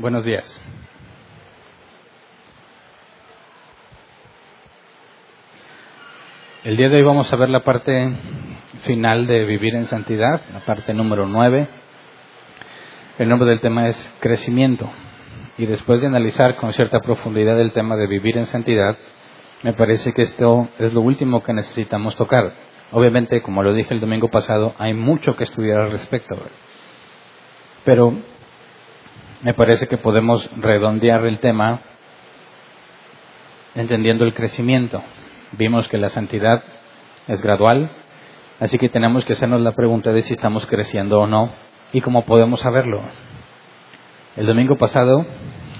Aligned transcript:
Buenos 0.00 0.24
días. 0.24 0.60
El 6.62 6.76
día 6.76 6.88
de 6.88 6.98
hoy 6.98 7.02
vamos 7.02 7.32
a 7.32 7.36
ver 7.36 7.48
la 7.48 7.64
parte 7.64 8.16
final 8.84 9.26
de 9.26 9.44
vivir 9.44 9.74
en 9.74 9.86
santidad, 9.86 10.40
la 10.52 10.60
parte 10.60 10.94
número 10.94 11.26
9. 11.26 11.66
El 13.18 13.28
nombre 13.28 13.48
del 13.48 13.60
tema 13.60 13.88
es 13.88 14.16
crecimiento. 14.20 14.88
Y 15.56 15.66
después 15.66 16.00
de 16.00 16.06
analizar 16.06 16.54
con 16.58 16.72
cierta 16.74 17.00
profundidad 17.00 17.60
el 17.60 17.72
tema 17.72 17.96
de 17.96 18.06
vivir 18.06 18.38
en 18.38 18.46
santidad, 18.46 18.96
me 19.64 19.72
parece 19.72 20.12
que 20.12 20.22
esto 20.22 20.68
es 20.78 20.94
lo 20.94 21.00
último 21.00 21.42
que 21.42 21.52
necesitamos 21.52 22.14
tocar. 22.14 22.54
Obviamente, 22.92 23.42
como 23.42 23.64
lo 23.64 23.74
dije 23.74 23.94
el 23.94 24.00
domingo 24.00 24.28
pasado, 24.28 24.76
hay 24.78 24.94
mucho 24.94 25.34
que 25.34 25.42
estudiar 25.42 25.80
al 25.80 25.90
respecto. 25.90 26.36
Pero 27.84 28.37
me 29.42 29.54
parece 29.54 29.86
que 29.86 29.98
podemos 29.98 30.48
redondear 30.56 31.24
el 31.24 31.38
tema 31.38 31.80
entendiendo 33.74 34.24
el 34.24 34.34
crecimiento. 34.34 35.02
Vimos 35.52 35.88
que 35.88 35.98
la 35.98 36.08
santidad 36.08 36.62
es 37.28 37.40
gradual, 37.42 37.90
así 38.58 38.78
que 38.78 38.88
tenemos 38.88 39.24
que 39.24 39.34
hacernos 39.34 39.60
la 39.60 39.72
pregunta 39.72 40.12
de 40.12 40.22
si 40.22 40.32
estamos 40.32 40.66
creciendo 40.66 41.20
o 41.20 41.26
no 41.26 41.52
y 41.92 42.00
cómo 42.00 42.24
podemos 42.24 42.60
saberlo. 42.60 43.02
El 44.36 44.46
domingo 44.46 44.76
pasado 44.76 45.24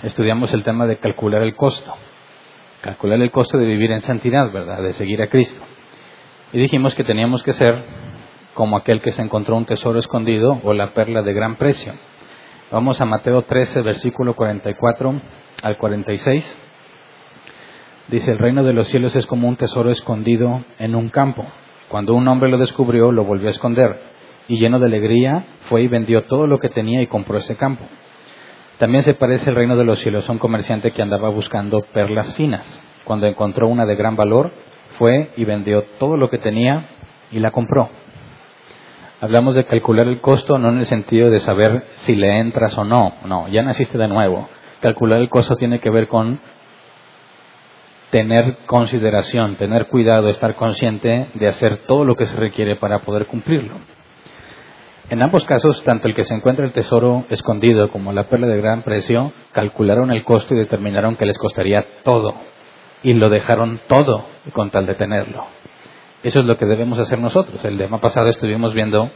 estudiamos 0.02 0.52
el 0.54 0.62
tema 0.62 0.86
de 0.86 0.98
calcular 0.98 1.42
el 1.42 1.56
costo, 1.56 1.92
calcular 2.80 3.20
el 3.20 3.30
costo 3.30 3.58
de 3.58 3.66
vivir 3.66 3.90
en 3.90 4.00
santidad, 4.00 4.52
¿verdad? 4.52 4.82
De 4.82 4.92
seguir 4.92 5.20
a 5.20 5.28
Cristo. 5.28 5.60
Y 6.52 6.58
dijimos 6.58 6.94
que 6.94 7.04
teníamos 7.04 7.42
que 7.42 7.52
ser 7.52 7.82
como 8.54 8.76
aquel 8.76 9.02
que 9.02 9.12
se 9.12 9.22
encontró 9.22 9.56
un 9.56 9.66
tesoro 9.66 9.98
escondido 9.98 10.60
o 10.62 10.72
la 10.72 10.94
perla 10.94 11.22
de 11.22 11.32
gran 11.32 11.56
precio. 11.56 11.92
Vamos 12.70 13.00
a 13.00 13.06
Mateo 13.06 13.40
13, 13.40 13.80
versículo 13.80 14.36
44 14.36 15.20
al 15.62 15.78
46. 15.78 16.58
Dice, 18.08 18.30
el 18.30 18.38
reino 18.38 18.62
de 18.62 18.74
los 18.74 18.88
cielos 18.88 19.16
es 19.16 19.24
como 19.24 19.48
un 19.48 19.56
tesoro 19.56 19.90
escondido 19.90 20.62
en 20.78 20.94
un 20.94 21.08
campo. 21.08 21.46
Cuando 21.88 22.12
un 22.12 22.28
hombre 22.28 22.50
lo 22.50 22.58
descubrió, 22.58 23.10
lo 23.10 23.24
volvió 23.24 23.48
a 23.48 23.52
esconder, 23.52 23.98
y 24.48 24.58
lleno 24.58 24.78
de 24.78 24.84
alegría 24.84 25.46
fue 25.70 25.80
y 25.80 25.88
vendió 25.88 26.24
todo 26.24 26.46
lo 26.46 26.58
que 26.58 26.68
tenía 26.68 27.00
y 27.00 27.06
compró 27.06 27.38
ese 27.38 27.56
campo. 27.56 27.86
También 28.76 29.02
se 29.02 29.14
parece 29.14 29.48
el 29.48 29.56
reino 29.56 29.74
de 29.74 29.84
los 29.84 30.00
cielos 30.00 30.28
a 30.28 30.32
un 30.32 30.38
comerciante 30.38 30.92
que 30.92 31.00
andaba 31.00 31.30
buscando 31.30 31.80
perlas 31.94 32.34
finas. 32.34 32.84
Cuando 33.04 33.26
encontró 33.26 33.68
una 33.68 33.86
de 33.86 33.96
gran 33.96 34.14
valor, 34.14 34.52
fue 34.98 35.30
y 35.38 35.46
vendió 35.46 35.84
todo 35.98 36.18
lo 36.18 36.28
que 36.28 36.36
tenía 36.36 36.84
y 37.32 37.38
la 37.38 37.50
compró. 37.50 37.88
Hablamos 39.20 39.56
de 39.56 39.64
calcular 39.64 40.06
el 40.06 40.20
costo 40.20 40.58
no 40.58 40.68
en 40.68 40.78
el 40.78 40.86
sentido 40.86 41.28
de 41.30 41.40
saber 41.40 41.86
si 41.96 42.14
le 42.14 42.38
entras 42.38 42.78
o 42.78 42.84
no, 42.84 43.14
no, 43.24 43.48
ya 43.48 43.62
naciste 43.62 43.98
de 43.98 44.06
nuevo. 44.06 44.48
Calcular 44.80 45.18
el 45.18 45.28
costo 45.28 45.56
tiene 45.56 45.80
que 45.80 45.90
ver 45.90 46.06
con 46.06 46.38
tener 48.10 48.58
consideración, 48.66 49.56
tener 49.56 49.86
cuidado, 49.88 50.28
estar 50.28 50.54
consciente 50.54 51.30
de 51.34 51.48
hacer 51.48 51.78
todo 51.78 52.04
lo 52.04 52.14
que 52.14 52.26
se 52.26 52.36
requiere 52.36 52.76
para 52.76 53.00
poder 53.00 53.26
cumplirlo. 53.26 53.74
En 55.10 55.20
ambos 55.20 55.44
casos, 55.46 55.82
tanto 55.82 56.06
el 56.06 56.14
que 56.14 56.22
se 56.22 56.34
encuentra 56.34 56.64
el 56.64 56.72
tesoro 56.72 57.24
escondido 57.28 57.90
como 57.90 58.12
la 58.12 58.24
perla 58.28 58.46
de 58.46 58.58
gran 58.58 58.82
precio, 58.82 59.32
calcularon 59.50 60.12
el 60.12 60.22
costo 60.22 60.54
y 60.54 60.58
determinaron 60.58 61.16
que 61.16 61.26
les 61.26 61.38
costaría 61.38 61.84
todo. 62.04 62.34
Y 63.02 63.14
lo 63.14 63.30
dejaron 63.30 63.80
todo 63.88 64.26
con 64.52 64.70
tal 64.70 64.86
de 64.86 64.94
tenerlo. 64.94 65.57
Eso 66.22 66.40
es 66.40 66.46
lo 66.46 66.56
que 66.56 66.66
debemos 66.66 66.98
hacer 66.98 67.18
nosotros. 67.18 67.64
El 67.64 67.78
tema 67.78 68.00
pasado 68.00 68.28
estuvimos 68.28 68.74
viendo 68.74 69.10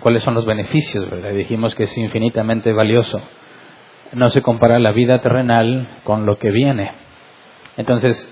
cuáles 0.00 0.22
son 0.22 0.34
los 0.34 0.46
beneficios, 0.46 1.10
¿verdad? 1.10 1.32
Dijimos 1.32 1.74
que 1.74 1.84
es 1.84 1.98
infinitamente 1.98 2.72
valioso. 2.72 3.20
No 4.12 4.30
se 4.30 4.42
compara 4.42 4.78
la 4.78 4.92
vida 4.92 5.20
terrenal 5.20 6.00
con 6.04 6.26
lo 6.26 6.38
que 6.38 6.50
viene. 6.50 6.92
Entonces, 7.76 8.28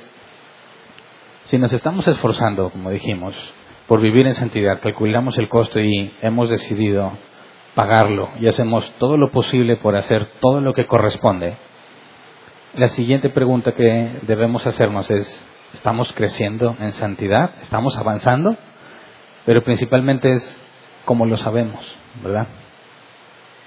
si 1.45 1.59
nos 1.59 1.73
estamos 1.73 2.07
esforzando, 2.07 2.71
como 2.71 2.91
dijimos, 2.91 3.35
por 3.87 4.01
vivir 4.01 4.27
en 4.27 4.35
santidad, 4.35 4.81
calculamos 4.81 5.39
el 5.39 5.49
costo 5.49 5.81
y 5.81 6.13
hemos 6.21 6.51
decidido 6.51 7.13
pagarlo 7.75 8.31
y 8.41 8.47
hacemos 8.49 8.91
todo 8.99 9.17
lo 9.17 9.31
posible 9.31 9.77
por 9.77 9.97
hacer 9.97 10.27
todo 10.41 10.61
lo 10.61 10.75
que 10.75 10.87
corresponde, 10.87 11.57
la 12.75 12.89
siguiente 12.89 13.31
pregunta 13.31 13.73
que 13.73 14.19
debemos 14.23 14.67
hacernos 14.67 15.11
es, 15.11 15.58
estamos 15.75 16.13
creciendo 16.13 16.77
en 16.81 16.93
santidad, 16.93 17.53
estamos 17.63 17.97
avanzando, 17.97 18.57
pero 19.45 19.63
principalmente 19.63 20.33
es 20.33 20.61
como 21.05 21.27
lo 21.27 21.37
sabemos, 21.37 21.85
¿verdad? 22.23 22.49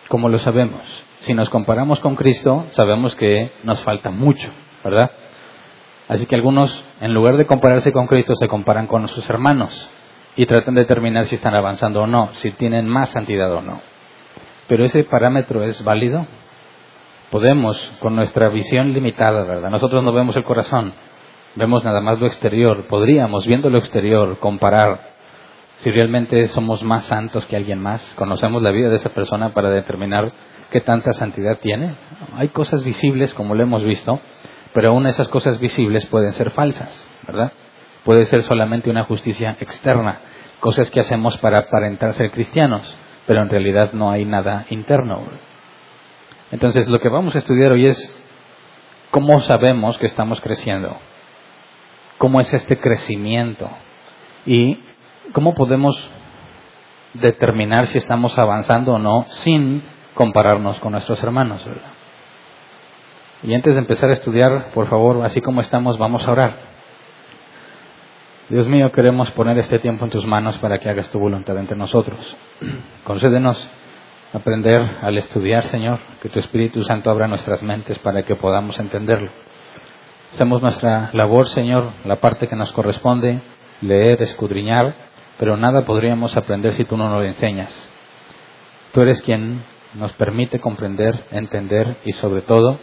Como 0.07 0.29
lo 0.29 0.37
sabemos. 0.37 0.81
Si 1.21 1.33
nos 1.33 1.49
comparamos 1.49 1.99
con 1.99 2.15
Cristo, 2.15 2.65
sabemos 2.71 3.15
que 3.15 3.51
nos 3.63 3.79
falta 3.83 4.11
mucho, 4.11 4.49
¿verdad? 4.83 5.11
Así 6.07 6.25
que 6.25 6.35
algunos, 6.35 6.85
en 6.99 7.13
lugar 7.13 7.37
de 7.37 7.45
compararse 7.45 7.91
con 7.91 8.07
Cristo, 8.07 8.35
se 8.35 8.47
comparan 8.47 8.87
con 8.87 9.07
sus 9.07 9.29
hermanos 9.29 9.89
y 10.35 10.45
tratan 10.45 10.75
de 10.75 10.81
determinar 10.81 11.25
si 11.25 11.35
están 11.35 11.55
avanzando 11.55 12.01
o 12.01 12.07
no, 12.07 12.29
si 12.33 12.51
tienen 12.51 12.87
más 12.87 13.11
santidad 13.11 13.51
o 13.53 13.61
no. 13.61 13.81
Pero 14.67 14.83
ese 14.83 15.03
parámetro 15.03 15.63
es 15.63 15.83
válido. 15.83 16.25
Podemos, 17.29 17.77
con 17.99 18.15
nuestra 18.15 18.49
visión 18.49 18.93
limitada, 18.93 19.43
¿verdad? 19.43 19.69
Nosotros 19.69 20.03
no 20.03 20.11
vemos 20.11 20.35
el 20.35 20.43
corazón, 20.43 20.93
vemos 21.55 21.83
nada 21.83 22.01
más 22.01 22.19
lo 22.19 22.27
exterior. 22.27 22.85
Podríamos, 22.87 23.45
viendo 23.45 23.69
lo 23.69 23.77
exterior, 23.77 24.37
comparar 24.39 25.11
si 25.77 25.91
realmente 25.91 26.47
somos 26.49 26.83
más 26.83 27.05
santos 27.05 27.45
que 27.47 27.55
alguien 27.55 27.79
más. 27.79 28.01
Conocemos 28.15 28.61
la 28.61 28.71
vida 28.71 28.89
de 28.89 28.97
esa 28.97 29.09
persona 29.09 29.53
para 29.53 29.69
determinar 29.69 30.31
qué 30.69 30.81
tanta 30.81 31.13
santidad 31.13 31.59
tiene. 31.59 31.95
Hay 32.35 32.49
cosas 32.49 32.83
visibles, 32.83 33.33
como 33.33 33.55
lo 33.55 33.63
hemos 33.63 33.83
visto, 33.83 34.19
pero 34.73 34.89
aún 34.89 35.07
esas 35.07 35.27
cosas 35.27 35.59
visibles 35.59 36.05
pueden 36.05 36.33
ser 36.33 36.51
falsas, 36.51 37.07
¿verdad? 37.27 37.51
Puede 38.03 38.25
ser 38.25 38.43
solamente 38.43 38.89
una 38.89 39.03
justicia 39.03 39.57
externa, 39.59 40.19
cosas 40.59 40.89
que 40.91 40.99
hacemos 40.99 41.37
para 41.37 41.59
aparentar 41.59 42.13
ser 42.13 42.31
cristianos, 42.31 42.97
pero 43.27 43.41
en 43.41 43.49
realidad 43.49 43.91
no 43.93 44.11
hay 44.11 44.25
nada 44.25 44.65
interno. 44.69 45.23
Entonces, 46.51 46.89
lo 46.89 46.99
que 46.99 47.09
vamos 47.09 47.35
a 47.35 47.39
estudiar 47.39 47.71
hoy 47.71 47.87
es 47.87 48.27
cómo 49.09 49.39
sabemos 49.39 49.97
que 49.97 50.07
estamos 50.07 50.41
creciendo 50.41 50.97
cómo 52.21 52.39
es 52.39 52.53
este 52.53 52.77
crecimiento 52.77 53.67
y 54.45 54.77
cómo 55.33 55.55
podemos 55.55 55.97
determinar 57.15 57.87
si 57.87 57.97
estamos 57.97 58.37
avanzando 58.37 58.93
o 58.93 58.99
no 58.99 59.25
sin 59.29 59.81
compararnos 60.13 60.79
con 60.81 60.91
nuestros 60.91 61.23
hermanos. 61.23 61.65
Y 63.41 63.55
antes 63.55 63.73
de 63.73 63.79
empezar 63.79 64.11
a 64.11 64.13
estudiar, 64.13 64.69
por 64.75 64.87
favor, 64.87 65.25
así 65.25 65.41
como 65.41 65.61
estamos, 65.61 65.97
vamos 65.97 66.27
a 66.27 66.31
orar. 66.31 66.57
Dios 68.49 68.67
mío, 68.67 68.91
queremos 68.91 69.31
poner 69.31 69.57
este 69.57 69.79
tiempo 69.79 70.05
en 70.05 70.11
tus 70.11 70.23
manos 70.23 70.55
para 70.59 70.77
que 70.77 70.89
hagas 70.89 71.09
tu 71.09 71.17
voluntad 71.17 71.57
entre 71.57 71.75
nosotros. 71.75 72.37
Concédenos 73.03 73.67
aprender 74.31 74.79
al 75.01 75.17
estudiar, 75.17 75.63
Señor, 75.63 75.97
que 76.21 76.29
tu 76.29 76.37
Espíritu 76.37 76.83
Santo 76.83 77.09
abra 77.09 77.27
nuestras 77.27 77.63
mentes 77.63 77.97
para 77.97 78.21
que 78.21 78.35
podamos 78.35 78.77
entenderlo. 78.77 79.31
Hacemos 80.33 80.61
nuestra 80.61 81.09
labor, 81.11 81.49
Señor, 81.49 81.91
la 82.05 82.15
parte 82.15 82.47
que 82.47 82.55
nos 82.55 82.71
corresponde, 82.71 83.41
leer, 83.81 84.21
escudriñar, 84.21 84.95
pero 85.37 85.57
nada 85.57 85.85
podríamos 85.85 86.37
aprender 86.37 86.73
si 86.75 86.85
tú 86.85 86.95
no 86.95 87.09
nos 87.09 87.25
enseñas. 87.25 87.89
Tú 88.93 89.01
eres 89.01 89.21
quien 89.21 89.61
nos 89.93 90.13
permite 90.13 90.59
comprender, 90.59 91.25
entender 91.31 91.97
y 92.05 92.13
sobre 92.13 92.43
todo 92.43 92.79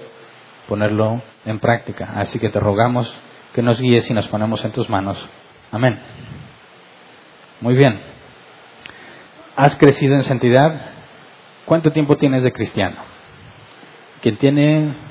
ponerlo 0.68 1.22
en 1.46 1.58
práctica. 1.58 2.12
Así 2.16 2.38
que 2.38 2.50
te 2.50 2.60
rogamos 2.60 3.10
que 3.54 3.62
nos 3.62 3.80
guíes 3.80 4.10
y 4.10 4.14
nos 4.14 4.28
ponemos 4.28 4.62
en 4.66 4.72
tus 4.72 4.90
manos. 4.90 5.18
Amén. 5.72 5.98
Muy 7.62 7.74
bien. 7.74 7.98
¿Has 9.56 9.74
crecido 9.76 10.14
en 10.14 10.22
santidad? 10.22 10.90
¿Cuánto 11.64 11.92
tiempo 11.92 12.18
tienes 12.18 12.42
de 12.42 12.52
cristiano? 12.52 13.02
Quien 14.20 14.36
tiene 14.36 15.07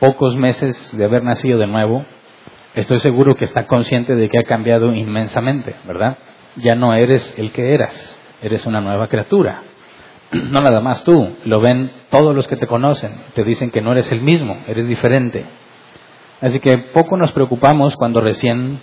pocos 0.00 0.36
meses 0.36 0.90
de 0.96 1.04
haber 1.04 1.22
nacido 1.22 1.58
de 1.58 1.66
nuevo, 1.66 2.04
estoy 2.74 3.00
seguro 3.00 3.34
que 3.34 3.44
está 3.44 3.66
consciente 3.66 4.14
de 4.14 4.28
que 4.28 4.38
ha 4.38 4.44
cambiado 4.44 4.94
inmensamente, 4.94 5.74
¿verdad? 5.86 6.18
Ya 6.56 6.74
no 6.74 6.94
eres 6.94 7.34
el 7.38 7.52
que 7.52 7.74
eras, 7.74 8.20
eres 8.42 8.66
una 8.66 8.80
nueva 8.80 9.08
criatura. 9.08 9.62
No 10.32 10.60
nada 10.60 10.80
más 10.80 11.04
tú, 11.04 11.36
lo 11.44 11.60
ven 11.60 11.92
todos 12.10 12.34
los 12.34 12.48
que 12.48 12.56
te 12.56 12.66
conocen, 12.66 13.12
te 13.34 13.44
dicen 13.44 13.70
que 13.70 13.80
no 13.80 13.92
eres 13.92 14.10
el 14.10 14.20
mismo, 14.20 14.56
eres 14.66 14.88
diferente. 14.88 15.44
Así 16.40 16.60
que 16.60 16.76
poco 16.78 17.16
nos 17.16 17.32
preocupamos 17.32 17.96
cuando 17.96 18.20
recién 18.20 18.80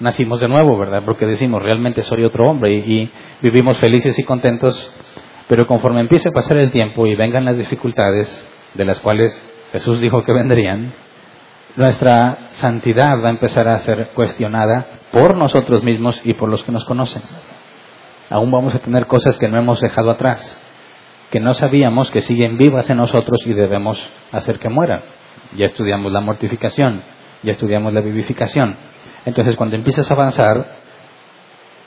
nacimos 0.00 0.40
de 0.40 0.48
nuevo, 0.48 0.76
¿verdad? 0.78 1.02
Porque 1.04 1.26
decimos, 1.26 1.62
realmente 1.62 2.02
soy 2.02 2.24
otro 2.24 2.48
hombre 2.48 2.72
y, 2.72 3.10
vivimos 3.42 3.78
felices 3.78 4.18
y 4.18 4.24
contentos, 4.24 4.92
pero 5.48 5.66
conforme 5.66 6.00
empiece 6.00 6.28
a 6.28 6.32
pasar 6.32 6.56
el 6.56 6.70
tiempo 6.70 7.06
y 7.06 7.14
vengan 7.14 7.44
las 7.44 7.56
dificultades 7.56 8.46
de 8.74 8.84
las 8.84 9.00
cuales 9.00 9.42
Jesús 9.72 10.00
dijo 10.00 10.24
que 10.24 10.32
vendrían, 10.32 10.94
nuestra 11.76 12.48
santidad 12.52 13.22
va 13.22 13.28
a 13.28 13.32
empezar 13.32 13.68
a 13.68 13.78
ser 13.80 14.10
cuestionada 14.14 14.86
por 15.12 15.36
nosotros 15.36 15.82
mismos 15.82 16.20
y 16.24 16.34
por 16.34 16.48
los 16.48 16.64
que 16.64 16.72
nos 16.72 16.84
conocen. 16.84 17.22
Aún 18.30 18.50
vamos 18.50 18.74
a 18.74 18.80
tener 18.80 19.06
cosas 19.06 19.38
que 19.38 19.48
no 19.48 19.58
hemos 19.58 19.80
dejado 19.80 20.10
atrás. 20.10 20.60
que 21.30 21.40
no 21.40 21.54
sabíamos 21.54 22.10
que 22.10 22.22
siguen 22.22 22.56
vivas 22.56 22.88
en 22.90 22.96
nosotros 22.96 23.38
y 23.44 23.52
debemos 23.52 24.02
hacer 24.32 24.58
que 24.58 24.68
mueran. 24.68 25.02
Ya 25.56 25.66
estudiamos 25.66 26.10
la 26.12 26.20
mortificación, 26.20 27.02
ya 27.42 27.52
estudiamos 27.52 27.92
la 27.92 28.00
vivificación. 28.00 28.76
Entonces, 29.26 29.56
cuando 29.56 29.76
empiezas 29.76 30.10
a 30.10 30.14
avanzar, 30.14 30.66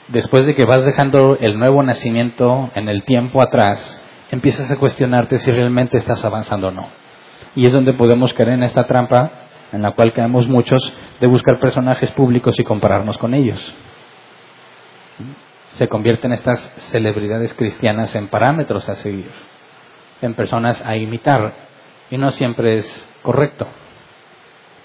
después 0.08 0.46
de 0.46 0.54
que 0.54 0.64
vas 0.64 0.84
dejando 0.84 1.36
el 1.40 1.58
nuevo 1.58 1.82
nacimiento 1.82 2.70
en 2.74 2.88
el 2.88 3.04
tiempo 3.04 3.42
atrás, 3.42 4.00
empiezas 4.30 4.70
a 4.70 4.76
cuestionarte 4.76 5.38
si 5.38 5.50
realmente 5.50 5.98
estás 5.98 6.24
avanzando 6.24 6.68
o 6.68 6.70
no. 6.70 7.01
Y 7.54 7.66
es 7.66 7.72
donde 7.72 7.92
podemos 7.92 8.32
caer 8.32 8.50
en 8.50 8.62
esta 8.62 8.86
trampa 8.86 9.30
en 9.72 9.82
la 9.82 9.92
cual 9.92 10.12
caemos 10.12 10.46
muchos 10.48 10.92
de 11.20 11.26
buscar 11.26 11.58
personajes 11.58 12.12
públicos 12.12 12.58
y 12.58 12.64
compararnos 12.64 13.18
con 13.18 13.34
ellos. 13.34 13.74
Se 15.72 15.88
convierten 15.88 16.32
estas 16.32 16.60
celebridades 16.90 17.54
cristianas 17.54 18.14
en 18.14 18.28
parámetros 18.28 18.88
a 18.88 18.94
seguir, 18.96 19.30
en 20.20 20.34
personas 20.34 20.82
a 20.84 20.96
imitar, 20.96 21.54
y 22.10 22.18
no 22.18 22.30
siempre 22.30 22.76
es 22.76 23.18
correcto. 23.22 23.66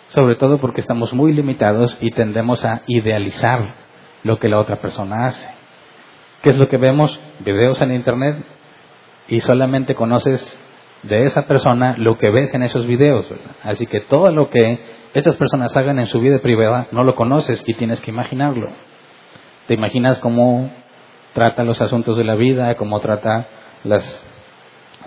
Sobre 0.07 0.35
todo 0.35 0.59
porque 0.59 0.79
estamos 0.79 1.13
muy 1.13 1.33
limitados 1.33 1.97
y 1.99 2.11
tendemos 2.11 2.63
a 2.63 2.83
idealizar 2.87 3.73
lo 4.23 4.39
que 4.39 4.47
la 4.47 4.59
otra 4.59 4.77
persona 4.77 5.25
hace. 5.25 5.49
¿Qué 6.41 6.51
es 6.51 6.57
lo 6.57 6.69
que 6.69 6.77
vemos? 6.77 7.19
Videos 7.39 7.81
en 7.81 7.93
Internet 7.93 8.45
y 9.27 9.41
solamente 9.41 9.95
conoces 9.95 10.57
de 11.03 11.23
esa 11.23 11.47
persona 11.47 11.95
lo 11.97 12.17
que 12.17 12.29
ves 12.29 12.53
en 12.53 12.63
esos 12.63 12.85
videos. 12.85 13.25
Así 13.63 13.85
que 13.85 14.01
todo 14.01 14.31
lo 14.31 14.49
que 14.49 14.79
esas 15.13 15.35
personas 15.35 15.75
hagan 15.75 15.99
en 15.99 16.07
su 16.07 16.19
vida 16.19 16.39
privada 16.39 16.87
no 16.91 17.03
lo 17.03 17.15
conoces 17.15 17.63
y 17.65 17.73
tienes 17.73 18.01
que 18.01 18.11
imaginarlo. 18.11 18.71
Te 19.67 19.73
imaginas 19.73 20.19
cómo 20.19 20.71
trata 21.33 21.63
los 21.63 21.81
asuntos 21.81 22.17
de 22.17 22.23
la 22.23 22.35
vida, 22.35 22.75
cómo 22.75 22.99
trata 22.99 23.47
las 23.83 24.25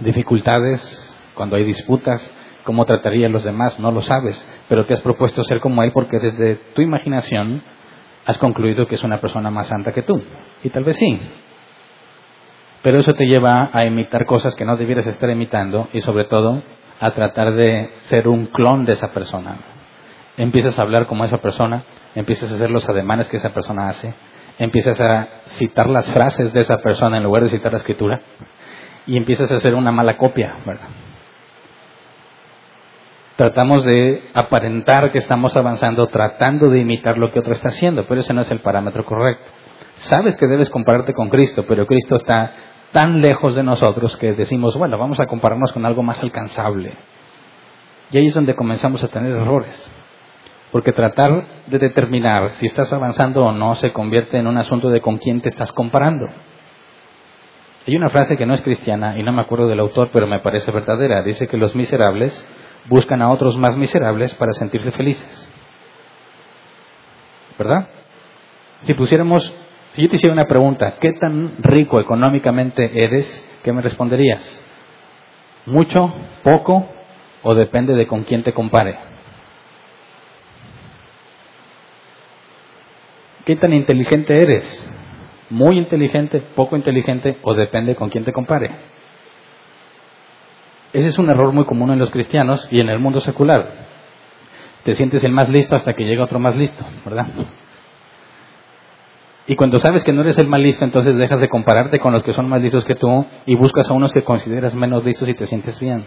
dificultades 0.01 1.17
cuando 1.35 1.57
hay 1.57 1.65
disputas, 1.65 2.35
cómo 2.65 2.85
trataría 2.85 3.27
a 3.27 3.31
los 3.31 3.45
demás, 3.45 3.79
no 3.81 3.91
lo 3.91 4.01
sabes, 4.01 4.47
pero 4.69 4.87
te 4.87 4.95
has 4.95 5.01
propuesto 5.01 5.43
ser 5.45 5.61
como 5.61 5.83
él 5.83 5.93
porque 5.93 6.19
desde 6.19 6.57
tu 6.75 6.83
imaginación 6.83 7.63
has 8.27 8.39
concluido 8.39 8.87
que 8.87 8.97
es 8.97 9.05
una 9.05 9.21
persona 9.21 9.51
más 9.51 9.69
santa 9.69 9.93
que 9.93 10.03
tú. 10.03 10.23
Y 10.63 10.71
tal 10.71 10.85
vez 10.85 10.97
sí, 10.97 11.21
pero 12.83 12.99
eso 12.99 13.15
te 13.15 13.27
lleva 13.27 13.71
a 13.73 13.85
imitar 13.85 14.27
cosas 14.27 14.55
que 14.55 14.65
no 14.65 14.77
debieras 14.77 15.07
estar 15.07 15.29
imitando 15.29 15.89
y 15.93 16.01
sobre 16.01 16.25
todo 16.25 16.63
a 16.99 17.11
tratar 17.13 17.55
de 17.55 17.91
ser 18.01 18.29
un 18.29 18.47
clon 18.47 18.85
de 18.85 18.93
esa 18.93 19.09
persona. 19.09 19.57
Empiezas 20.37 20.79
a 20.79 20.83
hablar 20.83 21.07
como 21.07 21.25
esa 21.25 21.39
persona, 21.39 21.85
empiezas 22.15 22.51
a 22.51 22.55
hacer 22.55 22.71
los 22.71 22.89
ademanes 22.89 23.29
que 23.29 23.37
esa 23.37 23.51
persona 23.51 23.89
hace, 23.89 24.15
empiezas 24.59 25.01
a 25.01 25.29
citar 25.47 25.89
las 25.89 26.11
frases 26.13 26.53
de 26.53 26.61
esa 26.61 26.79
persona 26.79 27.17
en 27.17 27.25
lugar 27.25 27.43
de 27.43 27.49
citar 27.49 27.73
la 27.73 27.79
escritura 27.79 28.21
y 29.07 29.17
empiezas 29.17 29.51
a 29.53 29.57
hacer 29.57 29.75
una 29.75 29.93
mala 29.93 30.17
copia, 30.17 30.57
¿verdad? 30.65 30.89
Tratamos 33.37 33.87
de 33.87 34.29
aparentar 34.35 35.13
que 35.13 35.19
estamos 35.19 35.57
avanzando 35.57 36.07
tratando 36.09 36.69
de 36.69 36.81
imitar 36.81 37.17
lo 37.17 37.33
que 37.33 37.39
otro 37.39 37.55
está 37.55 37.69
haciendo, 37.69 38.05
pero 38.05 38.21
ese 38.21 38.35
no 38.35 38.43
es 38.43 38.51
el 38.51 38.61
parámetro 38.61 39.07
correcto. 39.07 39.51
Sabes 40.01 40.37
que 40.37 40.47
debes 40.47 40.69
compararte 40.69 41.15
con 41.15 41.31
Cristo, 41.31 41.65
pero 41.67 41.87
Cristo 41.87 42.17
está 42.17 42.53
tan 42.93 43.21
lejos 43.21 43.55
de 43.55 43.63
nosotros 43.63 44.17
que 44.17 44.33
decimos, 44.33 44.77
bueno, 44.77 44.99
vamos 44.99 45.21
a 45.21 45.27
compararnos 45.27 45.73
con 45.73 45.87
algo 45.87 46.03
más 46.03 46.21
alcanzable. 46.23 46.97
Y 48.11 48.19
ahí 48.19 48.27
es 48.27 48.35
donde 48.35 48.55
comenzamos 48.55 49.03
a 49.05 49.09
tener 49.09 49.33
errores. 49.33 49.93
Porque 50.73 50.93
tratar 50.93 51.47
de 51.67 51.79
determinar 51.79 52.51
si 52.55 52.67
estás 52.67 52.93
avanzando 52.93 53.45
o 53.45 53.53
no 53.53 53.75
se 53.75 53.93
convierte 53.93 54.39
en 54.39 54.47
un 54.47 54.57
asunto 54.57 54.91
de 54.91 55.01
con 55.01 55.19
quién 55.19 55.41
te 55.41 55.49
estás 55.49 55.73
comparando. 55.73 56.29
Hay 57.87 57.97
una 57.97 58.11
frase 58.11 58.37
que 58.37 58.47
no 58.47 58.55
es 58.55 58.63
cristiana 58.63 59.19
y 59.19 59.23
no 59.23 59.33
me 59.33 59.41
acuerdo 59.41 59.67
del 59.67 59.81
autor, 59.81 60.11
pero 60.13 60.27
me 60.27 60.41
parece 60.41 60.71
verdadera. 60.71 61.23
Dice 61.23 61.49
que 61.49 61.57
los 61.57 61.75
miserables 61.75 62.47
buscan 62.89 63.23
a 63.23 63.31
otros 63.31 63.57
más 63.57 63.77
miserables 63.77 64.35
para 64.35 64.53
sentirse 64.53 64.93
felices. 64.93 65.49
¿Verdad? 67.59 67.89
Si 68.83 68.95
pusiéramos 68.95 69.53
si 69.93 70.03
yo 70.03 70.09
te 70.09 70.17
hiciera 70.17 70.33
una 70.33 70.47
pregunta, 70.47 70.97
¿qué 71.01 71.13
tan 71.13 71.55
rico 71.63 72.01
económicamente 72.01 73.05
eres? 73.05 73.61
¿Qué 73.65 73.73
me 73.73 73.83
responderías? 73.83 74.63
¿Mucho? 75.67 76.13
¿Poco? 76.43 76.87
¿O 77.43 77.55
depende 77.55 77.95
de 77.95 78.07
con 78.07 78.23
quién 78.25 78.43
te 78.43 78.53
compare? 78.53 78.99
¿Qué 83.45 83.57
tan 83.57 83.73
inteligente 83.73 84.41
eres? 84.41 84.91
¿Muy 85.49 85.79
inteligente? 85.79 86.41
¿Poco 86.55 86.77
inteligente? 86.77 87.39
¿O 87.43 87.55
depende 87.55 87.97
con 87.97 88.11
quién 88.11 88.25
te 88.25 88.33
compare? 88.33 88.71
Ese 90.93 91.09
es 91.09 91.19
un 91.19 91.31
error 91.31 91.53
muy 91.53 91.65
común 91.65 91.91
en 91.91 91.99
los 91.99 92.11
cristianos 92.11 92.67
y 92.71 92.81
en 92.81 92.89
el 92.89 92.99
mundo 92.99 93.21
secular. 93.21 93.89
Te 94.85 94.95
sientes 94.95 95.25
el 95.25 95.33
más 95.33 95.49
listo 95.49 95.75
hasta 95.75 95.95
que 95.95 96.05
llega 96.05 96.25
otro 96.25 96.39
más 96.39 96.55
listo, 96.57 96.85
¿verdad? 97.05 97.27
Y 99.51 99.57
cuando 99.57 99.81
sabes 99.81 100.05
que 100.05 100.13
no 100.13 100.21
eres 100.21 100.39
el 100.39 100.47
más 100.47 100.61
listo, 100.61 100.85
entonces 100.85 101.17
dejas 101.17 101.41
de 101.41 101.49
compararte 101.49 101.99
con 101.99 102.13
los 102.13 102.23
que 102.23 102.33
son 102.33 102.49
más 102.49 102.63
listos 102.63 102.85
que 102.85 102.95
tú 102.95 103.27
y 103.47 103.57
buscas 103.57 103.91
a 103.91 103.95
unos 103.95 104.13
que 104.13 104.23
consideras 104.23 104.77
menos 104.77 105.05
listos 105.05 105.29
y 105.29 105.35
te 105.35 105.45
sientes 105.49 105.81
bien. 105.81 106.05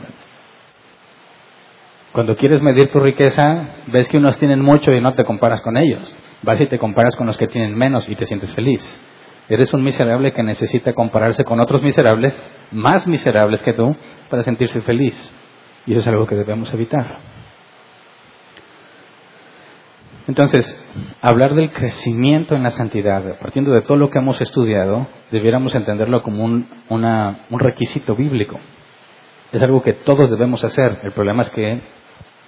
Cuando 2.14 2.38
quieres 2.38 2.62
medir 2.62 2.90
tu 2.90 3.02
riqueza, 3.02 3.66
ves 3.88 4.08
que 4.08 4.16
unos 4.16 4.38
tienen 4.38 4.62
mucho 4.62 4.94
y 4.94 5.02
no 5.02 5.14
te 5.14 5.26
comparas 5.26 5.60
con 5.60 5.76
ellos. 5.76 6.16
Vas 6.42 6.62
y 6.62 6.68
te 6.68 6.80
comparas 6.80 7.18
con 7.18 7.28
los 7.28 7.36
que 7.36 7.48
tienen 7.50 7.76
menos 7.76 8.08
y 8.08 8.16
te 8.16 8.26
sientes 8.28 8.56
feliz. 8.56 8.82
Eres 9.50 9.74
un 9.74 9.84
miserable 9.84 10.32
que 10.32 10.42
necesita 10.42 10.94
compararse 10.94 11.44
con 11.44 11.60
otros 11.60 11.84
miserables, 11.84 12.34
más 12.72 13.06
miserables 13.08 13.62
que 13.62 13.74
tú, 13.74 13.94
para 14.30 14.44
sentirse 14.44 14.80
feliz. 14.84 15.18
Y 15.86 15.92
eso 15.92 16.00
es 16.00 16.08
algo 16.08 16.26
que 16.28 16.36
debemos 16.36 16.74
evitar. 16.74 17.33
Entonces, 20.28 20.66
hablar 21.22 21.54
del 21.54 21.72
crecimiento 21.72 22.56
en 22.56 22.64
la 22.64 22.70
santidad, 22.70 23.40
partiendo 23.40 23.72
de 23.72 23.82
todo 23.82 23.98
lo 23.98 24.10
que 24.10 24.20
hemos 24.20 24.40
estudiado, 24.40 25.08
debiéramos 25.32 25.76
entenderlo 25.76 26.24
como 26.24 26.44
un, 26.46 26.70
un 26.90 27.60
requisito 27.60 28.16
bíblico. 28.16 28.60
Es 29.52 29.62
algo 29.62 29.84
que 29.84 29.94
todos 29.94 30.32
debemos 30.32 30.64
hacer. 30.64 31.00
El 31.04 31.12
problema 31.12 31.42
es 31.42 31.50
que 31.50 31.82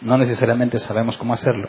no 0.02 0.18
necesariamente 0.18 0.78
sabemos 0.78 1.18
cómo 1.18 1.34
hacerlo. 1.34 1.68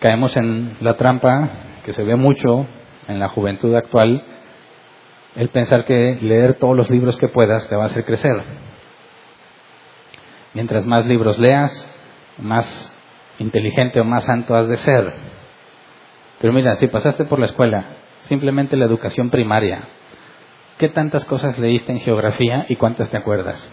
Caemos 0.00 0.36
en 0.36 0.76
la 0.80 0.96
trampa 0.96 1.48
que 1.84 1.92
se 1.92 2.02
ve 2.02 2.14
mucho 2.14 2.66
en 3.08 3.18
la 3.18 3.28
juventud 3.30 3.74
actual, 3.74 4.22
el 5.36 5.48
pensar 5.48 5.84
que 5.84 6.18
leer 6.20 6.54
todos 6.54 6.76
los 6.76 6.90
libros 6.90 7.16
que 7.16 7.28
puedas 7.28 7.68
te 7.68 7.76
va 7.76 7.84
a 7.84 7.86
hacer 7.86 8.04
crecer. 8.04 8.42
Mientras 10.52 10.86
más 10.86 11.06
libros 11.06 11.38
leas, 11.38 11.90
más 12.38 12.93
inteligente 13.38 14.00
o 14.00 14.04
más 14.04 14.24
santo 14.24 14.54
has 14.54 14.68
de 14.68 14.76
ser. 14.76 15.12
Pero 16.40 16.52
mira, 16.52 16.76
si 16.76 16.86
pasaste 16.86 17.24
por 17.24 17.38
la 17.38 17.46
escuela, 17.46 17.84
simplemente 18.22 18.76
la 18.76 18.84
educación 18.84 19.30
primaria, 19.30 19.88
¿qué 20.78 20.88
tantas 20.88 21.24
cosas 21.24 21.58
leíste 21.58 21.92
en 21.92 22.00
geografía 22.00 22.66
y 22.68 22.76
cuántas 22.76 23.10
te 23.10 23.16
acuerdas? 23.16 23.70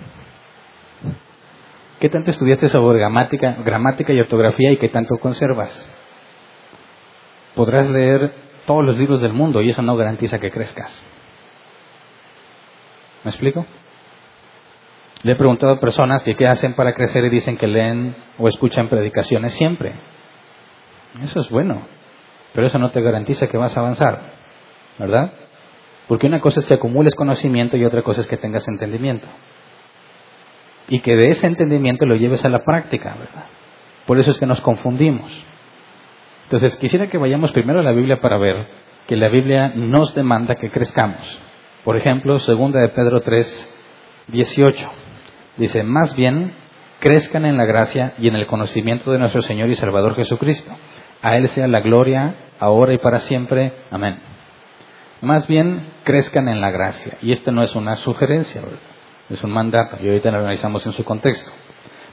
¿Qué 2.00 2.10
tanto 2.10 2.32
estudiaste 2.32 2.70
sobre 2.70 3.00
gramática, 3.00 3.58
gramática 3.63 4.13
y 4.13 4.20
ortografía 4.20 4.72
y 4.72 4.77
qué 4.77 4.89
tanto 4.89 5.18
conservas? 5.18 5.88
Podrás 7.56 7.88
leer 7.89 8.34
todos 8.65 8.84
los 8.84 8.98
libros 8.98 9.22
del 9.22 9.34
mundo 9.34 9.62
y 9.62 9.70
eso 9.70 9.82
no 9.82 9.96
garantiza 9.96 10.39
que 10.39 10.50
crezcas. 10.50 11.03
¿Me 13.24 13.30
explico? 13.30 13.65
Le 15.23 15.33
he 15.33 15.35
preguntado 15.35 15.73
a 15.73 15.79
personas 15.79 16.23
que 16.23 16.35
qué 16.35 16.47
hacen 16.47 16.73
para 16.73 16.93
crecer 16.93 17.23
y 17.25 17.29
dicen 17.29 17.57
que 17.57 17.67
leen 17.67 18.15
o 18.39 18.47
escuchan 18.47 18.89
predicaciones 18.89 19.53
siempre. 19.53 19.93
Eso 21.21 21.41
es 21.41 21.49
bueno, 21.49 21.83
pero 22.53 22.67
eso 22.67 22.79
no 22.79 22.89
te 22.89 23.01
garantiza 23.01 23.47
que 23.47 23.57
vas 23.57 23.75
a 23.77 23.81
avanzar, 23.81 24.33
¿verdad? 24.97 25.31
Porque 26.07 26.27
una 26.27 26.41
cosa 26.41 26.59
es 26.59 26.65
que 26.65 26.73
acumules 26.73 27.15
conocimiento 27.15 27.77
y 27.77 27.85
otra 27.85 28.01
cosa 28.01 28.21
es 28.21 28.27
que 28.27 28.37
tengas 28.37 28.67
entendimiento. 28.67 29.27
Y 30.87 31.01
que 31.01 31.15
de 31.15 31.29
ese 31.29 31.47
entendimiento 31.47 32.05
lo 32.05 32.15
lleves 32.15 32.43
a 32.43 32.49
la 32.49 32.59
práctica, 32.59 33.15
¿verdad? 33.17 33.45
Por 34.05 34.19
eso 34.19 34.31
es 34.31 34.39
que 34.39 34.45
nos 34.45 34.59
confundimos. 34.61 35.31
Entonces, 36.45 36.75
quisiera 36.77 37.07
que 37.07 37.17
vayamos 37.17 37.51
primero 37.51 37.79
a 37.79 37.83
la 37.83 37.93
Biblia 37.93 38.19
para 38.19 38.37
ver 38.37 38.67
que 39.07 39.15
la 39.15 39.29
Biblia 39.29 39.71
nos 39.75 40.13
demanda 40.15 40.55
que 40.55 40.69
crezcamos. 40.71 41.39
Por 41.83 41.95
ejemplo, 41.95 42.39
segunda 42.39 42.79
de 42.81 42.89
Pedro 42.89 43.21
3, 43.21 43.75
18. 44.27 45.00
Dice, 45.58 45.84
más 45.84 46.15
bien, 46.15 46.53
crezcan 47.00 47.46
en 47.46 47.58
la 47.58 47.65
gracia 47.65 48.13
y 48.20 48.27
en 48.27 48.36
el 48.36 48.48
conocimiento 48.48 49.12
de 49.12 49.20
nuestro 49.20 49.41
Señor 49.41 49.70
y 49.70 49.75
Salvador 49.75 50.15
Jesucristo. 50.15 50.72
A 51.22 51.36
Él 51.36 51.48
sea 51.50 51.67
la 51.67 51.81
gloria, 51.81 52.36
ahora 52.60 52.93
y 52.93 52.98
para 52.98 53.20
siempre. 53.20 53.74
Amén. 53.91 54.20
Más 55.22 55.48
bien, 55.48 55.89
crezcan 56.03 56.48
en 56.48 56.62
la 56.62 56.72
gracia. 56.72 57.17
Y 57.22 57.31
esto 57.31 57.51
no 57.51 57.63
es 57.63 57.75
una 57.75 57.96
sugerencia, 57.98 58.62
es 59.29 59.43
un 59.43 59.51
mandato. 59.51 59.98
Y 60.01 60.08
ahorita 60.08 60.31
lo 60.31 60.39
analizamos 60.39 60.86
en 60.86 60.93
su 60.93 61.03
contexto. 61.03 61.51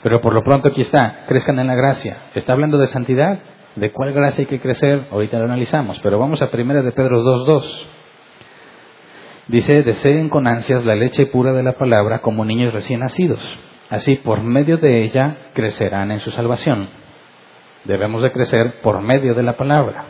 Pero 0.03 0.21
por 0.21 0.35
lo 0.35 0.43
pronto 0.45 0.69
aquí 0.69 0.83
está, 0.83 1.25
crezcan 1.27 1.59
en 1.59 1.67
la 1.67 1.75
gracia. 1.75 2.17
¿Está 2.35 2.53
hablando 2.53 2.79
de 2.79 2.87
santidad? 2.87 3.39
¿De 3.77 3.93
cuál 3.93 4.13
gracia 4.13 4.43
hay 4.43 4.47
que 4.47 4.61
crecer? 4.61 5.07
Ahorita 5.11 5.39
lo 5.39 5.45
analizamos. 5.45 5.99
Pero 6.01 6.19
vamos 6.19 6.43
a 6.43 6.51
primera 6.51 6.83
de 6.83 6.93
Pedro 6.93 7.23
2.2. 7.23 7.87
Dice, 9.49 9.83
deseen 9.83 10.29
con 10.29 10.47
ansias 10.47 10.85
la 10.85 10.95
leche 10.95 11.25
pura 11.27 11.53
de 11.53 11.63
la 11.63 11.73
palabra 11.73 12.19
como 12.19 12.45
niños 12.45 12.73
recién 12.73 13.01
nacidos. 13.01 13.41
Así, 13.89 14.17
por 14.17 14.43
medio 14.43 14.77
de 14.77 15.03
ella, 15.03 15.51
crecerán 15.55 16.11
en 16.11 16.21
su 16.21 16.31
salvación. 16.31 16.89
Debemos 17.85 18.23
de 18.23 18.31
crecer 18.31 18.81
por 18.83 19.01
medio 19.01 19.35
de 19.35 19.43
la 19.43 19.57
palabra. 19.57 20.05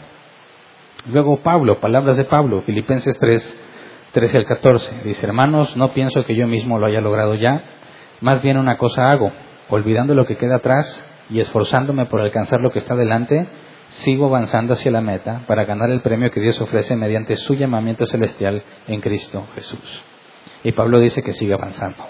Luego 1.07 1.38
Pablo, 1.38 1.78
palabras 1.78 2.16
de 2.16 2.25
Pablo, 2.25 2.62
Filipenses 2.62 3.16
3, 3.21 3.61
13 4.12 4.38
al 4.38 4.45
14. 4.45 5.02
Dice, 5.04 5.25
hermanos, 5.25 5.76
no 5.76 5.92
pienso 5.92 6.25
que 6.25 6.35
yo 6.35 6.49
mismo 6.49 6.80
lo 6.80 6.87
haya 6.87 7.00
logrado 7.00 7.37
ya, 7.37 7.62
más 8.21 8.42
bien 8.42 8.57
una 8.59 8.76
cosa 8.76 9.12
hago, 9.12 9.30
olvidando 9.68 10.14
lo 10.14 10.26
que 10.26 10.37
queda 10.37 10.57
atrás 10.57 11.09
y 11.30 11.38
esforzándome 11.38 12.07
por 12.07 12.21
alcanzar 12.21 12.61
lo 12.61 12.71
que 12.73 12.80
está 12.80 12.97
delante, 12.97 13.47
sigo 13.88 14.26
avanzando 14.26 14.75
hacia 14.75 14.90
la 14.90 15.00
meta 15.00 15.42
para 15.47 15.64
ganar 15.64 15.90
el 15.90 16.00
premio 16.00 16.30
que 16.30 16.40
Dios 16.40 16.61
ofrece 16.61 16.97
mediante 16.97 17.37
su 17.37 17.54
llamamiento 17.54 18.07
celestial 18.07 18.62
en 18.87 19.00
Cristo 19.00 19.47
Jesús. 19.54 20.04
Y 20.64 20.73
Pablo 20.73 21.00
dice 21.00 21.23
que 21.23 21.33
sigue 21.33 21.54
avanzando. 21.54 22.04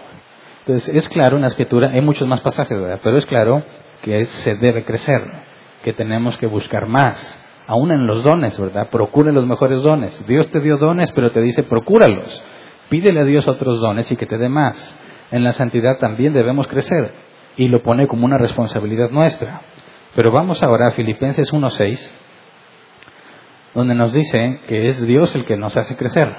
Entonces, 0.61 0.95
es 0.95 1.09
claro 1.09 1.37
en 1.37 1.43
la 1.43 1.49
escritura, 1.49 1.91
hay 1.91 2.01
muchos 2.01 2.29
más 2.29 2.41
pasajes, 2.41 2.79
¿verdad? 2.79 3.01
Pero 3.03 3.17
es 3.17 3.27
claro 3.27 3.63
que 4.03 4.25
se 4.27 4.55
debe 4.55 4.85
crecer, 4.85 5.23
que 5.83 5.93
tenemos 5.93 6.37
que 6.37 6.47
buscar 6.47 6.87
más, 6.87 7.17
aún 7.67 7.91
en 7.91 8.07
los 8.07 8.23
dones, 8.23 8.59
¿verdad? 8.59 8.89
Procure 8.91 9.33
los 9.33 9.47
mejores 9.47 9.83
dones. 9.83 10.27
Dios 10.27 10.49
te 10.49 10.61
dio 10.61 10.77
dones, 10.77 11.11
pero 11.13 11.33
te 11.33 11.41
dice, 11.41 11.63
procúralos. 11.63 12.43
Pídele 12.89 13.21
a 13.21 13.25
Dios 13.25 13.47
otros 13.47 13.81
dones 13.81 14.11
y 14.11 14.17
que 14.17 14.27
te 14.27 14.39
dé 14.39 14.49
más. 14.49 14.99
En 15.31 15.45
la 15.45 15.53
santidad 15.53 15.99
también 15.99 16.33
debemos 16.33 16.69
crecer 16.69 17.13
y 17.57 17.69
lo 17.69 17.83
pone 17.83 18.07
como 18.07 18.25
una 18.25 18.39
responsabilidad 18.39 19.11
nuestra. 19.11 19.61
Pero 20.19 20.33
vamos 20.33 20.61
ahora 20.65 20.89
a 20.89 20.93
Filipenses 20.95 21.53
1.6, 21.53 22.11
donde 23.73 23.95
nos 23.95 24.13
dice 24.13 24.59
que 24.67 24.89
es 24.89 25.01
Dios 25.07 25.33
el 25.37 25.45
que 25.45 25.57
nos 25.57 25.77
hace 25.77 25.95
crecer. 25.95 26.35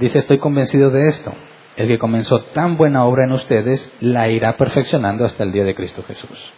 Dice, 0.00 0.18
estoy 0.18 0.38
convencido 0.38 0.90
de 0.90 1.06
esto. 1.06 1.32
El 1.76 1.86
que 1.86 2.00
comenzó 2.00 2.40
tan 2.46 2.76
buena 2.76 3.04
obra 3.04 3.22
en 3.22 3.30
ustedes 3.30 3.88
la 4.00 4.28
irá 4.30 4.56
perfeccionando 4.56 5.24
hasta 5.24 5.44
el 5.44 5.52
día 5.52 5.62
de 5.62 5.76
Cristo 5.76 6.02
Jesús. 6.02 6.52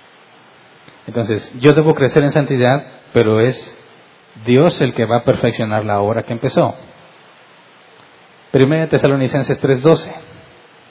Entonces, 1.07 1.53
yo 1.61 1.75
debo 1.75 1.95
crecer 1.95 2.25
en 2.25 2.33
santidad, 2.33 2.83
pero 3.13 3.41
es 3.41 3.79
Dios 4.47 4.81
el 4.81 4.95
que 4.95 5.05
va 5.05 5.19
a 5.19 5.25
perfeccionar 5.25 5.85
la 5.85 6.01
obra 6.01 6.23
que 6.23 6.33
empezó. 6.33 6.75
Primera 8.51 8.89
Tesalonicenses 8.89 9.61
3:12 9.61 10.11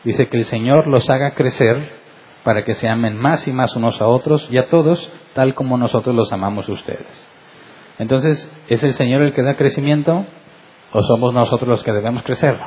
dice 0.03 0.27
que 0.27 0.37
el 0.37 0.45
Señor 0.45 0.85
los 0.85 1.09
haga 1.09 1.33
crecer 1.33 1.98
para 2.43 2.63
que 2.63 2.73
se 2.73 2.87
amen 2.87 3.17
más 3.17 3.47
y 3.47 3.51
más 3.51 3.75
unos 3.75 3.99
a 4.01 4.07
otros 4.07 4.47
y 4.49 4.57
a 4.57 4.67
todos, 4.67 5.11
tal 5.33 5.53
como 5.55 5.77
nosotros 5.77 6.15
los 6.15 6.31
amamos 6.31 6.67
a 6.69 6.73
ustedes. 6.73 7.27
Entonces, 7.97 8.49
¿es 8.69 8.83
el 8.83 8.93
Señor 8.93 9.21
el 9.21 9.33
que 9.33 9.43
da 9.43 9.55
crecimiento 9.55 10.25
o 10.91 11.03
somos 11.03 11.33
nosotros 11.33 11.67
los 11.67 11.83
que 11.83 11.91
debemos 11.91 12.23
crecer? 12.23 12.57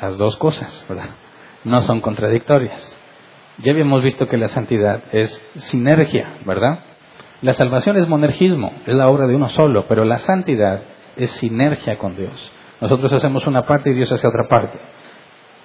Las 0.00 0.18
dos 0.18 0.36
cosas, 0.36 0.84
¿verdad? 0.88 1.10
No 1.64 1.82
son 1.82 2.00
contradictorias. 2.00 2.96
Ya 3.58 3.72
habíamos 3.72 4.02
visto 4.02 4.26
que 4.26 4.36
la 4.36 4.48
santidad 4.48 5.02
es 5.12 5.30
sinergia, 5.56 6.38
¿verdad? 6.44 6.80
La 7.40 7.54
salvación 7.54 7.96
es 7.96 8.08
monergismo, 8.08 8.72
es 8.86 8.94
la 8.94 9.08
obra 9.08 9.26
de 9.26 9.36
uno 9.36 9.48
solo, 9.48 9.86
pero 9.88 10.04
la 10.04 10.18
santidad 10.18 10.82
es 11.16 11.30
sinergia 11.30 11.98
con 11.98 12.16
Dios. 12.16 12.52
Nosotros 12.80 13.12
hacemos 13.12 13.46
una 13.46 13.62
parte 13.62 13.90
y 13.90 13.94
Dios 13.94 14.10
hace 14.12 14.26
otra 14.26 14.48
parte. 14.48 14.78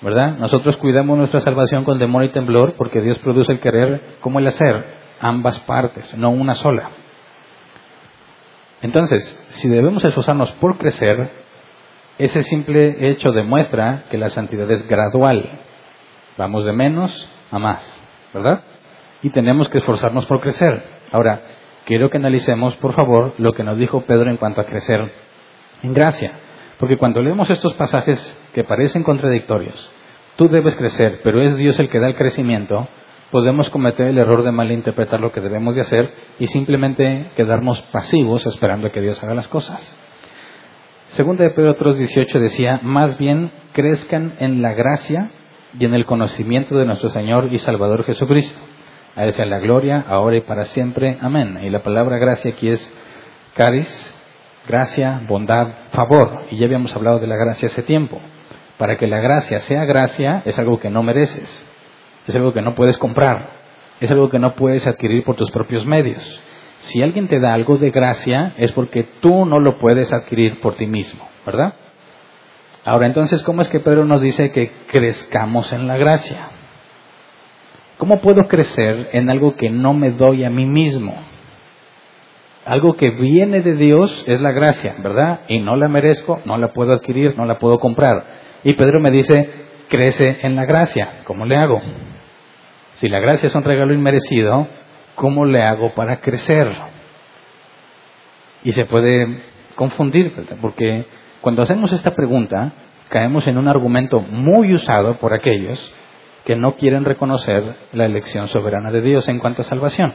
¿Verdad? 0.03 0.37
Nosotros 0.37 0.75
cuidamos 0.77 1.17
nuestra 1.17 1.39
salvación 1.39 1.85
con 1.85 1.97
temor 1.97 2.25
y 2.25 2.29
temblor 2.29 2.73
porque 2.73 3.01
Dios 3.01 3.17
produce 3.19 3.53
el 3.53 3.61
querer 3.61 4.17
como 4.19 4.39
el 4.39 4.47
hacer, 4.47 4.83
ambas 5.21 5.57
partes, 5.61 6.15
no 6.17 6.29
una 6.29 6.55
sola. 6.55 6.89
Entonces, 8.81 9.23
si 9.51 9.69
debemos 9.69 10.03
esforzarnos 10.03 10.51
por 10.53 10.77
crecer, 10.77 11.31
ese 12.17 12.43
simple 12.43 13.07
hecho 13.09 13.31
demuestra 13.31 14.03
que 14.11 14.17
la 14.17 14.29
santidad 14.29 14.69
es 14.69 14.85
gradual. 14.89 15.49
Vamos 16.37 16.65
de 16.65 16.73
menos 16.73 17.29
a 17.49 17.59
más, 17.59 18.03
¿verdad? 18.33 18.61
Y 19.21 19.29
tenemos 19.29 19.69
que 19.69 19.77
esforzarnos 19.77 20.25
por 20.25 20.41
crecer. 20.41 20.83
Ahora, 21.13 21.43
quiero 21.85 22.09
que 22.09 22.17
analicemos, 22.17 22.75
por 22.75 22.93
favor, 22.93 23.33
lo 23.37 23.53
que 23.53 23.63
nos 23.63 23.77
dijo 23.77 24.01
Pedro 24.01 24.29
en 24.29 24.35
cuanto 24.35 24.59
a 24.59 24.65
crecer 24.65 25.09
en 25.81 25.93
gracia. 25.93 26.33
Porque 26.77 26.97
cuando 26.97 27.21
leemos 27.21 27.49
estos 27.49 27.73
pasajes 27.75 28.42
que 28.53 28.63
parecen 28.63 29.03
contradictorios, 29.03 29.89
tú 30.35 30.47
debes 30.47 30.75
crecer, 30.75 31.19
pero 31.23 31.41
es 31.41 31.57
Dios 31.57 31.79
el 31.79 31.89
que 31.89 31.99
da 31.99 32.07
el 32.07 32.15
crecimiento, 32.15 32.87
podemos 33.31 33.69
cometer 33.69 34.07
el 34.07 34.17
error 34.17 34.43
de 34.43 34.51
malinterpretar 34.51 35.19
lo 35.19 35.31
que 35.31 35.41
debemos 35.41 35.75
de 35.75 35.81
hacer 35.81 36.13
y 36.39 36.47
simplemente 36.47 37.31
quedarnos 37.35 37.81
pasivos 37.83 38.45
esperando 38.45 38.91
que 38.91 39.01
Dios 39.01 39.23
haga 39.23 39.33
las 39.33 39.47
cosas. 39.47 39.97
Segunda 41.07 41.43
de 41.43 41.51
Pedro 41.51 41.75
3.18 41.75 42.39
decía, 42.39 42.79
más 42.83 43.17
bien 43.17 43.51
crezcan 43.73 44.35
en 44.39 44.61
la 44.61 44.73
gracia 44.73 45.31
y 45.77 45.85
en 45.85 45.93
el 45.93 46.05
conocimiento 46.05 46.77
de 46.77 46.85
nuestro 46.85 47.09
Señor 47.09 47.51
y 47.51 47.57
Salvador 47.57 48.03
Jesucristo. 48.03 48.59
A 49.15 49.25
Él 49.25 49.33
sea 49.33 49.45
la 49.45 49.59
gloria, 49.59 50.03
ahora 50.07 50.37
y 50.37 50.41
para 50.41 50.65
siempre. 50.65 51.17
Amén. 51.21 51.59
Y 51.63 51.69
la 51.69 51.83
palabra 51.83 52.17
gracia 52.17 52.51
aquí 52.51 52.69
es 52.69 52.93
caris, 53.55 54.15
gracia, 54.67 55.21
bondad, 55.27 55.67
favor. 55.91 56.45
Y 56.49 56.57
ya 56.57 56.65
habíamos 56.65 56.95
hablado 56.95 57.19
de 57.19 57.27
la 57.27 57.35
gracia 57.35 57.67
hace 57.67 57.83
tiempo. 57.83 58.19
Para 58.83 58.97
que 58.97 59.07
la 59.07 59.21
gracia 59.21 59.61
sea 59.61 59.85
gracia 59.85 60.41
es 60.43 60.59
algo 60.59 60.77
que 60.77 60.89
no 60.89 61.03
mereces, 61.03 61.65
es 62.27 62.35
algo 62.35 62.51
que 62.51 62.61
no 62.61 62.75
puedes 62.75 62.97
comprar, 62.97 63.47
es 64.01 64.11
algo 64.11 64.29
que 64.29 64.39
no 64.39 64.55
puedes 64.55 64.85
adquirir 64.85 65.23
por 65.23 65.37
tus 65.37 65.49
propios 65.51 65.85
medios. 65.85 66.21
Si 66.79 67.01
alguien 67.01 67.29
te 67.29 67.39
da 67.39 67.53
algo 67.53 67.77
de 67.77 67.91
gracia 67.91 68.53
es 68.57 68.73
porque 68.73 69.03
tú 69.21 69.45
no 69.45 69.61
lo 69.61 69.77
puedes 69.77 70.11
adquirir 70.11 70.59
por 70.59 70.75
ti 70.75 70.85
mismo, 70.85 71.25
¿verdad? 71.45 71.75
Ahora 72.83 73.05
entonces, 73.05 73.41
¿cómo 73.43 73.61
es 73.61 73.69
que 73.69 73.79
Pedro 73.79 74.03
nos 74.03 74.21
dice 74.21 74.51
que 74.51 74.73
crezcamos 74.87 75.71
en 75.71 75.87
la 75.87 75.95
gracia? 75.95 76.49
¿Cómo 77.97 78.19
puedo 78.19 78.49
crecer 78.49 79.11
en 79.13 79.29
algo 79.29 79.55
que 79.55 79.69
no 79.69 79.93
me 79.93 80.11
doy 80.11 80.43
a 80.43 80.49
mí 80.49 80.65
mismo? 80.65 81.15
Algo 82.65 82.97
que 82.97 83.11
viene 83.11 83.61
de 83.61 83.75
Dios 83.75 84.25
es 84.27 84.41
la 84.41 84.51
gracia, 84.51 84.95
¿verdad? 85.01 85.43
Y 85.47 85.59
no 85.59 85.77
la 85.77 85.87
merezco, 85.87 86.41
no 86.43 86.57
la 86.57 86.73
puedo 86.73 86.91
adquirir, 86.91 87.37
no 87.37 87.45
la 87.45 87.59
puedo 87.59 87.79
comprar. 87.79 88.42
Y 88.63 88.73
Pedro 88.73 88.99
me 88.99 89.11
dice, 89.11 89.49
crece 89.89 90.39
en 90.41 90.55
la 90.55 90.65
gracia. 90.65 91.21
¿Cómo 91.25 91.45
le 91.45 91.57
hago? 91.57 91.81
Si 92.95 93.09
la 93.09 93.19
gracia 93.19 93.47
es 93.47 93.55
un 93.55 93.63
regalo 93.63 93.93
inmerecido, 93.93 94.67
¿cómo 95.15 95.45
le 95.45 95.61
hago 95.63 95.93
para 95.93 96.21
crecer? 96.21 96.71
Y 98.63 98.71
se 98.71 98.85
puede 98.85 99.43
confundir. 99.75 100.33
Porque 100.61 101.05
cuando 101.41 101.61
hacemos 101.61 101.91
esta 101.91 102.11
pregunta, 102.11 102.71
caemos 103.09 103.47
en 103.47 103.57
un 103.57 103.67
argumento 103.67 104.21
muy 104.21 104.73
usado 104.73 105.17
por 105.17 105.33
aquellos 105.33 105.93
que 106.45 106.55
no 106.55 106.75
quieren 106.75 107.05
reconocer 107.05 107.75
la 107.93 108.05
elección 108.05 108.47
soberana 108.47 108.91
de 108.91 109.01
Dios 109.01 109.27
en 109.27 109.39
cuanto 109.39 109.61
a 109.61 109.65
salvación. 109.65 110.13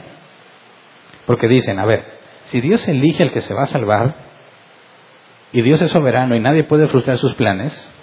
Porque 1.25 1.47
dicen, 1.47 1.79
a 1.79 1.85
ver, 1.85 2.03
si 2.45 2.61
Dios 2.61 2.87
elige 2.87 3.23
al 3.23 3.31
que 3.31 3.41
se 3.41 3.53
va 3.53 3.63
a 3.63 3.67
salvar, 3.67 4.15
y 5.51 5.61
Dios 5.61 5.81
es 5.81 5.91
soberano 5.91 6.35
y 6.35 6.39
nadie 6.39 6.63
puede 6.63 6.87
frustrar 6.87 7.17
sus 7.17 7.33
planes, 7.35 7.95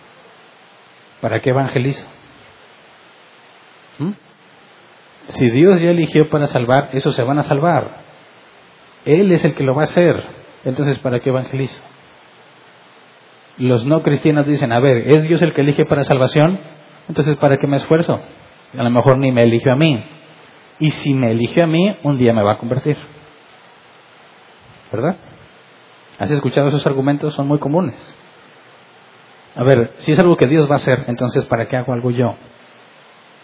¿para 1.20 1.40
qué 1.40 1.50
evangeliza? 1.50 2.06
¿Mm? 3.99 4.12
Si 5.28 5.50
Dios 5.50 5.80
ya 5.80 5.90
eligió 5.90 6.28
para 6.28 6.46
salvar, 6.46 6.90
esos 6.92 7.14
se 7.14 7.23
van 7.23 7.38
a 7.38 7.42
salvar. 7.42 8.04
Él 9.04 9.32
es 9.32 9.44
el 9.44 9.54
que 9.54 9.64
lo 9.64 9.75
va 9.75 9.82
a 9.82 9.85
hacer. 9.85 10.25
Entonces, 10.64 10.99
¿para 10.99 11.20
qué 11.20 11.30
evangelizo? 11.30 11.80
Los 13.58 13.85
no 13.85 14.02
cristianos 14.02 14.46
dicen, 14.46 14.73
a 14.73 14.80
ver, 14.80 15.08
¿es 15.08 15.23
Dios 15.23 15.40
el 15.42 15.52
que 15.52 15.62
elige 15.62 15.87
para 15.87 16.04
salvación? 16.04 16.61
Entonces, 17.08 17.37
¿para 17.37 17.56
qué 17.58 17.66
me 17.66 17.78
esfuerzo? 17.78 18.20
A 18.76 18.82
lo 18.82 18.90
mejor 18.90 19.18
ni 19.18 19.32
me 19.32 19.44
eligió 19.44 19.73
a 19.73 19.76
mí. 19.76 20.04
Y 20.78 20.90
si 20.90 21.14
me 21.14 21.32
eligió 21.32 21.64
a 21.64 21.66
mí, 21.66 21.96
un 22.02 22.18
día 22.18 22.32
me 22.32 22.42
va 22.42 22.52
a 22.52 22.58
convertir. 22.58 22.96
¿verdad? 24.92 25.16
¿Has 26.18 26.30
escuchado 26.30 26.68
esos 26.68 26.87
argumentos? 26.87 27.35
Son 27.35 27.46
muy 27.46 27.58
comunes. 27.58 27.94
A 29.56 29.64
ver, 29.64 29.94
si 29.98 30.12
es 30.12 30.18
algo 30.18 30.36
que 30.36 30.46
Dios 30.46 30.68
va 30.68 30.75
a 30.75 30.76
hacer, 30.76 31.04
entonces 31.08 31.44
¿para 31.46 31.66
qué 31.66 31.76
hago 31.76 31.92
algo 31.92 32.10
yo? 32.10 32.34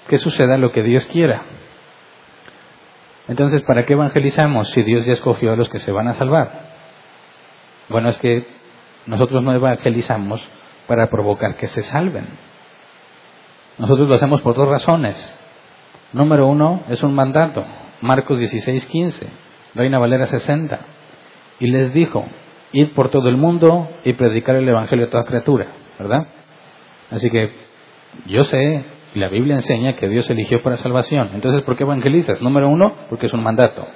Que 0.09 0.19
suceda 0.19 0.59
lo 0.59 0.71
que 0.71 0.83
Dios 0.83 1.07
quiera. 1.07 1.42
Entonces, 3.28 3.62
¿para 3.62 3.87
qué 3.87 3.95
evangelizamos 3.95 4.71
si 4.71 4.83
Dios 4.83 5.07
ya 5.07 5.14
escogió 5.14 5.52
a 5.52 5.57
los 5.57 5.69
que 5.69 5.78
se 5.78 5.92
van 5.92 6.09
a 6.09 6.14
salvar? 6.14 6.73
Bueno, 7.88 8.11
es 8.11 8.19
que 8.19 8.47
nosotros 9.07 9.42
no 9.42 9.52
evangelizamos 9.52 10.42
para 10.87 11.09
provocar 11.09 11.57
que 11.57 11.66
se 11.66 11.83
salven. 11.83 12.26
Nosotros 13.78 14.09
lo 14.09 14.16
hacemos 14.16 14.42
por 14.42 14.54
dos 14.54 14.69
razones. 14.69 15.38
Número 16.12 16.47
uno, 16.47 16.83
es 16.88 17.02
un 17.02 17.14
mandato. 17.14 17.64
Marcos 18.00 18.38
16, 18.38 18.87
15. 18.87 19.26
Reina 19.75 19.99
Valera 19.99 20.26
60 20.26 20.78
y 21.61 21.69
les 21.69 21.92
dijo, 21.92 22.25
ir 22.73 22.92
por 22.92 23.11
todo 23.11 23.28
el 23.28 23.37
mundo 23.37 23.88
y 24.04 24.14
predicar 24.14 24.57
el 24.57 24.69
Evangelio 24.69 25.07
a 25.07 25.11
toda 25.11 25.25
criatura, 25.25 25.69
¿verdad? 25.99 26.27
Así 27.11 27.31
que 27.31 27.51
yo 28.27 28.45
sé, 28.45 28.85
la 29.15 29.29
Biblia 29.29 29.57
enseña 29.57 29.95
que 29.95 30.09
Dios 30.09 30.29
eligió 30.31 30.63
para 30.63 30.77
salvación. 30.77 31.31
Entonces, 31.35 31.63
¿por 31.63 31.77
qué 31.77 31.85
evangelizas? 31.85 32.41
Número 32.41 32.69
uno, 32.69 32.95
porque 33.09 33.27
es 33.27 33.33
un 33.33 33.43
mandato. 33.43 33.87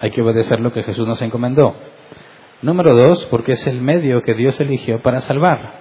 Hay 0.00 0.10
que 0.10 0.22
obedecer 0.22 0.60
lo 0.60 0.72
que 0.72 0.82
Jesús 0.82 1.06
nos 1.06 1.22
encomendó. 1.22 1.76
Número 2.60 2.94
dos, 2.94 3.26
porque 3.26 3.52
es 3.52 3.66
el 3.66 3.80
medio 3.80 4.22
que 4.22 4.34
Dios 4.34 4.60
eligió 4.60 5.00
para 5.00 5.20
salvar. 5.20 5.80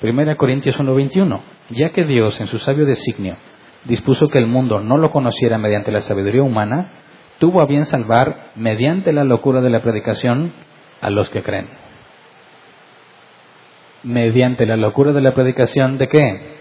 Primera 0.00 0.36
Corintios 0.36 0.78
1:21. 0.78 1.42
Ya 1.70 1.90
que 1.90 2.04
Dios, 2.04 2.40
en 2.40 2.46
su 2.46 2.58
sabio 2.58 2.86
designio, 2.86 3.36
dispuso 3.84 4.28
que 4.28 4.38
el 4.38 4.46
mundo 4.46 4.80
no 4.80 4.96
lo 4.96 5.10
conociera 5.10 5.58
mediante 5.58 5.92
la 5.92 6.00
sabiduría 6.00 6.42
humana, 6.42 6.92
tuvo 7.38 7.60
a 7.60 7.66
bien 7.66 7.84
salvar, 7.84 8.52
mediante 8.56 9.12
la 9.12 9.24
locura 9.24 9.60
de 9.60 9.70
la 9.70 9.82
predicación, 9.82 10.52
a 11.00 11.10
los 11.10 11.30
que 11.30 11.42
creen. 11.42 11.68
Mediante 14.02 14.66
la 14.66 14.76
locura 14.76 15.12
de 15.12 15.20
la 15.20 15.34
predicación, 15.34 15.98
¿de 15.98 16.08
qué? 16.08 16.58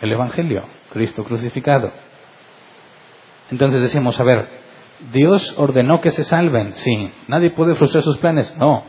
El 0.00 0.12
Evangelio, 0.12 0.64
Cristo 0.92 1.24
crucificado. 1.24 1.92
Entonces 3.50 3.80
decimos, 3.80 4.18
a 4.18 4.24
ver, 4.24 4.48
Dios 5.12 5.54
ordenó 5.56 6.00
que 6.00 6.10
se 6.10 6.24
salven, 6.24 6.74
sí. 6.76 7.12
Nadie 7.28 7.50
puede 7.50 7.74
frustrar 7.74 8.02
sus 8.02 8.18
planes, 8.18 8.54
no. 8.56 8.84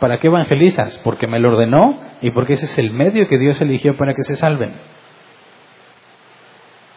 ¿Para 0.00 0.18
qué 0.18 0.26
evangelizas? 0.26 1.00
Porque 1.04 1.26
me 1.26 1.38
lo 1.38 1.50
ordenó 1.50 1.98
y 2.20 2.30
porque 2.30 2.54
ese 2.54 2.66
es 2.66 2.78
el 2.78 2.90
medio 2.90 3.28
que 3.28 3.38
Dios 3.38 3.60
eligió 3.60 3.96
para 3.96 4.14
que 4.14 4.22
se 4.22 4.36
salven. 4.36 4.72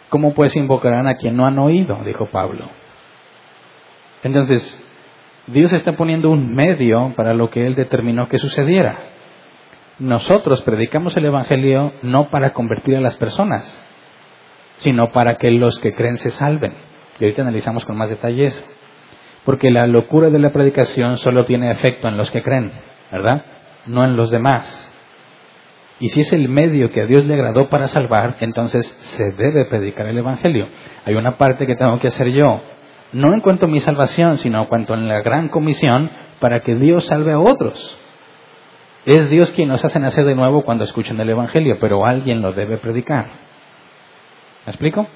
¿Cómo 0.09 0.33
pues 0.33 0.55
invocarán 0.55 1.07
a 1.07 1.15
quien 1.15 1.35
no 1.35 1.45
han 1.45 1.59
oído? 1.59 2.01
Dijo 2.05 2.27
Pablo. 2.27 2.69
Entonces, 4.23 4.83
Dios 5.47 5.73
está 5.73 5.93
poniendo 5.93 6.29
un 6.29 6.55
medio 6.55 7.13
para 7.15 7.33
lo 7.33 7.49
que 7.49 7.65
Él 7.67 7.75
determinó 7.75 8.27
que 8.27 8.39
sucediera. 8.39 8.97
Nosotros 9.99 10.61
predicamos 10.61 11.17
el 11.17 11.25
Evangelio 11.25 11.93
no 12.03 12.29
para 12.29 12.53
convertir 12.53 12.95
a 12.97 13.01
las 13.01 13.15
personas, 13.15 13.65
sino 14.77 15.11
para 15.11 15.37
que 15.37 15.49
los 15.49 15.79
que 15.79 15.93
creen 15.93 16.17
se 16.17 16.29
salven. 16.29 16.73
Y 17.19 17.23
ahorita 17.23 17.41
analizamos 17.41 17.83
con 17.83 17.97
más 17.97 18.09
detalles. 18.09 18.63
Porque 19.43 19.71
la 19.71 19.87
locura 19.87 20.29
de 20.29 20.37
la 20.37 20.51
predicación 20.51 21.17
solo 21.17 21.45
tiene 21.45 21.71
efecto 21.71 22.07
en 22.07 22.17
los 22.17 22.29
que 22.29 22.43
creen, 22.43 22.73
¿verdad? 23.11 23.45
No 23.87 24.03
en 24.03 24.15
los 24.15 24.29
demás. 24.29 24.83
Y 25.99 26.09
si 26.09 26.21
es 26.21 26.31
el 26.31 26.47
medio 26.47 26.91
que 26.91 27.01
a 27.01 27.05
Dios 27.05 27.25
le 27.25 27.33
agradó 27.33 27.69
para 27.69 27.87
salvar, 27.87 28.35
entonces 28.41 28.85
se 28.85 29.23
debe 29.41 29.65
predicar 29.65 30.05
el 30.05 30.17
Evangelio. 30.19 30.67
Hay 31.05 31.15
una 31.15 31.37
parte 31.37 31.65
que 31.65 31.75
tengo 31.75 31.97
que 31.97 32.09
hacer 32.09 32.27
yo, 32.29 32.61
no 33.13 33.33
en 33.33 33.39
cuanto 33.39 33.65
a 33.65 33.69
mi 33.69 33.79
salvación, 33.79 34.37
sino 34.37 34.59
en 34.59 34.65
cuanto 34.65 34.93
a 34.93 34.97
la 34.97 35.21
gran 35.21 35.49
comisión 35.49 36.11
para 36.39 36.61
que 36.61 36.75
Dios 36.75 37.07
salve 37.07 37.31
a 37.31 37.39
otros. 37.39 37.97
Es 39.07 39.29
Dios 39.29 39.51
quien 39.51 39.69
nos 39.69 39.85
hace 39.85 40.01
nacer 40.01 40.25
de 40.25 40.35
nuevo 40.35 40.63
cuando 40.63 40.83
escuchan 40.83 41.17
el 41.21 41.29
Evangelio, 41.29 41.77
pero 41.79 42.05
alguien 42.05 42.41
lo 42.41 42.51
debe 42.51 42.75
predicar. 42.75 43.27
¿Me 44.65 44.71
explico? 44.71 45.07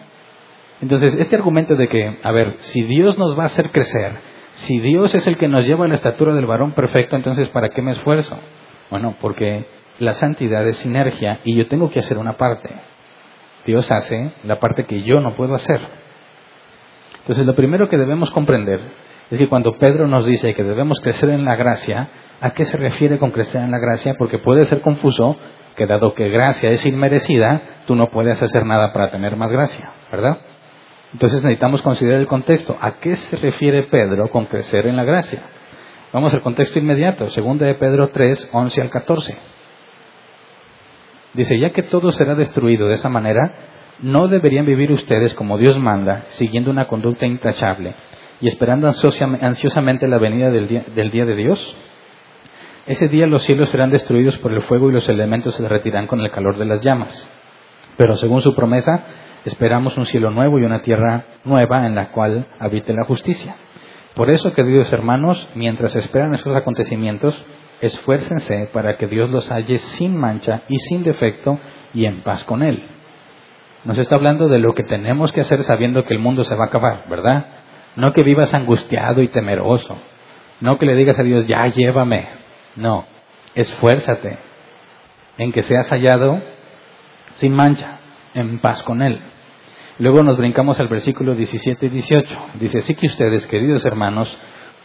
Entonces, 0.79 1.13
este 1.15 1.36
argumento 1.36 1.75
de 1.75 1.89
que, 1.89 2.17
a 2.24 2.31
ver, 2.31 2.55
si 2.60 2.83
Dios 2.83 3.17
nos 3.17 3.38
va 3.38 3.43
a 3.43 3.48
hacer 3.48 3.69
crecer, 3.69 4.13
si 4.53 4.79
Dios 4.79 5.13
es 5.13 5.27
el 5.27 5.36
que 5.36 5.50
nos 5.50 5.67
lleva 5.67 5.83
a 5.83 5.88
la 5.89 5.95
estatura 5.95 6.33
del 6.33 6.45
varón 6.45 6.71
perfecto, 6.71 7.17
entonces 7.17 7.50
¿para 7.50 7.67
qué 7.67 7.81
me 7.81 7.91
esfuerzo? 7.91 8.39
Bueno, 8.89 9.15
porque 9.19 9.65
la 10.00 10.13
santidad 10.13 10.65
es 10.65 10.77
sinergia 10.77 11.41
y 11.43 11.57
yo 11.57 11.67
tengo 11.67 11.91
que 11.91 12.00
hacer 12.00 12.17
una 12.17 12.38
parte. 12.38 12.69
Dios 13.65 13.91
hace 13.91 14.31
la 14.45 14.57
parte 14.62 14.86
que 14.86 15.03
yo 15.03 15.19
no 15.19 15.36
puedo 15.36 15.53
hacer. 15.53 15.81
Entonces, 17.19 17.45
lo 17.45 17.55
primero 17.55 17.89
que 17.89 17.98
debemos 17.98 18.31
comprender 18.31 18.79
es 19.29 19.38
que 19.38 19.50
cuando 19.50 19.74
Pedro 19.74 20.07
nos 20.07 20.25
dice 20.25 20.53
que 20.53 20.63
debemos 20.63 21.01
crecer 21.01 21.29
en 21.31 21.43
la 21.43 21.57
gracia, 21.57 22.07
¿a 22.41 22.51
qué 22.51 22.65
se 22.65 22.77
refiere 22.77 23.17
con 23.17 23.31
crecer 23.31 23.62
en 23.62 23.71
la 23.71 23.79
gracia? 23.79 24.15
Porque 24.17 24.39
puede 24.39 24.65
ser 24.65 24.81
confuso 24.81 25.38
que 25.75 25.86
dado 25.86 26.13
que 26.13 26.29
gracia 26.29 26.69
es 26.69 26.86
inmerecida, 26.86 27.62
tú 27.88 27.95
no 27.95 28.07
puedes 28.07 28.41
hacer 28.41 28.65
nada 28.65 28.91
para 28.91 29.12
tener 29.12 29.38
más 29.38 29.51
gracia, 29.51 29.91
¿verdad? 30.12 30.39
Entonces 31.13 31.43
necesitamos 31.43 31.81
considerar 31.81 32.19
el 32.19 32.27
contexto. 32.27 32.77
¿A 32.79 32.93
qué 33.00 33.15
se 33.15 33.38
refiere 33.38 33.83
Pedro 33.83 34.29
con 34.29 34.45
crecer 34.45 34.88
en 34.88 34.95
la 34.95 35.03
gracia? 35.03 35.41
Vamos 36.13 36.33
al 36.33 36.41
contexto 36.41 36.79
inmediato, 36.79 37.29
segunda 37.29 37.65
de 37.65 37.75
Pedro 37.75 38.10
3, 38.10 38.50
11 38.51 38.81
al 38.81 38.89
14. 38.89 39.38
Dice, 41.33 41.57
ya 41.57 41.69
que 41.69 41.83
todo 41.83 42.12
será 42.12 42.36
destruido 42.36 42.88
de 42.88 42.95
esa 42.95 43.07
manera, 43.07 43.54
no 43.99 44.27
deberían 44.27 44.65
vivir 44.65 44.91
ustedes 44.91 45.34
como 45.34 45.58
Dios 45.58 45.77
manda, 45.77 46.25
siguiendo 46.30 46.71
una 46.71 46.88
conducta 46.88 47.25
intachable 47.25 47.95
y 48.41 48.47
esperando 48.47 48.88
ansiosamente 48.88 50.08
la 50.08 50.17
venida 50.17 50.49
del 50.49 50.67
día, 50.67 50.86
del 50.93 51.12
día 51.12 51.25
de 51.25 51.36
Dios. 51.36 51.77
Ese 52.88 53.08
día 53.08 53.28
los 53.28 53.44
cielos 53.44 53.70
serán 53.70 53.91
destruidos 53.91 54.38
por 54.39 54.52
el 54.52 54.63
fuego 54.63 54.89
y 54.89 54.94
los 54.94 55.08
elementos 55.08 55.56
se 55.56 55.63
derretirán 55.63 56.08
con 56.08 56.20
el 56.22 56.32
calor 56.32 56.58
de 56.58 56.65
las 56.65 56.82
llamas. 56.82 57.30
Pero 57.96 58.17
según 58.17 58.41
su 58.41 58.56
promesa, 58.56 59.04
esperamos 59.46 59.98
un 59.98 60.08
cielo 60.08 60.32
nuevo 60.32 60.58
y 60.58 60.63
una 60.63 60.80
tierra 60.80 61.26
nueva 61.44 61.86
en 61.86 61.94
la 61.94 62.10
cual 62.12 62.48
habite 62.60 62.94
la 62.94 63.06
justicia. 63.06 63.56
Por 64.15 64.30
eso, 64.30 64.54
queridos 64.54 64.91
hermanos, 64.91 65.48
mientras 65.54 65.96
esperan 65.96 66.34
esos 66.34 66.56
acontecimientos, 66.56 67.39
esfuércense 67.82 68.70
para 68.74 68.98
que 68.98 69.08
Dios 69.08 69.30
los 69.30 69.52
halle 69.52 69.78
sin 69.78 70.17
mancha 70.17 70.62
y 70.67 70.78
sin 70.80 71.04
defecto 71.04 71.60
y 71.94 72.06
en 72.06 72.24
paz 72.24 72.44
con 72.46 72.63
Él. 72.63 72.84
Nos 73.86 74.00
está 74.00 74.15
hablando 74.15 74.48
de 74.48 74.60
lo 74.60 74.74
que 74.74 74.84
tenemos 74.84 75.32
que 75.32 75.41
hacer 75.41 75.63
sabiendo 75.63 76.04
que 76.06 76.13
el 76.13 76.20
mundo 76.20 76.44
se 76.44 76.56
va 76.56 76.65
a 76.65 76.67
acabar, 76.67 77.06
¿verdad? 77.10 77.46
No 77.96 78.13
que 78.13 78.24
vivas 78.24 78.54
angustiado 78.54 79.22
y 79.22 79.28
temeroso. 79.28 79.98
No 80.62 80.78
que 80.78 80.86
le 80.86 80.96
digas 80.96 81.20
a 81.20 81.24
Dios, 81.24 81.48
ya 81.48 81.67
llévame. 81.67 82.40
No, 82.75 83.05
esfuérzate 83.55 84.38
en 85.38 85.51
que 85.51 85.63
seas 85.63 85.89
hallado 85.89 86.41
sin 87.36 87.53
mancha, 87.53 87.99
en 88.34 88.60
paz 88.60 88.84
con 88.84 89.01
Él. 89.01 89.19
Luego 89.99 90.23
nos 90.23 90.38
brincamos 90.38 90.79
al 90.79 90.88
versículo 90.88 91.36
17 91.36 91.86
y 91.86 91.89
18. 91.89 92.38
Dice, 92.60 92.79
así 92.79 92.95
que 92.95 93.07
ustedes, 93.07 93.45
queridos 93.47 93.86
hermanos, 93.86 94.36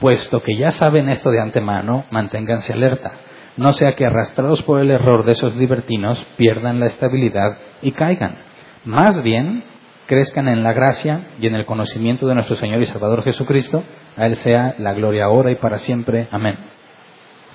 puesto 0.00 0.42
que 0.42 0.56
ya 0.56 0.72
saben 0.72 1.08
esto 1.08 1.30
de 1.30 1.40
antemano, 1.40 2.04
manténganse 2.10 2.72
alerta. 2.72 3.12
No 3.56 3.72
sea 3.72 3.94
que 3.94 4.04
arrastrados 4.04 4.62
por 4.62 4.80
el 4.80 4.90
error 4.90 5.24
de 5.24 5.32
esos 5.32 5.56
libertinos 5.56 6.22
pierdan 6.36 6.80
la 6.80 6.86
estabilidad 6.86 7.56
y 7.80 7.92
caigan. 7.92 8.36
Más 8.84 9.22
bien, 9.22 9.64
crezcan 10.06 10.48
en 10.48 10.62
la 10.62 10.72
gracia 10.72 11.28
y 11.40 11.46
en 11.46 11.54
el 11.54 11.64
conocimiento 11.64 12.26
de 12.26 12.34
nuestro 12.34 12.56
Señor 12.56 12.80
y 12.82 12.86
Salvador 12.86 13.24
Jesucristo. 13.24 13.82
A 14.16 14.26
Él 14.26 14.36
sea 14.36 14.74
la 14.78 14.92
gloria 14.92 15.24
ahora 15.24 15.50
y 15.50 15.56
para 15.56 15.78
siempre. 15.78 16.28
Amén. 16.30 16.75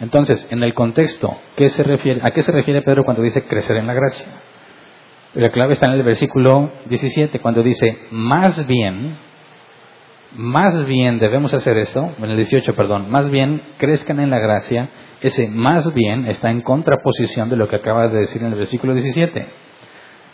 Entonces, 0.01 0.45
en 0.51 0.63
el 0.63 0.73
contexto, 0.73 1.37
¿qué 1.55 1.69
se 1.69 1.83
refiere, 1.83 2.19
¿a 2.23 2.31
qué 2.31 2.43
se 2.43 2.51
refiere 2.51 2.81
Pedro 2.81 3.05
cuando 3.05 3.23
dice 3.23 3.43
crecer 3.43 3.77
en 3.77 3.87
la 3.87 3.93
gracia? 3.93 4.27
La 5.33 5.51
clave 5.51 5.73
está 5.73 5.85
en 5.85 5.93
el 5.93 6.03
versículo 6.03 6.71
17, 6.89 7.39
cuando 7.39 7.63
dice, 7.63 7.97
más 8.11 8.67
bien, 8.67 9.17
más 10.35 10.85
bien 10.85 11.19
debemos 11.19 11.53
hacer 11.53 11.77
esto, 11.77 12.13
en 12.17 12.31
el 12.31 12.35
18, 12.35 12.75
perdón, 12.75 13.09
más 13.09 13.29
bien 13.29 13.61
crezcan 13.77 14.19
en 14.19 14.29
la 14.29 14.39
gracia, 14.39 14.89
ese 15.21 15.47
más 15.47 15.93
bien 15.93 16.25
está 16.25 16.51
en 16.51 16.61
contraposición 16.61 17.49
de 17.49 17.55
lo 17.55 17.69
que 17.69 17.77
acaba 17.77 18.09
de 18.09 18.17
decir 18.17 18.41
en 18.41 18.51
el 18.51 18.57
versículo 18.57 18.93
17 18.93 19.47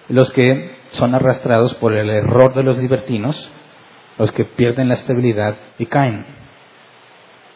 los 0.10 0.32
que 0.32 0.78
son 0.92 1.16
arrastrados 1.16 1.74
por 1.76 1.94
el 1.94 2.10
error 2.10 2.54
de 2.54 2.64
los 2.64 2.78
libertinos, 2.78 3.50
los 4.18 4.32
que 4.32 4.46
pierden 4.46 4.88
la 4.88 4.94
estabilidad 4.96 5.56
y 5.78 5.86
caen. 5.86 6.37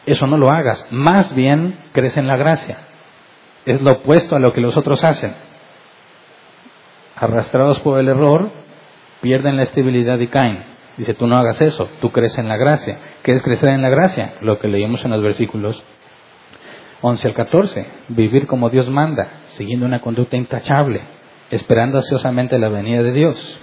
Eso 0.06 0.26
no 0.26 0.36
lo 0.36 0.50
hagas, 0.50 0.86
más 0.90 1.34
bien 1.34 1.78
crece 1.92 2.20
en 2.20 2.26
la 2.26 2.36
gracia. 2.36 2.78
Es 3.64 3.80
lo 3.80 3.92
opuesto 3.92 4.34
a 4.34 4.40
lo 4.40 4.52
que 4.52 4.60
los 4.60 4.76
otros 4.76 5.04
hacen. 5.04 5.34
Arrastrados 7.14 7.78
por 7.80 8.00
el 8.00 8.08
error, 8.08 8.50
pierden 9.20 9.56
la 9.56 9.62
estabilidad 9.62 10.18
y 10.18 10.26
caen. 10.26 10.64
Dice, 10.96 11.14
tú 11.14 11.26
no 11.26 11.38
hagas 11.38 11.60
eso, 11.60 11.88
tú 12.00 12.10
creces 12.10 12.38
en 12.38 12.48
la 12.48 12.56
gracia. 12.56 12.98
¿Qué 13.22 13.32
es 13.32 13.42
crecer 13.42 13.70
en 13.70 13.82
la 13.82 13.88
gracia? 13.88 14.34
Lo 14.40 14.58
que 14.58 14.68
leímos 14.68 15.04
en 15.04 15.12
los 15.12 15.22
versículos 15.22 15.82
11 17.00 17.28
al 17.28 17.34
14. 17.34 17.86
Vivir 18.08 18.46
como 18.46 18.68
Dios 18.70 18.88
manda, 18.90 19.42
siguiendo 19.48 19.86
una 19.86 20.00
conducta 20.00 20.36
intachable, 20.36 21.02
esperando 21.50 21.98
ansiosamente 21.98 22.58
la 22.58 22.68
venida 22.68 23.02
de 23.02 23.12
Dios. 23.12 23.60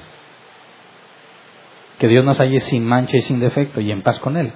Que 1.99 2.07
Dios 2.07 2.23
nos 2.23 2.39
halle 2.39 2.61
sin 2.61 2.85
mancha 2.85 3.17
y 3.17 3.21
sin 3.21 3.39
defecto 3.39 3.81
y 3.81 3.91
en 3.91 4.01
paz 4.01 4.19
con 4.19 4.37
Él. 4.37 4.53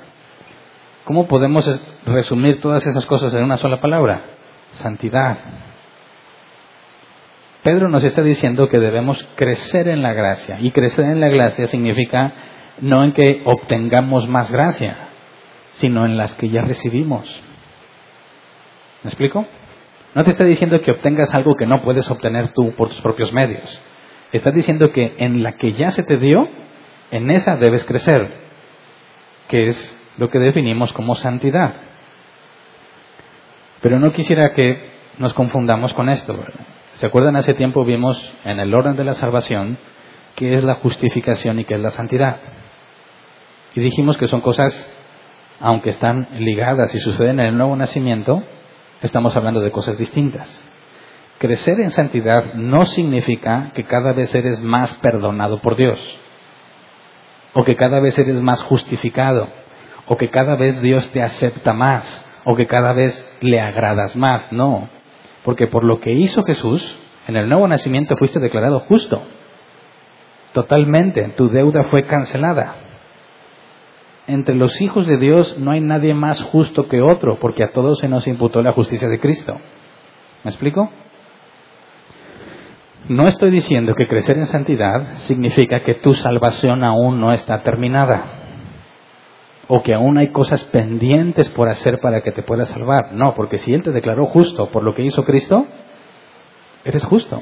¿Cómo 1.05 1.27
podemos 1.27 1.69
resumir 2.05 2.61
todas 2.61 2.85
esas 2.87 3.05
cosas 3.05 3.33
en 3.33 3.43
una 3.43 3.57
sola 3.57 3.81
palabra? 3.81 4.21
Santidad. 4.73 5.37
Pedro 7.61 7.89
nos 7.89 8.03
está 8.03 8.21
diciendo 8.21 8.69
que 8.69 8.79
debemos 8.79 9.27
crecer 9.35 9.89
en 9.89 10.01
la 10.01 10.13
gracia. 10.13 10.59
Y 10.61 10.71
crecer 10.71 11.05
en 11.05 11.19
la 11.19 11.27
gracia 11.27 11.67
significa 11.67 12.33
no 12.79 13.03
en 13.03 13.11
que 13.11 13.41
obtengamos 13.45 14.27
más 14.27 14.49
gracia, 14.49 15.09
sino 15.73 16.05
en 16.05 16.17
las 16.17 16.35
que 16.35 16.49
ya 16.49 16.61
recibimos. 16.61 17.25
¿Me 19.03 19.09
explico? 19.09 19.45
No 20.15 20.23
te 20.23 20.31
está 20.31 20.45
diciendo 20.45 20.79
que 20.81 20.91
obtengas 20.91 21.33
algo 21.33 21.55
que 21.55 21.65
no 21.65 21.81
puedes 21.81 22.09
obtener 22.09 22.49
tú 22.53 22.73
por 22.75 22.89
tus 22.89 23.01
propios 23.01 23.33
medios. 23.33 23.81
Está 24.31 24.51
diciendo 24.51 24.91
que 24.91 25.15
en 25.17 25.43
la 25.43 25.53
que 25.53 25.73
ya 25.73 25.89
se 25.89 26.03
te 26.03 26.17
dio, 26.17 26.47
en 27.11 27.29
esa 27.29 27.57
debes 27.57 27.85
crecer, 27.85 28.31
que 29.47 29.67
es 29.67 30.02
lo 30.17 30.29
que 30.29 30.39
definimos 30.39 30.93
como 30.93 31.15
santidad. 31.15 31.73
Pero 33.81 33.99
no 33.99 34.11
quisiera 34.11 34.53
que 34.53 34.91
nos 35.17 35.33
confundamos 35.33 35.93
con 35.93 36.09
esto. 36.09 36.37
¿Se 36.93 37.05
acuerdan? 37.05 37.35
Hace 37.35 37.53
tiempo 37.53 37.83
vimos 37.85 38.17
en 38.45 38.59
el 38.59 38.73
orden 38.73 38.95
de 38.95 39.03
la 39.03 39.13
salvación 39.13 39.77
qué 40.35 40.55
es 40.55 40.63
la 40.63 40.75
justificación 40.75 41.59
y 41.59 41.65
qué 41.65 41.75
es 41.75 41.81
la 41.81 41.91
santidad. 41.91 42.37
Y 43.75 43.81
dijimos 43.81 44.17
que 44.17 44.27
son 44.27 44.41
cosas 44.41 44.89
aunque 45.59 45.91
están 45.91 46.27
ligadas 46.39 46.93
y 46.93 46.99
suceden 46.99 47.39
en 47.39 47.45
el 47.47 47.57
nuevo 47.57 47.75
nacimiento, 47.75 48.43
estamos 49.01 49.35
hablando 49.35 49.61
de 49.61 49.71
cosas 49.71 49.97
distintas. 49.97 50.49
Crecer 51.37 51.79
en 51.79 51.91
santidad 51.91 52.53
no 52.55 52.85
significa 52.85 53.71
que 53.73 53.85
cada 53.85 54.11
vez 54.11 54.33
eres 54.35 54.61
más 54.61 54.93
perdonado 54.95 55.59
por 55.59 55.77
Dios, 55.77 55.99
o 57.53 57.63
que 57.63 57.75
cada 57.75 58.01
vez 58.01 58.17
eres 58.17 58.41
más 58.41 58.61
justificado, 58.63 59.47
o 60.07 60.17
que 60.17 60.29
cada 60.29 60.55
vez 60.55 60.81
Dios 60.81 61.09
te 61.11 61.21
acepta 61.21 61.73
más, 61.73 62.25
o 62.45 62.55
que 62.55 62.67
cada 62.67 62.93
vez 62.93 63.37
le 63.41 63.61
agradas 63.61 64.15
más. 64.15 64.51
No, 64.51 64.89
porque 65.43 65.67
por 65.67 65.83
lo 65.83 65.99
que 65.99 66.11
hizo 66.13 66.43
Jesús, 66.43 66.83
en 67.27 67.35
el 67.35 67.47
nuevo 67.47 67.67
nacimiento 67.67 68.17
fuiste 68.17 68.39
declarado 68.39 68.81
justo. 68.81 69.21
Totalmente, 70.51 71.33
tu 71.35 71.49
deuda 71.49 71.83
fue 71.85 72.05
cancelada. 72.05 72.75
Entre 74.27 74.55
los 74.55 74.81
hijos 74.81 75.07
de 75.07 75.17
Dios 75.17 75.57
no 75.57 75.71
hay 75.71 75.81
nadie 75.81 76.13
más 76.13 76.41
justo 76.43 76.87
que 76.87 77.01
otro, 77.01 77.39
porque 77.39 77.63
a 77.63 77.71
todos 77.71 77.99
se 77.99 78.07
nos 78.07 78.27
imputó 78.27 78.61
la 78.61 78.73
justicia 78.73 79.09
de 79.09 79.19
Cristo. 79.19 79.57
¿Me 80.43 80.51
explico? 80.51 80.91
No 83.09 83.27
estoy 83.27 83.51
diciendo 83.51 83.95
que 83.95 84.07
crecer 84.07 84.37
en 84.37 84.45
santidad 84.45 85.17
significa 85.17 85.81
que 85.81 85.95
tu 85.95 86.13
salvación 86.13 86.85
aún 86.85 87.19
no 87.19 87.33
está 87.33 87.59
terminada 87.59 88.42
o 89.75 89.81
que 89.81 89.95
aún 89.95 90.19
hay 90.19 90.27
cosas 90.27 90.63
pendientes 90.65 91.49
por 91.49 91.67
hacer 91.67 91.99
para 91.99 92.21
que 92.21 92.31
te 92.31 92.43
puedas 92.43 92.69
salvar. 92.69 93.11
No, 93.13 93.33
porque 93.33 93.57
si 93.57 93.73
Él 93.73 93.81
te 93.81 93.89
declaró 93.89 94.27
justo 94.27 94.69
por 94.69 94.83
lo 94.83 94.93
que 94.93 95.01
hizo 95.01 95.25
Cristo, 95.25 95.65
eres 96.85 97.03
justo. 97.03 97.41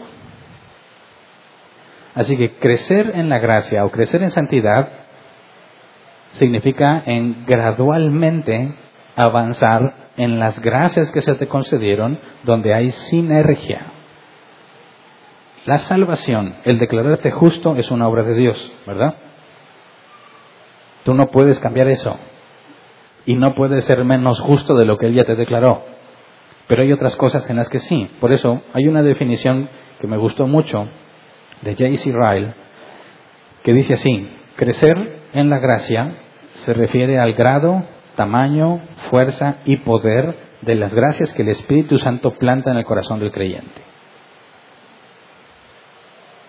Así 2.15 2.37
que 2.37 2.53
crecer 2.53 3.11
en 3.15 3.27
la 3.27 3.39
gracia 3.39 3.83
o 3.83 3.89
crecer 3.89 4.23
en 4.23 4.31
santidad 4.31 4.87
significa 6.31 7.03
en 7.05 7.45
gradualmente 7.45 8.75
avanzar 9.17 9.93
en 10.15 10.39
las 10.39 10.57
gracias 10.61 11.11
que 11.11 11.19
se 11.19 11.35
te 11.35 11.49
concedieron 11.49 12.17
donde 12.43 12.73
hay 12.73 12.91
sinergia. 12.91 13.87
La 15.65 15.79
salvación, 15.79 16.55
el 16.63 16.79
declararte 16.79 17.29
justo 17.31 17.75
es 17.75 17.91
una 17.91 18.07
obra 18.07 18.23
de 18.23 18.35
Dios, 18.35 18.71
¿verdad? 18.87 19.15
Tú 21.03 21.13
no 21.13 21.27
puedes 21.27 21.59
cambiar 21.59 21.87
eso. 21.87 22.17
Y 23.25 23.35
no 23.35 23.53
puedes 23.53 23.83
ser 23.85 24.03
menos 24.03 24.39
justo 24.39 24.75
de 24.75 24.85
lo 24.85 24.97
que 24.97 25.07
Él 25.07 25.15
ya 25.15 25.25
te 25.25 25.35
declaró. 25.35 25.83
Pero 26.67 26.83
hay 26.83 26.91
otras 26.91 27.15
cosas 27.15 27.49
en 27.49 27.57
las 27.57 27.69
que 27.69 27.79
sí. 27.79 28.07
Por 28.19 28.31
eso 28.31 28.61
hay 28.73 28.87
una 28.87 29.03
definición 29.03 29.69
que 29.99 30.07
me 30.07 30.17
gustó 30.17 30.47
mucho 30.47 30.87
de 31.61 31.71
J.C. 31.71 32.13
Ryle 32.13 32.53
que 33.63 33.73
dice 33.73 33.93
así, 33.93 34.27
crecer 34.55 35.21
en 35.33 35.49
la 35.49 35.59
gracia 35.59 36.13
se 36.53 36.73
refiere 36.73 37.19
al 37.19 37.33
grado, 37.33 37.83
tamaño, 38.15 38.81
fuerza 39.09 39.57
y 39.65 39.77
poder 39.77 40.35
de 40.61 40.75
las 40.75 40.93
gracias 40.93 41.33
que 41.33 41.43
el 41.43 41.49
Espíritu 41.49 41.97
Santo 41.97 42.31
planta 42.31 42.71
en 42.71 42.77
el 42.77 42.85
corazón 42.85 43.19
del 43.19 43.31
creyente. 43.31 43.90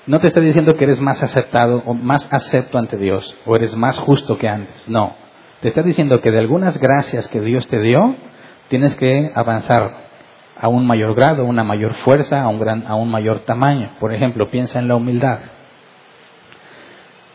No 0.04 0.18
te 0.18 0.26
está 0.26 0.40
diciendo 0.40 0.74
que 0.74 0.84
eres 0.84 1.00
más 1.00 1.22
aceptado 1.22 1.82
o 1.86 1.94
más 1.94 2.26
acepto 2.32 2.76
ante 2.76 2.96
Dios 2.96 3.36
o 3.46 3.54
eres 3.54 3.76
más 3.76 3.98
justo 4.00 4.36
que 4.36 4.48
antes. 4.48 4.88
No. 4.88 5.14
Te 5.60 5.68
está 5.68 5.82
diciendo 5.82 6.20
que 6.20 6.32
de 6.32 6.40
algunas 6.40 6.78
gracias 6.78 7.28
que 7.28 7.40
Dios 7.40 7.68
te 7.68 7.80
dio, 7.80 8.16
tienes 8.66 8.96
que 8.96 9.30
avanzar 9.32 10.02
a 10.60 10.66
un 10.66 10.88
mayor 10.88 11.14
grado, 11.14 11.44
una 11.44 11.62
mayor 11.62 11.94
fuerza, 12.04 12.42
a 12.42 12.48
un, 12.48 12.58
gran, 12.58 12.84
a 12.88 12.96
un 12.96 13.10
mayor 13.10 13.40
tamaño. 13.40 13.92
Por 14.00 14.12
ejemplo, 14.12 14.50
piensa 14.50 14.80
en 14.80 14.88
la 14.88 14.96
humildad. 14.96 15.38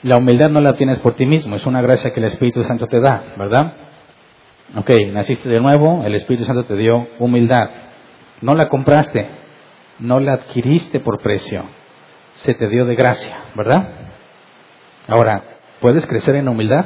La 0.04 0.18
humildad 0.18 0.50
no 0.50 0.60
la 0.60 0.74
tienes 0.74 1.00
por 1.00 1.14
ti 1.16 1.26
mismo, 1.26 1.56
es 1.56 1.66
una 1.66 1.82
gracia 1.82 2.12
que 2.12 2.20
el 2.20 2.26
Espíritu 2.26 2.64
Santo 2.64 2.88
te 2.88 3.00
da, 3.00 3.34
¿verdad? 3.38 3.74
Ok, 4.76 4.92
naciste 5.14 5.48
de 5.48 5.60
nuevo, 5.62 6.04
el 6.06 6.16
Espíritu 6.16 6.44
Santo 6.44 6.66
te 6.66 6.76
dio 6.76 7.08
humildad. 7.18 7.70
No 8.42 8.56
la 8.56 8.68
compraste, 8.68 9.28
no 10.00 10.20
la 10.20 10.34
adquiriste 10.34 11.00
por 11.00 11.22
precio 11.22 11.64
se 12.38 12.54
te 12.54 12.68
dio 12.68 12.86
de 12.86 12.96
gracia, 12.96 13.38
¿verdad? 13.56 13.90
Ahora, 15.08 15.44
¿puedes 15.80 16.06
crecer 16.06 16.36
en 16.36 16.48
humildad? 16.48 16.86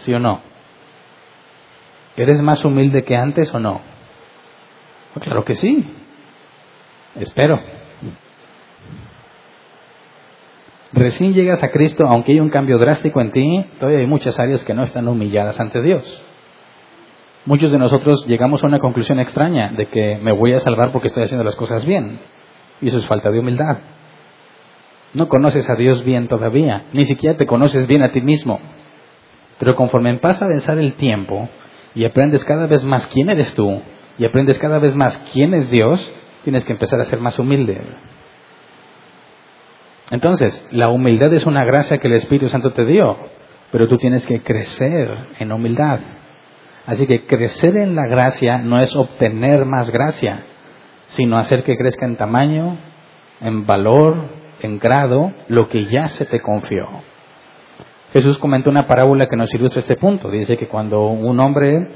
¿Sí 0.00 0.12
o 0.12 0.18
no? 0.18 0.40
¿Eres 2.16 2.40
más 2.42 2.64
humilde 2.64 3.04
que 3.04 3.16
antes 3.16 3.52
o 3.54 3.58
no? 3.58 3.80
Pues 5.14 5.24
claro 5.24 5.44
que 5.44 5.54
sí. 5.54 5.84
Espero. 7.16 7.60
Recién 10.92 11.32
llegas 11.32 11.62
a 11.62 11.70
Cristo, 11.70 12.04
aunque 12.06 12.32
hay 12.32 12.40
un 12.40 12.50
cambio 12.50 12.76
drástico 12.78 13.20
en 13.20 13.32
ti, 13.32 13.66
todavía 13.78 14.00
hay 14.00 14.06
muchas 14.06 14.38
áreas 14.38 14.62
que 14.64 14.74
no 14.74 14.82
están 14.82 15.08
humilladas 15.08 15.58
ante 15.58 15.80
Dios. 15.80 16.04
Muchos 17.46 17.72
de 17.72 17.78
nosotros 17.78 18.26
llegamos 18.26 18.62
a 18.62 18.66
una 18.66 18.78
conclusión 18.78 19.18
extraña 19.18 19.70
de 19.70 19.86
que 19.86 20.18
me 20.22 20.32
voy 20.32 20.52
a 20.52 20.60
salvar 20.60 20.92
porque 20.92 21.08
estoy 21.08 21.24
haciendo 21.24 21.44
las 21.44 21.56
cosas 21.56 21.86
bien. 21.86 22.20
Y 22.82 22.88
eso 22.88 22.98
es 22.98 23.06
falta 23.06 23.30
de 23.30 23.38
humildad. 23.38 23.78
No 25.14 25.28
conoces 25.28 25.68
a 25.70 25.74
Dios 25.74 26.04
bien 26.04 26.28
todavía, 26.28 26.84
ni 26.92 27.04
siquiera 27.04 27.38
te 27.38 27.46
conoces 27.46 27.86
bien 27.86 28.02
a 28.02 28.12
ti 28.12 28.20
mismo. 28.20 28.60
Pero 29.58 29.76
conforme 29.76 30.14
pasa 30.18 30.44
a 30.44 30.48
avanzar 30.48 30.78
el 30.78 30.94
tiempo 30.94 31.48
y 31.94 32.04
aprendes 32.04 32.44
cada 32.44 32.66
vez 32.66 32.82
más 32.82 33.06
quién 33.06 33.30
eres 33.30 33.54
tú 33.54 33.80
y 34.18 34.24
aprendes 34.24 34.58
cada 34.58 34.78
vez 34.78 34.96
más 34.96 35.16
quién 35.32 35.54
es 35.54 35.70
Dios, 35.70 36.12
tienes 36.44 36.64
que 36.64 36.72
empezar 36.72 37.00
a 37.00 37.04
ser 37.04 37.20
más 37.20 37.38
humilde. 37.38 37.80
Entonces, 40.10 40.66
la 40.72 40.88
humildad 40.88 41.32
es 41.32 41.46
una 41.46 41.64
gracia 41.64 41.98
que 41.98 42.08
el 42.08 42.14
Espíritu 42.14 42.48
Santo 42.48 42.72
te 42.72 42.84
dio, 42.84 43.16
pero 43.70 43.88
tú 43.88 43.96
tienes 43.96 44.26
que 44.26 44.42
crecer 44.42 45.14
en 45.38 45.52
humildad. 45.52 46.00
Así 46.86 47.06
que 47.06 47.26
crecer 47.26 47.76
en 47.76 47.94
la 47.94 48.06
gracia 48.06 48.58
no 48.58 48.80
es 48.80 48.94
obtener 48.96 49.64
más 49.64 49.90
gracia, 49.90 50.42
sino 51.14 51.38
hacer 51.38 51.62
que 51.64 51.76
crezca 51.76 52.06
en 52.06 52.16
tamaño, 52.16 52.78
en 53.40 53.66
valor, 53.66 54.16
en 54.60 54.78
grado, 54.78 55.32
lo 55.48 55.68
que 55.68 55.84
ya 55.86 56.08
se 56.08 56.24
te 56.24 56.40
confió. 56.40 56.88
Jesús 58.12 58.38
comentó 58.38 58.70
una 58.70 58.86
parábola 58.86 59.26
que 59.26 59.36
nos 59.36 59.52
ilustra 59.54 59.80
este 59.80 59.96
punto. 59.96 60.30
Dice 60.30 60.56
que 60.56 60.68
cuando 60.68 61.06
un 61.06 61.40
hombre 61.40 61.88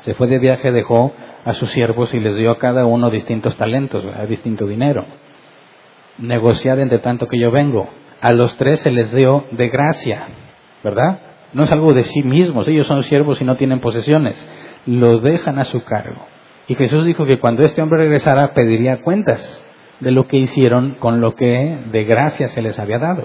se 0.00 0.14
fue 0.14 0.26
de 0.26 0.38
viaje 0.38 0.70
dejó 0.70 1.12
a 1.44 1.52
sus 1.54 1.70
siervos 1.72 2.12
y 2.12 2.20
les 2.20 2.36
dio 2.36 2.50
a 2.50 2.58
cada 2.58 2.86
uno 2.86 3.10
distintos 3.10 3.56
talentos, 3.56 4.04
distinto 4.28 4.66
dinero. 4.66 5.06
Negociad 6.18 6.78
entre 6.80 6.98
tanto 6.98 7.26
que 7.26 7.38
yo 7.38 7.50
vengo. 7.50 7.88
A 8.20 8.32
los 8.32 8.56
tres 8.56 8.80
se 8.80 8.90
les 8.90 9.12
dio 9.12 9.44
de 9.52 9.68
gracia, 9.68 10.28
¿verdad? 10.82 11.20
No 11.52 11.64
es 11.64 11.72
algo 11.72 11.94
de 11.94 12.02
sí 12.02 12.22
mismos, 12.22 12.68
ellos 12.68 12.86
son 12.86 13.02
siervos 13.04 13.40
y 13.40 13.44
no 13.44 13.56
tienen 13.56 13.80
posesiones. 13.80 14.48
Lo 14.86 15.20
dejan 15.20 15.58
a 15.58 15.64
su 15.64 15.84
cargo. 15.84 16.35
Y 16.68 16.74
Jesús 16.74 17.04
dijo 17.04 17.24
que 17.26 17.38
cuando 17.38 17.62
este 17.62 17.80
hombre 17.80 18.00
regresara 18.00 18.52
pediría 18.52 19.02
cuentas 19.02 19.62
de 20.00 20.10
lo 20.10 20.26
que 20.26 20.36
hicieron 20.36 20.96
con 20.96 21.20
lo 21.20 21.34
que 21.34 21.78
de 21.90 22.04
gracia 22.04 22.48
se 22.48 22.62
les 22.62 22.78
había 22.78 22.98
dado. 22.98 23.24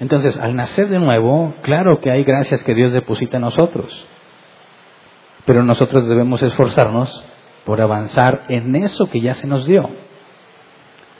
Entonces, 0.00 0.38
al 0.38 0.56
nacer 0.56 0.88
de 0.88 0.98
nuevo, 0.98 1.54
claro 1.62 2.00
que 2.00 2.10
hay 2.10 2.24
gracias 2.24 2.62
que 2.62 2.74
Dios 2.74 2.92
deposita 2.92 3.36
en 3.36 3.42
nosotros, 3.42 4.06
pero 5.46 5.62
nosotros 5.62 6.06
debemos 6.08 6.42
esforzarnos 6.42 7.24
por 7.64 7.80
avanzar 7.80 8.42
en 8.48 8.74
eso 8.74 9.08
que 9.08 9.20
ya 9.20 9.34
se 9.34 9.46
nos 9.46 9.66
dio. 9.66 9.88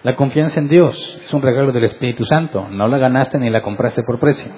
La 0.03 0.17
confianza 0.17 0.61
en 0.61 0.69
Dios 0.69 1.19
es 1.25 1.33
un 1.33 1.41
regalo 1.41 1.73
del 1.73 1.85
Espíritu 1.85 2.27
Santo, 2.27 2.69
no 2.69 2.89
la 2.89 2.99
ganaste 2.99 3.39
ni 3.39 3.49
la 3.49 3.63
compraste 3.63 4.03
por 4.03 4.19
precio. 4.19 4.53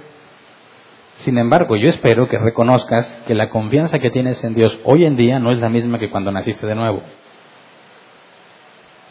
Sin 1.18 1.38
embargo, 1.38 1.76
yo 1.76 1.88
espero 1.88 2.28
que 2.28 2.38
reconozcas 2.38 3.06
que 3.26 3.34
la 3.34 3.48
confianza 3.50 3.98
que 3.98 4.10
tienes 4.10 4.42
en 4.44 4.54
Dios 4.54 4.78
hoy 4.84 5.04
en 5.04 5.16
día 5.16 5.38
no 5.38 5.50
es 5.50 5.58
la 5.58 5.68
misma 5.68 5.98
que 5.98 6.10
cuando 6.10 6.30
naciste 6.30 6.66
de 6.66 6.74
nuevo. 6.74 7.02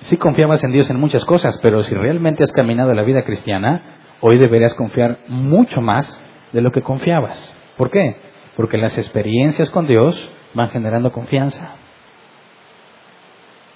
Sí 0.02 0.18
confiabas 0.18 0.64
en 0.64 0.72
Dios 0.72 0.90
en 0.90 1.00
muchas 1.00 1.26
cosas, 1.26 1.58
pero 1.62 1.84
si 1.84 1.96
realmente 1.96 2.44
has 2.44 2.52
caminado 2.52 2.94
la 2.94 3.04
vida 3.04 3.24
cristiana, 3.24 3.84
hoy 4.22 4.38
deberías 4.38 4.76
confiar 4.76 5.20
mucho 5.28 5.82
más 5.82 6.22
de 6.52 6.62
lo 6.62 6.72
que 6.72 6.82
confiabas. 6.82 7.54
¿Por 7.76 7.90
qué? 7.90 8.18
Porque 8.56 8.78
las 8.78 8.98
experiencias 8.98 9.70
con 9.72 9.88
Dios 9.88 10.16
van 10.54 10.70
generando 10.70 11.12
confianza. 11.12 11.76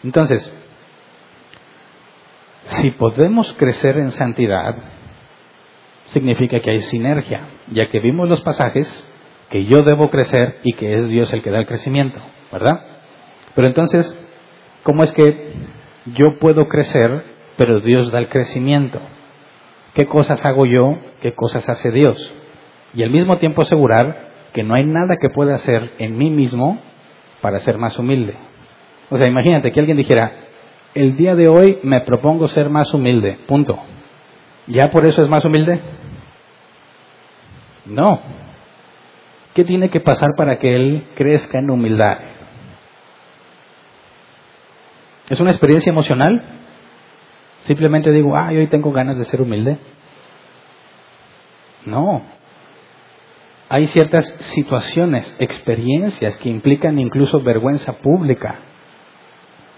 Entonces, 0.03 0.53
si 2.63 2.91
podemos 2.91 3.51
crecer 3.53 3.97
en 3.97 4.11
santidad, 4.11 4.75
significa 6.09 6.59
que 6.59 6.71
hay 6.71 6.79
sinergia, 6.79 7.41
ya 7.71 7.89
que 7.89 7.99
vimos 7.99 8.29
los 8.29 8.41
pasajes 8.41 8.87
que 9.49 9.65
yo 9.65 9.83
debo 9.83 10.09
crecer 10.09 10.57
y 10.63 10.73
que 10.73 10.93
es 10.93 11.09
Dios 11.09 11.31
el 11.33 11.41
que 11.41 11.49
da 11.49 11.59
el 11.59 11.65
crecimiento, 11.65 12.19
¿verdad? 12.51 12.81
Pero 13.55 13.67
entonces, 13.67 14.07
¿cómo 14.83 15.03
es 15.03 15.11
que 15.11 15.53
yo 16.13 16.39
puedo 16.39 16.67
crecer, 16.67 17.23
pero 17.57 17.79
Dios 17.79 18.11
da 18.11 18.19
el 18.19 18.29
crecimiento? 18.29 18.99
¿Qué 19.93 20.05
cosas 20.05 20.45
hago 20.45 20.65
yo? 20.65 20.97
¿Qué 21.21 21.33
cosas 21.33 21.67
hace 21.67 21.91
Dios? 21.91 22.31
Y 22.93 23.03
al 23.03 23.09
mismo 23.09 23.37
tiempo 23.37 23.61
asegurar 23.61 24.29
que 24.53 24.63
no 24.63 24.75
hay 24.75 24.85
nada 24.85 25.17
que 25.19 25.29
pueda 25.29 25.55
hacer 25.55 25.93
en 25.99 26.17
mí 26.17 26.29
mismo 26.29 26.79
para 27.41 27.59
ser 27.59 27.77
más 27.77 27.97
humilde. 27.99 28.35
O 29.09 29.17
sea, 29.17 29.27
imagínate 29.27 29.71
que 29.71 29.79
alguien 29.79 29.97
dijera, 29.97 30.31
el 30.93 31.17
día 31.17 31.35
de 31.35 31.47
hoy 31.47 31.79
me 31.83 32.01
propongo 32.01 32.47
ser 32.47 32.69
más 32.69 32.93
humilde, 32.93 33.39
punto. 33.47 33.79
¿Ya 34.67 34.89
por 34.91 35.05
eso 35.05 35.23
es 35.23 35.29
más 35.29 35.45
humilde? 35.45 35.79
No. 37.89 38.21
¿Qué 39.53 39.65
tiene 39.65 39.89
que 39.89 39.99
pasar 39.99 40.29
para 40.37 40.59
que 40.59 40.75
él 40.75 41.07
crezca 41.15 41.59
en 41.59 41.69
humildad? 41.69 42.17
¿Es 45.29 45.39
una 45.39 45.51
experiencia 45.51 45.91
emocional? 45.91 46.41
Simplemente 47.63 48.11
digo, 48.11 48.35
ah, 48.35 48.49
hoy 48.49 48.67
tengo 48.67 48.91
ganas 48.91 49.17
de 49.17 49.25
ser 49.25 49.41
humilde. 49.41 49.77
No. 51.85 52.23
Hay 53.69 53.87
ciertas 53.87 54.27
situaciones, 54.39 55.35
experiencias 55.39 56.37
que 56.37 56.49
implican 56.49 56.97
incluso 56.97 57.41
vergüenza 57.41 57.93
pública. 57.93 58.59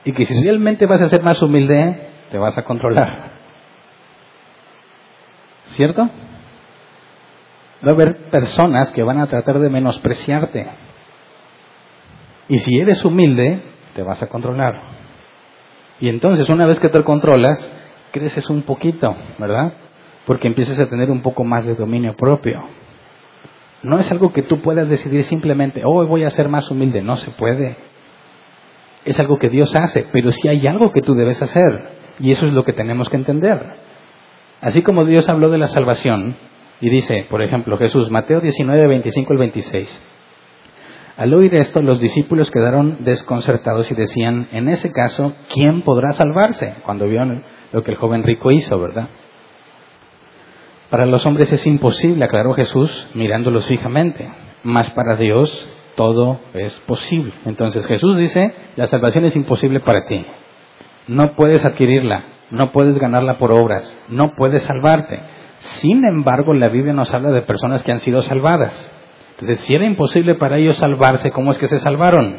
Y 0.05 0.13
que 0.13 0.25
si 0.25 0.41
realmente 0.41 0.85
vas 0.85 1.01
a 1.01 1.09
ser 1.09 1.21
más 1.21 1.41
humilde, 1.41 2.09
te 2.31 2.37
vas 2.37 2.57
a 2.57 2.63
controlar. 2.63 3.31
¿Cierto? 5.67 6.09
Va 7.85 7.91
a 7.91 7.93
haber 7.93 8.29
personas 8.29 8.91
que 8.91 9.03
van 9.03 9.19
a 9.19 9.27
tratar 9.27 9.59
de 9.59 9.69
menospreciarte. 9.69 10.67
Y 12.47 12.59
si 12.59 12.77
eres 12.79 13.03
humilde, 13.03 13.61
te 13.95 14.03
vas 14.03 14.21
a 14.21 14.27
controlar. 14.27 14.73
Y 15.99 16.09
entonces, 16.09 16.49
una 16.49 16.65
vez 16.65 16.79
que 16.79 16.89
te 16.89 17.03
controlas, 17.03 17.71
creces 18.11 18.49
un 18.49 18.63
poquito, 18.63 19.15
¿verdad? 19.39 19.73
Porque 20.25 20.47
empiezas 20.47 20.79
a 20.79 20.87
tener 20.87 21.09
un 21.09 21.21
poco 21.21 21.43
más 21.43 21.65
de 21.65 21.75
dominio 21.75 22.15
propio. 22.15 22.61
No 23.83 23.97
es 23.97 24.11
algo 24.11 24.31
que 24.31 24.43
tú 24.43 24.61
puedas 24.61 24.89
decidir 24.89 25.23
simplemente, 25.23 25.81
hoy 25.83 26.05
voy 26.05 26.23
a 26.23 26.29
ser 26.29 26.49
más 26.49 26.69
humilde. 26.69 27.01
No 27.01 27.15
se 27.15 27.31
puede. 27.31 27.77
Es 29.05 29.17
algo 29.17 29.39
que 29.39 29.49
Dios 29.49 29.75
hace, 29.75 30.05
pero 30.11 30.31
sí 30.31 30.47
hay 30.47 30.67
algo 30.67 30.91
que 30.91 31.01
tú 31.01 31.15
debes 31.15 31.41
hacer. 31.41 31.89
Y 32.19 32.31
eso 32.31 32.45
es 32.45 32.53
lo 32.53 32.63
que 32.63 32.73
tenemos 32.73 33.09
que 33.09 33.17
entender. 33.17 33.59
Así 34.61 34.83
como 34.83 35.05
Dios 35.05 35.27
habló 35.27 35.49
de 35.49 35.57
la 35.57 35.67
salvación, 35.67 36.35
y 36.81 36.89
dice, 36.89 37.27
por 37.29 37.41
ejemplo, 37.43 37.77
Jesús, 37.77 38.09
Mateo 38.09 38.41
19, 38.41 38.87
25 38.87 39.33
al 39.33 39.39
26. 39.39 40.01
Al 41.17 41.33
oír 41.33 41.53
esto, 41.53 41.81
los 41.81 41.99
discípulos 41.99 42.49
quedaron 42.49 43.03
desconcertados 43.03 43.91
y 43.91 43.95
decían, 43.95 44.49
en 44.51 44.67
ese 44.67 44.91
caso, 44.91 45.35
¿quién 45.53 45.81
podrá 45.83 46.13
salvarse? 46.13 46.73
Cuando 46.83 47.07
vieron 47.07 47.43
lo 47.71 47.83
que 47.83 47.91
el 47.91 47.97
joven 47.97 48.23
rico 48.23 48.51
hizo, 48.51 48.79
¿verdad? 48.79 49.07
Para 50.89 51.05
los 51.05 51.25
hombres 51.25 51.53
es 51.53 51.65
imposible, 51.67 52.25
aclaró 52.25 52.53
Jesús, 52.53 53.07
mirándolos 53.13 53.67
fijamente, 53.67 54.29
mas 54.63 54.89
para 54.89 55.15
Dios 55.15 55.67
todo 55.95 56.39
es 56.53 56.73
posible. 56.87 57.33
Entonces 57.45 57.85
Jesús 57.85 58.17
dice, 58.17 58.53
la 58.75 58.87
salvación 58.87 59.25
es 59.25 59.35
imposible 59.35 59.79
para 59.81 60.05
ti. 60.05 60.25
No 61.07 61.33
puedes 61.33 61.63
adquirirla, 61.63 62.25
no 62.49 62.71
puedes 62.71 62.97
ganarla 62.97 63.37
por 63.37 63.51
obras, 63.51 63.95
no 64.09 64.31
puedes 64.35 64.63
salvarte. 64.63 65.21
Sin 65.61 66.03
embargo, 66.05 66.53
la 66.53 66.69
Biblia 66.69 66.93
nos 66.93 67.13
habla 67.13 67.31
de 67.31 67.43
personas 67.43 67.83
que 67.83 67.91
han 67.91 67.99
sido 67.99 68.21
salvadas. 68.23 68.91
Entonces, 69.31 69.59
si 69.61 69.75
era 69.75 69.85
imposible 69.85 70.35
para 70.35 70.57
ellos 70.57 70.77
salvarse, 70.77 71.31
¿cómo 71.31 71.51
es 71.51 71.57
que 71.57 71.67
se 71.67 71.79
salvaron? 71.79 72.37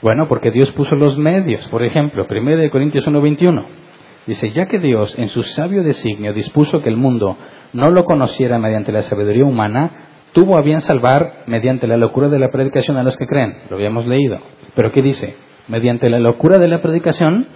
Bueno, 0.00 0.26
porque 0.28 0.50
Dios 0.50 0.70
puso 0.72 0.96
los 0.96 1.16
medios. 1.16 1.68
Por 1.68 1.82
ejemplo, 1.82 2.26
1 2.28 2.70
Corintios 2.70 3.06
1:21 3.06 3.66
dice, 4.26 4.50
ya 4.50 4.66
que 4.66 4.78
Dios 4.78 5.16
en 5.18 5.28
su 5.28 5.42
sabio 5.42 5.82
designio 5.82 6.32
dispuso 6.32 6.80
que 6.80 6.88
el 6.88 6.96
mundo 6.96 7.36
no 7.72 7.90
lo 7.90 8.04
conociera 8.04 8.58
mediante 8.58 8.92
la 8.92 9.02
sabiduría 9.02 9.44
humana, 9.44 9.90
tuvo 10.32 10.56
a 10.56 10.62
bien 10.62 10.80
salvar 10.80 11.44
mediante 11.46 11.86
la 11.86 11.96
locura 11.96 12.28
de 12.28 12.38
la 12.38 12.48
predicación 12.48 12.96
a 12.96 13.02
los 13.02 13.16
que 13.16 13.26
creen. 13.26 13.54
Lo 13.70 13.76
habíamos 13.76 14.06
leído. 14.06 14.38
Pero 14.74 14.90
¿qué 14.92 15.02
dice? 15.02 15.36
Mediante 15.68 16.08
la 16.10 16.18
locura 16.18 16.58
de 16.58 16.68
la 16.68 16.82
predicación 16.82 17.46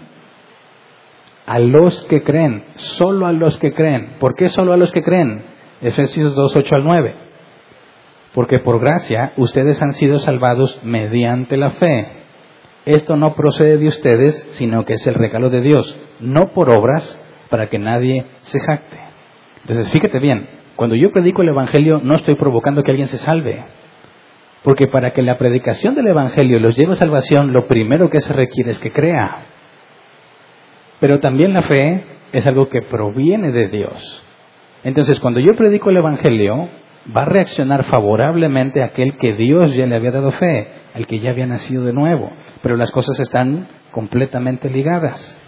a 1.46 1.58
los 1.60 2.02
que 2.04 2.22
creen, 2.22 2.64
solo 2.74 3.26
a 3.26 3.32
los 3.32 3.56
que 3.58 3.72
creen. 3.72 4.16
¿Por 4.18 4.34
qué 4.34 4.48
solo 4.48 4.72
a 4.72 4.76
los 4.76 4.90
que 4.90 5.02
creen? 5.02 5.44
Efesios 5.80 6.34
2, 6.34 6.56
8 6.56 6.74
al 6.74 6.84
9. 6.84 7.14
Porque 8.34 8.58
por 8.58 8.80
gracia 8.80 9.32
ustedes 9.36 9.80
han 9.80 9.92
sido 9.92 10.18
salvados 10.18 10.78
mediante 10.82 11.56
la 11.56 11.70
fe. 11.72 12.08
Esto 12.84 13.16
no 13.16 13.34
procede 13.34 13.78
de 13.78 13.88
ustedes, 13.88 14.34
sino 14.52 14.84
que 14.84 14.94
es 14.94 15.06
el 15.06 15.14
regalo 15.14 15.48
de 15.48 15.60
Dios, 15.60 15.98
no 16.20 16.52
por 16.52 16.70
obras, 16.70 17.18
para 17.48 17.68
que 17.68 17.78
nadie 17.78 18.26
se 18.42 18.60
jacte. 18.60 18.98
Entonces, 19.62 19.88
fíjate 19.90 20.18
bien, 20.18 20.48
cuando 20.74 20.94
yo 20.96 21.10
predico 21.10 21.42
el 21.42 21.48
Evangelio 21.48 22.00
no 22.02 22.14
estoy 22.14 22.34
provocando 22.34 22.82
que 22.82 22.90
alguien 22.90 23.08
se 23.08 23.18
salve. 23.18 23.64
Porque 24.62 24.88
para 24.88 25.12
que 25.12 25.22
la 25.22 25.38
predicación 25.38 25.94
del 25.94 26.08
Evangelio 26.08 26.58
los 26.58 26.76
lleve 26.76 26.94
a 26.94 26.96
salvación, 26.96 27.52
lo 27.52 27.66
primero 27.66 28.10
que 28.10 28.20
se 28.20 28.32
requiere 28.32 28.72
es 28.72 28.80
que 28.80 28.90
crea. 28.90 29.55
Pero 31.00 31.20
también 31.20 31.52
la 31.52 31.62
fe 31.62 32.04
es 32.32 32.46
algo 32.46 32.68
que 32.68 32.82
proviene 32.82 33.52
de 33.52 33.68
Dios. 33.68 34.22
Entonces, 34.84 35.20
cuando 35.20 35.40
yo 35.40 35.54
predico 35.54 35.90
el 35.90 35.98
Evangelio, 35.98 36.68
va 37.14 37.22
a 37.22 37.26
reaccionar 37.26 37.84
favorablemente 37.86 38.82
a 38.82 38.86
aquel 38.86 39.16
que 39.18 39.34
Dios 39.34 39.74
ya 39.74 39.86
le 39.86 39.96
había 39.96 40.10
dado 40.10 40.30
fe, 40.32 40.68
al 40.94 41.06
que 41.06 41.18
ya 41.18 41.30
había 41.30 41.46
nacido 41.46 41.84
de 41.84 41.92
nuevo. 41.92 42.30
Pero 42.62 42.76
las 42.76 42.90
cosas 42.90 43.18
están 43.20 43.68
completamente 43.90 44.70
ligadas. 44.70 45.42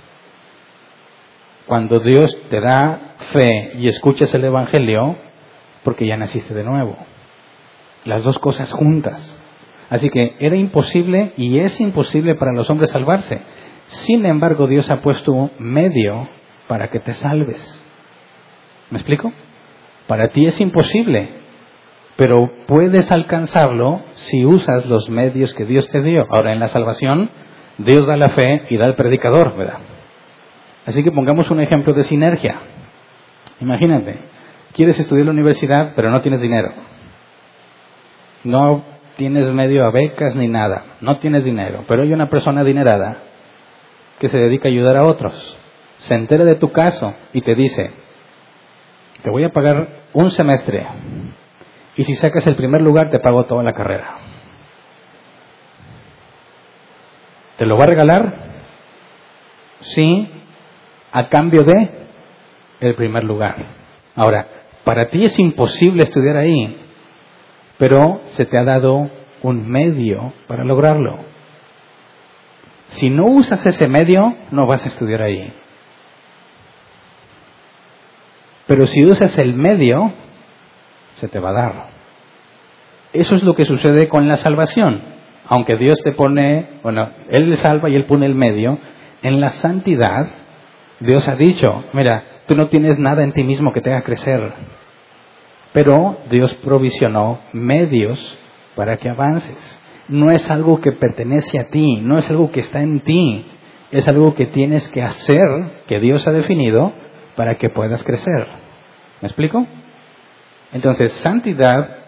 Cuando 1.66 2.00
Dios 2.00 2.36
te 2.48 2.60
da 2.60 3.16
fe 3.32 3.72
y 3.78 3.88
escuchas 3.88 4.34
el 4.34 4.44
Evangelio, 4.44 5.16
porque 5.84 6.06
ya 6.06 6.16
naciste 6.16 6.54
de 6.54 6.64
nuevo. 6.64 6.96
Las 8.04 8.24
dos 8.24 8.38
cosas 8.38 8.72
juntas. 8.72 9.38
Así 9.90 10.10
que 10.10 10.36
era 10.38 10.56
imposible 10.56 11.32
y 11.36 11.58
es 11.58 11.80
imposible 11.80 12.34
para 12.34 12.52
los 12.52 12.68
hombres 12.70 12.90
salvarse. 12.90 13.40
Sin 13.88 14.24
embargo, 14.26 14.66
Dios 14.66 14.90
ha 14.90 15.00
puesto 15.00 15.32
un 15.32 15.50
medio 15.58 16.28
para 16.66 16.88
que 16.90 17.00
te 17.00 17.12
salves. 17.14 17.84
¿Me 18.90 18.98
explico? 18.98 19.32
Para 20.06 20.28
ti 20.28 20.46
es 20.46 20.60
imposible, 20.60 21.28
pero 22.16 22.50
puedes 22.66 23.10
alcanzarlo 23.10 24.02
si 24.14 24.44
usas 24.44 24.86
los 24.86 25.08
medios 25.08 25.54
que 25.54 25.64
Dios 25.64 25.88
te 25.88 26.02
dio. 26.02 26.26
Ahora, 26.30 26.52
en 26.52 26.60
la 26.60 26.68
salvación, 26.68 27.30
Dios 27.78 28.06
da 28.06 28.16
la 28.16 28.30
fe 28.30 28.66
y 28.70 28.76
da 28.76 28.86
el 28.86 28.94
predicador, 28.94 29.56
¿verdad? 29.56 29.78
Así 30.86 31.02
que 31.02 31.12
pongamos 31.12 31.50
un 31.50 31.60
ejemplo 31.60 31.92
de 31.92 32.04
sinergia. 32.04 32.60
Imagínate, 33.60 34.18
quieres 34.72 34.98
estudiar 34.98 35.20
en 35.20 35.26
la 35.26 35.32
universidad, 35.32 35.92
pero 35.94 36.10
no 36.10 36.20
tienes 36.20 36.40
dinero. 36.40 36.72
No 38.44 38.82
tienes 39.16 39.46
medio 39.52 39.84
a 39.84 39.90
becas 39.90 40.34
ni 40.36 40.48
nada. 40.48 40.84
No 41.00 41.18
tienes 41.18 41.44
dinero. 41.44 41.84
Pero 41.88 42.02
hay 42.02 42.12
una 42.12 42.28
persona 42.28 42.62
adinerada 42.62 43.27
que 44.18 44.28
se 44.28 44.38
dedica 44.38 44.68
a 44.68 44.72
ayudar 44.72 44.96
a 44.96 45.06
otros. 45.06 45.58
Se 45.98 46.14
entera 46.14 46.44
de 46.44 46.56
tu 46.56 46.70
caso 46.70 47.14
y 47.32 47.40
te 47.42 47.54
dice, 47.54 47.90
te 49.22 49.30
voy 49.30 49.44
a 49.44 49.52
pagar 49.52 49.88
un 50.12 50.30
semestre 50.30 50.86
y 51.96 52.04
si 52.04 52.14
sacas 52.14 52.46
el 52.46 52.54
primer 52.54 52.80
lugar 52.80 53.10
te 53.10 53.18
pago 53.18 53.44
toda 53.44 53.62
la 53.62 53.72
carrera. 53.72 54.18
¿Te 57.56 57.66
lo 57.66 57.76
va 57.76 57.84
a 57.84 57.88
regalar? 57.88 58.34
Sí, 59.80 60.30
a 61.10 61.28
cambio 61.28 61.64
de 61.64 61.90
el 62.80 62.94
primer 62.94 63.24
lugar. 63.24 63.66
Ahora, 64.14 64.46
para 64.84 65.10
ti 65.10 65.24
es 65.24 65.38
imposible 65.40 66.04
estudiar 66.04 66.36
ahí, 66.36 66.80
pero 67.78 68.20
se 68.26 68.46
te 68.46 68.56
ha 68.56 68.64
dado 68.64 69.10
un 69.42 69.68
medio 69.68 70.32
para 70.46 70.64
lograrlo. 70.64 71.18
Si 72.88 73.10
no 73.10 73.26
usas 73.26 73.64
ese 73.66 73.88
medio, 73.88 74.34
no 74.50 74.66
vas 74.66 74.84
a 74.84 74.88
estudiar 74.88 75.22
ahí. 75.22 75.52
Pero 78.66 78.86
si 78.86 79.04
usas 79.04 79.36
el 79.38 79.54
medio, 79.54 80.12
se 81.16 81.28
te 81.28 81.40
va 81.40 81.50
a 81.50 81.52
dar. 81.52 81.86
Eso 83.12 83.36
es 83.36 83.42
lo 83.42 83.54
que 83.54 83.64
sucede 83.64 84.08
con 84.08 84.28
la 84.28 84.36
salvación. 84.36 85.02
Aunque 85.46 85.76
Dios 85.76 86.02
te 86.02 86.12
pone, 86.12 86.68
bueno, 86.82 87.10
Él 87.30 87.48
le 87.48 87.56
salva 87.56 87.88
y 87.88 87.96
Él 87.96 88.04
pone 88.04 88.26
el 88.26 88.34
medio, 88.34 88.78
en 89.22 89.40
la 89.40 89.50
santidad, 89.50 90.28
Dios 91.00 91.26
ha 91.28 91.34
dicho, 91.34 91.84
mira, 91.94 92.24
tú 92.46 92.54
no 92.54 92.68
tienes 92.68 92.98
nada 92.98 93.24
en 93.24 93.32
ti 93.32 93.42
mismo 93.42 93.72
que 93.72 93.80
te 93.80 93.90
haga 93.90 94.02
crecer. 94.02 94.52
Pero 95.72 96.18
Dios 96.30 96.54
provisionó 96.56 97.40
medios 97.52 98.38
para 98.74 98.96
que 98.96 99.08
avances. 99.08 99.80
No 100.08 100.30
es 100.30 100.50
algo 100.50 100.80
que 100.80 100.92
pertenece 100.92 101.58
a 101.58 101.64
ti, 101.64 102.00
no 102.00 102.18
es 102.18 102.28
algo 102.30 102.50
que 102.50 102.60
está 102.60 102.80
en 102.80 103.00
ti, 103.00 103.46
es 103.90 104.08
algo 104.08 104.34
que 104.34 104.46
tienes 104.46 104.88
que 104.88 105.02
hacer, 105.02 105.46
que 105.86 106.00
Dios 106.00 106.26
ha 106.26 106.32
definido, 106.32 106.92
para 107.36 107.56
que 107.56 107.68
puedas 107.68 108.02
crecer. 108.04 108.48
¿Me 109.20 109.28
explico? 109.28 109.66
Entonces, 110.72 111.12
santidad 111.14 111.98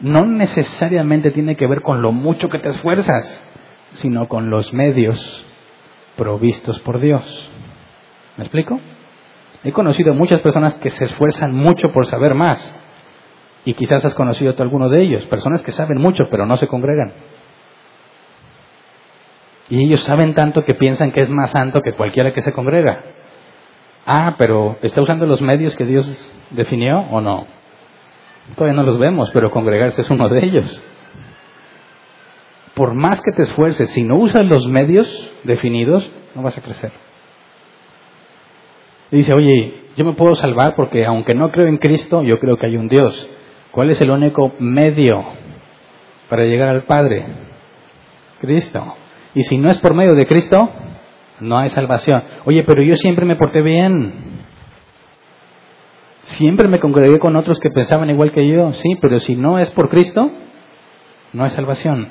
no 0.00 0.26
necesariamente 0.26 1.30
tiene 1.30 1.56
que 1.56 1.66
ver 1.66 1.82
con 1.82 2.02
lo 2.02 2.12
mucho 2.12 2.48
que 2.48 2.58
te 2.58 2.70
esfuerzas, 2.70 3.42
sino 3.94 4.28
con 4.28 4.50
los 4.50 4.72
medios 4.72 5.44
provistos 6.16 6.78
por 6.80 7.00
Dios. 7.00 7.50
¿Me 8.36 8.44
explico? 8.44 8.80
He 9.64 9.72
conocido 9.72 10.14
muchas 10.14 10.40
personas 10.40 10.74
que 10.74 10.90
se 10.90 11.04
esfuerzan 11.04 11.54
mucho 11.54 11.92
por 11.92 12.06
saber 12.06 12.34
más. 12.34 12.82
Y 13.64 13.74
quizás 13.74 14.04
has 14.04 14.14
conocido 14.14 14.54
a 14.56 14.62
alguno 14.62 14.88
de 14.88 15.02
ellos, 15.02 15.24
personas 15.26 15.62
que 15.62 15.72
saben 15.72 16.00
mucho 16.00 16.28
pero 16.30 16.46
no 16.46 16.56
se 16.56 16.68
congregan. 16.68 17.12
Y 19.68 19.84
ellos 19.84 20.02
saben 20.04 20.34
tanto 20.34 20.64
que 20.64 20.74
piensan 20.74 21.12
que 21.12 21.22
es 21.22 21.30
más 21.30 21.50
santo 21.50 21.82
que 21.82 21.92
cualquiera 21.92 22.32
que 22.32 22.40
se 22.40 22.52
congrega. 22.52 23.02
Ah, 24.06 24.36
pero 24.38 24.76
¿está 24.82 25.02
usando 25.02 25.26
los 25.26 25.42
medios 25.42 25.74
que 25.74 25.84
Dios 25.84 26.32
definió 26.50 26.98
o 27.10 27.20
no? 27.20 27.46
Todavía 28.54 28.76
no 28.76 28.84
los 28.84 28.98
vemos, 28.98 29.30
pero 29.32 29.50
congregarse 29.50 30.02
es 30.02 30.10
uno 30.10 30.28
de 30.28 30.44
ellos. 30.44 30.82
Por 32.74 32.94
más 32.94 33.20
que 33.20 33.32
te 33.32 33.42
esfuerces, 33.42 33.90
si 33.90 34.04
no 34.04 34.16
usas 34.16 34.44
los 34.44 34.68
medios 34.68 35.08
definidos, 35.42 36.08
no 36.34 36.42
vas 36.42 36.56
a 36.56 36.60
crecer. 36.60 36.92
dice, 39.10 39.32
oye, 39.34 39.86
yo 39.96 40.04
me 40.04 40.12
puedo 40.12 40.36
salvar 40.36 40.74
porque 40.76 41.04
aunque 41.04 41.34
no 41.34 41.50
creo 41.50 41.66
en 41.66 41.78
Cristo, 41.78 42.22
yo 42.22 42.38
creo 42.38 42.58
que 42.58 42.66
hay 42.66 42.76
un 42.76 42.86
Dios. 42.86 43.30
¿Cuál 43.72 43.90
es 43.90 44.00
el 44.00 44.10
único 44.10 44.52
medio 44.60 45.24
para 46.28 46.44
llegar 46.44 46.68
al 46.68 46.82
Padre? 46.82 47.26
Cristo. 48.40 48.94
Y 49.36 49.42
si 49.42 49.58
no 49.58 49.70
es 49.70 49.76
por 49.80 49.92
medio 49.92 50.14
de 50.14 50.26
Cristo, 50.26 50.70
no 51.40 51.58
hay 51.58 51.68
salvación. 51.68 52.24
Oye, 52.46 52.64
pero 52.64 52.82
yo 52.82 52.94
siempre 52.96 53.26
me 53.26 53.36
porté 53.36 53.60
bien. 53.60 54.14
Siempre 56.24 56.68
me 56.68 56.80
congregué 56.80 57.18
con 57.18 57.36
otros 57.36 57.60
que 57.60 57.68
pensaban 57.68 58.08
igual 58.08 58.32
que 58.32 58.48
yo, 58.48 58.72
sí, 58.72 58.96
pero 58.98 59.18
si 59.18 59.36
no 59.36 59.58
es 59.58 59.70
por 59.72 59.90
Cristo, 59.90 60.30
no 61.34 61.44
hay 61.44 61.50
salvación. 61.50 62.08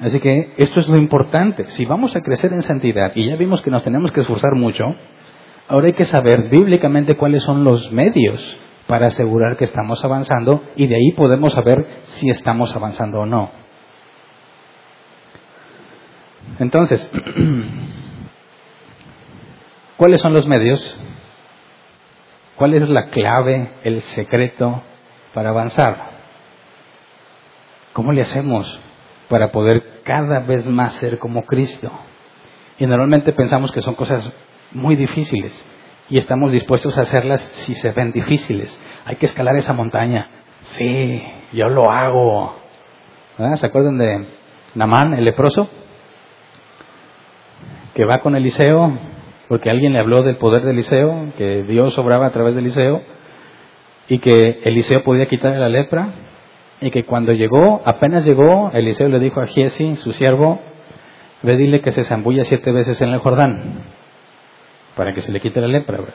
Así 0.00 0.18
que 0.18 0.54
esto 0.56 0.80
es 0.80 0.88
lo 0.88 0.96
importante. 0.96 1.66
Si 1.66 1.84
vamos 1.84 2.16
a 2.16 2.22
crecer 2.22 2.54
en 2.54 2.62
santidad, 2.62 3.12
y 3.14 3.26
ya 3.26 3.36
vimos 3.36 3.60
que 3.60 3.70
nos 3.70 3.82
tenemos 3.82 4.10
que 4.12 4.22
esforzar 4.22 4.54
mucho, 4.54 4.94
ahora 5.68 5.88
hay 5.88 5.92
que 5.92 6.04
saber 6.04 6.48
bíblicamente 6.48 7.18
cuáles 7.18 7.42
son 7.42 7.64
los 7.64 7.92
medios 7.92 8.42
para 8.86 9.08
asegurar 9.08 9.58
que 9.58 9.64
estamos 9.64 10.02
avanzando 10.02 10.62
y 10.74 10.86
de 10.86 10.96
ahí 10.96 11.12
podemos 11.12 11.52
saber 11.52 11.86
si 12.04 12.30
estamos 12.30 12.74
avanzando 12.74 13.20
o 13.20 13.26
no. 13.26 13.65
Entonces, 16.58 17.10
¿cuáles 19.96 20.20
son 20.20 20.32
los 20.32 20.46
medios? 20.46 20.98
¿Cuál 22.56 22.74
es 22.74 22.88
la 22.88 23.10
clave, 23.10 23.72
el 23.84 24.00
secreto 24.02 24.82
para 25.34 25.50
avanzar? 25.50 26.16
¿Cómo 27.92 28.12
le 28.12 28.22
hacemos 28.22 28.80
para 29.28 29.52
poder 29.52 30.00
cada 30.04 30.40
vez 30.40 30.66
más 30.66 30.94
ser 30.94 31.18
como 31.18 31.42
Cristo? 31.42 31.90
Y 32.78 32.86
normalmente 32.86 33.32
pensamos 33.32 33.72
que 33.72 33.82
son 33.82 33.94
cosas 33.94 34.30
muy 34.72 34.96
difíciles 34.96 35.64
y 36.08 36.18
estamos 36.18 36.52
dispuestos 36.52 36.96
a 36.98 37.02
hacerlas 37.02 37.40
si 37.40 37.74
se 37.74 37.90
ven 37.92 38.12
difíciles. 38.12 38.78
Hay 39.04 39.16
que 39.16 39.26
escalar 39.26 39.56
esa 39.56 39.72
montaña. 39.72 40.30
Sí, 40.60 41.22
yo 41.52 41.68
lo 41.68 41.90
hago. 41.90 42.56
¿Se 43.56 43.66
acuerdan 43.66 43.98
de 43.98 44.26
Namán, 44.74 45.14
el 45.14 45.24
leproso? 45.24 45.68
Que 47.96 48.04
va 48.04 48.20
con 48.20 48.36
Eliseo 48.36 48.92
porque 49.48 49.70
alguien 49.70 49.92
le 49.92 49.98
habló 49.98 50.22
del 50.22 50.36
poder 50.36 50.62
de 50.62 50.72
Eliseo, 50.72 51.32
que 51.36 51.62
Dios 51.62 51.96
obraba 51.98 52.26
a 52.26 52.30
través 52.30 52.54
de 52.54 52.60
Eliseo, 52.60 53.02
y 54.08 54.18
que 54.18 54.60
Eliseo 54.64 55.02
podía 55.02 55.26
quitarle 55.26 55.58
la 55.58 55.68
lepra, 55.68 56.14
y 56.80 56.90
que 56.90 57.04
cuando 57.04 57.32
llegó, 57.32 57.80
apenas 57.84 58.24
llegó, 58.24 58.70
Eliseo 58.72 59.08
le 59.08 59.18
dijo 59.18 59.40
a 59.40 59.46
Giesi, 59.46 59.96
su 59.96 60.12
siervo, 60.12 60.60
ve 61.42 61.56
dile 61.56 61.80
que 61.80 61.92
se 61.92 62.04
zambulla 62.04 62.44
siete 62.44 62.72
veces 62.72 63.00
en 63.02 63.10
el 63.10 63.18
Jordán, 63.18 63.84
para 64.96 65.14
que 65.14 65.22
se 65.22 65.32
le 65.32 65.40
quite 65.40 65.60
la 65.60 65.68
lepra, 65.68 65.98
¿verdad? 65.98 66.14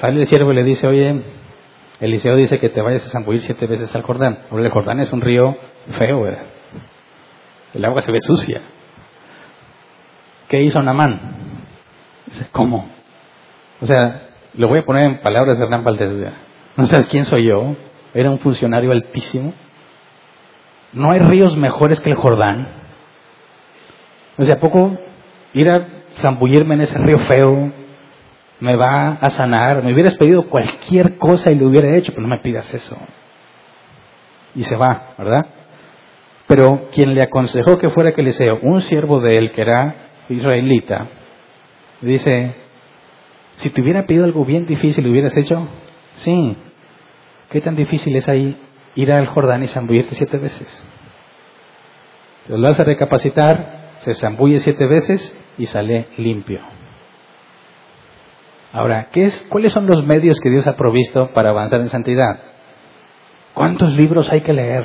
Sale 0.00 0.20
el 0.20 0.26
siervo 0.26 0.52
y 0.52 0.56
le 0.56 0.64
dice, 0.64 0.86
oye, 0.86 1.22
Eliseo 2.00 2.34
dice 2.34 2.58
que 2.58 2.70
te 2.70 2.80
vayas 2.80 3.06
a 3.06 3.10
zambullir 3.10 3.42
siete 3.42 3.66
veces 3.66 3.94
al 3.94 4.02
Jordán. 4.02 4.40
el 4.50 4.70
Jordán 4.70 5.00
es 5.00 5.12
un 5.12 5.20
río 5.20 5.56
feo, 5.92 6.22
¿verdad? 6.22 6.46
El 7.74 7.84
agua 7.84 8.02
se 8.02 8.10
ve 8.10 8.18
sucia. 8.20 8.60
¿Qué 10.50 10.60
hizo 10.62 10.82
Namán? 10.82 11.20
¿Cómo? 12.50 12.88
O 13.80 13.86
sea, 13.86 14.30
lo 14.54 14.66
voy 14.66 14.80
a 14.80 14.84
poner 14.84 15.04
en 15.04 15.18
palabras 15.18 15.56
de 15.56 15.64
Hernán 15.64 15.84
Valdez. 15.84 16.10
¿No 16.76 16.86
sabes 16.86 17.06
quién 17.06 17.24
soy 17.24 17.46
yo? 17.46 17.76
Era 18.12 18.32
un 18.32 18.40
funcionario 18.40 18.90
altísimo. 18.90 19.54
No 20.92 21.12
hay 21.12 21.20
ríos 21.20 21.56
mejores 21.56 22.00
que 22.00 22.10
el 22.10 22.16
Jordán. 22.16 22.66
O 24.38 24.44
sea, 24.44 24.56
¿a 24.56 24.58
poco 24.58 24.98
ir 25.54 25.70
a 25.70 25.86
zambullirme 26.16 26.74
en 26.74 26.80
ese 26.80 26.98
río 26.98 27.18
feo 27.18 27.72
me 28.58 28.74
va 28.74 29.18
a 29.20 29.30
sanar? 29.30 29.84
Me 29.84 29.92
hubieras 29.92 30.16
pedido 30.16 30.48
cualquier 30.48 31.16
cosa 31.18 31.52
y 31.52 31.54
lo 31.54 31.68
hubiera 31.68 31.94
hecho, 31.94 32.10
pero 32.10 32.26
no 32.26 32.34
me 32.34 32.42
pidas 32.42 32.74
eso. 32.74 32.96
Y 34.56 34.64
se 34.64 34.74
va, 34.74 35.14
¿verdad? 35.16 35.46
Pero 36.48 36.88
quien 36.90 37.14
le 37.14 37.22
aconsejó 37.22 37.78
que 37.78 37.90
fuera 37.90 38.10
que 38.10 38.22
Eliseo, 38.22 38.58
un 38.62 38.80
siervo 38.80 39.20
de 39.20 39.38
él 39.38 39.52
que 39.52 39.62
era 39.62 40.09
israelita, 40.34 41.08
Dice, 42.00 42.54
si 43.56 43.70
te 43.70 43.82
hubiera 43.82 44.06
pedido 44.06 44.24
algo 44.24 44.44
bien 44.44 44.66
difícil, 44.66 45.04
¿lo 45.04 45.10
hubieras 45.10 45.36
hecho? 45.36 45.68
Sí. 46.14 46.56
¿Qué 47.50 47.60
tan 47.60 47.76
difícil 47.76 48.16
es 48.16 48.26
ahí 48.28 48.58
ir 48.94 49.12
al 49.12 49.26
Jordán 49.26 49.62
y 49.62 49.66
zambullirte 49.66 50.14
siete 50.14 50.38
veces? 50.38 50.86
Se 52.46 52.56
lo 52.56 52.68
hace 52.68 52.84
recapacitar, 52.84 53.96
se 53.98 54.14
zambulle 54.14 54.60
siete 54.60 54.86
veces 54.86 55.36
y 55.58 55.66
sale 55.66 56.08
limpio. 56.16 56.60
Ahora, 58.72 59.08
¿qué 59.12 59.24
es, 59.24 59.46
¿cuáles 59.50 59.72
son 59.72 59.86
los 59.86 60.06
medios 60.06 60.38
que 60.40 60.48
Dios 60.48 60.66
ha 60.66 60.76
provisto 60.76 61.32
para 61.34 61.50
avanzar 61.50 61.80
en 61.80 61.88
santidad? 61.88 62.40
¿Cuántos 63.52 63.96
libros 63.96 64.32
hay 64.32 64.40
que 64.40 64.54
leer? 64.54 64.84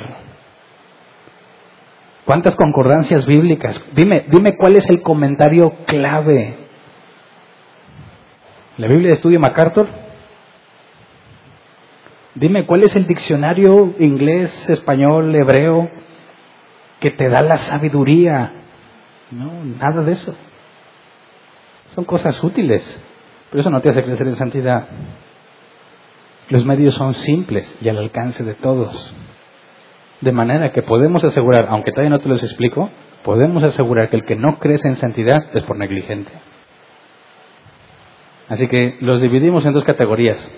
¿Cuántas 2.26 2.54
concordancias 2.56 3.24
bíblicas? 3.24 3.82
Dime, 3.94 4.26
dime 4.28 4.56
cuál 4.56 4.76
es 4.76 4.86
el 4.90 5.00
comentario 5.00 5.72
clave 5.86 6.66
la 8.78 8.88
Biblia 8.88 9.08
de 9.08 9.14
Estudio 9.14 9.40
MacArthur. 9.40 9.88
Dime, 12.34 12.66
¿cuál 12.66 12.82
es 12.82 12.94
el 12.94 13.06
diccionario 13.06 13.94
inglés, 13.98 14.68
español, 14.68 15.34
hebreo 15.34 15.90
que 17.00 17.10
te 17.10 17.30
da 17.30 17.40
la 17.40 17.56
sabiduría? 17.56 18.52
No, 19.30 19.64
nada 19.64 20.02
de 20.02 20.12
eso. 20.12 20.36
Son 21.94 22.04
cosas 22.04 22.42
útiles, 22.44 23.02
pero 23.50 23.62
eso 23.62 23.70
no 23.70 23.80
te 23.80 23.88
hace 23.88 24.04
crecer 24.04 24.28
en 24.28 24.36
santidad. 24.36 24.88
Los 26.50 26.66
medios 26.66 26.94
son 26.94 27.14
simples 27.14 27.74
y 27.80 27.88
al 27.88 27.96
alcance 27.96 28.44
de 28.44 28.54
todos. 28.54 29.14
De 30.26 30.32
manera 30.32 30.72
que 30.72 30.82
podemos 30.82 31.22
asegurar, 31.22 31.68
aunque 31.68 31.92
todavía 31.92 32.10
no 32.10 32.18
te 32.18 32.28
los 32.28 32.42
explico, 32.42 32.90
podemos 33.22 33.62
asegurar 33.62 34.10
que 34.10 34.16
el 34.16 34.24
que 34.24 34.34
no 34.34 34.58
crece 34.58 34.88
en 34.88 34.96
santidad 34.96 35.38
es 35.54 35.62
por 35.62 35.78
negligente. 35.78 36.32
Así 38.48 38.66
que 38.66 38.96
los 39.02 39.20
dividimos 39.20 39.64
en 39.64 39.72
dos 39.72 39.84
categorías. 39.84 40.52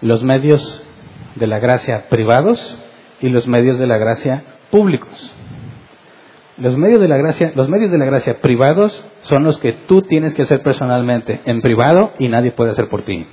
Los 0.00 0.22
medios 0.22 0.86
de 1.34 1.48
la 1.48 1.58
gracia 1.58 2.08
privados 2.08 2.80
y 3.20 3.30
los 3.30 3.48
medios 3.48 3.80
de 3.80 3.88
la 3.88 3.98
gracia 3.98 4.44
públicos. 4.70 5.34
Los 6.56 6.76
medios 6.76 7.00
de 7.00 7.08
la 7.08 7.16
gracia, 7.16 7.50
los 7.56 7.68
medios 7.68 7.90
de 7.90 7.98
la 7.98 8.04
gracia 8.04 8.40
privados 8.40 9.04
son 9.22 9.42
los 9.42 9.58
que 9.58 9.72
tú 9.72 10.02
tienes 10.02 10.34
que 10.34 10.42
hacer 10.42 10.62
personalmente 10.62 11.40
en 11.46 11.62
privado 11.62 12.12
y 12.20 12.28
nadie 12.28 12.52
puede 12.52 12.70
hacer 12.70 12.86
por 12.88 13.02
ti. 13.02 13.26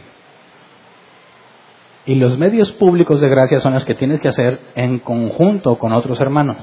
Y 2.06 2.16
los 2.16 2.38
medios 2.38 2.72
públicos 2.74 3.22
de 3.22 3.30
gracia 3.30 3.60
son 3.60 3.74
los 3.74 3.86
que 3.86 3.96
tienes 3.96 4.20
que 4.20 4.28
hacer 4.28 4.60
en 4.76 5.00
conjunto 5.00 5.78
con 5.78 5.94
otros 5.94 6.20
hermanos. 6.20 6.58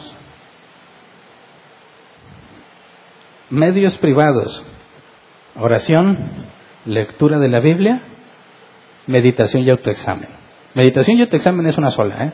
Medios 3.48 3.96
privados. 3.98 4.64
Oración, 5.56 6.46
lectura 6.84 7.38
de 7.38 7.48
la 7.48 7.60
Biblia, 7.60 8.02
meditación 9.06 9.64
y 9.64 9.70
autoexamen. 9.70 10.28
Meditación 10.74 11.18
y 11.18 11.22
autoexamen 11.22 11.66
es 11.66 11.78
una 11.78 11.90
sola, 11.90 12.24
¿eh? 12.26 12.32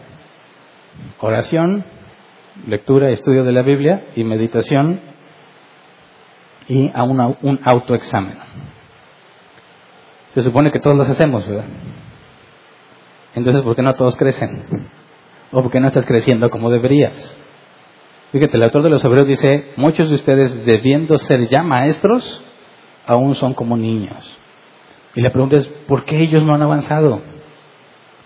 Oración, 1.20 1.84
lectura 2.66 3.10
estudio 3.10 3.44
de 3.44 3.52
la 3.52 3.62
Biblia 3.62 4.06
y 4.16 4.24
meditación 4.24 5.00
y 6.68 6.90
a 6.92 7.04
un 7.04 7.60
autoexamen. 7.62 8.36
Se 10.34 10.42
supone 10.42 10.72
que 10.72 10.80
todos 10.80 10.96
los 10.96 11.08
hacemos, 11.08 11.46
¿verdad? 11.46 11.64
Entonces, 13.36 13.62
¿por 13.62 13.76
qué 13.76 13.82
no 13.82 13.94
todos 13.94 14.16
crecen? 14.16 14.88
¿O 15.52 15.62
por 15.62 15.70
qué 15.70 15.78
no 15.78 15.88
estás 15.88 16.06
creciendo 16.06 16.50
como 16.50 16.70
deberías? 16.70 17.38
Fíjate, 18.32 18.56
el 18.56 18.62
autor 18.62 18.82
de 18.82 18.90
los 18.90 19.04
Hebreos 19.04 19.28
dice, 19.28 19.72
muchos 19.76 20.08
de 20.08 20.16
ustedes 20.16 20.64
debiendo 20.64 21.18
ser 21.18 21.46
ya 21.46 21.62
maestros, 21.62 22.42
aún 23.06 23.34
son 23.34 23.52
como 23.52 23.76
niños. 23.76 24.26
Y 25.14 25.20
la 25.20 25.30
pregunta 25.30 25.56
es, 25.56 25.66
¿por 25.86 26.04
qué 26.06 26.16
ellos 26.22 26.44
no 26.44 26.54
han 26.54 26.62
avanzado? 26.62 27.22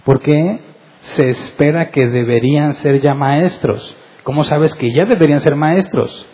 ¿Por 0.04 0.20
qué 0.20 0.60
se 1.00 1.28
espera 1.28 1.90
que 1.90 2.06
deberían 2.06 2.74
ser 2.74 3.00
ya 3.00 3.12
maestros? 3.14 3.96
¿Cómo 4.22 4.44
sabes 4.44 4.76
que 4.76 4.92
ya 4.94 5.06
deberían 5.06 5.40
ser 5.40 5.56
maestros? 5.56 6.24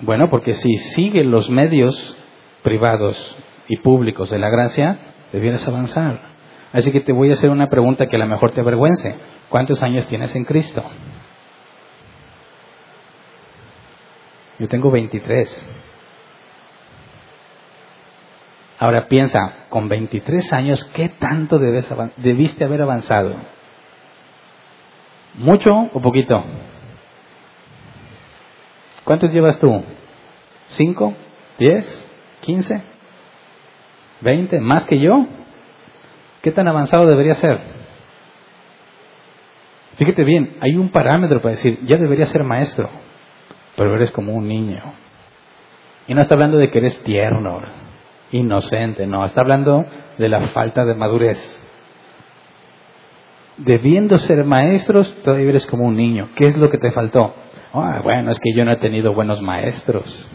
Bueno, 0.00 0.28
porque 0.28 0.52
si 0.52 0.76
siguen 0.76 1.30
los 1.30 1.48
medios 1.48 2.16
privados 2.62 3.36
y 3.68 3.78
públicos 3.78 4.28
de 4.28 4.38
la 4.38 4.50
gracia, 4.50 4.98
debieras 5.32 5.66
avanzar. 5.66 6.35
Así 6.76 6.92
que 6.92 7.00
te 7.00 7.10
voy 7.10 7.30
a 7.30 7.32
hacer 7.32 7.48
una 7.48 7.68
pregunta 7.68 8.06
que 8.06 8.16
a 8.16 8.18
lo 8.18 8.26
mejor 8.26 8.50
te 8.50 8.60
avergüence. 8.60 9.16
¿Cuántos 9.48 9.82
años 9.82 10.06
tienes 10.08 10.36
en 10.36 10.44
Cristo? 10.44 10.84
Yo 14.58 14.68
tengo 14.68 14.90
23. 14.90 15.74
Ahora 18.78 19.08
piensa, 19.08 19.54
con 19.70 19.88
23 19.88 20.52
años, 20.52 20.84
¿qué 20.92 21.08
tanto 21.08 21.58
debes, 21.58 21.88
debiste 22.18 22.66
haber 22.66 22.82
avanzado? 22.82 23.36
¿Mucho 25.32 25.88
o 25.94 26.02
poquito? 26.02 26.44
¿Cuántos 29.02 29.32
llevas 29.32 29.58
tú? 29.58 29.82
¿Cinco? 30.72 31.14
¿Diez? 31.58 32.06
¿Quince? 32.42 32.82
¿Veinte? 34.20 34.60
¿Más 34.60 34.84
que 34.84 35.00
yo? 35.00 35.26
¿Qué 36.46 36.52
tan 36.52 36.68
avanzado 36.68 37.08
debería 37.08 37.34
ser? 37.34 37.58
Fíjate 39.96 40.22
bien, 40.22 40.58
hay 40.60 40.76
un 40.76 40.90
parámetro 40.90 41.42
para 41.42 41.56
decir, 41.56 41.80
ya 41.86 41.96
debería 41.96 42.24
ser 42.26 42.44
maestro, 42.44 42.88
pero 43.76 43.96
eres 43.96 44.12
como 44.12 44.32
un 44.32 44.46
niño. 44.46 44.80
Y 46.06 46.14
no 46.14 46.20
está 46.20 46.34
hablando 46.34 46.56
de 46.56 46.70
que 46.70 46.78
eres 46.78 47.02
tierno, 47.02 47.62
inocente, 48.30 49.08
no, 49.08 49.24
está 49.24 49.40
hablando 49.40 49.86
de 50.18 50.28
la 50.28 50.46
falta 50.50 50.84
de 50.84 50.94
madurez. 50.94 51.36
Debiendo 53.56 54.16
ser 54.16 54.44
maestros, 54.44 55.12
todavía 55.24 55.48
eres 55.48 55.66
como 55.66 55.82
un 55.82 55.96
niño. 55.96 56.28
¿Qué 56.36 56.46
es 56.46 56.56
lo 56.56 56.70
que 56.70 56.78
te 56.78 56.92
faltó? 56.92 57.34
Ah, 57.72 58.02
bueno, 58.04 58.30
es 58.30 58.38
que 58.38 58.54
yo 58.54 58.64
no 58.64 58.70
he 58.70 58.76
tenido 58.76 59.14
buenos 59.14 59.42
maestros. 59.42 60.30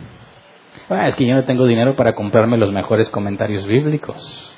Ah, 0.90 1.08
es 1.08 1.16
que 1.16 1.26
yo 1.26 1.36
no 1.36 1.46
tengo 1.46 1.66
dinero 1.66 1.96
para 1.96 2.16
comprarme 2.16 2.58
los 2.58 2.74
mejores 2.74 3.08
comentarios 3.12 3.66
bíblicos. 3.66 4.51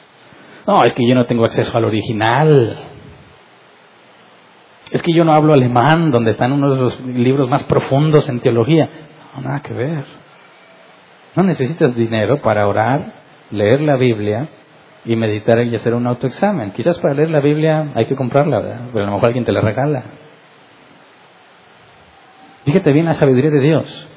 No, 0.65 0.83
es 0.83 0.93
que 0.93 1.07
yo 1.07 1.15
no 1.15 1.25
tengo 1.25 1.45
acceso 1.45 1.77
al 1.77 1.85
original. 1.85 2.85
Es 4.91 5.01
que 5.01 5.13
yo 5.13 5.23
no 5.23 5.33
hablo 5.33 5.53
alemán, 5.53 6.11
donde 6.11 6.31
están 6.31 6.51
uno 6.51 6.69
de 6.69 6.77
los 6.77 6.99
libros 7.01 7.49
más 7.49 7.63
profundos 7.63 8.29
en 8.29 8.39
teología. 8.39 8.89
No, 9.35 9.41
nada 9.41 9.61
que 9.61 9.73
ver. 9.73 10.05
No 11.35 11.43
necesitas 11.43 11.95
dinero 11.95 12.41
para 12.41 12.67
orar, 12.67 13.13
leer 13.49 13.81
la 13.81 13.95
Biblia 13.95 14.47
y 15.05 15.15
meditar 15.15 15.59
y 15.65 15.75
hacer 15.75 15.93
un 15.93 16.07
autoexamen. 16.07 16.71
Quizás 16.71 16.99
para 16.99 17.13
leer 17.13 17.31
la 17.31 17.41
Biblia 17.41 17.91
hay 17.95 18.05
que 18.05 18.15
comprarla, 18.15 18.59
¿verdad? 18.59 18.81
pero 18.93 19.03
a 19.03 19.07
lo 19.07 19.13
mejor 19.13 19.27
alguien 19.27 19.45
te 19.45 19.51
la 19.51 19.61
regala. 19.61 20.03
Fíjate 22.65 22.93
bien 22.93 23.05
la 23.05 23.15
sabiduría 23.15 23.51
de 23.51 23.59
Dios. 23.59 24.09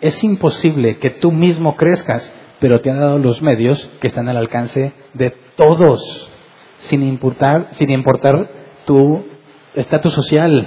Es 0.00 0.22
imposible 0.22 0.98
que 0.98 1.10
tú 1.10 1.32
mismo 1.32 1.76
crezcas, 1.76 2.32
pero 2.60 2.80
te 2.80 2.90
han 2.90 3.00
dado 3.00 3.18
los 3.18 3.42
medios 3.42 3.90
que 4.00 4.06
están 4.06 4.28
al 4.28 4.36
alcance 4.36 4.92
de 5.14 5.30
todos, 5.56 6.30
sin 6.78 7.02
importar, 7.02 7.68
sin 7.72 7.90
importar 7.90 8.48
tu 8.84 9.24
estatus 9.74 10.12
social, 10.12 10.66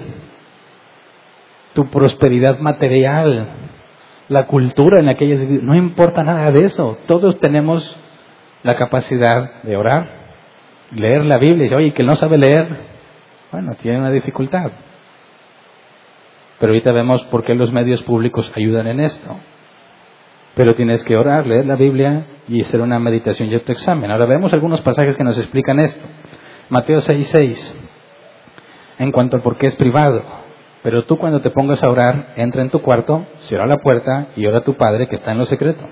tu 1.73 1.85
prosperidad 1.85 2.59
material, 2.59 3.47
la 4.27 4.47
cultura 4.47 4.99
en 4.99 5.05
la 5.05 5.15
que 5.15 5.25
ellos 5.25 5.41
No 5.63 5.75
importa 5.75 6.23
nada 6.23 6.51
de 6.51 6.65
eso. 6.65 6.97
Todos 7.07 7.39
tenemos 7.39 7.95
la 8.63 8.75
capacidad 8.75 9.61
de 9.63 9.75
orar, 9.75 10.09
leer 10.91 11.25
la 11.25 11.37
Biblia. 11.37 11.67
Y 11.67 11.73
oye, 11.73 11.93
que 11.93 12.03
no 12.03 12.15
sabe 12.15 12.37
leer, 12.37 12.67
bueno, 13.51 13.75
tiene 13.75 13.99
una 13.99 14.11
dificultad. 14.11 14.71
Pero 16.59 16.71
ahorita 16.71 16.91
vemos 16.91 17.23
por 17.25 17.43
qué 17.43 17.55
los 17.55 17.71
medios 17.71 18.01
públicos 18.03 18.51
ayudan 18.55 18.87
en 18.87 18.99
esto. 19.01 19.37
Pero 20.55 20.75
tienes 20.75 21.03
que 21.03 21.17
orar, 21.17 21.47
leer 21.47 21.65
la 21.65 21.75
Biblia 21.75 22.25
y 22.47 22.61
hacer 22.61 22.81
una 22.81 22.99
meditación 22.99 23.49
y 23.49 23.55
examen. 23.55 24.11
Ahora 24.11 24.25
vemos 24.25 24.53
algunos 24.53 24.81
pasajes 24.81 25.17
que 25.17 25.23
nos 25.23 25.37
explican 25.37 25.79
esto. 25.79 26.05
Mateo 26.69 26.99
6:6. 26.99 27.75
En 28.99 29.11
cuanto 29.11 29.37
al 29.37 29.41
por 29.41 29.57
qué 29.57 29.67
es 29.67 29.75
privado. 29.75 30.23
Pero 30.83 31.05
tú 31.05 31.17
cuando 31.17 31.41
te 31.41 31.49
pongas 31.49 31.81
a 31.81 31.89
orar, 31.89 32.33
entra 32.35 32.61
en 32.61 32.69
tu 32.69 32.81
cuarto, 32.81 33.25
cierra 33.39 33.65
la 33.65 33.77
puerta 33.77 34.27
y 34.35 34.45
ora 34.45 34.59
a 34.59 34.63
tu 34.63 34.75
Padre 34.75 35.07
que 35.07 35.15
está 35.15 35.31
en 35.31 35.37
lo 35.39 35.45
secreto. 35.45 35.83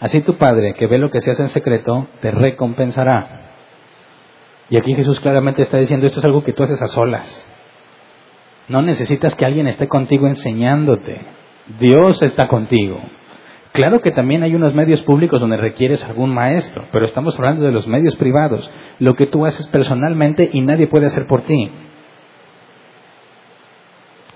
Así 0.00 0.22
tu 0.22 0.36
Padre, 0.38 0.74
que 0.74 0.86
ve 0.86 0.98
lo 0.98 1.10
que 1.10 1.20
se 1.20 1.30
hace 1.30 1.42
en 1.42 1.48
secreto, 1.50 2.06
te 2.22 2.30
recompensará. 2.30 3.52
Y 4.70 4.78
aquí 4.78 4.94
Jesús 4.94 5.20
claramente 5.20 5.62
está 5.62 5.76
diciendo, 5.76 6.06
esto 6.06 6.20
es 6.20 6.24
algo 6.24 6.42
que 6.42 6.54
tú 6.54 6.62
haces 6.62 6.80
a 6.80 6.86
solas. 6.86 7.46
No 8.68 8.82
necesitas 8.82 9.34
que 9.34 9.44
alguien 9.44 9.68
esté 9.68 9.88
contigo 9.88 10.26
enseñándote. 10.26 11.20
Dios 11.78 12.22
está 12.22 12.48
contigo. 12.48 12.98
Claro 13.72 14.00
que 14.00 14.10
también 14.10 14.42
hay 14.42 14.54
unos 14.54 14.74
medios 14.74 15.02
públicos 15.02 15.40
donde 15.40 15.56
requieres 15.56 16.04
algún 16.04 16.34
maestro, 16.34 16.86
pero 16.90 17.04
estamos 17.04 17.38
hablando 17.38 17.64
de 17.64 17.72
los 17.72 17.86
medios 17.86 18.16
privados, 18.16 18.70
lo 18.98 19.14
que 19.14 19.26
tú 19.26 19.46
haces 19.46 19.66
personalmente 19.68 20.50
y 20.52 20.60
nadie 20.60 20.88
puede 20.88 21.06
hacer 21.06 21.26
por 21.28 21.42
ti. 21.42 21.70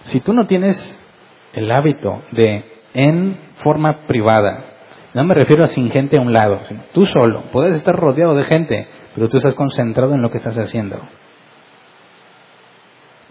Si 0.03 0.21
tú 0.21 0.33
no 0.33 0.47
tienes 0.47 0.77
el 1.55 1.71
hábito 1.71 2.23
de 2.31 2.65
en 2.95 3.39
forma 3.57 4.07
privada, 4.07 4.65
no 5.15 5.25
me 5.25 5.35
refiero 5.35 5.65
a 5.65 5.69
sin 5.69 5.91
gente 5.91 6.17
a 6.17 6.23
un 6.23 6.33
lado, 6.33 6.61
tú 6.93 7.07
solo, 7.07 7.45
puedes 7.51 7.77
estar 7.77 7.97
rodeado 7.97 8.35
de 8.35 8.45
gente, 8.45 8.87
pero 9.15 9.29
tú 9.29 9.39
estás 9.39 9.55
concentrado 9.55 10.15
en 10.15 10.23
lo 10.23 10.31
que 10.31 10.39
estás 10.39 10.57
haciendo 10.57 11.01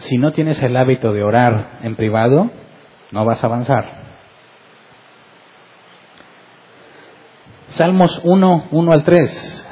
si 0.04 0.18
no 0.18 0.32
tienes 0.32 0.62
el 0.62 0.76
hábito 0.76 1.14
de 1.14 1.24
orar 1.24 1.80
en 1.82 1.96
privado, 1.96 2.50
no 3.12 3.26
vas 3.26 3.44
a 3.44 3.48
avanzar. 3.48 4.03
Salmos 7.74 8.22
1, 8.24 8.66
1 8.70 8.92
al 8.92 9.04
3, 9.04 9.68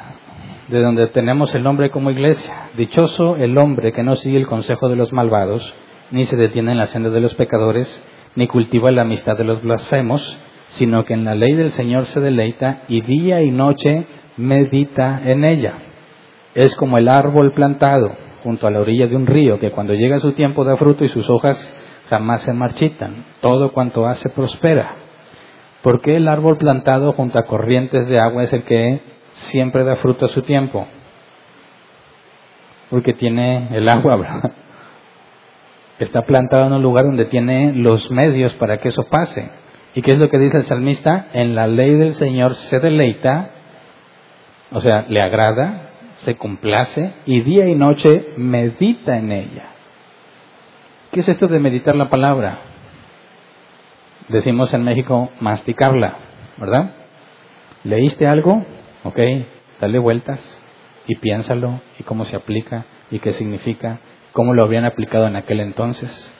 de 0.70 0.82
donde 0.82 1.06
tenemos 1.06 1.54
el 1.54 1.62
nombre 1.62 1.90
como 1.90 2.10
iglesia. 2.10 2.70
Dichoso 2.76 3.36
el 3.36 3.56
hombre 3.56 3.92
que 3.92 4.02
no 4.02 4.16
sigue 4.16 4.38
el 4.38 4.48
consejo 4.48 4.88
de 4.88 4.96
los 4.96 5.12
malvados, 5.12 5.72
ni 6.10 6.24
se 6.26 6.36
detiene 6.36 6.72
en 6.72 6.78
la 6.78 6.88
senda 6.88 7.10
de 7.10 7.20
los 7.20 7.36
pecadores, 7.36 8.04
ni 8.34 8.48
cultiva 8.48 8.90
la 8.90 9.02
amistad 9.02 9.36
de 9.36 9.44
los 9.44 9.62
blasfemos, 9.62 10.36
sino 10.70 11.04
que 11.04 11.14
en 11.14 11.24
la 11.24 11.36
ley 11.36 11.54
del 11.54 11.70
Señor 11.70 12.06
se 12.06 12.18
deleita 12.18 12.82
y 12.88 13.02
día 13.02 13.40
y 13.40 13.52
noche 13.52 14.04
medita 14.36 15.22
en 15.24 15.44
ella. 15.44 15.74
Es 16.56 16.74
como 16.74 16.98
el 16.98 17.06
árbol 17.06 17.52
plantado 17.52 18.16
junto 18.42 18.66
a 18.66 18.72
la 18.72 18.80
orilla 18.80 19.06
de 19.06 19.14
un 19.14 19.28
río, 19.28 19.60
que 19.60 19.70
cuando 19.70 19.94
llega 19.94 20.18
su 20.18 20.32
tiempo 20.32 20.64
da 20.64 20.76
fruto 20.76 21.04
y 21.04 21.08
sus 21.08 21.30
hojas 21.30 21.72
jamás 22.10 22.42
se 22.42 22.52
marchitan. 22.52 23.26
Todo 23.40 23.70
cuanto 23.70 24.08
hace 24.08 24.28
prospera. 24.30 25.01
¿Por 25.82 26.00
qué 26.00 26.16
el 26.16 26.28
árbol 26.28 26.58
plantado 26.58 27.12
junto 27.12 27.38
a 27.38 27.46
corrientes 27.46 28.06
de 28.08 28.20
agua 28.20 28.44
es 28.44 28.52
el 28.52 28.62
que 28.62 29.00
siempre 29.32 29.82
da 29.82 29.96
fruto 29.96 30.26
a 30.26 30.28
su 30.28 30.42
tiempo? 30.42 30.86
Porque 32.88 33.14
tiene 33.14 33.68
el 33.72 33.88
agua. 33.88 34.52
Está 35.98 36.22
plantado 36.22 36.66
en 36.66 36.72
un 36.72 36.82
lugar 36.82 37.04
donde 37.04 37.26
tiene 37.26 37.72
los 37.72 38.10
medios 38.10 38.54
para 38.54 38.78
que 38.78 38.88
eso 38.88 39.04
pase. 39.08 39.50
¿Y 39.94 40.02
qué 40.02 40.12
es 40.12 40.18
lo 40.18 40.30
que 40.30 40.38
dice 40.38 40.58
el 40.58 40.64
salmista? 40.64 41.28
En 41.32 41.54
la 41.54 41.66
ley 41.66 41.94
del 41.96 42.14
Señor 42.14 42.54
se 42.54 42.80
deleita, 42.80 43.50
o 44.70 44.80
sea, 44.80 45.04
le 45.08 45.20
agrada, 45.20 45.90
se 46.20 46.36
complace 46.36 47.12
y 47.26 47.40
día 47.40 47.68
y 47.68 47.74
noche 47.74 48.30
medita 48.36 49.18
en 49.18 49.32
ella. 49.32 49.66
¿Qué 51.10 51.20
es 51.20 51.28
esto 51.28 51.46
de 51.48 51.58
meditar 51.58 51.94
la 51.94 52.08
palabra? 52.08 52.71
Decimos 54.32 54.72
en 54.72 54.82
México 54.82 55.30
masticarla, 55.40 56.16
¿verdad? 56.56 56.94
¿Leíste 57.84 58.26
algo? 58.26 58.64
Ok, 59.04 59.20
dale 59.78 59.98
vueltas 59.98 60.40
y 61.06 61.16
piénsalo 61.16 61.82
y 61.98 62.04
cómo 62.04 62.24
se 62.24 62.36
aplica 62.36 62.86
y 63.10 63.18
qué 63.18 63.32
significa, 63.32 64.00
cómo 64.32 64.54
lo 64.54 64.64
habían 64.64 64.86
aplicado 64.86 65.26
en 65.26 65.36
aquel 65.36 65.60
entonces, 65.60 66.32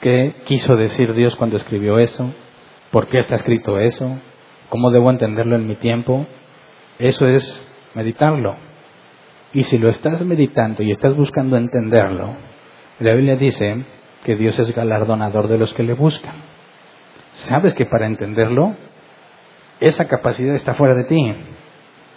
qué 0.00 0.36
quiso 0.44 0.76
decir 0.76 1.14
Dios 1.14 1.34
cuando 1.34 1.56
escribió 1.56 1.98
eso, 1.98 2.32
por 2.92 3.08
qué 3.08 3.18
está 3.18 3.34
escrito 3.34 3.76
eso, 3.80 4.20
cómo 4.68 4.92
debo 4.92 5.10
entenderlo 5.10 5.56
en 5.56 5.66
mi 5.66 5.74
tiempo. 5.74 6.26
Eso 7.00 7.26
es 7.26 7.68
meditarlo. 7.94 8.54
Y 9.52 9.62
si 9.64 9.78
lo 9.78 9.88
estás 9.88 10.24
meditando 10.24 10.84
y 10.84 10.92
estás 10.92 11.16
buscando 11.16 11.56
entenderlo, 11.56 12.36
la 13.00 13.14
Biblia 13.14 13.34
dice 13.34 13.84
que 14.22 14.36
Dios 14.36 14.60
es 14.60 14.72
galardonador 14.72 15.48
de 15.48 15.58
los 15.58 15.74
que 15.74 15.82
le 15.82 15.94
buscan. 15.94 16.51
Sabes 17.32 17.74
que 17.74 17.86
para 17.86 18.06
entenderlo, 18.06 18.74
esa 19.80 20.06
capacidad 20.08 20.54
está 20.54 20.74
fuera 20.74 20.94
de 20.94 21.04
ti, 21.04 21.34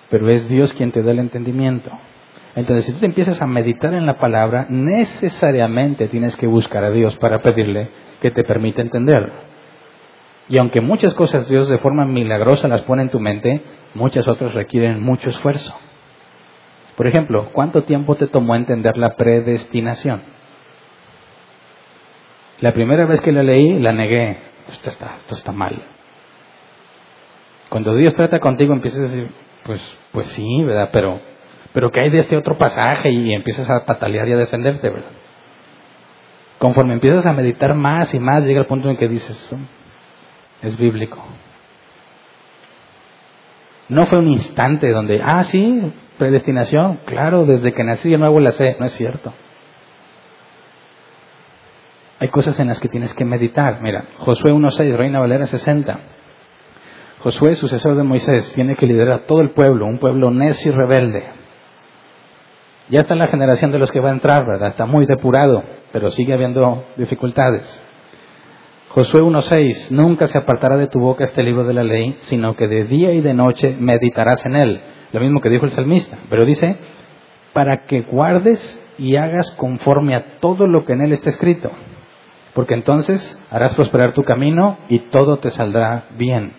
pero 0.09 0.29
es 0.29 0.47
Dios 0.49 0.73
quien 0.73 0.91
te 0.91 1.01
da 1.01 1.11
el 1.11 1.19
entendimiento. 1.19 1.91
Entonces, 2.55 2.85
si 2.85 2.93
tú 2.93 2.99
te 2.99 3.05
empiezas 3.05 3.41
a 3.41 3.47
meditar 3.47 3.93
en 3.93 4.05
la 4.05 4.17
palabra, 4.17 4.65
necesariamente 4.69 6.07
tienes 6.07 6.37
que 6.37 6.47
buscar 6.47 6.83
a 6.83 6.91
Dios 6.91 7.17
para 7.17 7.41
pedirle 7.41 7.89
que 8.21 8.31
te 8.31 8.43
permita 8.43 8.81
entender. 8.81 9.31
Y 10.47 10.57
aunque 10.57 10.79
muchas 10.79 11.13
cosas 11.15 11.49
Dios 11.49 11.67
de 11.67 11.79
forma 11.79 12.05
milagrosa 12.05 12.67
las 12.67 12.83
pone 12.83 13.01
en 13.01 13.09
tu 13.09 13.19
mente, 13.19 13.61
muchas 13.93 14.27
otras 14.27 14.53
requieren 14.53 15.01
mucho 15.01 15.29
esfuerzo. 15.29 15.73
Por 16.95 17.07
ejemplo, 17.07 17.49
¿cuánto 17.51 17.83
tiempo 17.83 18.15
te 18.15 18.27
tomó 18.27 18.55
entender 18.55 18.95
la 18.97 19.15
predestinación? 19.15 20.21
La 22.61 22.73
primera 22.73 23.05
vez 23.05 23.19
que 23.19 23.33
la 23.33 23.43
leí, 23.43 23.79
la 23.79 23.91
negué. 23.91 24.54
Esto 24.71 24.89
está, 24.89 25.17
esto 25.21 25.35
está 25.35 25.51
mal. 25.51 25.81
Cuando 27.69 27.95
Dios 27.95 28.15
trata 28.15 28.39
contigo, 28.39 28.73
empiezas 28.73 28.99
a 28.99 29.03
decir, 29.03 29.31
pues, 29.63 29.97
pues 30.11 30.27
sí, 30.27 30.63
¿verdad? 30.63 30.89
Pero, 30.91 31.19
pero 31.73 31.91
¿qué 31.91 32.01
hay 32.01 32.09
de 32.09 32.19
este 32.19 32.37
otro 32.37 32.57
pasaje? 32.57 33.09
Y 33.11 33.33
empiezas 33.33 33.69
a 33.69 33.85
patalear 33.85 34.27
y 34.27 34.33
a 34.33 34.37
defenderte, 34.37 34.89
¿verdad? 34.89 35.11
Conforme 36.59 36.93
empiezas 36.93 37.25
a 37.25 37.33
meditar 37.33 37.73
más 37.75 38.13
y 38.13 38.19
más, 38.19 38.43
llega 38.43 38.59
el 38.59 38.65
punto 38.65 38.89
en 38.89 38.97
que 38.97 39.07
dices, 39.07 39.55
es 40.61 40.77
bíblico. 40.77 41.21
No 43.89 44.07
fue 44.07 44.19
un 44.19 44.29
instante 44.29 44.89
donde, 44.91 45.21
ah, 45.23 45.43
sí, 45.43 45.93
predestinación, 46.17 47.01
claro, 47.05 47.45
desde 47.45 47.73
que 47.73 47.83
nací 47.83 48.09
de 48.09 48.17
nuevo 48.17 48.39
la 48.39 48.51
sé. 48.51 48.75
No 48.79 48.85
es 48.85 48.93
cierto. 48.93 49.33
Hay 52.19 52.29
cosas 52.29 52.59
en 52.59 52.67
las 52.67 52.79
que 52.79 52.87
tienes 52.87 53.13
que 53.13 53.25
meditar. 53.25 53.81
Mira, 53.81 54.05
Josué 54.17 54.53
1.6, 54.53 54.95
Reina 54.95 55.19
Valera 55.19 55.45
60. 55.45 55.99
Josué, 57.19 57.55
sucesor 57.55 57.95
de 57.95 58.03
Moisés, 58.03 58.53
tiene 58.53 58.75
que 58.75 58.85
liderar 58.85 59.13
a 59.13 59.25
todo 59.25 59.41
el 59.41 59.49
pueblo, 59.49 59.85
un 59.85 59.97
pueblo 59.97 60.31
necio 60.31 60.71
y 60.71 60.75
rebelde. 60.75 61.23
Ya 62.89 63.01
está 63.01 63.13
en 63.13 63.19
la 63.19 63.27
generación 63.27 63.71
de 63.71 63.79
los 63.79 63.91
que 63.91 63.99
va 63.99 64.09
a 64.09 64.13
entrar, 64.13 64.45
¿verdad? 64.45 64.69
Está 64.69 64.85
muy 64.85 65.07
depurado, 65.07 65.63
pero 65.91 66.11
sigue 66.11 66.33
habiendo 66.33 66.85
dificultades. 66.97 67.81
Josué 68.89 69.21
1.6, 69.21 69.89
nunca 69.89 70.27
se 70.27 70.37
apartará 70.37 70.77
de 70.77 70.87
tu 70.87 70.99
boca 70.99 71.23
este 71.23 71.43
libro 71.43 71.65
de 71.65 71.73
la 71.73 71.83
ley, 71.83 72.15
sino 72.19 72.55
que 72.55 72.67
de 72.67 72.85
día 72.85 73.11
y 73.11 73.21
de 73.21 73.33
noche 73.33 73.75
meditarás 73.77 74.45
en 74.45 74.55
él. 74.55 74.81
Lo 75.11 75.19
mismo 75.19 75.41
que 75.41 75.49
dijo 75.49 75.65
el 75.65 75.71
salmista, 75.71 76.17
pero 76.29 76.45
dice, 76.45 76.77
para 77.53 77.85
que 77.85 78.01
guardes 78.03 78.81
y 78.97 79.15
hagas 79.15 79.51
conforme 79.51 80.15
a 80.15 80.39
todo 80.39 80.67
lo 80.67 80.85
que 80.85 80.93
en 80.93 81.01
él 81.01 81.11
está 81.11 81.29
escrito, 81.29 81.71
porque 82.55 82.73
entonces 82.73 83.37
harás 83.51 83.75
prosperar 83.75 84.13
tu 84.13 84.23
camino 84.23 84.77
y 84.87 85.09
todo 85.09 85.37
te 85.37 85.51
saldrá 85.51 86.05
bien. 86.17 86.53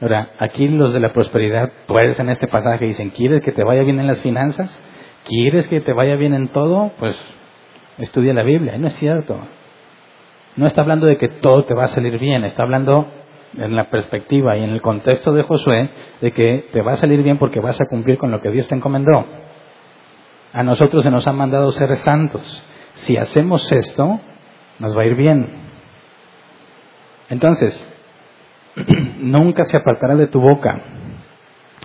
Ahora, 0.00 0.30
aquí 0.38 0.66
los 0.66 0.94
de 0.94 1.00
la 1.00 1.12
prosperidad, 1.12 1.70
pues 1.86 2.18
en 2.18 2.30
este 2.30 2.48
pasaje 2.48 2.86
dicen, 2.86 3.10
¿quieres 3.10 3.42
que 3.42 3.52
te 3.52 3.62
vaya 3.62 3.82
bien 3.82 4.00
en 4.00 4.06
las 4.06 4.22
finanzas? 4.22 4.82
¿Quieres 5.24 5.68
que 5.68 5.82
te 5.82 5.92
vaya 5.92 6.16
bien 6.16 6.32
en 6.32 6.48
todo? 6.48 6.90
Pues 6.98 7.14
estudia 7.98 8.32
la 8.32 8.42
Biblia. 8.42 8.78
No 8.78 8.86
es 8.86 8.94
cierto. 8.94 9.38
No 10.56 10.66
está 10.66 10.80
hablando 10.80 11.06
de 11.06 11.18
que 11.18 11.28
todo 11.28 11.66
te 11.66 11.74
va 11.74 11.84
a 11.84 11.88
salir 11.88 12.18
bien, 12.18 12.42
está 12.44 12.62
hablando 12.62 13.08
en 13.58 13.76
la 13.76 13.90
perspectiva 13.90 14.56
y 14.56 14.64
en 14.64 14.70
el 14.70 14.80
contexto 14.80 15.32
de 15.34 15.42
Josué 15.42 15.90
de 16.22 16.32
que 16.32 16.66
te 16.72 16.80
va 16.80 16.92
a 16.92 16.96
salir 16.96 17.22
bien 17.22 17.36
porque 17.36 17.60
vas 17.60 17.78
a 17.78 17.84
cumplir 17.84 18.16
con 18.16 18.30
lo 18.30 18.40
que 18.40 18.50
Dios 18.50 18.66
te 18.68 18.74
encomendó. 18.74 19.26
A 20.54 20.62
nosotros 20.62 21.02
se 21.02 21.10
nos 21.10 21.28
han 21.28 21.36
mandado 21.36 21.70
ser 21.72 21.94
santos. 21.96 22.64
Si 22.94 23.18
hacemos 23.18 23.70
esto, 23.70 24.18
nos 24.80 24.96
va 24.96 25.02
a 25.02 25.06
ir 25.06 25.14
bien. 25.14 25.48
Entonces, 27.28 27.86
nunca 29.18 29.64
se 29.64 29.76
apartará 29.76 30.16
de 30.16 30.26
tu 30.26 30.40
boca. 30.40 30.80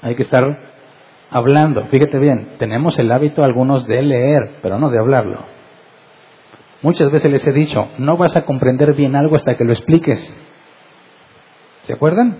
Hay 0.01 0.15
que 0.15 0.23
estar 0.23 0.57
hablando. 1.29 1.85
Fíjate 1.85 2.17
bien, 2.17 2.55
tenemos 2.57 2.97
el 2.97 3.11
hábito 3.11 3.43
algunos 3.43 3.85
de 3.85 4.01
leer, 4.01 4.57
pero 4.61 4.79
no 4.79 4.89
de 4.89 4.99
hablarlo. 4.99 5.39
Muchas 6.81 7.11
veces 7.11 7.31
les 7.31 7.45
he 7.45 7.51
dicho, 7.51 7.89
no 7.97 8.17
vas 8.17 8.35
a 8.35 8.45
comprender 8.45 8.93
bien 8.93 9.15
algo 9.15 9.35
hasta 9.35 9.55
que 9.55 9.63
lo 9.63 9.71
expliques. 9.71 10.35
¿Se 11.83 11.93
acuerdan? 11.93 12.37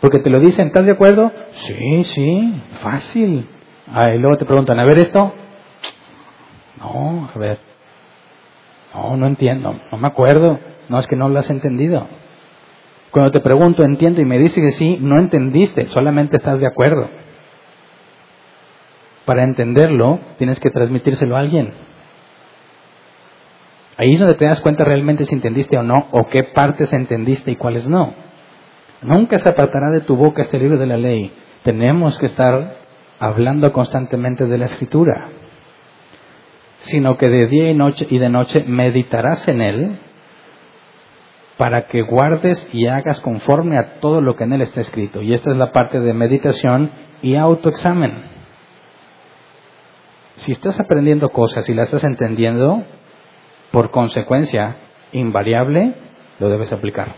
Porque 0.00 0.18
te 0.20 0.30
lo 0.30 0.40
dicen, 0.40 0.66
¿estás 0.66 0.86
de 0.86 0.92
acuerdo? 0.92 1.32
Sí, 1.52 2.04
sí, 2.04 2.62
fácil. 2.82 3.48
Ah, 3.86 4.10
y 4.14 4.18
luego 4.18 4.36
te 4.36 4.44
preguntan, 4.44 4.78
a 4.78 4.84
ver 4.84 4.98
esto. 4.98 5.32
No, 6.78 7.30
a 7.34 7.38
ver. 7.38 7.67
No, 8.94 9.16
no 9.16 9.26
entiendo, 9.26 9.74
no 9.90 9.98
me 9.98 10.08
acuerdo. 10.08 10.58
No, 10.88 10.98
es 10.98 11.06
que 11.06 11.16
no 11.16 11.28
lo 11.28 11.38
has 11.38 11.50
entendido. 11.50 12.06
Cuando 13.10 13.30
te 13.30 13.40
pregunto, 13.40 13.84
entiendo 13.84 14.20
y 14.20 14.24
me 14.24 14.38
dices 14.38 14.62
que 14.62 14.72
sí, 14.72 14.98
no 15.00 15.18
entendiste, 15.18 15.86
solamente 15.86 16.36
estás 16.36 16.60
de 16.60 16.66
acuerdo. 16.66 17.08
Para 19.24 19.44
entenderlo, 19.44 20.20
tienes 20.38 20.60
que 20.60 20.70
transmitírselo 20.70 21.36
a 21.36 21.40
alguien. 21.40 21.72
Ahí 23.96 24.14
es 24.14 24.20
donde 24.20 24.36
te 24.36 24.44
das 24.44 24.60
cuenta 24.60 24.84
realmente 24.84 25.24
si 25.24 25.34
entendiste 25.34 25.76
o 25.76 25.82
no, 25.82 26.08
o 26.12 26.26
qué 26.26 26.44
partes 26.44 26.92
entendiste 26.92 27.50
y 27.50 27.56
cuáles 27.56 27.88
no. 27.88 28.14
Nunca 29.02 29.38
se 29.38 29.48
apartará 29.48 29.90
de 29.90 30.00
tu 30.00 30.16
boca 30.16 30.42
este 30.42 30.58
libro 30.58 30.78
de 30.78 30.86
la 30.86 30.96
ley. 30.96 31.32
Tenemos 31.62 32.18
que 32.18 32.26
estar 32.26 32.76
hablando 33.18 33.72
constantemente 33.72 34.46
de 34.46 34.58
la 34.58 34.66
escritura, 34.66 35.28
sino 36.80 37.16
que 37.16 37.28
de 37.28 37.46
día 37.46 37.70
y, 37.70 37.74
noche, 37.74 38.06
y 38.08 38.18
de 38.18 38.28
noche 38.28 38.64
meditarás 38.66 39.46
en 39.48 39.60
él 39.60 39.98
para 41.56 41.88
que 41.88 42.02
guardes 42.02 42.68
y 42.72 42.86
hagas 42.86 43.20
conforme 43.20 43.78
a 43.78 43.98
todo 44.00 44.20
lo 44.20 44.36
que 44.36 44.44
en 44.44 44.52
él 44.52 44.62
está 44.62 44.80
escrito. 44.80 45.22
Y 45.22 45.34
esta 45.34 45.50
es 45.50 45.56
la 45.56 45.72
parte 45.72 45.98
de 45.98 46.14
meditación 46.14 46.90
y 47.20 47.34
autoexamen. 47.34 48.22
Si 50.36 50.52
estás 50.52 50.78
aprendiendo 50.78 51.30
cosas 51.30 51.68
y 51.68 51.74
las 51.74 51.86
estás 51.86 52.04
entendiendo, 52.04 52.84
por 53.72 53.90
consecuencia 53.90 54.76
invariable, 55.10 55.94
lo 56.38 56.48
debes 56.48 56.72
aplicar. 56.72 57.16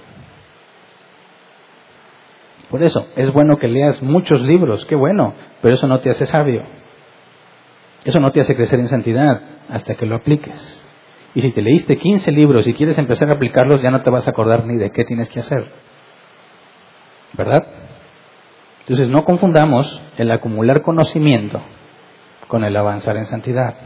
Por 2.71 2.83
eso, 2.83 3.09
es 3.17 3.31
bueno 3.33 3.59
que 3.59 3.69
leas 3.69 4.03
muchos 4.03 4.41
libros, 4.41 4.87
qué 4.87 4.95
bueno, 4.95 5.35
pero 5.61 5.75
eso 5.75 5.87
no 5.87 6.01
te 6.01 6.09
hace 6.09 6.25
sabio. 6.25 6.63
Eso 8.05 8.21
no 8.21 8.33
te 8.33 8.41
hace 8.41 8.57
crecer 8.57 8.81
en 8.81 8.89
santidad 8.89 9.41
hasta 9.69 9.95
que 9.95 10.07
lo 10.07 10.17
apliques. 10.17 10.85
Y 11.35 11.43
si 11.43 11.51
te 11.53 11.63
leíste 11.63 11.97
15 11.97 12.33
libros 12.33 12.67
y 12.67 12.75
quieres 12.75 12.99
empezar 12.99 13.29
a 13.31 13.35
aplicarlos, 13.35 13.83
ya 13.83 13.91
no 13.91 14.03
te 14.03 14.11
vas 14.11 14.27
a 14.27 14.31
acordar 14.31 14.67
ni 14.67 14.77
de 14.77 14.91
qué 14.91 15.05
tienes 15.05 15.29
que 15.29 15.41
hacer. 15.41 15.71
¿Verdad? 17.35 17.67
Entonces 18.81 19.09
no 19.09 19.25
confundamos 19.25 20.03
el 20.17 20.31
acumular 20.33 20.83
conocimiento 20.83 21.63
con 22.49 22.65
el 22.65 22.77
avanzar 22.77 23.17
en 23.17 23.27
santidad 23.27 23.77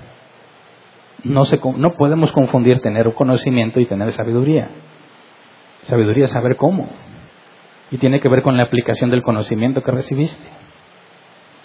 no, 1.24 1.44
se, 1.44 1.58
no 1.76 1.94
podemos 1.94 2.30
confundir 2.32 2.80
tener 2.80 3.12
conocimiento 3.14 3.80
y 3.80 3.86
tener 3.86 4.12
sabiduría. 4.12 4.68
Sabiduría 5.82 6.24
es 6.24 6.30
saber 6.30 6.56
cómo. 6.56 6.88
Y 7.90 7.98
tiene 7.98 8.20
que 8.20 8.28
ver 8.28 8.42
con 8.42 8.56
la 8.56 8.64
aplicación 8.64 9.10
del 9.10 9.22
conocimiento 9.22 9.82
que 9.82 9.90
recibiste. 9.90 10.48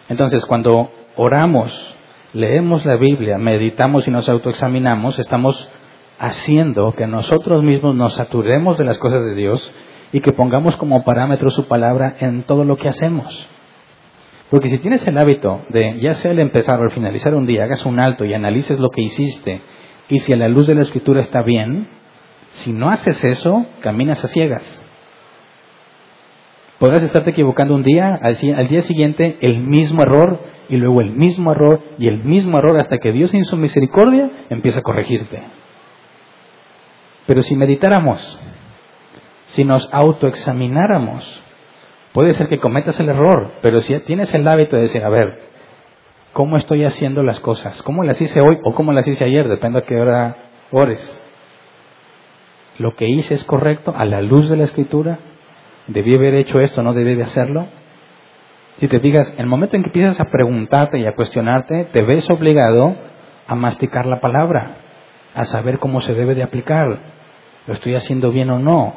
Entonces, 0.08 0.46
cuando 0.46 0.92
oramos, 1.16 1.96
leemos 2.34 2.86
la 2.86 2.96
Biblia, 2.96 3.38
meditamos 3.38 4.08
y 4.08 4.12
nos 4.12 4.30
autoexaminamos, 4.30 5.20
estamos 5.20 5.70
haciendo 6.20 6.94
que 6.94 7.08
nosotros 7.08 7.64
mismos 7.64 7.96
nos 7.96 8.16
saturemos 8.16 8.78
de 8.78 8.84
las 8.84 8.98
cosas 8.98 9.24
de 9.24 9.36
Dios 9.36 9.72
y 10.12 10.20
que 10.20 10.34
pongamos 10.34 10.76
como 10.76 11.04
parámetro 11.04 11.50
su 11.50 11.68
palabra 11.68 12.16
en 12.20 12.44
todo 12.44 12.64
lo 12.64 12.76
que 12.76 12.90
hacemos. 12.90 13.48
Porque 14.50 14.70
si 14.70 14.80
tienes 14.80 15.06
el 15.06 15.18
hábito 15.18 15.62
de, 15.70 16.00
ya 16.00 16.14
sea 16.14 16.32
al 16.32 16.40
empezar 16.40 16.80
o 16.80 16.84
al 16.84 16.92
finalizar 16.92 17.36
un 17.36 17.46
día, 17.46 17.64
hagas 17.64 17.86
un 17.86 18.00
alto 18.00 18.26
y 18.26 18.34
analices 18.34 18.80
lo 18.80 18.90
que 18.90 19.02
hiciste, 19.02 19.62
y 20.10 20.20
si 20.20 20.34
a 20.34 20.38
la 20.38 20.48
luz 20.48 20.68
de 20.68 20.76
la 20.76 20.82
escritura 20.82 21.22
está 21.22 21.44
bien, 21.44 21.88
si 22.52 22.74
no 22.74 22.90
haces 22.90 23.24
eso, 23.24 23.66
caminas 23.82 24.26
a 24.26 24.28
ciegas. 24.28 24.86
Podrás 26.80 27.04
estarte 27.04 27.32
equivocando 27.32 27.76
un 27.76 27.84
día, 27.84 28.18
al, 28.22 28.68
día 28.68 28.82
siguiente 28.82 29.38
el 29.42 29.60
mismo 29.60 30.02
error, 30.02 30.40
y 30.70 30.78
luego 30.78 31.02
el 31.02 31.12
mismo 31.12 31.52
error, 31.52 31.82
y 31.98 32.08
el 32.08 32.24
mismo 32.24 32.58
error, 32.58 32.80
hasta 32.80 32.98
que 33.00 33.12
Dios 33.12 33.34
en 33.34 33.46
su 33.46 33.58
misericordia 33.58 34.30
empieza 34.50 34.80
a 34.80 34.84
corregirte. 34.84 35.42
Pero 37.28 37.42
si 37.44 37.56
meditáramos, 37.56 38.40
si 39.48 39.64
nos 39.64 39.94
autoexamináramos, 39.94 41.44
Puede 42.12 42.34
ser 42.34 42.48
que 42.48 42.60
cometas 42.60 43.00
el 43.00 43.10
error, 43.10 43.54
pero 43.62 43.82
si 43.82 43.98
tienes 44.00 44.34
el 44.34 44.48
hábito 44.48 44.76
de 44.76 44.84
decir, 44.84 45.04
a 45.04 45.10
ver, 45.10 45.42
¿cómo 46.34 46.58
estoy 46.58 46.84
haciendo 46.84 47.22
las 47.22 47.40
cosas? 47.40 47.82
¿Cómo 47.84 48.04
las 48.04 48.20
hice 48.20 48.42
hoy 48.42 48.58
o 48.64 48.74
cómo 48.74 48.94
las 48.94 49.08
hice 49.08 49.26
ayer? 49.26 49.48
Depende 49.48 49.80
a 49.80 49.84
qué 49.84 49.96
hora 49.96 50.36
ores. 50.72 51.24
¿Lo 52.80 52.96
que 52.96 53.08
hice 53.08 53.36
es 53.36 53.44
correcto 53.44 53.94
a 53.96 54.06
la 54.06 54.22
luz 54.22 54.50
de 54.50 54.58
la 54.58 54.64
escritura? 54.64 55.20
¿Debí 55.90 56.16
haber 56.16 56.36
hecho 56.36 56.60
esto? 56.60 56.84
¿No 56.84 56.94
debí 56.94 57.16
de 57.16 57.24
hacerlo? 57.24 57.68
Si 58.78 58.88
te 58.88 59.00
digas, 59.00 59.34
el 59.38 59.48
momento 59.48 59.76
en 59.76 59.82
que 59.82 59.90
empiezas 59.90 60.20
a 60.20 60.26
preguntarte 60.26 61.00
y 61.00 61.06
a 61.06 61.16
cuestionarte, 61.16 61.86
te 61.86 62.04
ves 62.04 62.30
obligado 62.30 62.96
a 63.48 63.56
masticar 63.56 64.06
la 64.06 64.20
palabra, 64.20 64.78
a 65.34 65.46
saber 65.46 65.80
cómo 65.80 66.00
se 66.00 66.14
debe 66.14 66.36
de 66.36 66.44
aplicar. 66.44 67.00
¿Lo 67.66 67.74
estoy 67.74 67.96
haciendo 67.96 68.32
bien 68.32 68.52
o 68.52 68.60
no? 68.60 68.94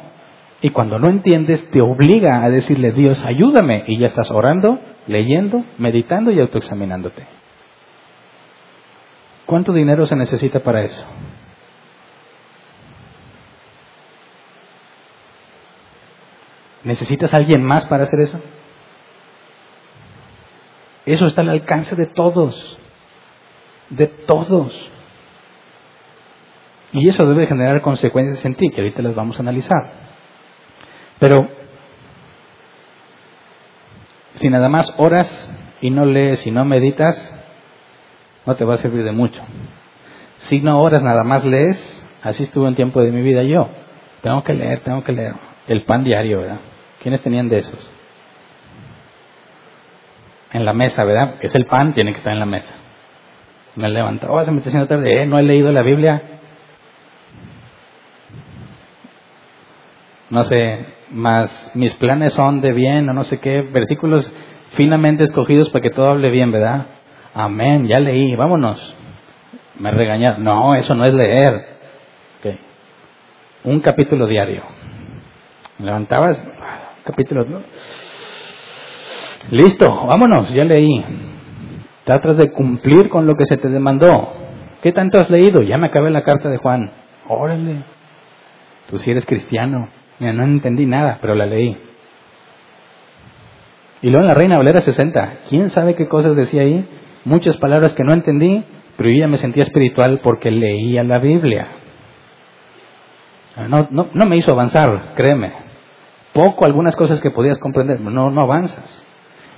Y 0.61 0.69
cuando 0.69 0.99
no 0.99 1.09
entiendes, 1.09 1.67
te 1.71 1.81
obliga 1.81 2.43
a 2.43 2.49
decirle, 2.49 2.91
Dios, 2.91 3.25
ayúdame. 3.25 3.83
Y 3.87 3.97
ya 3.97 4.07
estás 4.07 4.29
orando, 4.29 4.79
leyendo, 5.07 5.65
meditando 5.79 6.31
y 6.31 6.39
autoexaminándote. 6.39 7.25
¿Cuánto 9.47 9.73
dinero 9.73 10.05
se 10.05 10.15
necesita 10.15 10.59
para 10.59 10.83
eso? 10.83 11.03
¿Necesitas 16.83 17.33
a 17.33 17.37
alguien 17.37 17.63
más 17.63 17.87
para 17.87 18.03
hacer 18.03 18.19
eso? 18.19 18.39
Eso 21.05 21.27
está 21.27 21.41
al 21.41 21.49
alcance 21.49 21.95
de 21.95 22.07
todos, 22.07 22.77
de 23.89 24.07
todos. 24.07 24.91
Y 26.93 27.09
eso 27.09 27.25
debe 27.25 27.47
generar 27.47 27.81
consecuencias 27.81 28.43
en 28.45 28.55
ti, 28.55 28.69
que 28.69 28.81
ahorita 28.81 29.01
las 29.01 29.15
vamos 29.15 29.37
a 29.37 29.41
analizar. 29.41 29.91
Pero 31.19 31.49
si 34.33 34.49
nada 34.49 34.69
más 34.69 34.93
oras 34.97 35.49
y 35.81 35.89
no 35.89 36.05
lees 36.05 36.45
y 36.47 36.51
no 36.51 36.65
meditas, 36.65 37.17
no 38.45 38.55
te 38.55 38.65
va 38.65 38.75
a 38.75 38.77
servir 38.77 39.03
de 39.03 39.11
mucho. 39.11 39.41
Si 40.37 40.59
no 40.59 40.81
oras, 40.81 41.01
nada 41.01 41.23
más 41.23 41.43
lees, 41.43 42.09
así 42.21 42.43
estuvo 42.43 42.65
un 42.65 42.75
tiempo 42.75 43.01
de 43.01 43.11
mi 43.11 43.21
vida 43.21 43.43
yo. 43.43 43.69
Tengo 44.21 44.43
que 44.43 44.53
leer, 44.53 44.81
tengo 44.81 45.03
que 45.03 45.13
leer. 45.13 45.33
El 45.67 45.83
pan 45.85 46.03
diario, 46.03 46.39
¿verdad? 46.41 46.59
¿Quiénes 47.03 47.21
tenían 47.21 47.49
de 47.49 47.59
esos? 47.59 47.91
en 50.53 50.65
la 50.65 50.73
mesa, 50.73 51.03
¿verdad? 51.03 51.35
Es 51.41 51.53
el 51.55 51.65
pan, 51.65 51.93
tiene 51.93 52.11
que 52.11 52.19
estar 52.19 52.31
en 52.31 52.39
la 52.39 52.45
mesa. 52.45 52.75
Me 53.75 53.89
levanto, 53.89 54.27
oh, 54.31 54.45
se 54.45 54.51
me 54.51 54.57
está 54.57 54.69
haciendo 54.69 54.87
tarde, 54.87 55.23
eh, 55.23 55.25
no 55.25 55.39
he 55.39 55.43
leído 55.43 55.71
la 55.71 55.81
Biblia. 55.81 56.21
No 60.29 60.43
sé, 60.43 60.85
más 61.09 61.71
mis 61.73 61.93
planes 61.95 62.33
son 62.33 62.61
de 62.61 62.71
bien 62.71 63.09
o 63.09 63.13
no 63.13 63.23
sé 63.23 63.39
qué, 63.39 63.61
versículos 63.61 64.31
finamente 64.73 65.23
escogidos 65.23 65.69
para 65.69 65.81
que 65.81 65.89
todo 65.89 66.09
hable 66.09 66.29
bien, 66.29 66.51
¿verdad? 66.51 66.85
Amén, 67.33 67.87
ya 67.87 67.99
leí, 67.99 68.35
vámonos. 68.35 68.95
Me 69.79 69.89
regañaron, 69.89 70.43
no, 70.43 70.75
eso 70.75 70.93
no 70.93 71.03
es 71.03 71.13
leer. 71.15 71.65
Okay. 72.39 72.59
Un 73.63 73.79
capítulo 73.79 74.27
diario. 74.27 74.63
Me 75.79 75.87
levantabas, 75.87 76.39
capítulo, 77.03 77.45
¿no? 77.45 77.61
Listo, 79.51 80.05
vámonos, 80.07 80.53
ya 80.53 80.63
leí. 80.63 81.03
Tratas 82.05 82.37
de 82.37 82.51
cumplir 82.51 83.09
con 83.09 83.25
lo 83.25 83.35
que 83.35 83.45
se 83.45 83.57
te 83.57 83.69
demandó. 83.69 84.33
¿Qué 84.81 84.91
tanto 84.91 85.19
has 85.19 85.29
leído? 85.29 85.61
Ya 85.61 85.77
me 85.77 85.87
acabé 85.87 86.11
la 86.11 86.23
carta 86.23 86.49
de 86.49 86.57
Juan. 86.57 86.91
Órale. 87.27 87.83
Tú 88.89 88.97
si 88.97 89.11
eres 89.11 89.25
cristiano. 89.25 89.89
Mira, 90.19 90.33
no 90.33 90.43
entendí 90.43 90.85
nada, 90.85 91.19
pero 91.21 91.35
la 91.35 91.45
leí. 91.45 91.77
Y 94.01 94.09
luego 94.09 94.21
en 94.21 94.27
la 94.27 94.33
Reina 94.33 94.57
Valera 94.57 94.81
60. 94.81 95.39
¿Quién 95.49 95.69
sabe 95.69 95.95
qué 95.95 96.07
cosas 96.07 96.35
decía 96.35 96.63
ahí? 96.63 96.85
Muchas 97.23 97.55
palabras 97.57 97.95
que 97.95 98.03
no 98.03 98.13
entendí, 98.13 98.63
pero 98.97 99.09
yo 99.09 99.19
ya 99.19 99.27
me 99.27 99.37
sentía 99.37 99.63
espiritual 99.63 100.19
porque 100.21 100.51
leía 100.51 101.03
la 101.03 101.19
Biblia. 101.19 101.67
No, 103.69 103.87
no, 103.89 104.09
no 104.13 104.25
me 104.25 104.35
hizo 104.35 104.51
avanzar, 104.51 105.13
créeme. 105.15 105.62
Poco 106.33 106.65
algunas 106.65 106.95
cosas 106.95 107.21
que 107.21 107.31
podías 107.31 107.57
comprender, 107.59 108.01
no, 108.01 108.31
no 108.31 108.41
avanzas. 108.41 109.03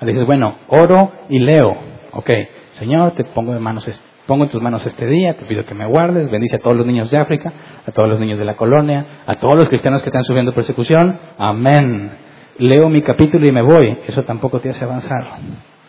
Dices, 0.01 0.25
bueno, 0.25 0.55
oro 0.67 1.11
y 1.29 1.39
leo. 1.39 1.73
Ok, 2.11 2.29
Señor, 2.73 3.11
te 3.11 3.23
pongo 3.23 3.55
en, 3.55 3.61
manos, 3.61 3.89
pongo 4.27 4.43
en 4.43 4.49
tus 4.49 4.61
manos 4.61 4.85
este 4.85 5.05
día, 5.05 5.35
te 5.37 5.45
pido 5.45 5.65
que 5.65 5.73
me 5.73 5.85
guardes, 5.85 6.29
bendice 6.29 6.57
a 6.57 6.59
todos 6.59 6.75
los 6.75 6.85
niños 6.85 7.09
de 7.11 7.17
África, 7.17 7.51
a 7.85 7.91
todos 7.91 8.09
los 8.09 8.19
niños 8.19 8.37
de 8.37 8.45
la 8.45 8.55
colonia, 8.55 9.23
a 9.25 9.35
todos 9.35 9.55
los 9.55 9.69
cristianos 9.69 10.01
que 10.01 10.09
están 10.09 10.23
sufriendo 10.23 10.53
persecución. 10.53 11.17
Amén. 11.37 12.11
Leo 12.57 12.89
mi 12.89 13.01
capítulo 13.01 13.45
y 13.47 13.51
me 13.51 13.61
voy. 13.61 13.97
Eso 14.07 14.23
tampoco 14.23 14.59
te 14.59 14.69
hace 14.69 14.85
avanzar. 14.85 15.25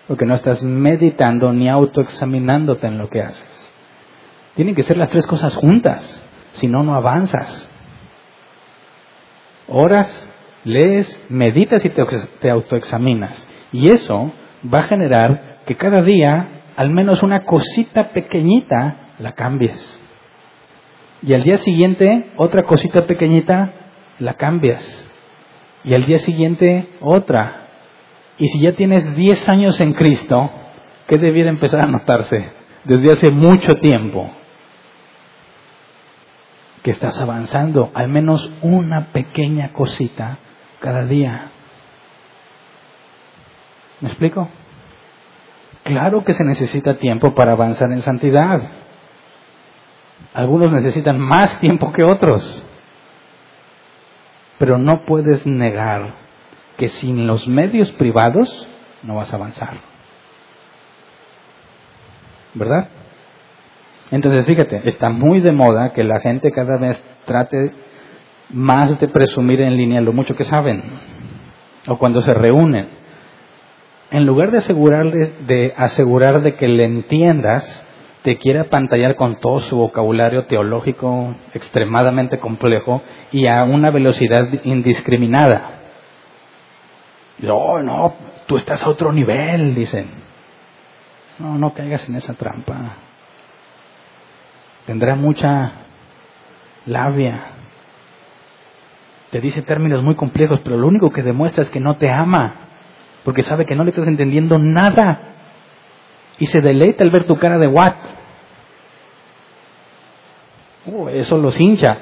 Porque 0.08 0.24
no 0.24 0.34
estás 0.34 0.62
meditando 0.62 1.52
ni 1.52 1.68
autoexaminándote 1.68 2.86
en 2.86 2.98
lo 2.98 3.08
que 3.08 3.22
haces. 3.22 3.72
Tienen 4.54 4.74
que 4.74 4.82
ser 4.82 4.96
las 4.96 5.10
tres 5.10 5.26
cosas 5.26 5.54
juntas. 5.54 6.22
Si 6.52 6.66
no, 6.66 6.82
no 6.82 6.94
avanzas. 6.94 7.70
Oras, 9.68 10.32
lees, 10.66 11.24
meditas 11.30 11.84
y 11.84 11.90
te 11.90 12.50
autoexaminas. 12.50 13.48
Y 13.72 13.88
eso 13.88 14.32
va 14.72 14.80
a 14.80 14.84
generar 14.84 15.58
que 15.64 15.76
cada 15.76 16.02
día 16.02 16.62
al 16.76 16.90
menos 16.90 17.22
una 17.22 17.44
cosita 17.44 18.10
pequeñita 18.10 19.12
la 19.18 19.32
cambies. 19.32 20.00
Y 21.22 21.32
al 21.32 21.42
día 21.42 21.56
siguiente 21.56 22.32
otra 22.36 22.64
cosita 22.64 23.06
pequeñita 23.06 23.72
la 24.18 24.34
cambias. 24.34 25.10
Y 25.84 25.94
al 25.94 26.04
día 26.04 26.18
siguiente 26.18 26.88
otra. 27.00 27.68
Y 28.38 28.48
si 28.48 28.60
ya 28.60 28.72
tienes 28.72 29.14
10 29.16 29.48
años 29.48 29.80
en 29.80 29.94
Cristo, 29.94 30.50
¿qué 31.06 31.16
debiera 31.16 31.48
empezar 31.48 31.80
a 31.80 31.86
notarse? 31.86 32.50
Desde 32.84 33.12
hace 33.12 33.30
mucho 33.30 33.76
tiempo. 33.76 34.30
Que 36.82 36.90
estás 36.90 37.18
avanzando 37.18 37.90
al 37.94 38.08
menos 38.08 38.52
una 38.62 39.12
pequeña 39.12 39.72
cosita 39.72 40.38
cada 40.86 41.04
día. 41.04 41.50
¿Me 44.00 44.08
explico? 44.08 44.48
Claro 45.82 46.22
que 46.22 46.32
se 46.32 46.44
necesita 46.44 46.94
tiempo 46.94 47.34
para 47.34 47.54
avanzar 47.54 47.90
en 47.90 48.02
santidad. 48.02 48.62
Algunos 50.32 50.70
necesitan 50.70 51.18
más 51.18 51.58
tiempo 51.58 51.92
que 51.92 52.04
otros. 52.04 52.62
Pero 54.58 54.78
no 54.78 55.04
puedes 55.06 55.44
negar 55.44 56.14
que 56.76 56.86
sin 56.86 57.26
los 57.26 57.48
medios 57.48 57.90
privados 57.90 58.68
no 59.02 59.16
vas 59.16 59.32
a 59.32 59.38
avanzar. 59.38 59.78
¿Verdad? 62.54 62.90
Entonces, 64.12 64.46
fíjate, 64.46 64.88
está 64.88 65.10
muy 65.10 65.40
de 65.40 65.50
moda 65.50 65.92
que 65.92 66.04
la 66.04 66.20
gente 66.20 66.52
cada 66.52 66.76
vez 66.76 67.02
trate 67.24 67.72
más 68.50 68.98
de 69.00 69.08
presumir 69.08 69.60
en 69.60 69.76
línea 69.76 70.00
lo 70.00 70.12
mucho 70.12 70.34
que 70.34 70.44
saben. 70.44 70.82
O 71.88 71.98
cuando 71.98 72.22
se 72.22 72.34
reúnen 72.34 72.96
en 74.10 74.24
lugar 74.24 74.50
de 74.50 74.58
asegurarle, 74.58 75.32
de 75.46 75.74
asegurar 75.76 76.42
de 76.42 76.54
que 76.54 76.68
le 76.68 76.84
entiendas, 76.84 77.82
te 78.22 78.38
quiere 78.38 78.60
apantallar 78.60 79.16
con 79.16 79.40
todo 79.40 79.60
su 79.60 79.76
vocabulario 79.76 80.46
teológico 80.46 81.34
extremadamente 81.54 82.38
complejo 82.38 83.02
y 83.32 83.46
a 83.46 83.64
una 83.64 83.90
velocidad 83.90 84.48
indiscriminada. 84.64 85.80
No, 87.38 87.82
no, 87.82 88.14
tú 88.46 88.56
estás 88.56 88.82
a 88.84 88.88
otro 88.88 89.12
nivel, 89.12 89.74
dicen. 89.74 90.06
No, 91.38 91.58
no 91.58 91.74
caigas 91.74 92.08
en 92.08 92.16
esa 92.16 92.34
trampa. 92.34 92.96
Tendrá 94.86 95.16
mucha 95.16 95.72
labia. 96.86 97.55
Te 99.36 99.42
dice 99.42 99.60
términos 99.60 100.02
muy 100.02 100.14
complejos, 100.14 100.62
pero 100.64 100.78
lo 100.78 100.86
único 100.86 101.10
que 101.10 101.22
demuestra 101.22 101.62
es 101.62 101.68
que 101.68 101.78
no 101.78 101.98
te 101.98 102.08
ama 102.08 102.54
porque 103.22 103.42
sabe 103.42 103.66
que 103.66 103.74
no 103.74 103.84
le 103.84 103.90
estás 103.90 104.08
entendiendo 104.08 104.58
nada. 104.58 105.20
Y 106.38 106.46
se 106.46 106.62
deleita 106.62 107.04
al 107.04 107.10
ver 107.10 107.26
tu 107.26 107.36
cara 107.36 107.58
de 107.58 107.66
what. 107.66 107.96
Uh, 110.86 111.10
eso 111.10 111.36
los 111.36 111.60
hincha. 111.60 111.98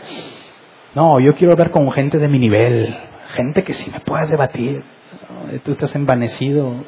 No, 0.94 1.18
yo 1.18 1.34
quiero 1.34 1.54
hablar 1.54 1.72
con 1.72 1.90
gente 1.90 2.18
de 2.18 2.28
mi 2.28 2.38
nivel, 2.38 2.96
gente 3.30 3.64
que 3.64 3.74
sí 3.74 3.90
me 3.90 3.98
puedas 3.98 4.30
debatir. 4.30 4.84
Tú 5.64 5.72
estás 5.72 5.92
envanecido 5.96 6.84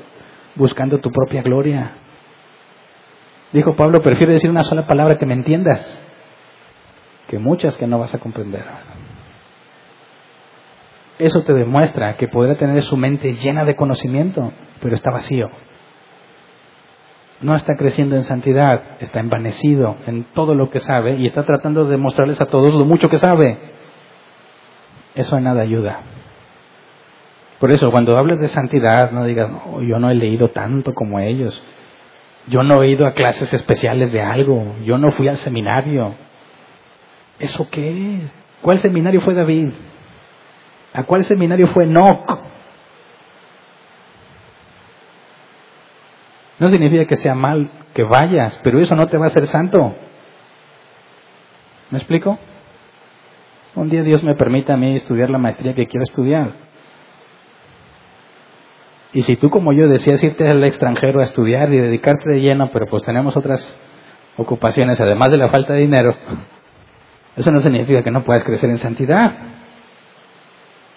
buscando 0.54 1.00
tu 1.00 1.10
propia 1.10 1.42
gloria. 1.42 1.90
Dijo 3.52 3.74
Pablo, 3.74 4.00
prefiero 4.00 4.32
decir 4.32 4.48
una 4.48 4.62
sola 4.62 4.86
palabra 4.86 5.18
que 5.18 5.26
me 5.26 5.34
entiendas 5.34 6.04
que 7.26 7.40
muchas 7.40 7.76
que 7.76 7.88
no 7.88 7.98
vas 7.98 8.14
a 8.14 8.18
comprender. 8.18 8.85
Eso 11.18 11.42
te 11.44 11.54
demuestra 11.54 12.16
que 12.16 12.28
podrá 12.28 12.56
tener 12.56 12.82
su 12.82 12.96
mente 12.96 13.32
llena 13.32 13.64
de 13.64 13.74
conocimiento, 13.74 14.52
pero 14.82 14.94
está 14.94 15.10
vacío. 15.10 15.50
No 17.40 17.54
está 17.54 17.74
creciendo 17.76 18.16
en 18.16 18.22
santidad, 18.22 18.96
está 19.00 19.20
envanecido 19.20 19.96
en 20.06 20.24
todo 20.34 20.54
lo 20.54 20.70
que 20.70 20.80
sabe 20.80 21.16
y 21.16 21.26
está 21.26 21.44
tratando 21.44 21.84
de 21.84 21.92
demostrarles 21.92 22.40
a 22.40 22.46
todos 22.46 22.72
lo 22.74 22.84
mucho 22.84 23.08
que 23.08 23.18
sabe. 23.18 23.58
Eso 25.14 25.36
a 25.36 25.40
nada 25.40 25.62
ayuda. 25.62 26.00
Por 27.58 27.70
eso, 27.70 27.90
cuando 27.90 28.16
hables 28.18 28.38
de 28.38 28.48
santidad, 28.48 29.10
no 29.12 29.24
digas, 29.24 29.50
yo 29.82 29.98
no 29.98 30.10
he 30.10 30.14
leído 30.14 30.50
tanto 30.50 30.92
como 30.92 31.20
ellos. 31.20 31.62
Yo 32.48 32.62
no 32.62 32.82
he 32.82 32.90
ido 32.90 33.06
a 33.06 33.12
clases 33.12 33.52
especiales 33.54 34.12
de 34.12 34.20
algo. 34.20 34.76
Yo 34.84 34.98
no 34.98 35.10
fui 35.12 35.28
al 35.28 35.38
seminario. 35.38 36.14
¿Eso 37.38 37.68
qué? 37.70 38.28
¿Cuál 38.60 38.78
seminario 38.78 39.20
fue 39.22 39.34
David? 39.34 39.72
¿A 40.96 41.02
cuál 41.02 41.24
seminario 41.24 41.66
fue 41.68 41.84
Enoch? 41.84 42.38
No 46.58 46.70
significa 46.70 47.04
que 47.04 47.16
sea 47.16 47.34
mal 47.34 47.70
que 47.92 48.02
vayas, 48.02 48.58
pero 48.64 48.80
eso 48.80 48.96
no 48.96 49.06
te 49.06 49.18
va 49.18 49.24
a 49.24 49.28
hacer 49.28 49.46
santo. 49.46 49.94
¿Me 51.90 51.98
explico? 51.98 52.38
Un 53.74 53.90
día 53.90 54.02
Dios 54.02 54.24
me 54.24 54.36
permite 54.36 54.72
a 54.72 54.78
mí 54.78 54.94
estudiar 54.96 55.28
la 55.28 55.36
maestría 55.36 55.74
que 55.74 55.86
quiero 55.86 56.04
estudiar. 56.04 56.54
Y 59.12 59.20
si 59.20 59.36
tú 59.36 59.50
como 59.50 59.74
yo 59.74 59.88
decías 59.88 60.24
irte 60.24 60.48
al 60.48 60.64
extranjero 60.64 61.20
a 61.20 61.24
estudiar 61.24 61.70
y 61.74 61.78
dedicarte 61.78 62.30
de 62.30 62.40
lleno, 62.40 62.70
pero 62.72 62.86
pues 62.86 63.02
tenemos 63.02 63.36
otras 63.36 63.78
ocupaciones, 64.38 64.98
además 64.98 65.28
de 65.28 65.36
la 65.36 65.50
falta 65.50 65.74
de 65.74 65.80
dinero, 65.80 66.16
eso 67.36 67.50
no 67.50 67.60
significa 67.60 68.02
que 68.02 68.10
no 68.10 68.24
puedas 68.24 68.44
crecer 68.44 68.70
en 68.70 68.78
santidad. 68.78 69.55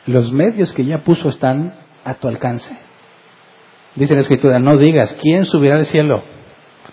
Los 0.06 0.32
medios 0.32 0.74
que 0.74 0.86
ya 0.86 1.00
puso 1.00 1.30
están 1.30 1.74
a 2.04 2.16
tu 2.16 2.28
alcance. 2.28 2.78
Dice 3.96 4.16
la 4.16 4.22
Escritura, 4.22 4.60
no 4.60 4.78
digas, 4.78 5.18
¿quién 5.22 5.46
subirá 5.46 5.76
al 5.76 5.86
cielo? 5.86 6.24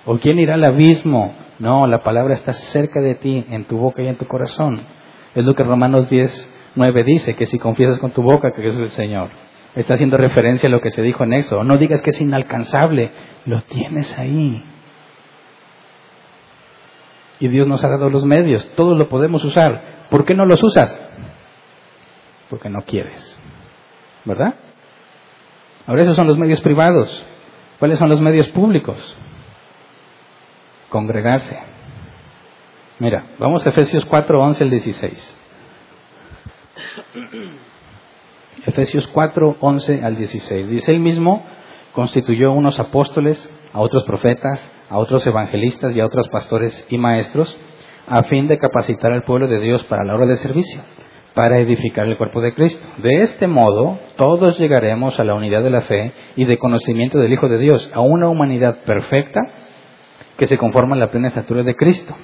¿O 0.05 0.19
quién 0.19 0.39
irá 0.39 0.55
al 0.55 0.65
abismo? 0.65 1.35
No, 1.59 1.87
la 1.87 2.03
palabra 2.03 2.35
está 2.35 2.53
cerca 2.53 3.01
de 3.01 3.15
ti, 3.15 3.45
en 3.49 3.65
tu 3.67 3.79
boca 3.79 4.03
y 4.03 4.09
en 4.09 4.17
tu 4.17 4.27
corazón. 4.27 4.81
Es 5.35 5.45
lo 5.45 5.55
que 5.55 5.63
Romanos 5.63 6.09
10, 6.11 6.73
9 6.75 7.05
dice, 7.05 7.35
que 7.35 7.47
si 7.47 7.59
confiesas 7.59 7.99
con 7.99 8.11
tu 8.11 8.23
boca 8.23 8.53
que 8.53 8.63
Jesús 8.63 8.81
es 8.81 8.87
el 8.87 8.91
Señor. 8.91 9.31
Está 9.75 9.95
haciendo 9.95 10.17
referencia 10.17 10.69
a 10.69 10.73
lo 10.73 10.81
que 10.81 10.91
se 10.91 11.03
dijo 11.03 11.25
en 11.25 11.35
eso. 11.35 11.63
No 11.63 11.77
digas 11.77 12.03
que 12.03 12.11
es 12.11 12.21
inalcanzable, 12.21 13.11
lo 13.45 13.63
tienes 13.63 14.19
ahí. 14.19 14.63
Y 17.39 17.49
Dios 17.49 17.67
nos 17.67 17.85
ha 17.85 17.89
dado 17.89 18.09
los 18.09 18.25
medios, 18.25 18.67
todos 18.75 18.97
lo 18.97 19.09
podemos 19.09 19.45
usar. 19.45 20.07
¿Por 20.11 20.25
qué 20.25 20.35
no 20.35 20.47
los 20.47 20.63
usas? 20.63 21.06
Porque 22.51 22.68
no 22.68 22.82
quieres. 22.82 23.38
¿Verdad? 24.24 24.55
Ahora 25.86 26.03
esos 26.03 26.16
son 26.16 26.26
los 26.26 26.38
medios 26.38 26.61
privados. 26.61 27.24
¿Cuáles 27.78 27.99
son 27.99 28.09
los 28.09 28.20
medios 28.20 28.49
públicos? 28.49 29.16
Congregarse. 30.88 31.59
Mira, 32.99 33.26
vamos 33.38 33.64
a 33.66 33.70
Efesios 33.70 34.05
4, 34.07 34.40
11 34.40 34.64
al 34.64 34.70
16. 34.70 35.38
Efesios 38.66 39.07
4, 39.09 39.57
11 39.61 40.05
al 40.05 40.16
16. 40.16 40.70
Dice 40.70 40.92
él 40.92 41.01
mismo, 41.01 41.44
constituyó 41.92 42.53
unos 42.53 42.80
apóstoles, 42.80 43.49
a 43.72 43.80
otros 43.80 44.05
profetas, 44.05 44.72
a 44.88 44.97
otros 44.97 45.26
evangelistas 45.26 45.94
y 45.94 46.01
a 46.01 46.07
otros 46.07 46.28
pastores 46.30 46.86
y 46.88 46.97
maestros, 46.97 47.55
a 48.07 48.22
fin 48.22 48.49
de 48.49 48.59
capacitar 48.59 49.12
al 49.12 49.24
pueblo 49.24 49.49
de 49.49 49.61
Dios 49.61 49.84
para 49.84 50.03
la 50.03 50.14
obra 50.14 50.24
de 50.24 50.38
servicio, 50.38 50.80
para 51.37 51.61
edificar 51.61 52.07
el 52.07 52.16
cuerpo 52.16 52.41
de 52.41 52.53
Cristo. 52.53 52.84
De 52.97 53.20
este 53.20 53.47
modo, 53.47 54.01
todos 54.16 54.59
llegaremos 54.59 55.20
a 55.20 55.24
la 55.24 55.34
unidad 55.34 55.62
de 55.62 55.70
la 55.70 55.82
fe 55.82 56.12
y 56.34 56.47
de 56.47 56.59
conocimiento 56.59 57.18
del 57.20 57.32
Hijo 57.32 57.49
de 57.49 57.59
Dios, 57.59 57.89
a 57.95 58.01
una 58.01 58.28
humanidad 58.28 58.78
perfecta 58.84 59.41
que 60.37 60.47
se 60.47 60.59
conforma 60.59 60.97
en 60.97 61.01
la 61.01 61.12
plena 61.12 61.28
estatura 61.28 61.62
de 61.62 61.76
Cristo 61.76 62.16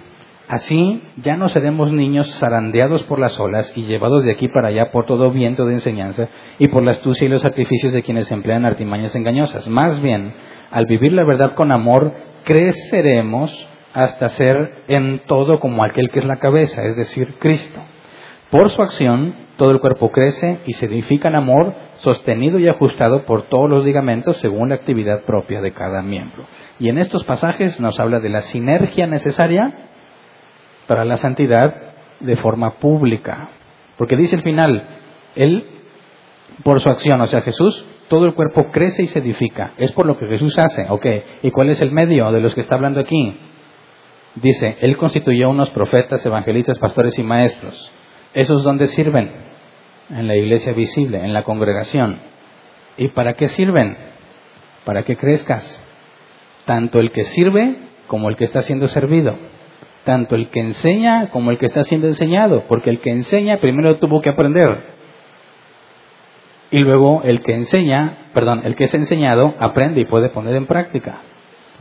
Así 0.52 1.02
ya 1.16 1.36
no 1.36 1.48
seremos 1.48 1.92
niños 1.92 2.38
zarandeados 2.38 3.04
por 3.04 3.18
las 3.18 3.40
olas 3.40 3.72
y 3.74 3.84
llevados 3.84 4.22
de 4.22 4.32
aquí 4.32 4.48
para 4.48 4.68
allá 4.68 4.90
por 4.90 5.06
todo 5.06 5.30
viento 5.30 5.64
de 5.64 5.72
enseñanza 5.72 6.28
y 6.58 6.68
por 6.68 6.82
la 6.82 6.90
astucia 6.90 7.24
y 7.24 7.30
los 7.30 7.46
artificios 7.46 7.94
de 7.94 8.02
quienes 8.02 8.30
emplean 8.30 8.66
artimañas 8.66 9.16
engañosas. 9.16 9.66
Más 9.66 10.02
bien, 10.02 10.34
al 10.70 10.84
vivir 10.84 11.14
la 11.14 11.24
verdad 11.24 11.54
con 11.54 11.72
amor, 11.72 12.12
creceremos 12.44 13.50
hasta 13.94 14.28
ser 14.28 14.82
en 14.88 15.20
todo 15.20 15.58
como 15.58 15.84
aquel 15.84 16.10
que 16.10 16.18
es 16.18 16.26
la 16.26 16.36
cabeza, 16.36 16.84
es 16.84 16.96
decir, 16.96 17.36
Cristo. 17.38 17.80
Por 18.52 18.68
su 18.68 18.82
acción, 18.82 19.34
todo 19.56 19.70
el 19.70 19.80
cuerpo 19.80 20.10
crece 20.10 20.58
y 20.66 20.74
se 20.74 20.84
edifica 20.84 21.28
en 21.28 21.36
amor, 21.36 21.74
sostenido 21.96 22.58
y 22.58 22.68
ajustado 22.68 23.24
por 23.24 23.44
todos 23.44 23.70
los 23.70 23.82
ligamentos 23.82 24.36
según 24.40 24.68
la 24.68 24.74
actividad 24.74 25.22
propia 25.22 25.62
de 25.62 25.72
cada 25.72 26.02
miembro. 26.02 26.44
Y 26.78 26.90
en 26.90 26.98
estos 26.98 27.24
pasajes 27.24 27.80
nos 27.80 27.98
habla 27.98 28.20
de 28.20 28.28
la 28.28 28.42
sinergia 28.42 29.06
necesaria 29.06 29.88
para 30.86 31.06
la 31.06 31.16
santidad 31.16 31.94
de 32.20 32.36
forma 32.36 32.72
pública. 32.72 33.48
Porque 33.96 34.18
dice 34.18 34.36
el 34.36 34.42
final, 34.42 34.86
Él, 35.34 35.64
por 36.62 36.78
su 36.82 36.90
acción, 36.90 37.22
o 37.22 37.26
sea, 37.28 37.40
Jesús, 37.40 37.86
todo 38.08 38.26
el 38.26 38.34
cuerpo 38.34 38.70
crece 38.70 39.04
y 39.04 39.06
se 39.06 39.20
edifica. 39.20 39.72
Es 39.78 39.92
por 39.92 40.04
lo 40.04 40.18
que 40.18 40.26
Jesús 40.26 40.58
hace, 40.58 40.84
¿ok? 40.90 41.06
¿Y 41.42 41.50
cuál 41.52 41.70
es 41.70 41.80
el 41.80 41.92
medio 41.92 42.30
de 42.30 42.42
los 42.42 42.54
que 42.54 42.60
está 42.60 42.74
hablando 42.74 43.00
aquí? 43.00 43.34
Dice, 44.34 44.76
Él 44.82 44.98
constituyó 44.98 45.48
unos 45.48 45.70
profetas, 45.70 46.26
evangelistas, 46.26 46.78
pastores 46.78 47.18
y 47.18 47.22
maestros. 47.22 47.90
¿Esos 48.34 48.64
dónde 48.64 48.86
sirven? 48.86 49.30
En 50.10 50.26
la 50.26 50.36
iglesia 50.36 50.72
visible, 50.72 51.24
en 51.24 51.32
la 51.32 51.44
congregación. 51.44 52.18
¿Y 52.96 53.08
para 53.08 53.34
qué 53.34 53.48
sirven? 53.48 53.96
Para 54.84 55.04
que 55.04 55.16
crezcas. 55.16 55.82
Tanto 56.64 57.00
el 57.00 57.12
que 57.12 57.24
sirve 57.24 57.76
como 58.06 58.28
el 58.28 58.36
que 58.36 58.44
está 58.44 58.60
siendo 58.60 58.88
servido 58.88 59.36
tanto 60.04 60.34
el 60.34 60.48
que 60.48 60.60
enseña 60.60 61.30
como 61.30 61.50
el 61.50 61.58
que 61.58 61.66
está 61.66 61.84
siendo 61.84 62.06
enseñado, 62.06 62.64
porque 62.68 62.90
el 62.90 63.00
que 63.00 63.10
enseña 63.10 63.60
primero 63.60 63.98
tuvo 63.98 64.20
que 64.20 64.30
aprender. 64.30 64.92
Y 66.70 66.78
luego 66.78 67.22
el 67.22 67.42
que 67.42 67.54
enseña, 67.54 68.30
perdón, 68.32 68.62
el 68.64 68.74
que 68.76 68.84
es 68.84 68.94
enseñado 68.94 69.54
aprende 69.58 70.00
y 70.00 70.06
puede 70.06 70.30
poner 70.30 70.54
en 70.56 70.66
práctica. 70.66 71.20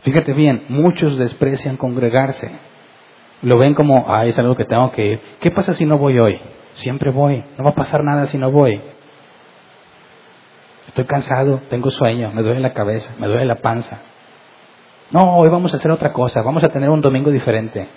Fíjate 0.02 0.34
bien, 0.34 0.66
muchos 0.70 1.18
desprecian 1.18 1.78
congregarse. 1.78 2.52
Lo 3.41 3.57
ven 3.57 3.73
como, 3.73 4.05
ah, 4.07 4.25
es 4.25 4.37
algo 4.37 4.55
que 4.55 4.65
tengo 4.65 4.91
que 4.91 5.05
ir. 5.05 5.21
¿Qué 5.39 5.51
pasa 5.51 5.73
si 5.73 5.85
no 5.85 5.97
voy 5.97 6.19
hoy? 6.19 6.39
Siempre 6.73 7.11
voy. 7.11 7.43
No 7.57 7.63
va 7.63 7.71
a 7.71 7.75
pasar 7.75 8.03
nada 8.03 8.25
si 8.27 8.37
no 8.37 8.51
voy. 8.51 8.81
Estoy 10.87 11.05
cansado, 11.05 11.61
tengo 11.69 11.89
sueño, 11.89 12.31
me 12.33 12.41
duele 12.41 12.59
la 12.59 12.73
cabeza, 12.73 13.13
me 13.17 13.27
duele 13.27 13.45
la 13.45 13.55
panza. 13.55 14.01
No, 15.11 15.37
hoy 15.37 15.49
vamos 15.49 15.73
a 15.73 15.77
hacer 15.77 15.89
otra 15.91 16.11
cosa, 16.11 16.41
vamos 16.41 16.63
a 16.63 16.69
tener 16.69 16.89
un 16.89 17.01
domingo 17.01 17.31
diferente. 17.31 17.87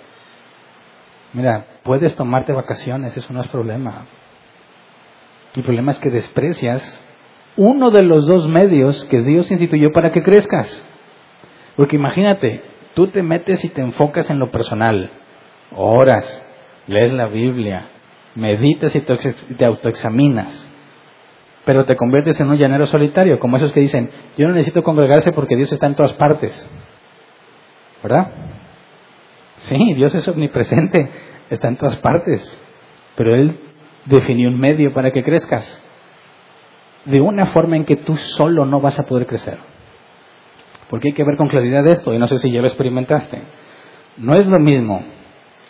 Mira, 1.33 1.65
puedes 1.83 2.15
tomarte 2.15 2.53
vacaciones, 2.53 3.15
eso 3.17 3.33
no 3.33 3.41
es 3.41 3.47
problema. 3.49 4.05
El 5.55 5.63
problema 5.63 5.91
es 5.91 5.99
que 5.99 6.09
desprecias 6.09 7.01
uno 7.57 7.91
de 7.91 8.03
los 8.03 8.25
dos 8.25 8.47
medios 8.47 9.03
que 9.05 9.21
Dios 9.21 9.51
instituyó 9.51 9.91
para 9.91 10.11
que 10.11 10.23
crezcas. 10.23 10.85
Porque 11.75 11.97
imagínate, 11.97 12.63
tú 12.93 13.07
te 13.07 13.21
metes 13.23 13.63
y 13.65 13.69
te 13.69 13.81
enfocas 13.81 14.29
en 14.29 14.39
lo 14.39 14.51
personal, 14.51 15.11
oras, 15.71 16.41
lees 16.87 17.13
la 17.13 17.27
Biblia, 17.27 17.89
meditas 18.35 18.95
y 18.95 19.01
te 19.01 19.65
autoexaminas, 19.65 20.71
pero 21.65 21.85
te 21.85 21.95
conviertes 21.95 22.39
en 22.39 22.49
un 22.49 22.57
llanero 22.57 22.85
solitario, 22.85 23.39
como 23.39 23.57
esos 23.57 23.71
que 23.71 23.79
dicen, 23.79 24.11
yo 24.37 24.47
no 24.47 24.53
necesito 24.53 24.83
congregarse 24.83 25.31
porque 25.31 25.55
Dios 25.55 25.71
está 25.71 25.87
en 25.87 25.95
todas 25.95 26.13
partes. 26.13 26.69
¿Verdad? 28.03 28.31
Sí, 29.57 29.93
Dios 29.95 30.13
es 30.13 30.27
omnipresente, 30.27 31.09
está 31.49 31.69
en 31.69 31.77
todas 31.77 31.97
partes, 31.97 32.61
pero 33.15 33.33
Él 33.35 33.57
definió 34.05 34.49
un 34.49 34.59
medio 34.59 34.93
para 34.93 35.11
que 35.11 35.23
crezcas 35.23 35.81
de 37.05 37.21
una 37.21 37.47
forma 37.47 37.75
en 37.75 37.85
que 37.85 37.95
tú 37.95 38.15
solo 38.17 38.65
no 38.65 38.81
vas 38.81 38.99
a 38.99 39.05
poder 39.05 39.25
crecer. 39.25 39.57
Porque 40.89 41.09
hay 41.09 41.13
que 41.13 41.23
ver 41.23 41.37
con 41.37 41.47
claridad 41.47 41.85
esto, 41.87 42.13
y 42.13 42.19
no 42.19 42.27
sé 42.27 42.37
si 42.37 42.51
ya 42.51 42.61
lo 42.61 42.67
experimentaste. 42.67 43.41
No 44.17 44.35
es 44.35 44.45
lo 44.45 44.59
mismo 44.59 45.03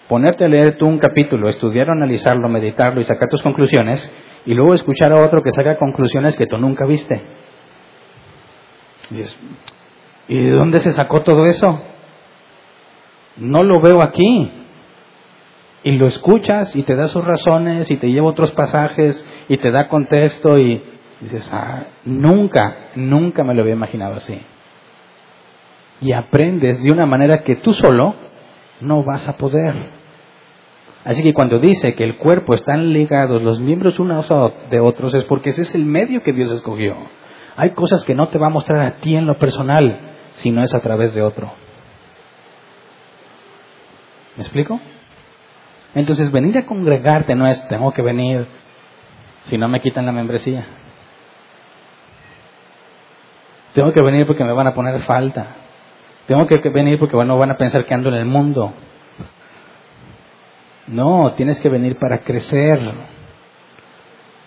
ponerte 0.07 0.45
a 0.45 0.47
leer 0.47 0.77
tú 0.77 0.85
un 0.85 0.99
capítulo, 0.99 1.49
estudiar, 1.49 1.89
analizarlo, 1.89 2.47
meditarlo 2.49 3.01
y 3.01 3.03
sacar 3.03 3.29
tus 3.29 3.41
conclusiones, 3.41 4.11
y 4.45 4.53
luego 4.53 4.73
escuchar 4.73 5.11
a 5.11 5.25
otro 5.25 5.41
que 5.41 5.51
saca 5.51 5.77
conclusiones 5.77 6.35
que 6.37 6.47
tú 6.47 6.57
nunca 6.57 6.85
viste. 6.85 7.21
¿Y 10.27 10.41
de 10.41 10.51
dónde 10.51 10.79
se 10.79 10.91
sacó 10.91 11.21
todo 11.21 11.45
eso? 11.45 11.81
no 13.37 13.63
lo 13.63 13.79
veo 13.79 14.01
aquí. 14.01 14.51
Y 15.83 15.91
lo 15.91 16.07
escuchas 16.07 16.75
y 16.75 16.81
te 16.83 16.95
da 16.95 17.07
sus 17.07 17.23
razones 17.23 17.91
y 17.91 17.97
te 17.97 18.07
lleva 18.07 18.27
otros 18.27 18.51
pasajes 18.51 19.23
y 19.47 19.57
te 19.57 19.69
da 19.69 19.87
contexto 19.87 20.57
y 20.57 20.81
dices, 21.21 21.47
ah, 21.53 21.83
nunca, 22.05 22.89
nunca 22.95 23.43
me 23.43 23.53
lo 23.53 23.61
había 23.61 23.75
imaginado 23.75 24.15
así. 24.15 24.39
Y 26.01 26.11
aprendes 26.11 26.81
de 26.81 26.91
una 26.91 27.05
manera 27.05 27.43
que 27.43 27.57
tú 27.57 27.71
solo 27.73 28.15
no 28.81 29.03
vas 29.03 29.29
a 29.29 29.37
poder. 29.37 29.94
Así 31.05 31.21
que 31.21 31.33
cuando 31.33 31.59
dice 31.59 31.93
que 31.93 32.03
el 32.03 32.17
cuerpo 32.17 32.55
están 32.55 32.91
ligados 32.91 33.41
los 33.41 33.59
miembros 33.59 33.99
unos 33.99 34.27
de 34.71 34.79
otros 34.79 35.13
es 35.13 35.23
porque 35.25 35.51
ese 35.51 35.61
es 35.61 35.75
el 35.75 35.85
medio 35.85 36.23
que 36.23 36.33
Dios 36.33 36.51
escogió. 36.51 36.95
Hay 37.55 37.69
cosas 37.71 38.03
que 38.03 38.15
no 38.15 38.27
te 38.29 38.39
va 38.39 38.47
a 38.47 38.49
mostrar 38.49 38.81
a 38.81 38.95
ti 38.95 39.15
en 39.15 39.27
lo 39.27 39.37
personal, 39.37 39.99
si 40.33 40.51
no 40.51 40.63
es 40.63 40.73
a 40.73 40.79
través 40.79 41.13
de 41.13 41.21
otro. 41.21 41.53
¿Me 44.35 44.43
explico? 44.43 44.79
Entonces, 45.93 46.31
venir 46.31 46.57
a 46.57 46.65
congregarte 46.65 47.35
no 47.35 47.47
es, 47.47 47.65
tengo 47.69 47.93
que 47.93 48.01
venir, 48.01 48.47
si 49.43 49.57
no 49.59 49.67
me 49.67 49.81
quitan 49.81 50.07
la 50.07 50.11
membresía. 50.11 50.67
Tengo 53.73 53.93
que 53.93 54.01
venir 54.01 54.25
porque 54.25 54.43
me 54.43 54.53
van 54.53 54.67
a 54.67 54.73
poner 54.73 54.99
falta. 55.01 55.55
Tengo 56.25 56.47
que 56.47 56.57
venir 56.69 56.97
porque 56.97 57.15
bueno, 57.15 57.37
van 57.37 57.51
a 57.51 57.57
pensar 57.57 57.85
que 57.85 57.93
ando 57.93 58.09
en 58.09 58.15
el 58.15 58.25
mundo. 58.25 58.73
No, 60.87 61.33
tienes 61.33 61.59
que 61.59 61.69
venir 61.69 61.97
para 61.97 62.19
crecer. 62.19 62.79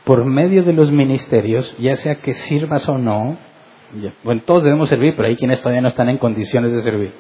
Por 0.05 0.24
medio 0.24 0.62
de 0.62 0.72
los 0.72 0.91
ministerios, 0.91 1.74
ya 1.78 1.97
sea 1.97 2.16
que 2.16 2.34
sirvas 2.34 2.89
o 2.89 2.97
no, 2.97 3.36
bueno, 4.22 4.43
todos 4.45 4.64
debemos 4.64 4.89
servir, 4.89 5.14
pero 5.16 5.28
hay 5.28 5.36
quienes 5.36 5.61
todavía 5.61 5.80
no 5.80 5.89
están 5.89 6.09
en 6.09 6.18
condiciones 6.18 6.72
de 6.72 6.82
servir. 6.82 7.12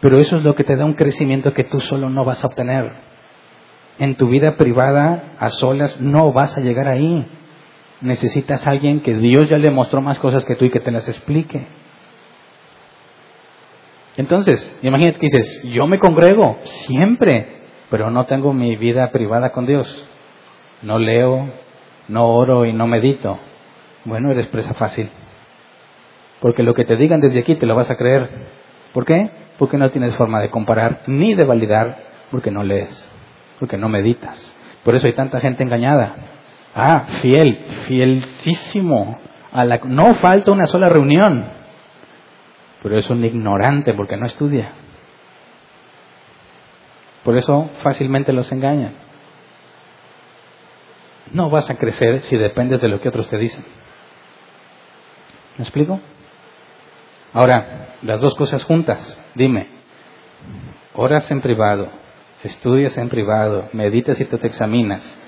Pero 0.00 0.18
eso 0.18 0.36
es 0.36 0.42
lo 0.42 0.54
que 0.54 0.64
te 0.64 0.76
da 0.76 0.84
un 0.84 0.94
crecimiento 0.94 1.54
que 1.54 1.64
tú 1.64 1.80
solo 1.80 2.10
no 2.10 2.24
vas 2.24 2.42
a 2.42 2.48
obtener. 2.48 2.92
En 3.98 4.16
tu 4.16 4.28
vida 4.28 4.56
privada, 4.56 5.36
a 5.38 5.50
solas, 5.50 6.00
no 6.00 6.32
vas 6.32 6.56
a 6.56 6.60
llegar 6.60 6.88
ahí. 6.88 7.26
Necesitas 8.00 8.66
a 8.66 8.70
alguien 8.70 9.00
que 9.00 9.14
Dios 9.14 9.48
ya 9.48 9.58
le 9.58 9.70
mostró 9.70 10.00
más 10.00 10.18
cosas 10.18 10.44
que 10.44 10.56
tú 10.56 10.64
y 10.64 10.70
que 10.70 10.80
te 10.80 10.90
las 10.90 11.08
explique. 11.08 11.64
Entonces, 14.16 14.78
imagínate 14.82 15.20
que 15.20 15.26
dices, 15.26 15.62
yo 15.72 15.86
me 15.86 16.00
congrego 16.00 16.58
siempre, 16.64 17.61
pero 17.92 18.10
no 18.10 18.26
tengo 18.26 18.52
mi 18.52 18.74
vida 18.74 19.12
privada 19.12 19.52
con 19.52 19.66
Dios. 19.66 19.86
No 20.82 20.98
leo, 20.98 21.48
no 22.08 22.26
oro 22.26 22.64
y 22.64 22.72
no 22.72 22.88
medito. 22.88 23.38
Bueno, 24.04 24.32
eres 24.32 24.48
presa 24.48 24.74
fácil. 24.74 25.08
Porque 26.40 26.64
lo 26.64 26.74
que 26.74 26.84
te 26.84 26.96
digan 26.96 27.20
desde 27.20 27.38
aquí 27.38 27.54
te 27.54 27.66
lo 27.66 27.76
vas 27.76 27.92
a 27.92 27.96
creer. 27.96 28.28
¿Por 28.92 29.04
qué? 29.04 29.30
porque 29.62 29.78
no 29.78 29.90
tienes 29.92 30.16
forma 30.16 30.40
de 30.40 30.50
comparar 30.50 31.02
ni 31.06 31.34
de 31.34 31.44
validar, 31.44 31.96
porque 32.32 32.50
no 32.50 32.64
lees, 32.64 33.14
porque 33.60 33.78
no 33.78 33.88
meditas. 33.88 34.56
Por 34.84 34.96
eso 34.96 35.06
hay 35.06 35.12
tanta 35.12 35.38
gente 35.38 35.62
engañada. 35.62 36.16
Ah, 36.74 37.04
fiel, 37.20 37.64
fielísimo. 37.86 39.18
A 39.52 39.64
la, 39.64 39.78
no 39.84 40.16
falta 40.16 40.50
una 40.50 40.66
sola 40.66 40.88
reunión, 40.88 41.44
pero 42.82 42.98
es 42.98 43.08
un 43.08 43.24
ignorante 43.24 43.94
porque 43.94 44.16
no 44.16 44.26
estudia. 44.26 44.72
Por 47.24 47.36
eso 47.36 47.70
fácilmente 47.82 48.32
los 48.32 48.50
engañan. 48.52 48.94
No 51.32 51.50
vas 51.50 51.70
a 51.70 51.76
crecer 51.76 52.20
si 52.20 52.36
dependes 52.36 52.80
de 52.80 52.88
lo 52.88 53.00
que 53.00 53.08
otros 53.08 53.28
te 53.28 53.38
dicen. 53.38 53.64
¿Me 55.56 55.62
explico? 55.62 56.00
Ahora, 57.32 57.96
las 58.02 58.20
dos 58.20 58.34
cosas 58.34 58.64
juntas, 58.64 59.18
dime, 59.34 59.68
oras 60.94 61.30
en 61.30 61.40
privado, 61.40 61.88
estudias 62.42 62.98
en 62.98 63.08
privado, 63.08 63.68
meditas 63.72 64.20
y 64.20 64.24
te 64.24 64.46
examinas, 64.46 65.18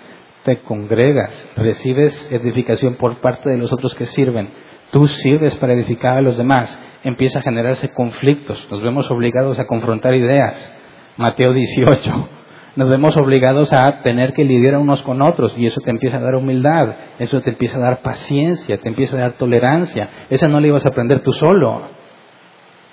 te 0.45 0.61
congregas, 0.61 1.49
recibes 1.57 2.30
edificación 2.30 2.97
por 2.97 3.20
parte 3.20 3.49
de 3.49 3.57
los 3.57 3.72
otros 3.72 3.95
que 3.95 4.07
sirven, 4.07 4.49
tú 4.90 5.07
sirves 5.09 5.57
para 5.57 5.72
edificar 5.72 6.18
a 6.18 6.22
los 6.22 6.36
demás, 6.36 6.78
empieza 7.05 7.38
a 7.38 7.42
generarse 7.42 7.88
conflictos, 7.88 8.66
nos 8.70 8.82
vemos 8.82 9.11
obligados 9.11 9.59
a 9.59 9.66
confrontar 9.66 10.14
ideas. 10.14 10.80
Mateo 11.16 11.52
18. 11.52 12.28
Nos 12.76 12.88
vemos 12.88 13.16
obligados 13.16 13.72
a 13.72 14.02
tener 14.02 14.32
que 14.32 14.44
lidiar 14.44 14.78
unos 14.78 15.00
con 15.02 15.22
otros 15.22 15.56
y 15.56 15.66
eso 15.66 15.80
te 15.80 15.90
empieza 15.90 16.16
a 16.16 16.20
dar 16.20 16.34
humildad, 16.34 16.96
eso 17.20 17.40
te 17.40 17.50
empieza 17.50 17.78
a 17.78 17.82
dar 17.82 18.02
paciencia, 18.02 18.78
te 18.78 18.88
empieza 18.88 19.16
a 19.16 19.20
dar 19.20 19.32
tolerancia. 19.34 20.08
Esa 20.28 20.48
no 20.48 20.58
la 20.58 20.66
ibas 20.66 20.84
a 20.84 20.88
aprender 20.88 21.22
tú 21.22 21.32
solo. 21.32 21.82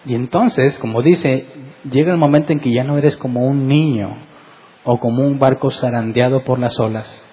Y 0.05 0.13
entonces, 0.13 0.77
como 0.77 1.01
dice, 1.01 1.47
llega 1.91 2.11
el 2.11 2.19
momento 2.19 2.51
en 2.51 2.59
que 2.59 2.71
ya 2.71 2.83
no 2.83 2.97
eres 2.99 3.17
como 3.17 3.47
un 3.47 3.67
niño 3.67 4.15
o 4.83 4.99
como 4.99 5.25
un 5.25 5.39
barco 5.39 5.71
zarandeado 5.71 6.43
por 6.43 6.59
las 6.59 6.79
olas. 6.79 7.25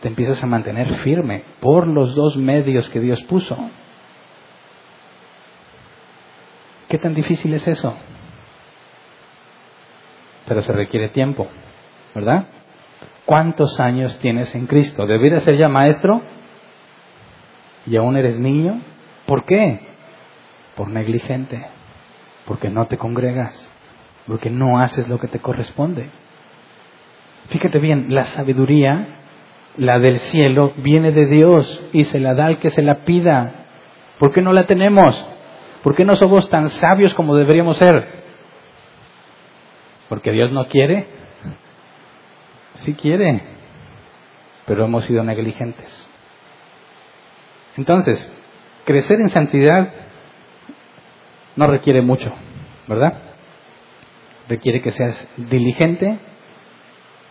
Te 0.00 0.08
empiezas 0.08 0.42
a 0.42 0.46
mantener 0.46 0.94
firme 0.96 1.44
por 1.60 1.86
los 1.86 2.14
dos 2.14 2.36
medios 2.38 2.88
que 2.88 3.00
Dios 3.00 3.22
puso. 3.24 3.58
¿Qué 6.88 6.96
tan 6.96 7.14
difícil 7.14 7.52
es 7.52 7.68
eso? 7.68 7.94
Pero 10.46 10.60
se 10.62 10.72
requiere 10.72 11.08
tiempo, 11.10 11.46
¿verdad? 12.14 12.46
¿Cuántos 13.24 13.78
años 13.80 14.18
tienes 14.18 14.54
en 14.54 14.66
Cristo? 14.66 15.06
¿Deberías 15.06 15.42
ser 15.42 15.56
ya 15.56 15.68
maestro? 15.68 16.22
¿Y 17.86 17.96
aún 17.96 18.16
eres 18.16 18.38
niño? 18.38 18.80
¿Por 19.26 19.44
qué? 19.44 19.80
Por 20.76 20.88
negligente, 20.88 21.64
porque 22.46 22.68
no 22.68 22.86
te 22.86 22.98
congregas, 22.98 23.72
porque 24.26 24.50
no 24.50 24.78
haces 24.80 25.08
lo 25.08 25.18
que 25.18 25.28
te 25.28 25.38
corresponde. 25.38 26.10
Fíjate 27.48 27.78
bien, 27.78 28.06
la 28.08 28.24
sabiduría, 28.24 29.06
la 29.76 29.98
del 29.98 30.18
cielo, 30.18 30.72
viene 30.78 31.12
de 31.12 31.26
Dios 31.26 31.88
y 31.92 32.04
se 32.04 32.18
la 32.20 32.34
da 32.34 32.46
al 32.46 32.58
que 32.58 32.70
se 32.70 32.82
la 32.82 33.04
pida. 33.04 33.66
¿Por 34.18 34.32
qué 34.32 34.42
no 34.42 34.52
la 34.52 34.64
tenemos? 34.64 35.26
¿Por 35.82 35.94
qué 35.94 36.04
no 36.04 36.14
somos 36.14 36.48
tan 36.48 36.68
sabios 36.68 37.14
como 37.14 37.34
deberíamos 37.34 37.76
ser? 37.76 38.21
Porque 40.12 40.30
Dios 40.30 40.52
no 40.52 40.66
quiere. 40.66 41.06
Sí 42.74 42.92
quiere, 42.92 43.40
pero 44.66 44.84
hemos 44.84 45.06
sido 45.06 45.24
negligentes. 45.24 46.10
Entonces, 47.78 48.30
crecer 48.84 49.22
en 49.22 49.30
santidad 49.30 49.90
no 51.56 51.66
requiere 51.66 52.02
mucho, 52.02 52.30
¿verdad? 52.86 53.20
Requiere 54.50 54.82
que 54.82 54.90
seas 54.90 55.32
diligente 55.38 56.18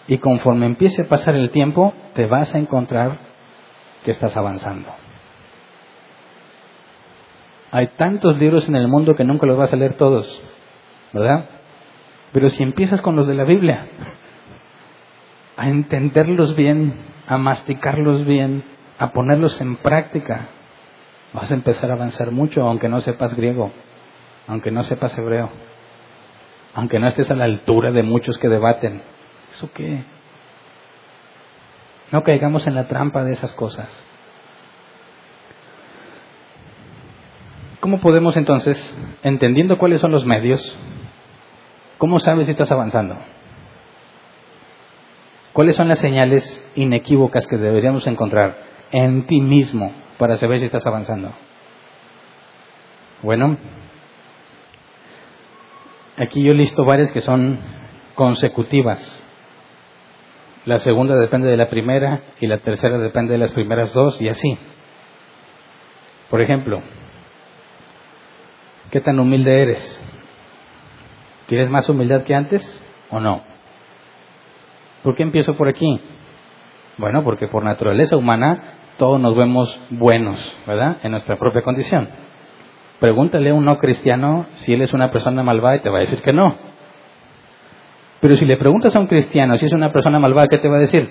y 0.07 0.17
conforme 0.17 0.65
empiece 0.65 1.03
a 1.03 1.07
pasar 1.07 1.35
el 1.35 1.51
tiempo, 1.51 1.93
te 2.15 2.25
vas 2.25 2.55
a 2.55 2.57
encontrar 2.57 3.19
que 4.03 4.09
estás 4.09 4.35
avanzando. 4.35 4.89
Hay 7.69 7.89
tantos 7.89 8.39
libros 8.39 8.67
en 8.67 8.75
el 8.75 8.87
mundo 8.87 9.15
que 9.15 9.23
nunca 9.23 9.45
los 9.45 9.59
vas 9.59 9.71
a 9.71 9.75
leer 9.75 9.97
todos, 9.97 10.41
¿verdad? 11.13 11.60
Pero 12.31 12.49
si 12.49 12.63
empiezas 12.63 13.01
con 13.01 13.15
los 13.15 13.27
de 13.27 13.35
la 13.35 13.43
Biblia, 13.43 13.87
a 15.57 15.67
entenderlos 15.67 16.55
bien, 16.55 16.93
a 17.27 17.37
masticarlos 17.37 18.25
bien, 18.25 18.63
a 18.97 19.11
ponerlos 19.11 19.59
en 19.61 19.77
práctica, 19.77 20.47
vas 21.33 21.51
a 21.51 21.53
empezar 21.53 21.91
a 21.91 21.95
avanzar 21.95 22.31
mucho, 22.31 22.61
aunque 22.61 22.89
no 22.89 23.01
sepas 23.01 23.35
griego, 23.35 23.71
aunque 24.47 24.71
no 24.71 24.83
sepas 24.83 25.17
hebreo, 25.17 25.49
aunque 26.73 26.99
no 26.99 27.07
estés 27.07 27.29
a 27.31 27.35
la 27.35 27.45
altura 27.45 27.91
de 27.91 28.03
muchos 28.03 28.37
que 28.37 28.47
debaten. 28.47 29.01
¿Eso 29.51 29.69
qué? 29.73 30.03
No 32.11 32.23
caigamos 32.23 32.67
en 32.67 32.75
la 32.75 32.87
trampa 32.87 33.23
de 33.23 33.33
esas 33.33 33.53
cosas. 33.53 34.05
¿Cómo 37.79 37.99
podemos 37.99 38.37
entonces, 38.37 38.77
entendiendo 39.23 39.77
cuáles 39.77 40.01
son 40.01 40.11
los 40.11 40.25
medios, 40.25 40.77
cómo 42.01 42.19
sabes 42.19 42.47
si 42.47 42.53
estás 42.53 42.71
avanzando? 42.71 43.15
¿Cuáles 45.53 45.75
son 45.75 45.87
las 45.87 45.99
señales 45.99 46.43
inequívocas 46.73 47.45
que 47.45 47.57
deberíamos 47.57 48.07
encontrar 48.07 48.57
en 48.91 49.27
ti 49.27 49.39
mismo 49.39 49.93
para 50.17 50.35
saber 50.37 50.61
si 50.61 50.65
estás 50.65 50.83
avanzando? 50.87 51.31
Bueno, 53.21 53.55
aquí 56.17 56.41
yo 56.41 56.55
listo 56.55 56.85
varias 56.85 57.11
que 57.11 57.21
son 57.21 57.59
consecutivas. 58.15 59.23
La 60.65 60.79
segunda 60.79 61.15
depende 61.15 61.49
de 61.49 61.57
la 61.57 61.69
primera 61.69 62.21
y 62.39 62.47
la 62.47 62.57
tercera 62.57 62.97
depende 62.97 63.33
de 63.33 63.37
las 63.37 63.51
primeras 63.51 63.93
dos 63.93 64.19
y 64.23 64.27
así. 64.27 64.57
Por 66.31 66.41
ejemplo, 66.41 66.81
¿Qué 68.89 68.99
tan 68.99 69.19
humilde 69.21 69.61
eres? 69.61 70.10
¿Tienes 71.51 71.69
más 71.69 71.89
humildad 71.89 72.23
que 72.23 72.33
antes 72.33 72.63
o 73.09 73.19
no? 73.19 73.43
¿Por 75.03 75.17
qué 75.17 75.23
empiezo 75.23 75.57
por 75.57 75.67
aquí? 75.67 75.99
Bueno, 76.97 77.25
porque 77.25 77.49
por 77.49 77.65
naturaleza 77.65 78.15
humana 78.15 78.75
todos 78.97 79.19
nos 79.19 79.35
vemos 79.35 79.77
buenos, 79.89 80.39
¿verdad? 80.65 80.99
En 81.03 81.11
nuestra 81.11 81.35
propia 81.35 81.61
condición. 81.61 82.07
Pregúntale 83.01 83.49
a 83.49 83.53
un 83.53 83.65
no 83.65 83.77
cristiano 83.79 84.45
si 84.59 84.71
él 84.71 84.81
es 84.81 84.93
una 84.93 85.11
persona 85.11 85.43
malvada 85.43 85.75
y 85.75 85.79
te 85.81 85.89
va 85.89 85.97
a 85.97 85.99
decir 85.99 86.21
que 86.21 86.31
no. 86.31 86.55
Pero 88.21 88.37
si 88.37 88.45
le 88.45 88.55
preguntas 88.55 88.95
a 88.95 88.99
un 88.99 89.07
cristiano 89.07 89.57
si 89.57 89.65
es 89.65 89.73
una 89.73 89.91
persona 89.91 90.19
malvada, 90.19 90.47
¿qué 90.47 90.57
te 90.57 90.69
va 90.69 90.77
a 90.77 90.79
decir? 90.79 91.09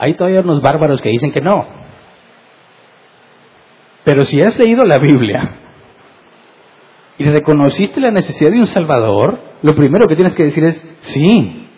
Hay 0.00 0.14
todavía 0.14 0.40
unos 0.40 0.60
bárbaros 0.60 1.00
que 1.00 1.10
dicen 1.10 1.30
que 1.30 1.42
no. 1.42 1.64
Pero 4.02 4.24
si 4.24 4.40
has 4.40 4.58
leído 4.58 4.84
la 4.84 4.98
Biblia 4.98 5.65
y 7.18 7.24
reconociste 7.24 8.00
la 8.00 8.10
necesidad 8.10 8.50
de 8.50 8.60
un 8.60 8.66
Salvador, 8.66 9.38
lo 9.62 9.74
primero 9.74 10.06
que 10.06 10.16
tienes 10.16 10.34
que 10.34 10.44
decir 10.44 10.64
es, 10.64 10.86
sí, 11.00 11.68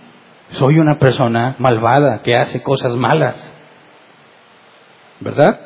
soy 0.51 0.79
una 0.79 0.99
persona 0.99 1.57
malvada 1.59 2.23
que 2.23 2.35
hace 2.35 2.63
cosas 2.63 2.97
malas. 2.97 3.55
¿Verdad? 5.21 5.61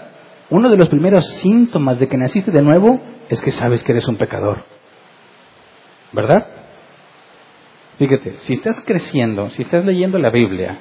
Uno 0.50 0.70
de 0.70 0.76
los 0.76 0.88
primeros 0.88 1.26
síntomas 1.26 1.98
de 1.98 2.08
que 2.08 2.16
naciste 2.16 2.50
de 2.50 2.62
nuevo 2.62 3.00
es 3.28 3.40
que 3.40 3.50
sabes 3.50 3.82
que 3.82 3.92
eres 3.92 4.06
un 4.08 4.16
pecador. 4.16 4.64
¿Verdad? 6.12 6.46
Fíjate, 7.98 8.36
si 8.38 8.54
estás 8.54 8.82
creciendo, 8.84 9.50
si 9.50 9.62
estás 9.62 9.84
leyendo 9.84 10.18
la 10.18 10.30
Biblia, 10.30 10.78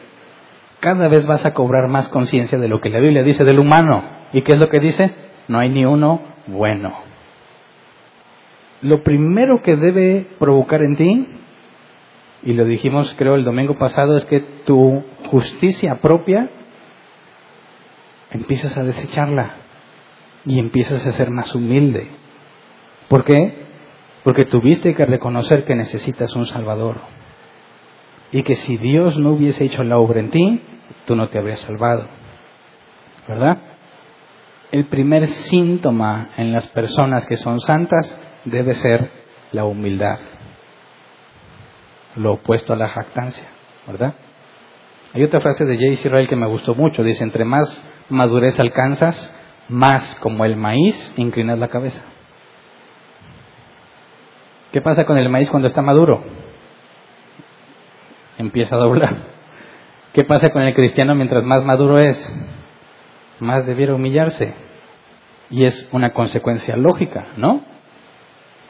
cada 0.79 1.07
vez 1.07 1.27
vas 1.27 1.45
a 1.45 1.53
cobrar 1.53 1.87
más 1.87 2.09
conciencia 2.09 2.57
de 2.57 2.67
lo 2.67 2.81
que 2.81 2.89
la 2.89 2.99
Biblia 2.99 3.23
dice 3.23 3.43
del 3.43 3.59
humano. 3.59 4.03
¿Y 4.33 4.41
qué 4.41 4.53
es 4.53 4.59
lo 4.59 4.69
que 4.69 4.79
dice? 4.79 5.13
no 5.47 5.59
hay 5.59 5.69
ni 5.69 5.85
uno 5.85 6.21
bueno. 6.47 7.10
Lo 8.81 9.03
primero 9.03 9.61
que 9.61 9.75
debe 9.75 10.27
provocar 10.39 10.81
en 10.81 10.95
ti, 10.95 11.27
y 12.43 12.53
lo 12.53 12.65
dijimos 12.65 13.13
creo 13.17 13.35
el 13.35 13.43
domingo 13.43 13.77
pasado, 13.77 14.17
es 14.17 14.25
que 14.25 14.39
tu 14.65 15.03
justicia 15.29 15.99
propia 16.01 16.49
empiezas 18.31 18.77
a 18.77 18.83
desecharla 18.83 19.55
y 20.45 20.59
empiezas 20.59 21.05
a 21.05 21.11
ser 21.11 21.29
más 21.29 21.53
humilde. 21.53 22.07
¿Por 23.07 23.23
qué? 23.23 23.65
Porque 24.23 24.45
tuviste 24.45 24.95
que 24.95 25.05
reconocer 25.05 25.65
que 25.65 25.75
necesitas 25.75 26.35
un 26.35 26.45
Salvador. 26.45 27.01
Y 28.31 28.43
que 28.43 28.55
si 28.55 28.77
Dios 28.77 29.17
no 29.17 29.33
hubiese 29.33 29.65
hecho 29.65 29.83
la 29.83 29.97
obra 29.97 30.21
en 30.21 30.31
ti, 30.31 30.61
tú 31.05 31.15
no 31.15 31.27
te 31.29 31.37
habrías 31.37 31.59
salvado. 31.59 32.05
¿Verdad? 33.27 33.59
el 34.71 34.85
primer 34.85 35.27
síntoma 35.27 36.29
en 36.37 36.53
las 36.53 36.67
personas 36.69 37.25
que 37.27 37.37
son 37.37 37.59
santas 37.59 38.17
debe 38.45 38.73
ser 38.75 39.09
la 39.51 39.65
humildad, 39.65 40.19
lo 42.15 42.33
opuesto 42.33 42.73
a 42.73 42.75
la 42.75 42.87
jactancia, 42.87 43.47
¿verdad? 43.87 44.13
Hay 45.13 45.23
otra 45.23 45.41
frase 45.41 45.65
de 45.65 45.77
Jay 45.77 45.89
Israel 45.89 46.27
que 46.27 46.35
me 46.35 46.47
gustó 46.47 46.75
mucho, 46.75 47.03
dice, 47.03 47.23
entre 47.23 47.45
más 47.45 47.81
madurez 48.09 48.59
alcanzas, 48.59 49.35
más 49.67 50.15
como 50.15 50.45
el 50.45 50.55
maíz 50.55 51.13
inclinas 51.17 51.59
la 51.59 51.67
cabeza. 51.67 52.01
¿Qué 54.71 54.81
pasa 54.81 55.05
con 55.05 55.17
el 55.17 55.29
maíz 55.29 55.49
cuando 55.49 55.67
está 55.67 55.81
maduro? 55.81 56.23
Empieza 58.37 58.75
a 58.75 58.79
doblar. 58.79 59.31
¿Qué 60.13 60.23
pasa 60.23 60.49
con 60.51 60.61
el 60.61 60.73
cristiano 60.73 61.13
mientras 61.13 61.43
más 61.43 61.63
maduro 61.63 61.99
es? 61.99 62.17
más 63.41 63.65
debiera 63.65 63.95
humillarse. 63.95 64.53
Y 65.49 65.65
es 65.65 65.89
una 65.91 66.11
consecuencia 66.11 66.77
lógica, 66.77 67.33
¿no? 67.35 67.61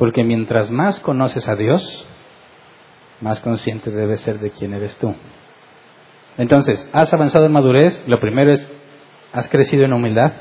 Porque 0.01 0.23
mientras 0.23 0.71
más 0.71 0.99
conoces 1.01 1.47
a 1.47 1.55
Dios, 1.55 1.83
más 3.19 3.39
consciente 3.41 3.91
debes 3.91 4.21
ser 4.21 4.39
de 4.39 4.49
quién 4.49 4.73
eres 4.73 4.97
tú. 4.97 5.13
Entonces, 6.39 6.89
¿has 6.91 7.13
avanzado 7.13 7.45
en 7.45 7.51
madurez? 7.51 8.03
Lo 8.07 8.19
primero 8.19 8.51
es, 8.51 8.67
¿has 9.31 9.47
crecido 9.47 9.85
en 9.85 9.93
humildad? 9.93 10.31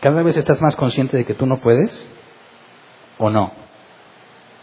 ¿Cada 0.00 0.22
vez 0.22 0.38
estás 0.38 0.62
más 0.62 0.74
consciente 0.74 1.18
de 1.18 1.26
que 1.26 1.34
tú 1.34 1.44
no 1.44 1.60
puedes? 1.60 1.92
¿O 3.18 3.28
no? 3.28 3.52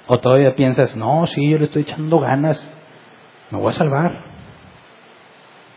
¿O 0.08 0.20
todavía 0.20 0.56
piensas, 0.56 0.96
no, 0.96 1.28
sí, 1.28 1.48
yo 1.48 1.60
le 1.60 1.66
estoy 1.66 1.84
echando 1.84 2.18
ganas, 2.18 2.58
me 3.52 3.60
voy 3.60 3.70
a 3.70 3.74
salvar? 3.74 4.12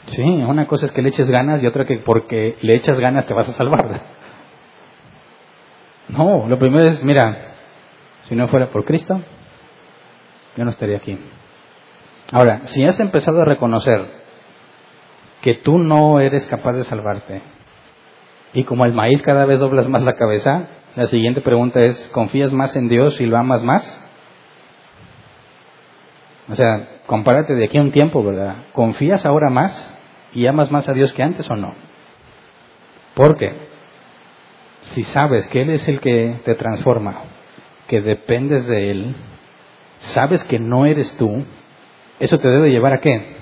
Sí, 0.07 0.23
una 0.23 0.67
cosa 0.67 0.87
es 0.87 0.93
que 0.93 1.03
le 1.03 1.11
eches 1.11 1.29
ganas 1.29 1.63
y 1.63 1.67
otra 1.67 1.85
que 1.85 1.99
porque 1.99 2.57
le 2.63 2.77
echas 2.77 2.99
ganas 2.99 3.27
te 3.27 3.35
vas 3.35 3.51
a 3.51 3.53
salvar. 3.53 4.10
No, 6.13 6.49
lo 6.49 6.59
primero 6.59 6.85
es, 6.85 7.05
mira, 7.05 7.55
si 8.23 8.35
no 8.35 8.49
fuera 8.49 8.71
por 8.71 8.85
Cristo, 8.85 9.21
yo 10.57 10.65
no 10.65 10.71
estaría 10.71 10.97
aquí. 10.97 11.19
Ahora, 12.33 12.67
si 12.67 12.85
has 12.85 12.99
empezado 13.01 13.43
a 13.43 13.45
reconocer 13.45 14.07
que 15.43 15.55
tú 15.55 15.79
no 15.79 16.21
eres 16.21 16.47
capaz 16.47 16.73
de 16.75 16.85
salvarte, 16.85 17.43
y 18.53 18.65
como 18.65 18.85
el 18.85 18.93
maíz 18.93 19.23
cada 19.23 19.47
vez 19.47 19.61
doblas 19.61 19.89
más 19.89 20.03
la 20.03 20.15
cabeza, 20.15 20.69
la 20.97 21.07
siguiente 21.07 21.41
pregunta 21.41 21.81
es, 21.81 22.09
¿confías 22.13 22.53
más 22.53 22.75
en 22.75 22.89
Dios 22.89 23.21
y 23.21 23.27
lo 23.27 23.39
amas 23.39 23.63
más? 23.63 24.05
O 26.49 26.55
sea, 26.57 27.01
compárate 27.07 27.55
de 27.55 27.65
aquí 27.65 27.79
a 27.79 27.83
un 27.83 27.93
tiempo, 27.93 28.25
¿verdad? 28.25 28.65
¿Confías 28.73 29.25
ahora 29.25 29.51
más 29.51 29.97
y 30.33 30.47
amas 30.47 30.71
más 30.73 30.89
a 30.89 30.93
Dios 30.93 31.13
que 31.13 31.23
antes 31.23 31.49
o 31.49 31.55
no? 31.55 31.75
Porque 33.15 33.70
si 34.93 35.05
sabes 35.05 35.47
que 35.49 35.63
Él 35.63 35.71
es 35.71 35.87
el 35.89 36.01
que 36.01 36.41
te 36.45 36.55
transforma, 36.55 37.23
que 37.87 38.01
dependes 38.01 38.67
de 38.67 38.91
Él, 38.91 39.17
sabes 39.99 40.43
que 40.45 40.59
no 40.59 40.87
eres 40.87 41.17
tú, 41.17 41.45
eso 42.19 42.39
te 42.39 42.49
debe 42.49 42.71
llevar 42.71 42.95
a 42.95 43.01
qué? 43.01 43.37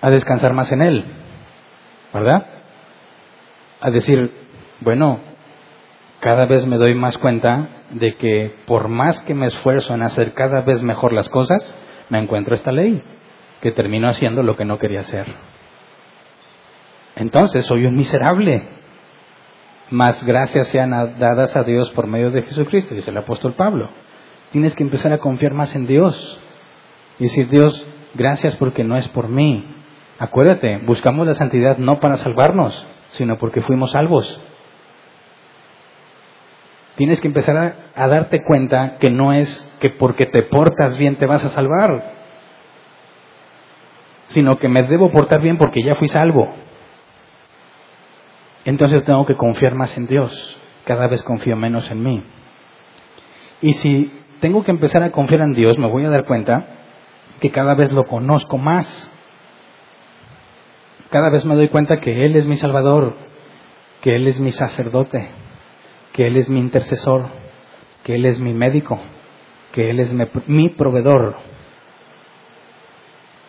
A 0.00 0.10
descansar 0.10 0.52
más 0.54 0.72
en 0.72 0.82
Él, 0.82 1.04
¿verdad? 2.12 2.46
A 3.80 3.90
decir, 3.90 4.30
bueno, 4.80 5.20
cada 6.20 6.46
vez 6.46 6.66
me 6.66 6.76
doy 6.76 6.94
más 6.94 7.16
cuenta 7.18 7.68
de 7.90 8.14
que 8.14 8.54
por 8.66 8.88
más 8.88 9.20
que 9.20 9.34
me 9.34 9.46
esfuerzo 9.46 9.94
en 9.94 10.02
hacer 10.02 10.34
cada 10.34 10.62
vez 10.62 10.82
mejor 10.82 11.12
las 11.12 11.28
cosas, 11.28 11.76
me 12.08 12.18
encuentro 12.18 12.54
esta 12.54 12.72
ley, 12.72 13.02
que 13.60 13.72
termino 13.72 14.08
haciendo 14.08 14.42
lo 14.42 14.56
que 14.56 14.64
no 14.64 14.78
quería 14.78 15.00
hacer. 15.00 15.26
Entonces 17.16 17.64
soy 17.66 17.86
un 17.86 17.94
miserable. 17.94 18.79
Más 19.90 20.24
gracias 20.24 20.68
sean 20.68 20.90
dadas 21.18 21.56
a 21.56 21.64
Dios 21.64 21.90
por 21.90 22.06
medio 22.06 22.30
de 22.30 22.42
Jesucristo, 22.42 22.94
dice 22.94 23.10
el 23.10 23.16
apóstol 23.16 23.54
Pablo. 23.54 23.90
Tienes 24.52 24.74
que 24.74 24.82
empezar 24.82 25.12
a 25.12 25.18
confiar 25.18 25.54
más 25.54 25.74
en 25.74 25.86
Dios. 25.86 26.38
Y 27.18 27.24
decir, 27.24 27.48
Dios, 27.48 27.84
gracias 28.14 28.56
porque 28.56 28.84
no 28.84 28.96
es 28.96 29.08
por 29.08 29.28
mí. 29.28 29.64
Acuérdate, 30.18 30.78
buscamos 30.78 31.26
la 31.26 31.34
santidad 31.34 31.78
no 31.78 32.00
para 32.00 32.16
salvarnos, 32.16 32.86
sino 33.10 33.36
porque 33.38 33.62
fuimos 33.62 33.92
salvos 33.92 34.40
tienes 37.00 37.18
que 37.22 37.28
empezar 37.28 37.76
a, 37.96 38.08
darte 38.08 38.42
cuenta 38.42 38.98
que 38.98 39.08
no 39.08 39.32
es 39.32 39.74
que 39.80 39.88
porque 39.88 40.26
te 40.26 40.42
portas 40.42 40.98
bien 40.98 41.16
te 41.16 41.24
vas 41.24 41.42
a 41.42 41.48
salvar, 41.48 42.12
sino 44.26 44.58
que 44.58 44.68
me 44.68 44.82
debo 44.82 45.10
portar 45.10 45.40
bien 45.40 45.56
porque 45.56 45.82
ya 45.82 45.94
fui 45.94 46.08
salvo. 46.08 46.50
Entonces 48.64 49.04
tengo 49.04 49.24
que 49.26 49.36
confiar 49.36 49.74
más 49.74 49.96
en 49.96 50.06
Dios, 50.06 50.58
cada 50.84 51.06
vez 51.08 51.22
confío 51.22 51.56
menos 51.56 51.90
en 51.90 52.02
mí. 52.02 52.22
Y 53.62 53.72
si 53.74 54.12
tengo 54.40 54.64
que 54.64 54.70
empezar 54.70 55.02
a 55.02 55.12
confiar 55.12 55.42
en 55.42 55.54
Dios, 55.54 55.78
me 55.78 55.88
voy 55.88 56.04
a 56.04 56.10
dar 56.10 56.24
cuenta 56.24 56.66
que 57.40 57.50
cada 57.50 57.74
vez 57.74 57.92
lo 57.92 58.04
conozco 58.04 58.58
más. 58.58 59.10
Cada 61.10 61.30
vez 61.30 61.44
me 61.44 61.56
doy 61.56 61.68
cuenta 61.68 62.00
que 62.00 62.24
Él 62.24 62.36
es 62.36 62.46
mi 62.46 62.56
Salvador, 62.56 63.16
que 64.00 64.14
Él 64.14 64.26
es 64.28 64.38
mi 64.40 64.50
sacerdote, 64.52 65.28
que 66.12 66.26
Él 66.26 66.36
es 66.36 66.48
mi 66.48 66.60
intercesor, 66.60 67.26
que 68.04 68.14
Él 68.14 68.26
es 68.26 68.38
mi 68.40 68.54
médico, 68.54 68.98
que 69.72 69.90
Él 69.90 70.00
es 70.00 70.14
mi 70.46 70.68
proveedor. 70.70 71.36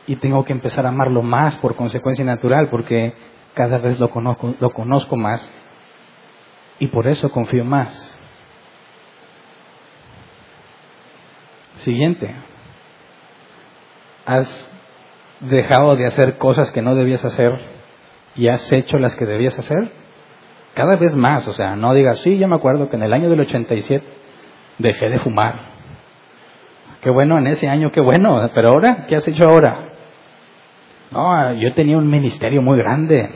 Y 0.07 0.15
tengo 0.17 0.43
que 0.43 0.53
empezar 0.53 0.85
a 0.85 0.89
amarlo 0.89 1.21
más 1.21 1.57
por 1.57 1.75
consecuencia 1.75 2.25
natural, 2.25 2.69
porque 2.69 3.13
cada 3.53 3.77
vez 3.77 3.99
lo 3.99 4.09
conozco, 4.09 4.55
lo 4.59 4.69
conozco 4.71 5.15
más 5.15 5.51
y 6.79 6.87
por 6.87 7.07
eso 7.07 7.29
confío 7.29 7.63
más. 7.63 8.17
Siguiente. 11.77 12.33
¿Has 14.25 14.71
dejado 15.39 15.95
de 15.95 16.05
hacer 16.05 16.37
cosas 16.37 16.71
que 16.71 16.81
no 16.81 16.95
debías 16.95 17.25
hacer 17.25 17.51
y 18.35 18.47
has 18.47 18.71
hecho 18.71 18.97
las 18.97 19.15
que 19.15 19.25
debías 19.25 19.57
hacer? 19.57 19.91
Cada 20.73 20.95
vez 20.95 21.15
más, 21.15 21.47
o 21.47 21.53
sea, 21.53 21.75
no 21.75 21.93
digas, 21.93 22.21
sí, 22.21 22.37
ya 22.37 22.47
me 22.47 22.55
acuerdo 22.55 22.89
que 22.89 22.95
en 22.95 23.03
el 23.03 23.13
año 23.13 23.29
del 23.29 23.41
87 23.41 24.05
dejé 24.77 25.09
de 25.09 25.19
fumar. 25.19 25.71
Qué 27.01 27.09
bueno 27.09 27.37
en 27.37 27.47
ese 27.47 27.67
año, 27.67 27.91
qué 27.91 27.99
bueno, 27.99 28.49
pero 28.53 28.69
ahora, 28.69 29.05
¿qué 29.07 29.15
has 29.15 29.27
hecho 29.27 29.43
ahora? 29.43 29.91
No, 31.11 31.53
yo 31.53 31.73
tenía 31.73 31.97
un 31.97 32.09
ministerio 32.09 32.61
muy 32.61 32.77
grande. 32.77 33.29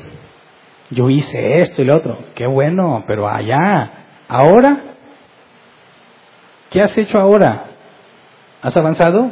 Yo 0.92 1.10
hice 1.10 1.62
esto 1.62 1.82
y 1.82 1.86
lo 1.86 1.96
otro. 1.96 2.18
Qué 2.36 2.46
bueno, 2.46 3.04
pero 3.08 3.28
allá, 3.28 3.92
ahora, 4.28 4.96
¿qué 6.70 6.82
has 6.82 6.98
hecho 6.98 7.18
ahora? 7.18 7.66
¿Has 8.62 8.78
avanzado 8.78 9.32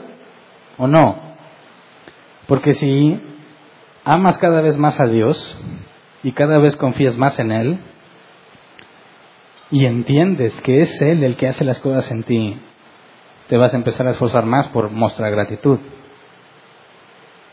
o 0.77 0.87
no? 0.87 1.35
Porque 2.47 2.73
si 2.73 3.21
amas 4.03 4.37
cada 4.37 4.61
vez 4.61 4.77
más 4.77 4.99
a 4.99 5.05
Dios 5.05 5.57
y 6.23 6.33
cada 6.33 6.57
vez 6.59 6.75
confías 6.75 7.17
más 7.17 7.37
en 7.39 7.51
Él, 7.51 7.79
y 9.71 9.85
entiendes 9.85 10.59
que 10.61 10.81
es 10.81 11.01
Él 11.01 11.23
el 11.23 11.35
que 11.35 11.47
hace 11.47 11.65
las 11.65 11.79
cosas 11.79 12.11
en 12.11 12.23
ti, 12.23 12.61
te 13.47 13.57
vas 13.57 13.73
a 13.73 13.77
empezar 13.77 14.07
a 14.07 14.11
esforzar 14.11 14.45
más 14.45 14.67
por 14.69 14.91
mostrar 14.91 15.31
gratitud. 15.31 15.79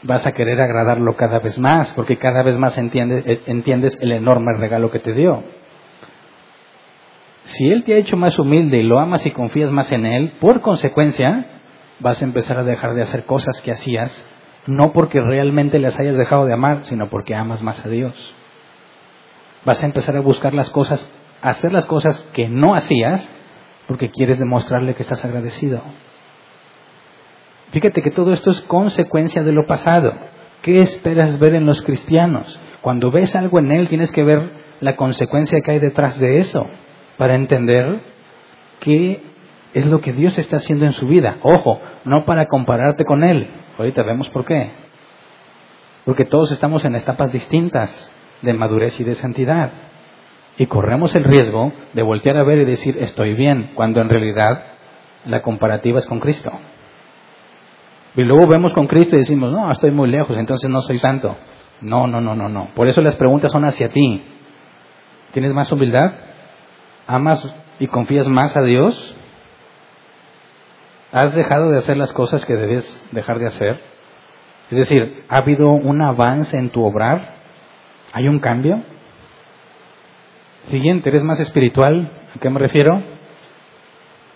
Vas 0.02 0.26
a 0.26 0.32
querer 0.32 0.60
agradarlo 0.60 1.16
cada 1.16 1.38
vez 1.40 1.58
más, 1.58 1.92
porque 1.92 2.18
cada 2.18 2.42
vez 2.42 2.56
más 2.56 2.76
entiendes, 2.78 3.24
eh, 3.26 3.42
entiendes 3.46 3.98
el 4.00 4.12
enorme 4.12 4.56
regalo 4.56 4.90
que 4.90 4.98
te 4.98 5.12
dio. 5.12 5.44
Si 7.44 7.70
Él 7.70 7.84
te 7.84 7.94
ha 7.94 7.98
hecho 7.98 8.16
más 8.16 8.38
humilde 8.38 8.78
y 8.78 8.82
lo 8.82 8.98
amas 8.98 9.26
y 9.26 9.30
confías 9.30 9.70
más 9.70 9.92
en 9.92 10.06
Él, 10.06 10.32
por 10.40 10.60
consecuencia, 10.60 11.46
vas 12.00 12.20
a 12.22 12.24
empezar 12.24 12.58
a 12.58 12.64
dejar 12.64 12.94
de 12.94 13.02
hacer 13.02 13.24
cosas 13.24 13.60
que 13.62 13.72
hacías, 13.72 14.24
no 14.66 14.92
porque 14.92 15.20
realmente 15.20 15.78
las 15.78 15.98
hayas 15.98 16.16
dejado 16.16 16.46
de 16.46 16.54
amar, 16.54 16.84
sino 16.84 17.08
porque 17.08 17.34
amas 17.34 17.62
más 17.62 17.84
a 17.84 17.88
Dios. 17.88 18.34
Vas 19.64 19.82
a 19.82 19.86
empezar 19.86 20.16
a 20.16 20.20
buscar 20.20 20.54
las 20.54 20.70
cosas 20.70 21.10
hacer 21.42 21.72
las 21.72 21.86
cosas 21.86 22.20
que 22.32 22.48
no 22.48 22.74
hacías 22.74 23.28
porque 23.86 24.10
quieres 24.10 24.38
demostrarle 24.38 24.94
que 24.94 25.02
estás 25.02 25.24
agradecido. 25.24 25.82
Fíjate 27.70 28.02
que 28.02 28.10
todo 28.10 28.32
esto 28.32 28.50
es 28.50 28.60
consecuencia 28.62 29.42
de 29.42 29.52
lo 29.52 29.66
pasado. 29.66 30.12
¿Qué 30.62 30.82
esperas 30.82 31.38
ver 31.38 31.54
en 31.54 31.66
los 31.66 31.82
cristianos? 31.82 32.60
Cuando 32.80 33.10
ves 33.10 33.34
algo 33.36 33.58
en 33.58 33.72
él 33.72 33.88
tienes 33.88 34.10
que 34.12 34.24
ver 34.24 34.50
la 34.80 34.96
consecuencia 34.96 35.58
que 35.64 35.72
hay 35.72 35.78
detrás 35.78 36.18
de 36.18 36.38
eso 36.38 36.66
para 37.16 37.34
entender 37.34 38.00
qué 38.80 39.22
es 39.74 39.86
lo 39.86 40.00
que 40.00 40.12
Dios 40.12 40.36
está 40.38 40.56
haciendo 40.56 40.86
en 40.86 40.92
su 40.92 41.06
vida. 41.06 41.38
Ojo, 41.42 41.80
no 42.04 42.24
para 42.24 42.46
compararte 42.46 43.04
con 43.04 43.22
él. 43.22 43.48
Ahorita 43.78 44.02
vemos 44.02 44.28
por 44.30 44.44
qué. 44.44 44.70
Porque 46.04 46.24
todos 46.24 46.50
estamos 46.50 46.84
en 46.84 46.96
etapas 46.96 47.32
distintas 47.32 48.12
de 48.42 48.52
madurez 48.52 48.98
y 49.00 49.04
de 49.04 49.14
santidad 49.14 49.70
y 50.60 50.66
corremos 50.66 51.14
el 51.14 51.24
riesgo 51.24 51.72
de 51.94 52.02
voltear 52.02 52.36
a 52.36 52.42
ver 52.42 52.58
y 52.58 52.64
decir 52.66 52.98
estoy 53.00 53.34
bien, 53.34 53.70
cuando 53.74 54.00
en 54.00 54.08
realidad 54.08 54.62
la 55.24 55.40
comparativa 55.40 55.98
es 55.98 56.06
con 56.06 56.20
Cristo. 56.20 56.52
Y 58.16 58.22
luego 58.22 58.46
vemos 58.46 58.72
con 58.72 58.86
Cristo 58.86 59.16
y 59.16 59.20
decimos, 59.20 59.52
no, 59.52 59.70
estoy 59.70 59.90
muy 59.90 60.08
lejos, 60.08 60.36
entonces 60.36 60.68
no 60.68 60.82
soy 60.82 60.98
santo. 60.98 61.36
No, 61.80 62.06
no, 62.06 62.20
no, 62.20 62.34
no, 62.34 62.48
no. 62.48 62.74
Por 62.74 62.88
eso 62.88 63.00
las 63.00 63.16
preguntas 63.16 63.52
son 63.52 63.64
hacia 63.64 63.88
ti. 63.88 64.22
¿Tienes 65.32 65.54
más 65.54 65.70
humildad? 65.70 66.12
¿Amas 67.06 67.54
y 67.78 67.86
confías 67.86 68.28
más 68.28 68.56
a 68.56 68.62
Dios? 68.62 69.16
¿Has 71.12 71.34
dejado 71.34 71.70
de 71.70 71.78
hacer 71.78 71.96
las 71.96 72.12
cosas 72.12 72.44
que 72.44 72.54
debes 72.54 73.08
dejar 73.12 73.38
de 73.38 73.46
hacer? 73.46 73.80
Es 74.70 74.78
decir, 74.78 75.24
¿ha 75.28 75.38
habido 75.38 75.70
un 75.70 76.02
avance 76.02 76.56
en 76.56 76.70
tu 76.70 76.84
obrar? 76.84 77.36
¿Hay 78.12 78.28
un 78.28 78.38
cambio? 78.38 78.82
Siguiente, 80.66 81.08
¿eres 81.08 81.24
más 81.24 81.40
espiritual? 81.40 82.12
¿A 82.36 82.38
qué 82.38 82.50
me 82.50 82.60
refiero? 82.60 83.02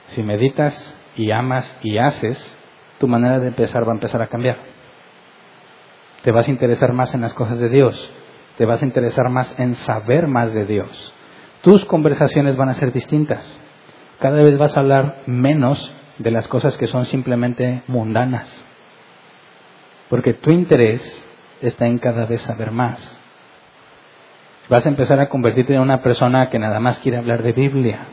Si 0.07 0.23
meditas 0.23 1.01
y 1.17 1.31
amas 1.31 1.79
y 1.83 1.99
haces, 1.99 2.59
tu 2.99 3.09
manera 3.09 3.41
de 3.41 3.49
empezar 3.49 3.87
va 3.87 3.93
a 3.93 3.97
empezar 3.97 4.23
a 4.23 4.29
cambiar. 4.29 4.59
Te 6.23 6.33
vas 6.33 6.49
a 6.49 6.51
interesar 6.51 6.93
más 6.93 7.15
en 7.15 7.21
las 7.21 7.35
cosas 7.35 7.59
de 7.59 7.69
Dios. 7.69 8.13
Te 8.57 8.65
vas 8.65 8.83
a 8.83 8.87
interesar 8.87 9.29
más 9.29 9.59
en 9.59 9.75
saber 9.75 10.27
más 10.27 10.55
de 10.55 10.65
Dios. 10.65 11.15
Tus 11.63 11.85
conversaciones 11.85 12.57
van 12.57 12.69
a 12.69 12.75
ser 12.75 12.93
distintas. 12.93 13.61
Cada 14.21 14.37
vez 14.37 14.57
vas 14.59 14.77
a 14.77 14.81
hablar 14.81 15.23
menos 15.27 15.95
de 16.19 16.31
las 16.31 16.49
cosas 16.49 16.77
que 16.77 16.87
son 16.87 17.05
simplemente 17.05 17.83
mundanas. 17.89 18.49
Porque 20.09 20.35
tu 20.35 20.51
interés 20.51 21.03
está 21.61 21.87
en 21.87 21.99
cada 21.99 22.27
vez 22.27 22.43
saber 22.43 22.71
más. 22.71 23.21
Vas 24.69 24.87
a 24.87 24.89
empezar 24.89 25.21
a 25.21 25.29
convertirte 25.29 25.75
en 25.75 25.81
una 25.81 26.01
persona 26.03 26.49
que 26.49 26.59
nada 26.59 26.81
más 26.81 27.01
quiere 27.01 27.19
hablar 27.19 27.43
de 27.43 27.53
Biblia. 27.53 28.07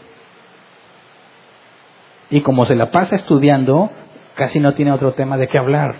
Y 2.30 2.42
como 2.42 2.66
se 2.66 2.76
la 2.76 2.92
pasa 2.92 3.16
estudiando, 3.16 3.92
casi 4.42 4.60
no 4.60 4.74
tiene 4.74 4.92
otro 4.92 5.14
tema 5.14 5.38
de 5.38 5.48
qué 5.48 5.60
hablar. 5.60 5.94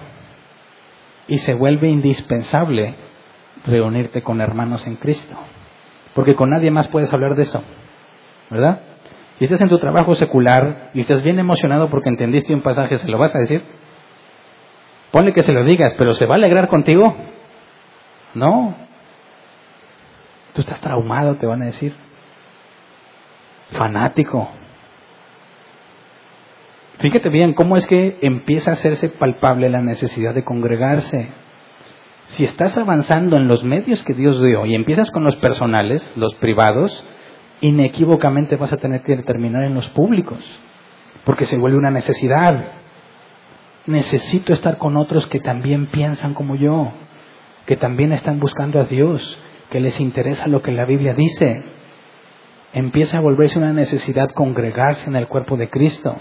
Y 1.28 1.38
se 1.38 1.54
vuelve 1.54 1.88
indispensable 1.90 2.96
reunirte 3.68 4.24
con 4.24 4.42
hermanos 4.42 4.88
en 4.88 4.96
Cristo. 4.96 5.38
Porque 6.16 6.34
con 6.34 6.50
nadie 6.50 6.72
más 6.72 6.88
puedes 6.88 7.14
hablar 7.14 7.36
de 7.36 7.44
eso. 7.44 7.64
¿Verdad? 8.50 8.82
Y 9.40 9.44
estás 9.44 9.62
en 9.62 9.70
tu 9.70 9.78
trabajo 9.78 10.16
secular 10.16 10.90
y 10.96 11.02
estás 11.02 11.22
bien 11.22 11.38
emocionado 11.38 11.92
porque 11.92 12.10
entendiste 12.10 12.52
un 12.52 12.62
pasaje, 12.62 12.98
¿se 12.98 13.08
lo 13.08 13.20
vas 13.20 13.36
a 13.36 13.40
decir? 13.40 13.62
Ponle 15.12 15.34
que 15.34 15.44
se 15.44 15.54
lo 15.54 15.64
digas, 15.64 15.94
pero 16.00 16.16
¿se 16.16 16.26
va 16.26 16.34
a 16.34 16.38
alegrar 16.38 16.68
contigo? 16.68 17.16
No. 18.34 18.74
Tú 20.54 20.62
estás 20.62 20.82
traumado, 20.82 21.36
te 21.36 21.46
van 21.46 21.62
a 21.62 21.66
decir. 21.66 21.94
Fanático. 23.74 24.50
Fíjate 27.02 27.30
bien 27.30 27.54
cómo 27.54 27.78
es 27.78 27.88
que 27.88 28.20
empieza 28.22 28.70
a 28.70 28.74
hacerse 28.76 29.10
palpable 29.10 29.72
la 29.72 29.82
necesidad 29.82 30.36
de 30.36 30.44
congregarse. 30.44 31.30
Si 32.26 32.44
estás 32.44 32.78
avanzando 32.78 33.38
en 33.38 33.48
los 33.48 33.64
medios 33.64 34.04
que 34.04 34.14
Dios 34.14 34.40
dio 34.40 34.68
y 34.68 34.76
empiezas 34.76 35.10
con 35.10 35.24
los 35.24 35.36
personales, 35.38 36.14
los 36.16 36.36
privados, 36.36 37.04
inequívocamente 37.60 38.56
vas 38.56 38.72
a 38.72 38.78
tener 38.78 39.02
que 39.02 39.18
terminar 39.24 39.64
en 39.64 39.74
los 39.74 39.90
públicos, 39.90 40.40
porque 41.26 41.46
se 41.46 41.58
vuelve 41.58 41.80
una 41.80 41.90
necesidad. 41.90 42.66
Necesito 43.88 44.54
estar 44.54 44.78
con 44.78 44.96
otros 44.96 45.26
que 45.26 45.40
también 45.40 45.88
piensan 45.88 46.36
como 46.36 46.56
yo, 46.56 46.92
que 47.66 47.78
también 47.78 48.12
están 48.12 48.40
buscando 48.40 48.80
a 48.80 48.84
Dios, 48.84 49.42
que 49.72 49.80
les 49.80 50.00
interesa 50.00 50.48
lo 50.48 50.62
que 50.62 50.72
la 50.72 50.86
Biblia 50.86 51.16
dice. 51.16 51.64
Empieza 52.74 53.18
a 53.18 53.22
volverse 53.22 53.58
una 53.58 53.74
necesidad 53.74 54.30
congregarse 54.30 55.10
en 55.10 55.16
el 55.16 55.28
cuerpo 55.28 55.58
de 55.58 55.68
Cristo 55.68 56.16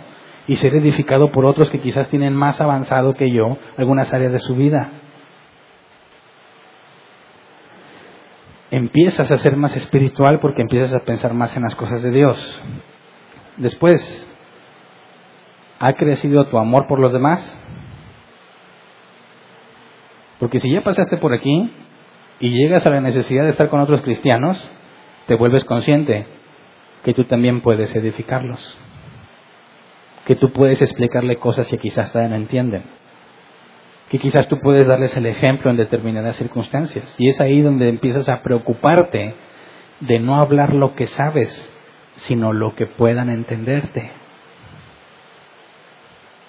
y 0.50 0.56
ser 0.56 0.74
edificado 0.74 1.30
por 1.30 1.44
otros 1.44 1.70
que 1.70 1.78
quizás 1.78 2.08
tienen 2.08 2.34
más 2.34 2.60
avanzado 2.60 3.14
que 3.14 3.30
yo 3.30 3.56
algunas 3.76 4.12
áreas 4.12 4.32
de 4.32 4.40
su 4.40 4.56
vida. 4.56 4.90
empiezas 8.70 9.30
a 9.30 9.36
ser 9.36 9.56
más 9.56 9.76
espiritual 9.76 10.38
porque 10.40 10.62
empiezas 10.62 10.94
a 10.94 11.04
pensar 11.04 11.34
más 11.34 11.56
en 11.56 11.64
las 11.64 11.74
cosas 11.74 12.02
de 12.02 12.10
Dios. 12.10 12.62
Después, 13.56 14.00
¿ha 15.78 15.92
crecido 15.94 16.46
tu 16.46 16.58
amor 16.58 16.86
por 16.86 17.00
los 17.00 17.12
demás? 17.12 17.58
Porque 20.38 20.58
si 20.58 20.72
ya 20.72 20.82
pasaste 20.82 21.18
por 21.18 21.34
aquí 21.34 21.72
y 22.38 22.50
llegas 22.50 22.86
a 22.86 22.90
la 22.90 23.00
necesidad 23.00 23.44
de 23.44 23.50
estar 23.50 23.68
con 23.68 23.80
otros 23.80 24.02
cristianos, 24.02 24.70
te 25.26 25.34
vuelves 25.34 25.64
consciente 25.64 26.26
que 27.04 27.12
tú 27.12 27.24
también 27.24 27.62
puedes 27.62 27.94
edificarlos, 27.94 28.78
que 30.26 30.36
tú 30.36 30.52
puedes 30.52 30.82
explicarle 30.82 31.36
cosas 31.36 31.68
que 31.68 31.78
quizás 31.78 32.12
todavía 32.12 32.36
no 32.36 32.42
entienden 32.42 32.84
que 34.10 34.18
quizás 34.18 34.48
tú 34.48 34.58
puedes 34.58 34.88
darles 34.88 35.16
el 35.16 35.24
ejemplo 35.26 35.70
en 35.70 35.76
determinadas 35.76 36.34
circunstancias. 36.36 37.14
Y 37.16 37.28
es 37.28 37.40
ahí 37.40 37.62
donde 37.62 37.88
empiezas 37.88 38.28
a 38.28 38.42
preocuparte 38.42 39.36
de 40.00 40.18
no 40.18 40.40
hablar 40.40 40.74
lo 40.74 40.96
que 40.96 41.06
sabes, 41.06 41.72
sino 42.16 42.52
lo 42.52 42.74
que 42.74 42.86
puedan 42.86 43.30
entenderte. 43.30 44.10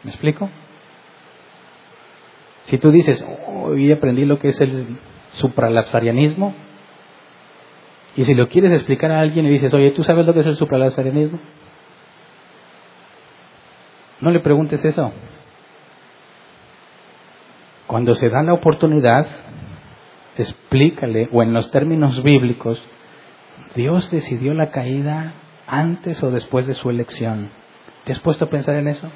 ¿Me 0.03 0.09
explico? 0.09 0.49
Si 2.63 2.79
tú 2.79 2.91
dices, 2.91 3.23
hoy 3.47 3.91
aprendí 3.91 4.25
lo 4.25 4.39
que 4.39 4.47
es 4.47 4.59
el 4.59 4.97
supralapsarianismo, 5.29 6.55
y 8.15 8.23
si 8.23 8.33
lo 8.33 8.49
quieres 8.49 8.71
explicar 8.71 9.11
a 9.11 9.19
alguien 9.19 9.45
y 9.45 9.49
dices, 9.49 9.71
oye, 9.71 9.91
¿tú 9.91 10.03
sabes 10.03 10.25
lo 10.25 10.33
que 10.33 10.39
es 10.39 10.47
el 10.47 10.55
supralapsarianismo? 10.55 11.39
No 14.21 14.29
le 14.29 14.39
preguntes 14.39 14.83
eso. 14.85 15.11
Cuando 17.87 18.15
se 18.15 18.29
da 18.29 18.43
la 18.43 18.53
oportunidad, 18.53 19.27
explícale, 20.37 21.27
o 21.31 21.43
en 21.43 21.53
los 21.53 21.71
términos 21.71 22.23
bíblicos, 22.23 22.81
Dios 23.75 24.09
decidió 24.11 24.53
la 24.53 24.69
caída 24.69 25.33
antes 25.67 26.21
o 26.23 26.31
después 26.31 26.67
de 26.67 26.75
su 26.75 26.89
elección. 26.89 27.49
¿Te 28.05 28.13
has 28.13 28.19
puesto 28.19 28.45
a 28.45 28.49
pensar 28.49 28.75
en 28.75 28.87
eso? 28.87 29.09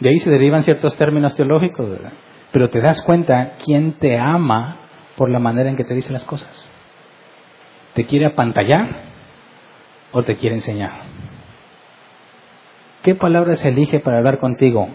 De 0.00 0.08
ahí 0.08 0.18
se 0.20 0.30
derivan 0.30 0.62
ciertos 0.62 0.96
términos 0.96 1.34
teológicos, 1.34 1.88
¿verdad? 1.88 2.12
Pero 2.52 2.70
te 2.70 2.80
das 2.80 3.02
cuenta 3.02 3.56
quién 3.64 3.92
te 3.94 4.18
ama 4.18 4.78
por 5.16 5.30
la 5.30 5.38
manera 5.38 5.68
en 5.68 5.76
que 5.76 5.84
te 5.84 5.94
dice 5.94 6.12
las 6.12 6.24
cosas. 6.24 6.70
¿Te 7.94 8.06
quiere 8.06 8.26
apantallar 8.26 8.88
o 10.12 10.22
te 10.22 10.36
quiere 10.36 10.56
enseñar? 10.56 11.27
¿Qué 13.08 13.14
palabras 13.14 13.64
elige 13.64 14.00
para 14.00 14.18
hablar 14.18 14.36
contigo? 14.36 14.86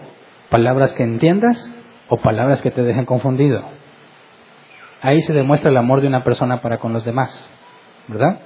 palabras 0.48 0.92
que 0.92 1.02
entiendas 1.02 1.68
o 2.06 2.18
palabras 2.18 2.62
que 2.62 2.70
te 2.70 2.84
dejen 2.84 3.06
confundido. 3.06 3.60
Ahí 5.02 5.20
se 5.22 5.32
demuestra 5.32 5.70
el 5.70 5.76
amor 5.76 6.00
de 6.00 6.06
una 6.06 6.22
persona 6.22 6.60
para 6.60 6.78
con 6.78 6.92
los 6.92 7.04
demás, 7.04 7.50
¿verdad? 8.06 8.38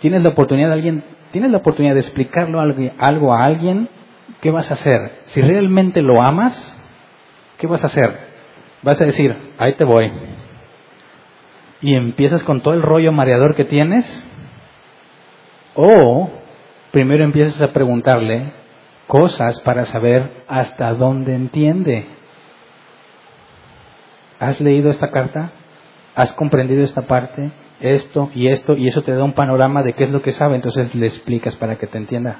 Tienes 0.00 0.22
la 0.22 0.30
oportunidad 0.30 0.68
de 0.68 0.72
alguien, 0.72 1.04
tienes 1.30 1.50
la 1.50 1.58
oportunidad 1.58 1.92
de 1.92 2.00
explicarlo 2.00 2.58
algo 2.58 3.34
a 3.34 3.44
alguien, 3.44 3.90
¿qué 4.40 4.50
vas 4.50 4.70
a 4.70 4.74
hacer? 4.74 5.12
Si 5.26 5.42
realmente 5.42 6.00
lo 6.00 6.22
amas, 6.22 6.56
¿qué 7.58 7.66
vas 7.66 7.82
a 7.82 7.88
hacer? 7.88 8.18
Vas 8.80 8.98
a 8.98 9.04
decir, 9.04 9.36
ahí 9.58 9.74
te 9.74 9.84
voy. 9.84 10.10
Y 11.82 11.96
empiezas 11.96 12.42
con 12.44 12.62
todo 12.62 12.72
el 12.72 12.80
rollo 12.80 13.12
mareador 13.12 13.56
que 13.56 13.66
tienes. 13.66 14.06
O 15.74 16.43
primero 16.94 17.24
empiezas 17.24 17.60
a 17.60 17.72
preguntarle, 17.72 18.52
cosas 19.08 19.60
para 19.62 19.84
saber 19.84 20.30
hasta 20.46 20.94
dónde 20.94 21.34
entiende. 21.34 22.06
¿Has 24.38 24.60
leído 24.60 24.90
esta 24.90 25.10
carta? 25.10 25.50
¿Has 26.14 26.32
comprendido 26.34 26.84
esta 26.84 27.02
parte? 27.02 27.50
Esto 27.80 28.30
y 28.32 28.46
esto, 28.46 28.76
y 28.76 28.86
eso 28.86 29.02
te 29.02 29.12
da 29.12 29.24
un 29.24 29.32
panorama 29.32 29.82
de 29.82 29.94
qué 29.94 30.04
es 30.04 30.10
lo 30.10 30.22
que 30.22 30.30
sabe, 30.30 30.54
entonces 30.54 30.94
le 30.94 31.06
explicas 31.06 31.56
para 31.56 31.74
que 31.78 31.88
te 31.88 31.98
entienda. 31.98 32.36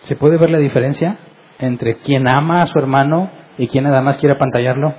¿Se 0.00 0.16
puede 0.16 0.38
ver 0.38 0.48
la 0.48 0.58
diferencia 0.58 1.18
entre 1.58 1.96
quien 1.96 2.28
ama 2.28 2.62
a 2.62 2.66
su 2.66 2.78
hermano 2.78 3.30
y 3.58 3.68
quien 3.68 3.84
nada 3.84 4.00
más 4.00 4.16
quiere 4.16 4.36
apantallarlo? 4.36 4.94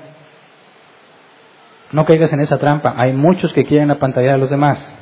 No 1.93 2.05
caigas 2.05 2.31
en 2.31 2.41
esa 2.41 2.59
trampa. 2.59 2.93
Hay 2.95 3.13
muchos 3.13 3.51
que 3.53 3.65
quieren 3.65 3.89
apantallar 3.89 4.35
a 4.35 4.37
los 4.37 4.51
demás. 4.51 4.96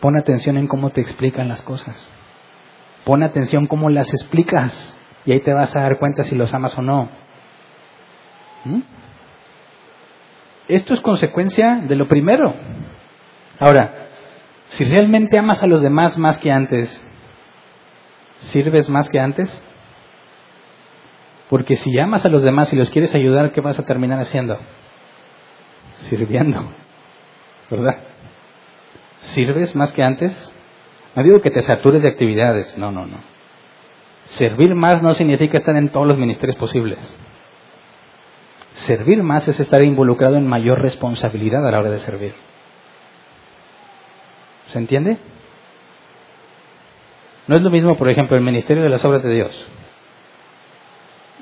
Pon 0.00 0.16
atención 0.16 0.56
en 0.56 0.66
cómo 0.66 0.90
te 0.90 1.00
explican 1.00 1.48
las 1.48 1.62
cosas. 1.62 2.10
Pon 3.04 3.22
atención 3.22 3.66
cómo 3.66 3.90
las 3.90 4.12
explicas 4.12 4.94
y 5.24 5.32
ahí 5.32 5.40
te 5.40 5.52
vas 5.52 5.74
a 5.74 5.80
dar 5.80 5.98
cuenta 5.98 6.24
si 6.24 6.34
los 6.34 6.52
amas 6.54 6.76
o 6.78 6.82
no. 6.82 7.10
¿Mm? 8.64 8.80
Esto 10.68 10.94
es 10.94 11.00
consecuencia 11.00 11.82
de 11.86 11.96
lo 11.96 12.08
primero. 12.08 12.54
Ahora, 13.58 14.08
si 14.68 14.84
realmente 14.84 15.38
amas 15.38 15.62
a 15.62 15.66
los 15.66 15.82
demás 15.82 16.18
más 16.18 16.38
que 16.38 16.52
antes, 16.52 17.04
¿sirves 18.38 18.88
más 18.88 19.08
que 19.08 19.18
antes? 19.18 19.64
Porque 21.48 21.76
si 21.76 21.98
amas 21.98 22.24
a 22.26 22.28
los 22.28 22.42
demás 22.42 22.72
y 22.72 22.76
los 22.76 22.90
quieres 22.90 23.14
ayudar, 23.14 23.52
¿qué 23.52 23.62
vas 23.62 23.78
a 23.78 23.84
terminar 23.84 24.20
haciendo? 24.20 24.58
Sirviendo. 25.96 26.68
¿Verdad? 27.70 28.07
¿Sirves 29.28 29.74
más 29.74 29.92
que 29.92 30.02
antes? 30.02 30.54
No 31.14 31.22
digo 31.22 31.40
que 31.40 31.50
te 31.50 31.60
satures 31.60 32.02
de 32.02 32.08
actividades, 32.08 32.76
no, 32.78 32.90
no, 32.90 33.06
no. 33.06 33.18
Servir 34.24 34.74
más 34.74 35.02
no 35.02 35.14
significa 35.14 35.58
estar 35.58 35.76
en 35.76 35.88
todos 35.88 36.06
los 36.06 36.18
ministerios 36.18 36.58
posibles. 36.58 36.98
Servir 38.74 39.22
más 39.22 39.48
es 39.48 39.58
estar 39.58 39.82
involucrado 39.82 40.36
en 40.36 40.46
mayor 40.46 40.80
responsabilidad 40.80 41.66
a 41.66 41.70
la 41.70 41.80
hora 41.80 41.90
de 41.90 41.98
servir. 41.98 42.34
¿Se 44.68 44.78
entiende? 44.78 45.18
No 47.46 47.56
es 47.56 47.62
lo 47.62 47.70
mismo, 47.70 47.96
por 47.96 48.08
ejemplo, 48.08 48.36
el 48.36 48.42
ministerio 48.42 48.82
de 48.82 48.90
las 48.90 49.04
obras 49.04 49.22
de 49.22 49.32
Dios. 49.32 49.68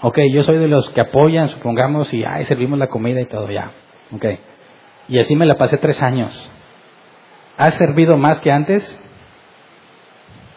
Ok, 0.03 0.19
yo 0.33 0.45
soy 0.45 0.59
de 0.59 0.69
los 0.69 0.89
que 0.91 1.01
apoyan, 1.01 1.49
supongamos, 1.49 2.13
y 2.15 2.25
ay, 2.25 2.45
servimos 2.45 2.79
la 2.79 2.87
comida 2.87 3.21
y 3.21 3.27
todo, 3.27 3.51
ya. 3.51 3.73
Ok. 4.13 4.25
Y 5.09 5.19
así 5.19 5.35
me 5.37 5.47
la 5.47 5.57
pasé 5.57 5.79
tres 5.79 6.01
años. 6.03 6.51
¿Has 7.57 7.75
servido 7.75 8.17
más 8.17 8.41
que 8.41 8.53
antes? 8.53 9.01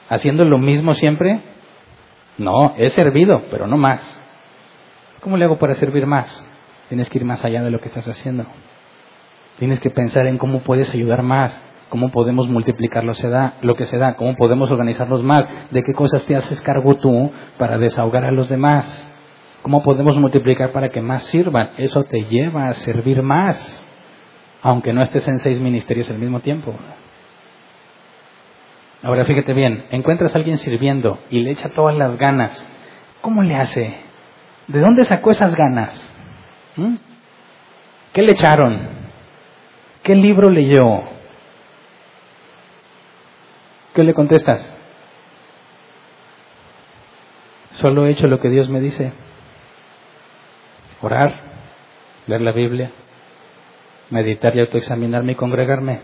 haciendo 0.10 0.44
lo 0.44 0.58
mismo 0.58 0.94
siempre? 0.96 1.42
No, 2.38 2.74
he 2.78 2.90
servido, 2.90 3.44
pero 3.52 3.68
no 3.68 3.78
más. 3.78 4.02
¿Cómo 5.22 5.38
le 5.38 5.46
hago 5.46 5.58
para 5.58 5.76
servir 5.76 6.06
más? 6.06 6.46
Tienes 6.90 7.10
que 7.10 7.20
ir 7.20 7.26
más 7.26 7.46
allá 7.46 7.62
de 7.62 7.70
lo 7.70 7.80
que 7.80 7.90
estás 7.90 8.08
haciendo. 8.08 8.46
Tienes 9.58 9.80
que 9.80 9.90
pensar 9.90 10.26
en 10.28 10.38
cómo 10.38 10.62
puedes 10.62 10.90
ayudar 10.90 11.22
más, 11.22 11.62
cómo 11.90 12.12
podemos 12.12 12.48
multiplicar 12.48 13.04
lo, 13.04 13.14
que 13.76 13.86
se 13.86 13.98
da, 13.98 14.16
cómo 14.16 14.36
podemos 14.36 14.72
organizarnos 14.72 15.22
más, 15.22 15.48
de 15.70 15.84
qué 15.84 15.94
cosas 15.94 16.26
te 16.26 16.36
haces 16.36 16.62
cargo 16.62 16.96
tú 16.96 17.32
para 17.58 17.78
desahogar 17.78 18.24
a 18.24 18.32
los 18.32 18.50
demás. 18.50 19.06
¿Cómo 19.62 19.84
podemos 19.84 20.16
multiplicar 20.16 20.72
para 20.72 20.90
que 20.90 21.02
más 21.02 21.24
sirvan? 21.24 21.72
Eso 21.78 22.06
te 22.06 22.24
lleva 22.24 22.68
a 22.70 22.74
servir 22.74 23.22
más, 23.22 23.86
aunque 24.62 24.94
no 24.94 25.02
estés 25.02 25.28
en 25.28 25.40
seis 25.40 25.60
ministerios 25.60 26.10
al 26.10 26.20
mismo 26.20 26.40
tiempo. 26.42 26.76
Ahora 29.02 29.24
fíjate 29.26 29.54
bien, 29.54 29.86
encuentras 29.92 30.36
a 30.36 30.38
alguien 30.38 30.58
sirviendo 30.58 31.20
y 31.30 31.40
le 31.40 31.52
echa 31.52 31.70
todas 31.70 31.96
las 31.96 32.18
ganas. 32.18 32.68
¿Cómo 33.22 33.44
le 33.44 33.56
hace? 33.56 33.96
¿De 34.68 34.80
dónde 34.80 35.04
sacó 35.06 35.32
esas 35.32 35.56
ganas? 35.56 36.14
¿Mm? 36.76 36.96
¿Qué 38.14 38.22
le 38.22 38.32
echaron? 38.32 38.90
¿Qué 40.04 40.16
libro 40.16 40.50
leyó? 40.50 41.04
¿Qué 43.94 44.04
le 44.04 44.14
contestas? 44.14 44.76
Solo 47.72 48.06
he 48.06 48.12
hecho 48.12 48.28
lo 48.28 48.40
que 48.40 48.50
Dios 48.50 48.70
me 48.70 48.82
dice 48.82 49.14
orar, 51.02 51.34
leer 52.28 52.42
la 52.42 52.52
Biblia, 52.52 52.92
meditar 54.10 54.56
y 54.56 54.62
autoexaminarme 54.62 55.34
y 55.34 55.36
congregarme. 55.36 56.02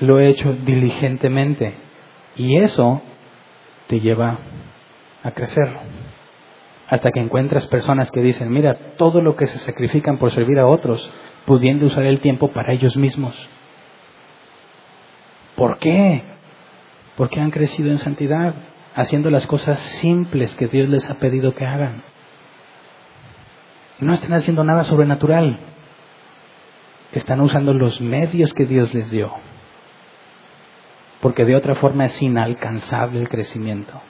Lo 0.00 0.20
he 0.20 0.28
hecho 0.28 0.52
diligentemente 0.52 1.74
y 2.36 2.58
eso 2.58 3.02
te 3.88 4.00
lleva 4.00 4.38
a 5.22 5.30
crecer. 5.32 5.68
Hasta 6.88 7.10
que 7.10 7.20
encuentras 7.20 7.66
personas 7.66 8.10
que 8.10 8.20
dicen, 8.20 8.50
mira, 8.50 8.74
todo 8.96 9.20
lo 9.20 9.36
que 9.36 9.46
se 9.46 9.58
sacrifican 9.58 10.18
por 10.18 10.32
servir 10.32 10.58
a 10.58 10.66
otros, 10.66 11.10
pudiendo 11.44 11.86
usar 11.86 12.04
el 12.04 12.20
tiempo 12.20 12.50
para 12.52 12.72
ellos 12.72 12.96
mismos. 12.96 13.34
¿Por 15.56 15.78
qué? 15.78 16.22
Porque 17.16 17.40
han 17.40 17.50
crecido 17.50 17.90
en 17.90 17.98
santidad, 17.98 18.54
haciendo 18.94 19.28
las 19.28 19.46
cosas 19.46 19.80
simples 19.80 20.54
que 20.54 20.68
Dios 20.68 20.88
les 20.88 21.08
ha 21.10 21.14
pedido 21.14 21.52
que 21.52 21.66
hagan. 21.66 22.02
No 24.00 24.12
están 24.12 24.32
haciendo 24.34 24.62
nada 24.64 24.84
sobrenatural. 24.84 25.58
Están 27.12 27.40
usando 27.40 27.72
los 27.72 28.00
medios 28.00 28.54
que 28.54 28.64
Dios 28.64 28.94
les 28.94 29.10
dio. 29.10 29.32
Porque 31.20 31.44
de 31.44 31.56
otra 31.56 31.74
forma 31.74 32.04
es 32.04 32.22
inalcanzable 32.22 33.20
el 33.20 33.28
crecimiento. 33.28 34.00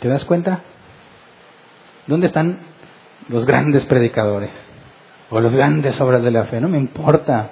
¿Te 0.00 0.08
das 0.08 0.24
cuenta? 0.24 0.62
¿Dónde 2.06 2.26
están 2.26 2.58
los 3.28 3.46
grandes 3.46 3.86
predicadores? 3.86 4.52
O 5.30 5.40
las 5.40 5.56
grandes 5.56 6.00
obras 6.00 6.22
de 6.22 6.30
la 6.30 6.44
fe. 6.44 6.60
No 6.60 6.68
me 6.68 6.78
importa. 6.78 7.50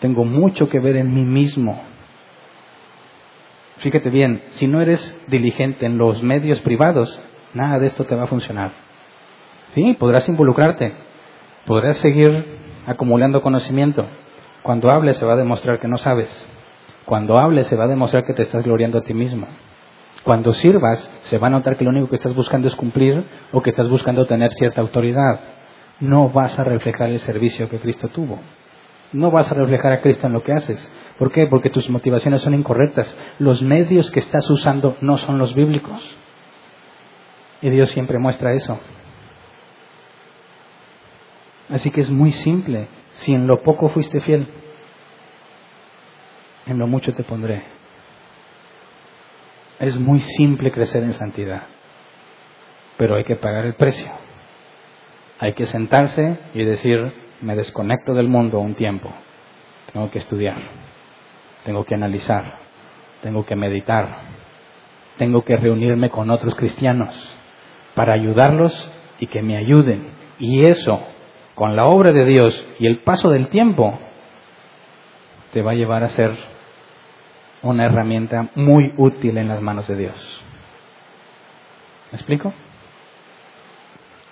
Tengo 0.00 0.24
mucho 0.24 0.68
que 0.68 0.80
ver 0.80 0.96
en 0.96 1.14
mí 1.14 1.22
mismo. 1.22 1.82
Fíjate 3.78 4.10
bien, 4.10 4.42
si 4.48 4.66
no 4.66 4.80
eres 4.80 5.24
diligente 5.28 5.86
en 5.86 5.96
los 5.96 6.22
medios 6.22 6.60
privados, 6.60 7.20
Nada 7.56 7.78
de 7.78 7.86
esto 7.86 8.04
te 8.04 8.14
va 8.14 8.24
a 8.24 8.26
funcionar. 8.26 8.70
Sí, 9.72 9.96
podrás 9.98 10.28
involucrarte, 10.28 10.92
podrás 11.64 11.96
seguir 11.96 12.44
acumulando 12.86 13.40
conocimiento. 13.40 14.04
Cuando 14.62 14.90
hables 14.90 15.16
se 15.16 15.24
va 15.24 15.32
a 15.32 15.36
demostrar 15.36 15.78
que 15.78 15.88
no 15.88 15.96
sabes. 15.96 16.28
Cuando 17.06 17.38
hables 17.38 17.66
se 17.68 17.74
va 17.74 17.84
a 17.84 17.88
demostrar 17.88 18.24
que 18.24 18.34
te 18.34 18.42
estás 18.42 18.62
gloriando 18.62 18.98
a 18.98 19.04
ti 19.04 19.14
mismo. 19.14 19.46
Cuando 20.22 20.52
sirvas 20.52 21.10
se 21.22 21.38
va 21.38 21.46
a 21.46 21.50
notar 21.50 21.78
que 21.78 21.84
lo 21.84 21.92
único 21.92 22.10
que 22.10 22.16
estás 22.16 22.34
buscando 22.34 22.68
es 22.68 22.76
cumplir 22.76 23.24
o 23.52 23.62
que 23.62 23.70
estás 23.70 23.88
buscando 23.88 24.26
tener 24.26 24.52
cierta 24.52 24.82
autoridad. 24.82 25.40
No 26.00 26.28
vas 26.28 26.58
a 26.58 26.64
reflejar 26.64 27.08
el 27.08 27.20
servicio 27.20 27.70
que 27.70 27.78
Cristo 27.78 28.08
tuvo. 28.08 28.38
No 29.14 29.30
vas 29.30 29.50
a 29.50 29.54
reflejar 29.54 29.92
a 29.92 30.02
Cristo 30.02 30.26
en 30.26 30.34
lo 30.34 30.42
que 30.42 30.52
haces. 30.52 30.94
¿Por 31.18 31.32
qué? 31.32 31.46
Porque 31.46 31.70
tus 31.70 31.88
motivaciones 31.88 32.42
son 32.42 32.52
incorrectas. 32.52 33.16
Los 33.38 33.62
medios 33.62 34.10
que 34.10 34.20
estás 34.20 34.50
usando 34.50 34.98
no 35.00 35.16
son 35.16 35.38
los 35.38 35.54
bíblicos. 35.54 36.18
Y 37.62 37.70
Dios 37.70 37.90
siempre 37.90 38.18
muestra 38.18 38.52
eso. 38.52 38.78
Así 41.68 41.90
que 41.90 42.00
es 42.00 42.10
muy 42.10 42.32
simple. 42.32 42.88
Si 43.14 43.32
en 43.32 43.46
lo 43.46 43.62
poco 43.62 43.88
fuiste 43.88 44.20
fiel, 44.20 44.48
en 46.66 46.78
lo 46.78 46.86
mucho 46.86 47.12
te 47.12 47.24
pondré. 47.24 47.64
Es 49.78 49.98
muy 49.98 50.20
simple 50.20 50.70
crecer 50.70 51.02
en 51.02 51.12
santidad, 51.12 51.64
pero 52.96 53.16
hay 53.16 53.24
que 53.24 53.36
pagar 53.36 53.66
el 53.66 53.74
precio. 53.74 54.10
Hay 55.38 55.52
que 55.52 55.66
sentarse 55.66 56.38
y 56.54 56.64
decir, 56.64 57.12
me 57.42 57.56
desconecto 57.56 58.14
del 58.14 58.28
mundo 58.28 58.58
un 58.58 58.74
tiempo. 58.74 59.12
Tengo 59.92 60.10
que 60.10 60.18
estudiar, 60.18 60.56
tengo 61.64 61.84
que 61.84 61.94
analizar, 61.94 62.58
tengo 63.22 63.44
que 63.44 63.54
meditar, 63.54 64.20
tengo 65.18 65.44
que 65.44 65.56
reunirme 65.56 66.10
con 66.10 66.30
otros 66.30 66.54
cristianos 66.54 67.36
para 67.96 68.12
ayudarlos 68.12 68.88
y 69.18 69.26
que 69.26 69.42
me 69.42 69.56
ayuden. 69.56 70.10
Y 70.38 70.66
eso, 70.66 71.00
con 71.56 71.74
la 71.74 71.86
obra 71.86 72.12
de 72.12 72.26
Dios 72.26 72.64
y 72.78 72.86
el 72.86 73.00
paso 73.00 73.30
del 73.30 73.48
tiempo, 73.48 73.98
te 75.52 75.62
va 75.62 75.72
a 75.72 75.74
llevar 75.74 76.04
a 76.04 76.08
ser 76.08 76.30
una 77.62 77.86
herramienta 77.86 78.50
muy 78.54 78.92
útil 78.98 79.38
en 79.38 79.48
las 79.48 79.62
manos 79.62 79.88
de 79.88 79.96
Dios. 79.96 80.42
¿Me 82.12 82.16
explico? 82.16 82.52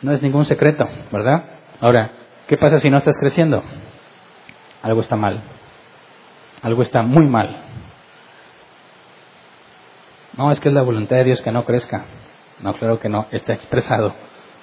No 0.02 0.12
es 0.12 0.20
ningún 0.20 0.44
secreto, 0.44 0.86
¿verdad? 1.10 1.44
Ahora, 1.80 2.12
¿qué 2.46 2.58
pasa 2.58 2.78
si 2.78 2.90
no 2.90 2.98
estás 2.98 3.16
creciendo? 3.18 3.64
Algo 4.82 5.00
está 5.00 5.16
mal. 5.16 5.42
Algo 6.60 6.82
está 6.82 7.02
muy 7.02 7.26
mal. 7.26 7.64
No, 10.36 10.50
es 10.50 10.60
que 10.60 10.68
es 10.68 10.74
la 10.74 10.82
voluntad 10.82 11.16
de 11.16 11.24
Dios 11.24 11.40
que 11.40 11.50
no 11.50 11.64
crezca. 11.64 12.04
No, 12.60 12.74
claro 12.74 12.98
que 12.98 13.08
no. 13.08 13.26
Está 13.30 13.52
expresado 13.52 14.14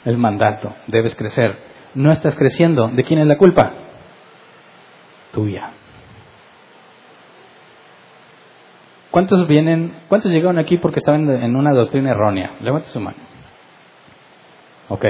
el 0.05 0.17
mandato. 0.17 0.73
Debes 0.87 1.15
crecer. 1.15 1.57
No 1.93 2.11
estás 2.11 2.35
creciendo. 2.35 2.87
¿De 2.87 3.03
quién 3.03 3.19
es 3.19 3.27
la 3.27 3.37
culpa? 3.37 3.73
Tuya. 5.33 5.71
¿Cuántos 9.11 9.45
vienen, 9.45 9.93
cuántos 10.07 10.31
llegaron 10.31 10.57
aquí 10.57 10.77
porque 10.77 10.99
estaban 10.99 11.29
en 11.29 11.55
una 11.55 11.73
doctrina 11.73 12.11
errónea? 12.11 12.51
Levante 12.61 12.87
su 12.87 12.99
mano. 13.01 13.17
Ok. 14.87 15.05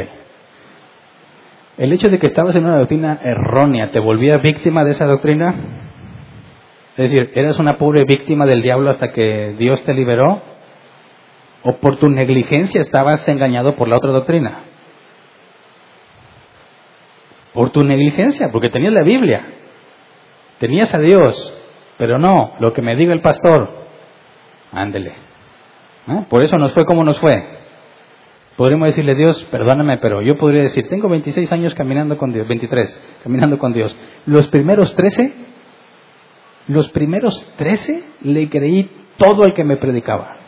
¿El 1.78 1.94
hecho 1.94 2.10
de 2.10 2.18
que 2.18 2.26
estabas 2.28 2.56
en 2.56 2.66
una 2.66 2.78
doctrina 2.78 3.20
errónea 3.24 3.92
te 3.92 4.00
volvía 4.00 4.38
víctima 4.38 4.84
de 4.84 4.92
esa 4.92 5.06
doctrina? 5.06 5.56
Es 6.98 7.12
decir, 7.12 7.32
¿eras 7.36 7.60
una 7.60 7.78
pobre 7.78 8.04
víctima 8.04 8.46
del 8.46 8.62
diablo 8.62 8.90
hasta 8.90 9.12
que 9.12 9.56
Dios 9.58 9.84
te 9.86 9.94
liberó? 9.94 10.51
O 11.64 11.78
por 11.78 11.98
tu 11.98 12.10
negligencia 12.10 12.82
estabas 12.82 13.28
engañado 13.28 13.76
por 13.76 13.88
la 13.88 13.98
otra 13.98 14.12
doctrina. 14.12 14.64
Por 17.54 17.72
tu 17.72 17.84
negligencia, 17.84 18.50
porque 18.52 18.70
tenías 18.70 18.94
la 18.94 19.04
Biblia, 19.04 19.46
tenías 20.60 20.94
a 20.94 21.00
Dios, 21.00 21.54
pero 21.98 22.18
no, 22.18 22.54
lo 22.60 22.74
que 22.74 22.82
me 22.82 22.96
diga 22.96 23.14
el 23.14 23.22
pastor, 23.22 23.70
ándele. 24.72 25.14
Por 26.30 26.44
eso 26.44 26.58
nos 26.58 26.74
fue 26.74 26.86
como 26.86 27.04
nos 27.04 27.20
fue. 27.20 27.60
Podríamos 28.58 28.88
decirle, 28.88 29.16
Dios, 29.16 29.44
perdóname, 29.46 29.98
pero 29.98 30.22
yo 30.22 30.38
podría 30.38 30.62
decir, 30.62 30.88
tengo 30.88 31.10
26 31.10 31.52
años 31.52 31.74
caminando 31.76 32.18
con 32.18 32.34
Dios, 32.34 32.48
23, 32.48 33.20
caminando 33.24 33.58
con 33.58 33.74
Dios. 33.74 33.96
Los 34.26 34.48
primeros 34.50 34.94
13, 34.96 35.34
los 36.68 36.90
primeros 36.92 37.46
13 37.58 38.04
le 38.22 38.50
creí 38.50 38.90
todo 39.18 39.46
el 39.46 39.54
que 39.54 39.64
me 39.64 39.78
predicaba. 39.78 40.41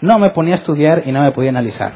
No 0.00 0.18
me 0.18 0.30
ponía 0.30 0.54
a 0.54 0.58
estudiar 0.58 1.02
y 1.06 1.12
no 1.12 1.22
me 1.22 1.32
podía 1.32 1.50
analizar. 1.50 1.92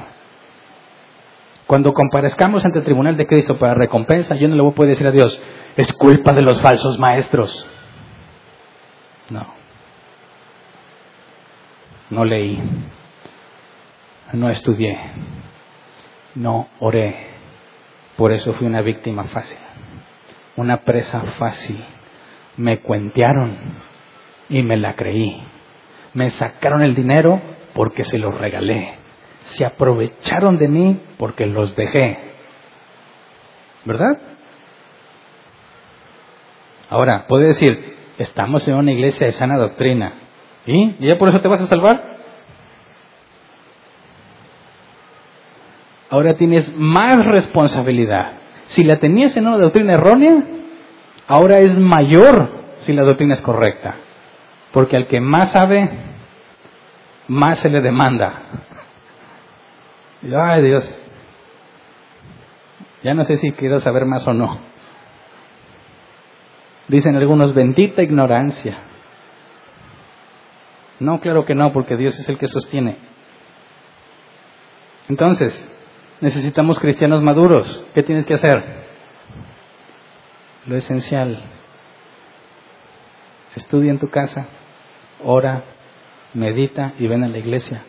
Cuando 1.66 1.92
comparezcamos 1.94 2.64
ante 2.64 2.78
el 2.78 2.84
tribunal 2.84 3.16
de 3.16 3.26
Cristo 3.26 3.58
para 3.58 3.74
recompensa, 3.74 4.34
yo 4.36 4.48
no 4.48 4.54
le 4.54 4.62
voy 4.62 4.72
a 4.72 4.74
poder 4.74 4.90
decir 4.90 5.06
a 5.06 5.12
Dios, 5.12 5.40
es 5.76 5.92
culpa 5.94 6.32
de 6.32 6.42
los 6.42 6.60
falsos 6.60 6.98
maestros. 6.98 7.66
No. 9.30 9.46
No 12.10 12.24
leí. 12.24 12.60
No 14.34 14.50
estudié. 14.50 14.98
No 16.34 16.68
oré. 16.80 17.28
Por 18.16 18.32
eso 18.32 18.52
fui 18.54 18.66
una 18.66 18.82
víctima 18.82 19.24
fácil. 19.24 19.58
Una 20.56 20.78
presa 20.78 21.20
fácil. 21.38 21.82
Me 22.56 22.80
cuentearon 22.80 23.78
y 24.50 24.62
me 24.62 24.76
la 24.76 24.94
creí. 24.94 25.42
Me 26.12 26.30
sacaron 26.30 26.82
el 26.82 26.94
dinero 26.94 27.40
porque 27.74 28.04
se 28.04 28.18
los 28.18 28.36
regalé. 28.38 28.94
Se 29.40 29.64
aprovecharon 29.66 30.56
de 30.56 30.68
mí 30.68 31.00
porque 31.18 31.46
los 31.46 31.76
dejé. 31.76 32.18
¿Verdad? 33.84 34.18
Ahora, 36.88 37.26
puede 37.26 37.46
decir, 37.46 37.96
estamos 38.18 38.66
en 38.68 38.74
una 38.74 38.92
iglesia 38.92 39.26
de 39.26 39.32
sana 39.32 39.56
doctrina. 39.56 40.14
¿Y? 40.66 40.96
¿Y 40.98 41.06
ya 41.06 41.18
por 41.18 41.28
eso 41.28 41.40
te 41.40 41.48
vas 41.48 41.60
a 41.60 41.66
salvar? 41.66 42.14
Ahora 46.08 46.34
tienes 46.34 46.74
más 46.76 47.26
responsabilidad. 47.26 48.38
Si 48.66 48.84
la 48.84 48.98
tenías 48.98 49.36
en 49.36 49.46
una 49.46 49.58
doctrina 49.58 49.94
errónea, 49.94 50.44
ahora 51.26 51.58
es 51.58 51.78
mayor 51.78 52.64
si 52.80 52.92
la 52.92 53.02
doctrina 53.02 53.34
es 53.34 53.42
correcta. 53.42 53.96
Porque 54.72 54.96
al 54.96 55.06
que 55.06 55.20
más 55.20 55.52
sabe, 55.52 55.90
más 57.28 57.58
se 57.58 57.70
le 57.70 57.80
demanda. 57.80 58.42
ay 60.22 60.62
Dios, 60.62 60.94
ya 63.02 63.14
no 63.14 63.24
sé 63.24 63.36
si 63.36 63.52
quiero 63.52 63.80
saber 63.80 64.06
más 64.06 64.26
o 64.26 64.32
no. 64.32 64.58
Dicen 66.88 67.16
algunos, 67.16 67.54
bendita 67.54 68.02
ignorancia. 68.02 68.78
No, 71.00 71.20
claro 71.20 71.44
que 71.44 71.54
no, 71.54 71.72
porque 71.72 71.96
Dios 71.96 72.18
es 72.18 72.28
el 72.28 72.38
que 72.38 72.46
sostiene. 72.46 72.98
Entonces, 75.08 75.70
necesitamos 76.20 76.78
cristianos 76.78 77.22
maduros. 77.22 77.84
¿Qué 77.94 78.02
tienes 78.02 78.26
que 78.26 78.34
hacer? 78.34 78.84
Lo 80.66 80.76
esencial. 80.76 81.42
Estudia 83.54 83.90
en 83.90 83.98
tu 83.98 84.08
casa, 84.08 84.46
ora, 85.22 85.62
medita 86.34 86.94
y 86.98 87.06
ven 87.06 87.24
a 87.24 87.28
la 87.28 87.38
iglesia. 87.38 87.82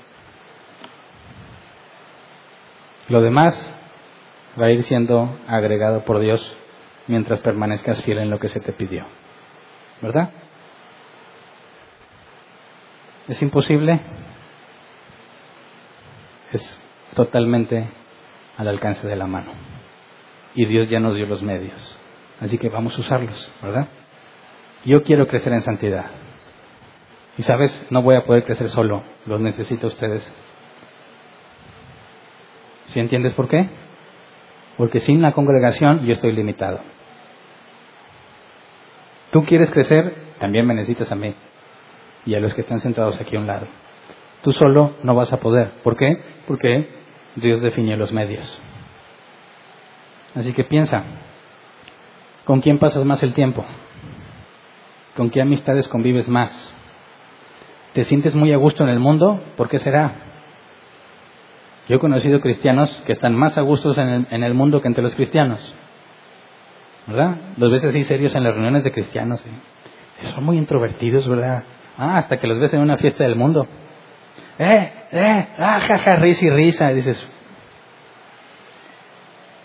Lo 3.09 3.21
demás 3.21 3.55
va 4.59 4.67
a 4.67 4.71
ir 4.71 4.83
siendo 4.83 5.37
agregado 5.47 6.05
por 6.05 6.19
Dios 6.19 6.55
mientras 7.07 7.39
permanezcas 7.41 8.01
fiel 8.03 8.19
en 8.19 8.29
lo 8.29 8.39
que 8.39 8.47
se 8.47 8.59
te 8.59 8.73
pidió. 8.73 9.05
¿Verdad? 10.01 10.31
¿Es 13.27 13.41
imposible? 13.41 13.99
Es 16.51 16.81
totalmente 17.15 17.89
al 18.57 18.67
alcance 18.67 19.07
de 19.07 19.15
la 19.15 19.27
mano. 19.27 19.51
Y 20.53 20.65
Dios 20.65 20.89
ya 20.89 20.99
nos 20.99 21.15
dio 21.15 21.25
los 21.25 21.41
medios. 21.41 21.97
Así 22.39 22.57
que 22.57 22.69
vamos 22.69 22.97
a 22.97 23.01
usarlos, 23.01 23.51
¿verdad? 23.61 23.87
Yo 24.85 25.03
quiero 25.03 25.27
crecer 25.27 25.53
en 25.53 25.61
santidad. 25.61 26.24
Y 27.37 27.43
sabes, 27.43 27.87
no 27.89 28.01
voy 28.01 28.15
a 28.15 28.25
poder 28.25 28.45
crecer 28.45 28.69
solo, 28.69 29.03
los 29.25 29.39
necesito 29.41 29.87
a 29.87 29.89
ustedes. 29.89 30.33
¿Sí 32.87 32.99
entiendes 32.99 33.33
por 33.33 33.47
qué? 33.47 33.69
Porque 34.77 34.99
sin 34.99 35.21
la 35.21 35.31
congregación 35.31 36.05
yo 36.05 36.13
estoy 36.13 36.31
limitado. 36.31 36.79
Tú 39.31 39.43
quieres 39.43 39.69
crecer, 39.71 40.15
también 40.39 40.65
me 40.65 40.73
necesitas 40.73 41.11
a 41.11 41.15
mí 41.15 41.35
y 42.25 42.35
a 42.35 42.39
los 42.39 42.53
que 42.53 42.61
están 42.61 42.79
sentados 42.79 43.19
aquí 43.19 43.35
a 43.35 43.39
un 43.39 43.47
lado. 43.47 43.67
Tú 44.41 44.53
solo 44.53 44.93
no 45.03 45.15
vas 45.15 45.33
a 45.33 45.39
poder. 45.39 45.71
¿Por 45.83 45.97
qué? 45.97 46.21
Porque 46.47 46.89
Dios 47.35 47.61
definió 47.61 47.97
los 47.97 48.13
medios. 48.13 48.61
Así 50.35 50.53
que 50.53 50.63
piensa, 50.63 51.03
¿con 52.45 52.61
quién 52.61 52.77
pasas 52.77 53.03
más 53.05 53.23
el 53.23 53.33
tiempo? 53.33 53.65
¿Con 55.15 55.29
qué 55.29 55.41
amistades 55.41 55.87
convives 55.87 56.27
más? 56.27 56.73
¿Te 57.95 58.03
sientes 58.03 58.35
muy 58.35 58.51
a 58.51 58.57
gusto 58.57 58.83
en 58.83 58.89
el 58.89 58.99
mundo? 58.99 59.39
¿Por 59.55 59.69
qué 59.69 59.79
será? 59.79 60.11
Yo 61.87 61.95
he 61.95 61.99
conocido 61.99 62.41
cristianos 62.41 62.91
que 63.05 63.13
están 63.13 63.33
más 63.33 63.57
a 63.57 63.61
gusto 63.61 63.95
en 63.97 64.43
el, 64.43 64.53
mundo 64.53 64.81
que 64.81 64.89
entre 64.89 65.01
los 65.01 65.15
cristianos. 65.15 65.73
¿Verdad? 67.07 67.37
Los 67.55 67.71
ves 67.71 67.85
así 67.85 68.03
serios 68.03 68.35
en 68.35 68.43
las 68.43 68.53
reuniones 68.53 68.83
de 68.83 68.91
cristianos. 68.91 69.41
Son 70.33 70.43
muy 70.43 70.57
introvertidos, 70.57 71.25
¿verdad? 71.25 71.63
Ah, 71.97 72.17
hasta 72.17 72.37
que 72.37 72.47
los 72.47 72.59
ves 72.59 72.73
en 72.73 72.81
una 72.81 72.97
fiesta 72.97 73.23
del 73.23 73.37
mundo. 73.37 73.65
¡Eh! 74.59 74.93
¡Eh! 75.13 75.47
¡Ah, 75.57 75.79
jaja! 75.79 76.17
Risa 76.17 76.47
y 76.47 76.49
risa. 76.49 76.91
Y 76.91 76.95
dices, 76.95 77.25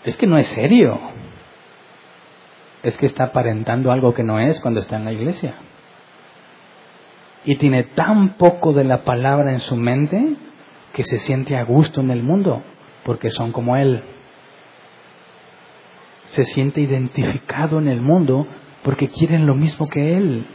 es 0.05 0.15
que 0.15 0.25
no 0.25 0.37
es 0.37 0.47
serio. 0.47 1.01
Es 2.81 2.97
que 2.97 3.07
está 3.07 3.25
aparentando 3.25 3.91
algo 3.91 4.13
que 4.13 4.23
no 4.23 4.39
es 4.39 4.57
cuando 4.61 4.79
está 4.79 4.95
en 4.95 5.03
la 5.03 5.11
iglesia 5.11 5.53
y 7.45 7.55
tiene 7.55 7.83
tan 7.83 8.37
poco 8.37 8.73
de 8.73 8.83
la 8.83 9.03
palabra 9.03 9.51
en 9.51 9.59
su 9.59 9.75
mente 9.75 10.35
que 10.93 11.03
se 11.03 11.19
siente 11.19 11.55
a 11.55 11.63
gusto 11.63 12.01
en 12.01 12.11
el 12.11 12.23
mundo, 12.23 12.61
porque 13.03 13.29
son 13.29 13.51
como 13.51 13.75
Él. 13.75 14.03
Se 16.25 16.43
siente 16.43 16.81
identificado 16.81 17.79
en 17.79 17.87
el 17.87 18.01
mundo 18.01 18.47
porque 18.83 19.09
quieren 19.09 19.45
lo 19.45 19.55
mismo 19.55 19.89
que 19.89 20.17
Él. 20.17 20.45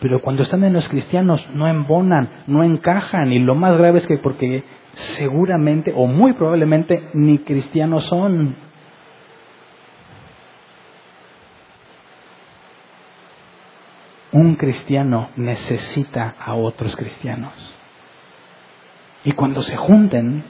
Pero 0.00 0.20
cuando 0.20 0.42
están 0.42 0.64
en 0.64 0.72
los 0.72 0.88
cristianos 0.88 1.48
no 1.54 1.68
embonan, 1.68 2.44
no 2.46 2.64
encajan 2.64 3.32
y 3.32 3.38
lo 3.38 3.54
más 3.54 3.76
grave 3.76 3.98
es 3.98 4.06
que 4.06 4.16
porque 4.16 4.64
seguramente 4.92 5.92
o 5.94 6.06
muy 6.06 6.32
probablemente 6.32 7.08
ni 7.14 7.38
cristianos 7.38 8.06
son. 8.06 8.56
Un 14.32 14.56
cristiano 14.56 15.30
necesita 15.36 16.36
a 16.38 16.54
otros 16.54 16.94
cristianos. 16.96 17.52
Y 19.24 19.32
cuando 19.32 19.62
se 19.62 19.76
junten, 19.76 20.44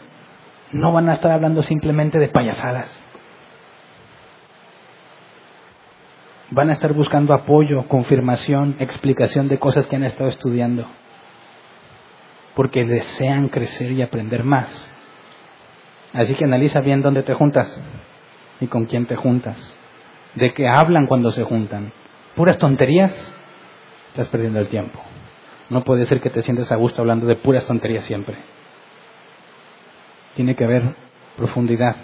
no 0.73 0.93
van 0.93 1.09
a 1.09 1.15
estar 1.15 1.32
hablando 1.32 1.62
simplemente 1.62 2.19
de 2.19 2.28
payasadas. 2.28 3.02
Van 6.51 6.69
a 6.69 6.73
estar 6.73 6.93
buscando 6.93 7.32
apoyo, 7.32 7.86
confirmación, 7.89 8.77
explicación 8.81 9.48
de 9.48 9.59
cosas 9.59 9.86
que 9.86 9.97
han 9.97 10.05
estado 10.05 10.28
estudiando. 10.28 10.86
Porque 12.55 12.85
desean 12.85 13.48
crecer 13.48 13.93
y 13.93 14.02
aprender 14.02 14.44
más. 14.44 14.94
Así 16.12 16.35
que 16.35 16.44
analiza 16.44 16.81
bien 16.81 17.02
dónde 17.02 17.23
te 17.23 17.35
juntas 17.35 17.81
y 18.61 18.66
con 18.66 18.86
quién 18.86 19.07
te 19.07 19.16
juntas. 19.16 19.77
De 20.35 20.52
qué 20.52 20.69
hablan 20.69 21.07
cuando 21.07 21.32
se 21.32 21.44
juntan. 21.44 21.93
Puras 22.35 22.59
tonterías 22.59 23.36
estás 24.11 24.28
perdiendo 24.28 24.59
el 24.59 24.69
tiempo. 24.69 25.01
No 25.69 25.85
puede 25.85 26.05
ser 26.05 26.20
que 26.20 26.31
te 26.31 26.43
sientes 26.43 26.70
a 26.73 26.77
gusto 26.77 27.01
hablando 27.01 27.27
de 27.27 27.37
puras 27.37 27.66
tonterías 27.66 28.05
siempre. 28.05 28.37
Tiene 30.35 30.57
que 30.57 30.65
haber 30.65 30.97
profundidad. 31.37 31.97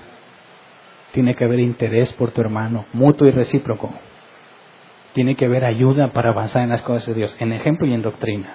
Tiene 1.12 1.34
que 1.34 1.44
haber 1.44 1.60
interés 1.60 2.12
por 2.12 2.30
tu 2.30 2.40
hermano, 2.40 2.86
mutuo 2.92 3.26
y 3.26 3.32
recíproco. 3.32 3.92
Tiene 5.14 5.34
que 5.34 5.46
haber 5.46 5.64
ayuda 5.64 6.12
para 6.12 6.30
avanzar 6.30 6.62
en 6.62 6.68
las 6.68 6.82
cosas 6.82 7.06
de 7.06 7.14
Dios, 7.14 7.36
en 7.40 7.52
ejemplo 7.52 7.86
y 7.86 7.94
en 7.94 8.02
doctrina. 8.02 8.54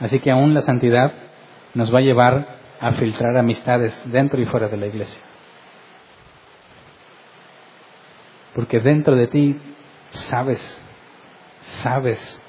Así 0.00 0.20
que 0.20 0.30
aún 0.30 0.54
la 0.54 0.60
santidad 0.62 1.12
nos 1.74 1.92
va 1.92 1.98
a 1.98 2.02
llevar 2.02 2.56
a 2.80 2.92
filtrar 2.92 3.36
amistades 3.36 4.10
dentro 4.10 4.40
y 4.40 4.46
fuera 4.46 4.68
de 4.68 4.76
la 4.76 4.86
iglesia. 4.86 5.20
Porque 8.54 8.80
dentro 8.80 9.16
de 9.16 9.26
ti 9.26 9.58
sabes 10.12 10.85
sabes 11.82 12.42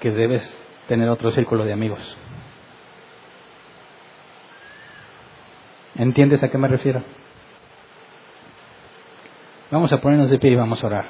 que 0.00 0.10
debes 0.10 0.56
tener 0.88 1.08
otro 1.08 1.30
círculo 1.32 1.64
de 1.64 1.72
amigos. 1.72 2.16
¿Entiendes 5.96 6.42
a 6.42 6.50
qué 6.50 6.58
me 6.58 6.68
refiero? 6.68 7.02
Vamos 9.70 9.92
a 9.92 10.00
ponernos 10.00 10.30
de 10.30 10.38
pie 10.38 10.50
y 10.50 10.56
vamos 10.56 10.82
a 10.84 10.86
orar. 10.86 11.08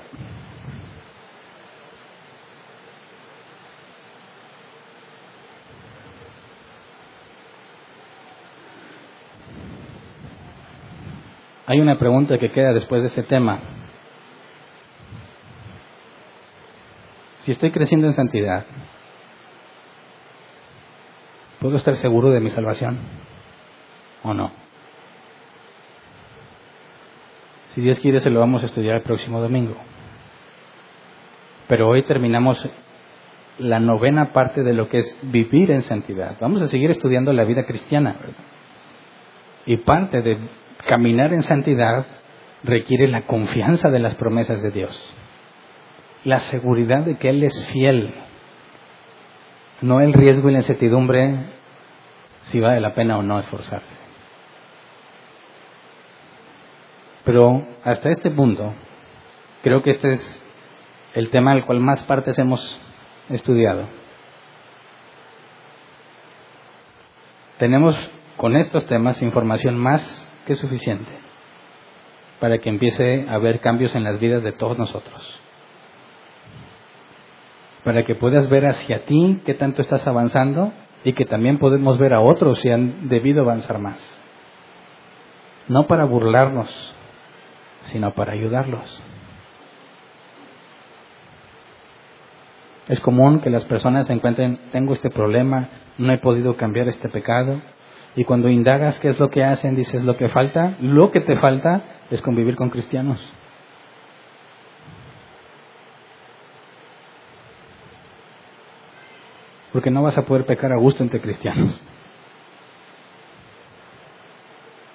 Hay 11.69 11.81
una 11.81 11.99
pregunta 11.99 12.39
que 12.39 12.53
queda 12.53 12.73
después 12.73 13.03
de 13.03 13.09
este 13.09 13.25
tema. 13.25 13.76
Si 17.47 17.53
estoy 17.53 17.71
creciendo 17.71 18.09
en 18.09 18.13
santidad, 18.13 18.65
¿puedo 21.61 21.77
estar 21.77 21.95
seguro 21.95 22.33
de 22.33 22.41
mi 22.41 22.51
salvación 22.51 22.99
o 24.25 24.35
no? 24.35 24.51
Si 27.73 27.83
Dios 27.83 28.01
quiere, 28.01 28.19
se 28.19 28.31
lo 28.31 28.41
vamos 28.41 28.65
a 28.65 28.67
estudiar 28.67 28.97
el 28.97 29.03
próximo 29.03 29.41
domingo. 29.41 29.77
Pero 31.69 31.89
hoy 31.89 32.03
terminamos 32.03 32.69
la 33.59 33.79
novena 33.79 34.33
parte 34.33 34.65
de 34.65 34.75
lo 34.75 34.89
que 34.89 34.99
es 34.99 35.19
vivir 35.23 35.71
en 35.71 35.83
santidad. 35.83 36.37
Vamos 36.41 36.63
a 36.63 36.69
seguir 36.69 36.91
estudiando 36.91 37.33
la 37.33 37.45
vida 37.45 37.65
cristiana. 37.65 38.17
Y 39.67 39.77
parte 39.77 40.21
de 40.21 40.37
caminar 40.89 41.33
en 41.33 41.45
santidad 41.45 42.07
requiere 42.65 43.07
la 43.07 43.23
confianza 43.23 43.89
de 43.89 44.01
las 44.01 44.17
promesas 44.17 44.65
de 44.65 44.73
Dios 44.73 45.17
la 46.27 46.41
seguridad 46.41 47.05
de 47.05 47.17
que 47.19 47.29
Él 47.29 47.45
es 47.45 47.67
fiel, 47.69 48.13
no 49.81 50.01
el 50.01 50.13
riesgo 50.13 50.49
y 50.49 50.53
la 50.53 50.59
incertidumbre 50.59 51.53
si 52.43 52.59
vale 52.59 52.81
la 52.81 52.95
pena 52.95 53.17
o 53.17 53.23
no 53.23 53.39
esforzarse. 53.39 53.97
Pero 57.25 57.65
hasta 57.85 58.11
este 58.11 58.33
punto, 58.33 58.75
creo 59.63 59.83
que 59.83 59.93
este 59.93 60.15
es 60.15 60.43
el 61.15 61.31
tema 61.31 61.53
al 61.53 61.65
cual 61.65 61.79
más 61.79 62.03
partes 62.03 62.37
hemos 62.41 62.81
estudiado. 63.29 63.89
Tenemos 67.59 67.97
con 68.37 68.57
estos 68.57 68.85
temas 68.87 69.23
información 69.23 69.79
más 69.79 70.29
que 70.45 70.57
suficiente 70.57 71.13
para 72.41 72.59
que 72.59 72.69
empiece 72.69 73.27
a 73.29 73.35
haber 73.35 73.61
cambios 73.61 73.95
en 73.95 74.03
las 74.03 74.19
vidas 74.19 74.43
de 74.43 74.51
todos 74.51 74.77
nosotros 74.77 75.46
para 77.87 78.05
que 78.05 78.17
puedas 78.17 78.51
ver 78.51 78.67
hacia 78.67 79.05
ti 79.05 79.41
qué 79.45 79.55
tanto 79.55 79.81
estás 79.81 80.05
avanzando 80.09 80.73
y 81.05 81.13
que 81.13 81.25
también 81.25 81.59
podemos 81.59 81.99
ver 81.99 82.15
a 82.15 82.21
otros 82.21 82.59
si 82.59 82.69
han 82.69 83.09
debido 83.09 83.43
avanzar 83.43 83.79
más. 83.79 83.97
No 85.69 85.87
para 85.87 86.05
burlarnos, 86.05 86.69
sino 87.85 88.13
para 88.13 88.33
ayudarlos. 88.33 89.03
Es 92.89 92.99
común 92.99 93.39
que 93.39 93.51
las 93.51 93.65
personas 93.67 94.09
se 94.09 94.15
encuentren, 94.15 94.59
tengo 94.73 94.93
este 94.93 95.11
problema, 95.11 95.69
no 95.97 96.13
he 96.13 96.19
podido 96.19 96.57
cambiar 96.57 96.89
este 96.89 97.09
pecado, 97.09 97.61
y 98.17 98.25
cuando 98.25 98.49
indagas 98.49 98.99
qué 98.99 99.11
es 99.11 99.21
lo 99.21 99.31
que 99.31 99.45
hacen, 99.45 99.77
dices 99.77 100.03
lo 100.03 100.17
que 100.17 100.29
falta, 100.29 100.75
lo 100.81 101.13
que 101.13 101.21
te 101.21 101.37
falta 101.37 101.83
es 102.11 102.21
convivir 102.21 102.57
con 102.57 102.69
cristianos. 102.69 103.21
Porque 109.77 109.91
no 109.91 110.03
vas 110.03 110.17
a 110.17 110.25
poder 110.25 110.47
pecar 110.47 110.73
a 110.73 110.77
gusto 110.77 111.03
entre 111.03 111.21
cristianos. 111.21 111.79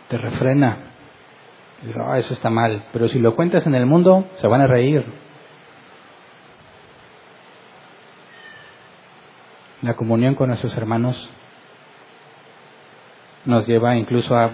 Te 0.08 0.18
refrena. 0.18 0.76
Dices, 1.84 2.02
ah, 2.03 2.18
eso 2.18 2.34
está 2.34 2.49
mal. 2.49 2.86
Pero 2.91 3.08
si 3.08 3.20
lo 3.20 3.36
cuentas 3.36 3.68
en 3.68 3.76
el 3.76 3.86
mundo, 3.86 4.28
se 4.40 4.48
van 4.48 4.60
a 4.60 4.66
reír. 4.66 5.06
La 9.84 9.94
comunión 9.94 10.34
con 10.34 10.48
nuestros 10.48 10.76
hermanos 10.76 11.30
nos 13.45 13.68
lleva 13.68 13.95
incluso 13.98 14.36
a 14.36 14.49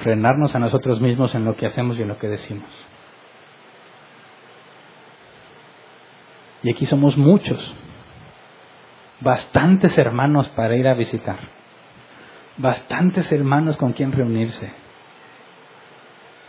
frenarnos 0.00 0.54
a 0.54 0.58
nosotros 0.58 1.00
mismos 1.00 1.34
en 1.34 1.46
lo 1.46 1.56
que 1.56 1.64
hacemos 1.64 1.98
y 1.98 2.02
en 2.02 2.08
lo 2.08 2.18
que 2.18 2.28
decimos. 2.28 2.68
Y 6.62 6.70
aquí 6.70 6.84
somos 6.84 7.16
muchos, 7.16 7.74
bastantes 9.24 9.98
hermanos 9.98 10.48
para 10.50 10.76
ir 10.76 10.86
a 10.86 10.94
visitar, 10.94 11.48
bastantes 12.58 13.32
hermanos 13.32 13.76
con 13.76 13.92
quien 13.94 14.12
reunirse, 14.12 14.70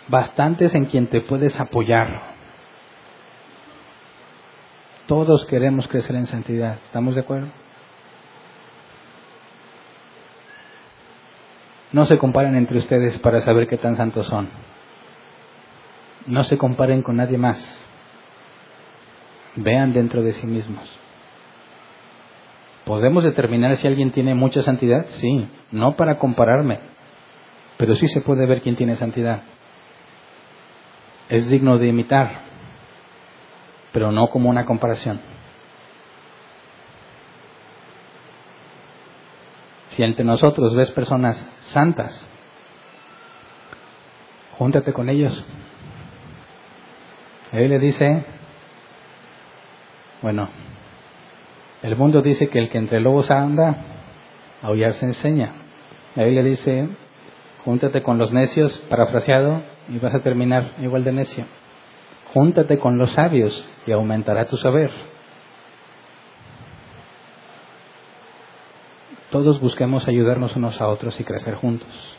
bastantes 0.07 0.75
en 0.75 0.85
quien 0.85 1.07
te 1.07 1.21
puedes 1.21 1.59
apoyar, 1.59 2.35
todos 5.07 5.45
queremos 5.45 5.87
crecer 5.87 6.15
en 6.15 6.25
santidad. 6.25 6.79
¿Estamos 6.85 7.13
de 7.13 7.21
acuerdo? 7.21 7.47
No 11.91 12.05
se 12.05 12.17
comparen 12.17 12.55
entre 12.55 12.79
ustedes 12.79 13.19
para 13.19 13.41
saber 13.41 13.67
qué 13.67 13.77
tan 13.77 13.95
santos 13.95 14.27
son. 14.27 14.49
No 16.25 16.43
se 16.43 16.57
comparen 16.57 17.03
con 17.03 17.17
nadie 17.17 17.37
más. 17.37 17.87
Vean 19.55 19.93
dentro 19.93 20.23
de 20.23 20.33
sí 20.33 20.47
mismos. 20.47 21.04
¿Podemos 22.85 23.23
determinar 23.23 23.75
si 23.77 23.87
alguien 23.87 24.11
tiene 24.11 24.35
mucha 24.35 24.61
santidad? 24.61 25.05
Sí, 25.07 25.47
no 25.71 25.95
para 25.95 26.17
compararme, 26.17 26.79
pero 27.77 27.95
sí 27.95 28.07
se 28.07 28.21
puede 28.21 28.45
ver 28.45 28.61
quién 28.61 28.75
tiene 28.75 28.95
santidad. 28.95 29.43
Es 31.29 31.49
digno 31.49 31.79
de 31.79 31.87
imitar 31.87 32.45
pero 33.95 34.11
no 34.11 34.27
como 34.27 34.49
una 34.49 34.65
comparación. 34.65 35.21
Si 39.91 40.03
entre 40.03 40.25
nosotros 40.25 40.75
ves 40.75 40.91
personas 40.91 41.49
santas, 41.67 42.27
júntate 44.57 44.91
con 44.91 45.07
ellos. 45.07 45.45
Él 47.53 47.69
le 47.69 47.79
dice, 47.79 48.25
bueno, 50.21 50.49
el 51.85 51.95
mundo 51.95 52.23
dice 52.23 52.49
que 52.49 52.57
el 52.57 52.69
que 52.69 52.79
entre 52.79 52.99
lobos 52.99 53.29
anda, 53.29 53.75
aullar 54.63 54.93
se 54.95 55.05
enseña. 55.05 55.53
Él 56.15 56.33
le 56.33 56.43
dice, 56.43 56.89
júntate 57.63 58.01
con 58.01 58.17
los 58.17 58.33
necios, 58.33 58.75
parafraseado, 58.89 59.61
y 59.89 59.99
vas 59.99 60.15
a 60.15 60.21
terminar 60.21 60.73
igual 60.79 61.03
de 61.03 61.11
necio. 61.11 61.45
Júntate 62.33 62.79
con 62.79 62.97
los 62.97 63.11
sabios 63.11 63.63
y 63.85 63.91
aumentará 63.91 64.45
tu 64.45 64.57
saber. 64.57 64.89
Todos 69.29 69.61
busquemos 69.61 70.07
ayudarnos 70.07 70.55
unos 70.55 70.81
a 70.81 70.87
otros 70.87 71.19
y 71.19 71.23
crecer 71.23 71.53
juntos. 71.53 72.17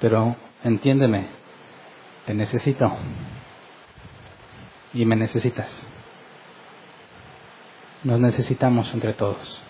Pero 0.00 0.36
entiéndeme, 0.64 1.28
te 2.24 2.32
necesito 2.32 2.96
y 4.94 5.04
me 5.04 5.16
necesitas. 5.16 5.86
Nos 8.06 8.20
necesitamos 8.20 8.94
entre 8.94 9.14
todos. 9.14 9.60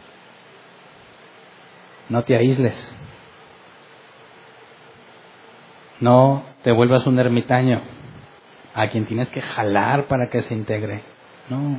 No 2.10 2.22
te 2.24 2.36
aísles. 2.36 2.94
No 6.00 6.42
te 6.62 6.70
vuelvas 6.70 7.06
un 7.06 7.18
ermitaño 7.18 7.80
a 8.74 8.88
quien 8.88 9.06
tienes 9.06 9.30
que 9.30 9.40
jalar 9.40 10.06
para 10.06 10.28
que 10.28 10.42
se 10.42 10.52
integre. 10.52 11.02
No. 11.48 11.78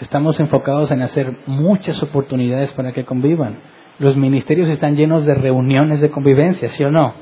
Estamos 0.00 0.40
enfocados 0.40 0.90
en 0.90 1.02
hacer 1.02 1.38
muchas 1.46 2.02
oportunidades 2.02 2.72
para 2.72 2.90
que 2.90 3.04
convivan. 3.04 3.60
Los 4.00 4.16
ministerios 4.16 4.68
están 4.70 4.96
llenos 4.96 5.24
de 5.24 5.36
reuniones 5.36 6.00
de 6.00 6.10
convivencia, 6.10 6.68
¿sí 6.68 6.82
o 6.82 6.90
no? 6.90 7.14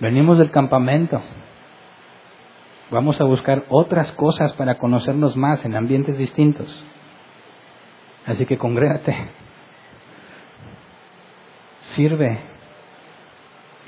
Venimos 0.00 0.38
del 0.38 0.50
campamento. 0.50 1.20
Vamos 2.90 3.20
a 3.20 3.24
buscar 3.24 3.64
otras 3.68 4.12
cosas 4.12 4.52
para 4.52 4.78
conocernos 4.78 5.36
más 5.36 5.64
en 5.64 5.74
ambientes 5.74 6.18
distintos. 6.18 6.84
Así 8.26 8.46
que 8.46 8.58
congrégate. 8.58 9.28
Sirve. 11.80 12.40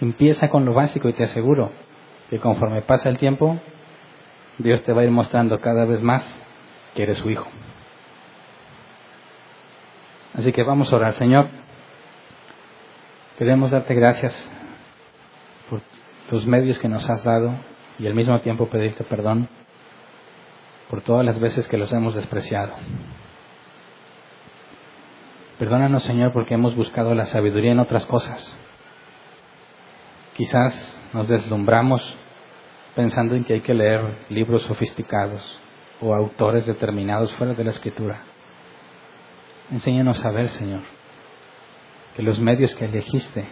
Empieza 0.01 0.49
con 0.49 0.65
lo 0.65 0.75
básico 0.75 1.09
y 1.09 1.13
te 1.13 1.25
aseguro 1.25 1.71
que 2.31 2.39
conforme 2.39 2.83
pasa 2.83 3.09
el 3.09 3.19
tiempo, 3.19 3.59
Dios 4.59 4.83
te 4.83 4.93
va 4.93 5.03
a 5.03 5.05
ir 5.05 5.11
mostrando 5.11 5.61
cada 5.61 5.85
vez 5.85 6.03
más 6.03 6.25
que 6.95 7.05
eres 7.05 7.19
su 7.19 7.31
hijo. 7.31 7.49
Así 10.35 10.53
que 10.53 10.63
vamos 10.63 10.93
a 10.93 10.97
orar, 10.97 11.15
Señor. 11.15 11.49
Queremos 13.39 13.71
darte 13.71 13.95
gracias 13.95 14.35
por 15.71 15.81
los 16.31 16.47
medios 16.47 16.79
que 16.81 16.89
nos 16.89 17.09
has 17.09 17.23
dado 17.23 17.55
y 17.99 18.07
al 18.07 18.15
mismo 18.15 18.41
tiempo 18.41 18.69
pedirte 18.69 19.05
perdón 19.05 19.49
por 20.89 21.03
todas 21.03 21.25
las 21.25 21.39
veces 21.39 21.69
que 21.69 21.77
los 21.77 21.93
hemos 21.93 22.15
despreciado. 22.15 22.73
Perdónanos, 25.59 26.05
Señor, 26.05 26.33
porque 26.33 26.55
hemos 26.55 26.77
buscado 26.77 27.15
la 27.15 27.27
sabiduría 27.27 27.73
en 27.73 27.81
otras 27.81 28.07
cosas. 28.07 28.57
Quizás 30.35 30.97
nos 31.13 31.27
deslumbramos 31.29 32.01
pensando 32.95 33.35
en 33.35 33.45
que 33.45 33.55
hay 33.55 33.61
que 33.61 33.75
leer 33.75 34.27
libros 34.29 34.63
sofisticados 34.63 35.61
o 36.01 36.15
autores 36.15 36.65
determinados 36.65 37.33
fuera 37.35 37.55
de 37.55 37.65
la 37.65 37.71
escritura. 37.71 38.23
Enséñanos 39.71 40.25
a 40.25 40.31
ver, 40.31 40.49
Señor, 40.49 40.83
que 42.15 42.23
los 42.23 42.39
medios 42.39 42.75
que 42.77 42.85
elegiste, 42.85 43.47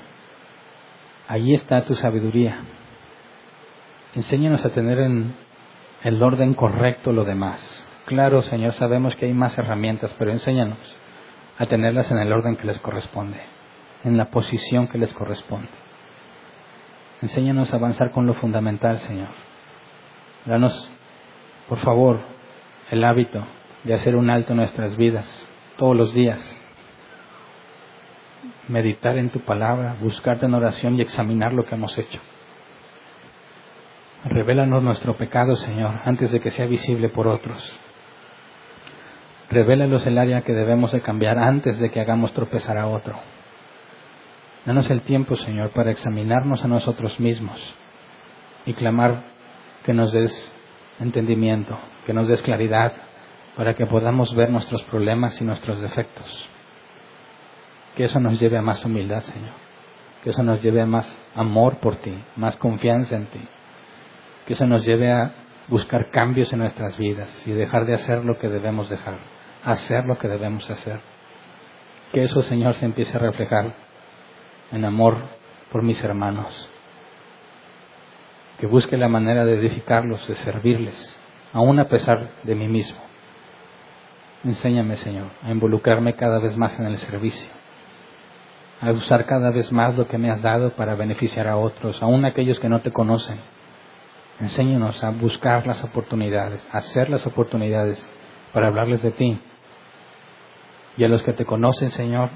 allí 1.29 1.55
está 1.55 1.83
tu 1.83 1.95
sabiduría. 1.95 2.61
Enséñanos 4.17 4.65
a 4.65 4.71
tener 4.71 4.99
en 4.99 5.35
el 6.03 6.23
orden 6.23 6.55
correcto 6.55 7.13
lo 7.13 7.25
demás. 7.25 7.87
Claro, 8.07 8.41
Señor, 8.41 8.73
sabemos 8.73 9.15
que 9.15 9.27
hay 9.27 9.35
más 9.35 9.59
herramientas, 9.59 10.15
pero 10.19 10.33
enséñanos 10.33 10.79
a 11.59 11.67
tenerlas 11.67 12.11
en 12.11 12.17
el 12.17 12.33
orden 12.33 12.57
que 12.57 12.67
les 12.67 12.79
corresponde, 12.79 13.39
en 14.05 14.17
la 14.17 14.31
posición 14.31 14.89
que 14.89 14.97
les 14.97 15.13
corresponde. 15.13 15.69
Enséñanos 17.21 17.75
a 17.75 17.77
avanzar 17.77 18.11
con 18.11 18.25
lo 18.25 18.33
fundamental, 18.35 18.97
Señor. 19.01 19.29
Danos, 20.47 20.91
por 21.69 21.81
favor, 21.81 22.19
el 22.91 23.05
hábito 23.05 23.45
de 23.85 23.93
hacer 23.93 24.17
un 24.17 24.31
alto 24.31 24.53
en 24.53 24.61
nuestras 24.61 24.97
vidas 24.97 25.27
todos 25.77 25.95
los 25.95 26.15
días. 26.15 26.59
Meditar 28.69 29.19
en 29.19 29.29
tu 29.29 29.41
palabra, 29.41 29.95
buscarte 30.01 30.47
en 30.47 30.55
oración 30.55 30.97
y 30.97 31.03
examinar 31.03 31.53
lo 31.53 31.67
que 31.67 31.75
hemos 31.75 31.99
hecho. 31.99 32.19
Revélanos 34.29 34.83
nuestro 34.83 35.15
pecado, 35.15 35.55
Señor, 35.55 36.01
antes 36.05 36.33
de 36.33 36.41
que 36.41 36.51
sea 36.51 36.67
visible 36.67 37.09
por 37.09 37.29
otros. 37.29 37.63
Revélanos 39.49 40.05
el 40.05 40.19
área 40.19 40.43
que 40.43 40.53
debemos 40.53 40.91
de 40.91 41.01
cambiar 41.01 41.39
antes 41.39 41.79
de 41.79 41.91
que 41.91 42.01
hagamos 42.01 42.33
tropezar 42.33 42.77
a 42.77 42.89
otro. 42.89 43.17
Danos 44.65 44.91
el 44.91 45.03
tiempo, 45.03 45.37
Señor, 45.37 45.71
para 45.71 45.93
examinarnos 45.93 46.65
a 46.65 46.69
nosotros 46.69 47.21
mismos 47.21 47.57
y 48.65 48.75
clamar 48.75 49.27
que 49.85 49.95
nos 49.95 50.13
des 50.13 50.53
entendimiento, 50.99 51.79
que 52.05 52.13
nos 52.13 52.27
des 52.27 52.43
claridad, 52.43 52.95
para 53.57 53.75
que 53.75 53.87
podamos 53.87 54.35
ver 54.35 54.51
nuestros 54.51 54.83
problemas 54.85 55.41
y 55.41 55.45
nuestros 55.45 55.81
defectos. 55.81 56.49
Que 57.95 58.05
eso 58.05 58.19
nos 58.19 58.41
lleve 58.41 58.59
a 58.59 58.63
más 58.63 58.85
humildad, 58.85 59.23
Señor. 59.23 59.55
Que 60.25 60.31
eso 60.31 60.43
nos 60.43 60.61
lleve 60.65 60.81
a 60.81 60.87
más 60.87 61.17
amor 61.37 61.77
por 61.79 61.97
ti, 61.97 62.13
más 62.35 62.57
confianza 62.57 63.15
en 63.15 63.27
ti. 63.27 63.49
Que 64.47 64.55
eso 64.55 64.67
nos 64.67 64.85
lleve 64.85 65.13
a 65.13 65.35
buscar 65.69 66.11
cambios 66.11 66.53
en 66.53 66.61
nuestras 66.61 66.97
vidas 66.97 67.47
y 67.47 67.53
dejar 67.53 67.87
de 67.87 67.95
hacer 67.95 68.25
lo 68.25 68.39
que 68.39 68.49
debemos 68.49 68.89
dejar. 68.89 69.19
hacer 69.65 70.05
lo 70.05 70.17
que 70.17 70.29
debemos 70.29 70.71
hacer. 70.71 71.01
Que 72.13 72.23
eso, 72.23 72.41
Señor, 72.43 72.75
se 72.75 72.85
empiece 72.85 73.17
a 73.17 73.21
reflejar 73.21 73.75
en 74.71 74.85
amor 74.85 75.17
por 75.73 75.83
mis 75.83 76.03
hermanos. 76.05 76.71
Que 78.59 78.67
busque 78.67 78.97
la 78.97 79.09
manera 79.09 79.45
de 79.45 79.55
edificarlos, 79.55 80.27
de 80.29 80.37
servirles, 80.37 81.19
aún 81.53 81.81
a 81.81 81.89
pesar 81.89 82.29
de 82.45 82.55
mí 82.55 82.69
mismo. 82.69 82.99
Enséñame, 84.45 84.97
Señor, 84.97 85.31
a 85.43 85.51
involucrarme 85.51 86.15
cada 86.15 86.39
vez 86.39 86.57
más 86.57 86.79
en 86.79 86.87
el 86.87 86.99
servicio, 86.99 87.51
a 88.81 88.93
usar 88.93 89.27
cada 89.27 89.51
vez 89.51 89.73
más 89.73 89.97
lo 89.97 90.07
que 90.07 90.19
me 90.19 90.31
has 90.31 90.43
dado 90.43 90.71
para 90.75 90.95
beneficiar 90.95 91.49
a 91.49 91.57
otros, 91.57 92.01
aún 92.03 92.25
aquellos 92.25 92.61
que 92.61 92.69
no 92.69 92.81
te 92.83 92.93
conocen. 92.93 93.39
Enséñanos 94.41 95.03
a 95.03 95.11
buscar 95.11 95.67
las 95.67 95.83
oportunidades, 95.83 96.67
a 96.71 96.79
hacer 96.79 97.09
las 97.09 97.27
oportunidades 97.27 98.07
para 98.53 98.69
hablarles 98.69 99.03
de 99.03 99.11
ti. 99.13 99.41
Y 100.99 101.05
a 101.05 101.09
los 101.09 101.23
que 101.23 101.33
te 101.33 101.47
conocen, 101.47 101.91
Señor, 101.91 102.31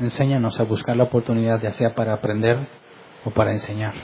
enséñanos 0.00 0.58
a 0.58 0.64
buscar 0.64 0.96
la 0.96 1.04
oportunidad, 1.04 1.60
ya 1.60 1.72
sea 1.72 1.94
para 1.94 2.14
aprender 2.14 2.66
o 3.24 3.30
para 3.30 3.52
enseñar. 3.52 3.94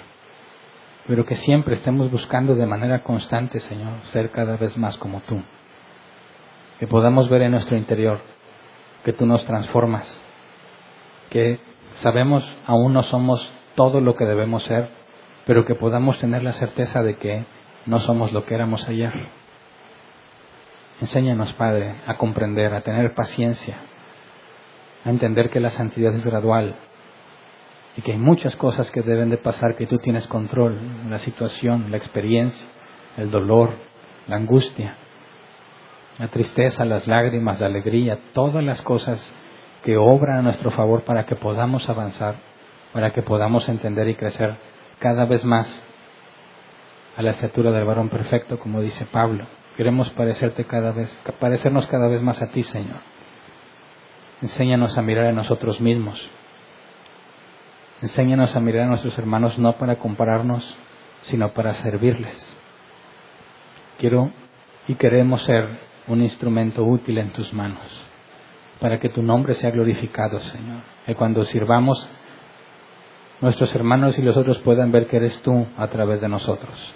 Pero 1.07 1.27
que 1.27 1.35
siempre 1.35 1.75
estemos 1.75 2.11
buscando 2.11 2.55
de 2.55 2.67
manera 2.67 3.03
constante, 3.03 3.59
Señor, 3.59 4.01
ser 4.05 4.31
cada 4.31 4.57
vez 4.57 4.79
más 4.79 4.97
como 4.99 5.21
tú. 5.23 5.43
Que 6.79 6.87
podamos 6.87 7.29
ver 7.29 7.43
en 7.43 7.53
nuestro 7.53 7.77
interior 7.77 8.21
que 9.05 9.13
tú 9.13 9.27
nos 9.27 9.45
transformas, 9.45 10.07
que 11.31 11.59
sabemos 11.95 12.45
aún 12.67 12.93
no 12.93 13.03
somos 13.03 13.53
todo 13.75 14.01
lo 14.01 14.15
que 14.15 14.25
debemos 14.25 14.63
ser, 14.63 14.91
pero 15.47 15.65
que 15.65 15.75
podamos 15.75 16.19
tener 16.19 16.43
la 16.43 16.53
certeza 16.53 17.03
de 17.03 17.17
que 17.17 17.45
no 17.87 18.01
somos 18.01 18.33
lo 18.33 18.45
que 18.45 18.55
éramos 18.55 18.87
ayer. 18.89 19.13
Enséñanos, 21.01 21.53
Padre, 21.55 21.97
a 22.07 22.17
comprender, 22.17 22.75
a 22.75 22.83
tener 22.83 23.15
paciencia, 23.15 23.77
a 25.05 25.11
entender 25.11 25.51
que 25.51 25.59
la 25.59 25.71
santidad 25.71 26.15
es 26.15 26.25
gradual 26.25 26.77
y 27.97 28.03
que 28.03 28.13
hay 28.13 28.19
muchas 28.19 28.55
cosas 28.57 28.91
que 28.91 29.03
deben 29.03 29.31
de 29.31 29.39
pasar 29.39 29.75
que 29.77 29.87
tú 29.87 29.99
tienes 29.99 30.27
control, 30.29 30.79
la 31.09 31.19
situación, 31.19 31.91
la 31.91 31.97
experiencia, 31.97 32.67
el 33.17 33.31
dolor, 33.31 33.71
la 34.29 34.37
angustia, 34.37 34.95
la 36.19 36.29
tristeza, 36.29 36.85
las 36.85 37.07
lágrimas, 37.09 37.59
la 37.59 37.67
alegría, 37.67 38.19
todas 38.33 38.63
las 38.63 38.81
cosas 38.83 39.21
que 39.83 39.97
obran 39.97 40.39
a 40.39 40.43
nuestro 40.43 40.71
favor 40.71 41.03
para 41.03 41.27
que 41.27 41.35
podamos 41.35 41.89
avanzar, 41.89 42.37
para 42.93 43.13
que 43.13 43.23
podamos 43.23 43.69
entender 43.69 44.09
y 44.09 44.15
crecer 44.15 44.57
cada 45.03 45.25
vez 45.25 45.45
más 45.45 45.83
a 47.17 47.23
la 47.23 47.31
estatura 47.33 47.73
del 47.73 47.85
varón 47.85 48.09
perfecto, 48.09 48.61
como 48.61 48.81
dice 48.81 49.05
Pablo. 49.05 49.47
Queremos 49.77 50.09
parecerte 50.11 50.65
cada 50.65 50.93
vez, 50.93 51.11
parecernos 51.41 51.89
cada 51.89 52.07
vez 52.07 52.23
más 52.23 52.41
a 52.41 52.53
ti, 52.53 52.63
Señor. 52.63 53.01
Enséñanos 54.43 54.97
a 54.97 55.03
mirar 55.03 55.27
a 55.27 55.33
nosotros 55.33 55.81
mismos. 55.81 56.31
Enséñanos 58.01 58.55
a 58.55 58.61
mirar 58.61 58.85
a 58.85 58.87
nuestros 58.91 59.19
hermanos 59.19 59.59
no 59.59 59.73
para 59.73 59.97
compararnos, 59.97 60.77
sino 61.23 61.53
para 61.53 61.75
servirles. 61.75 62.57
Quiero 63.99 64.31
y 64.87 64.95
queremos 64.95 65.43
ser 65.43 65.67
un 66.07 66.23
instrumento 66.23 66.85
útil 66.85 67.19
en 67.19 67.31
tus 67.31 67.53
manos, 67.53 68.07
para 68.79 69.01
que 69.01 69.09
tu 69.09 69.21
nombre 69.23 69.55
sea 69.55 69.71
glorificado, 69.71 70.41
Señor. 70.41 70.83
Y 71.09 71.15
cuando 71.15 71.45
sirvamos, 71.45 72.09
nuestros 73.43 73.75
hermanos 73.75 74.19
y 74.19 74.23
los 74.23 74.37
otros 74.37 74.59
puedan 74.61 74.93
ver 74.93 75.09
que 75.09 75.17
eres 75.17 75.43
tú 75.43 75.67
a 75.77 75.89
través 75.89 76.21
de 76.21 76.29
nosotros. 76.29 76.95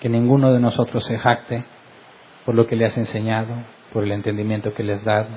Que 0.00 0.08
ninguno 0.08 0.52
de 0.52 0.60
nosotros 0.60 1.04
se 1.04 1.18
jacte 1.18 1.64
por 2.46 2.54
lo 2.54 2.66
que 2.66 2.76
le 2.76 2.86
has 2.86 2.96
enseñado, 2.96 3.52
por 3.92 4.04
el 4.04 4.12
entendimiento 4.12 4.72
que 4.72 4.84
le 4.84 4.94
has 4.94 5.04
dado 5.04 5.28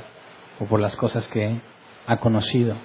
o 0.60 0.66
por 0.66 0.80
las 0.80 0.96
cosas 0.96 1.28
que 1.28 1.60
ha 2.06 2.18
conocido. 2.18 2.76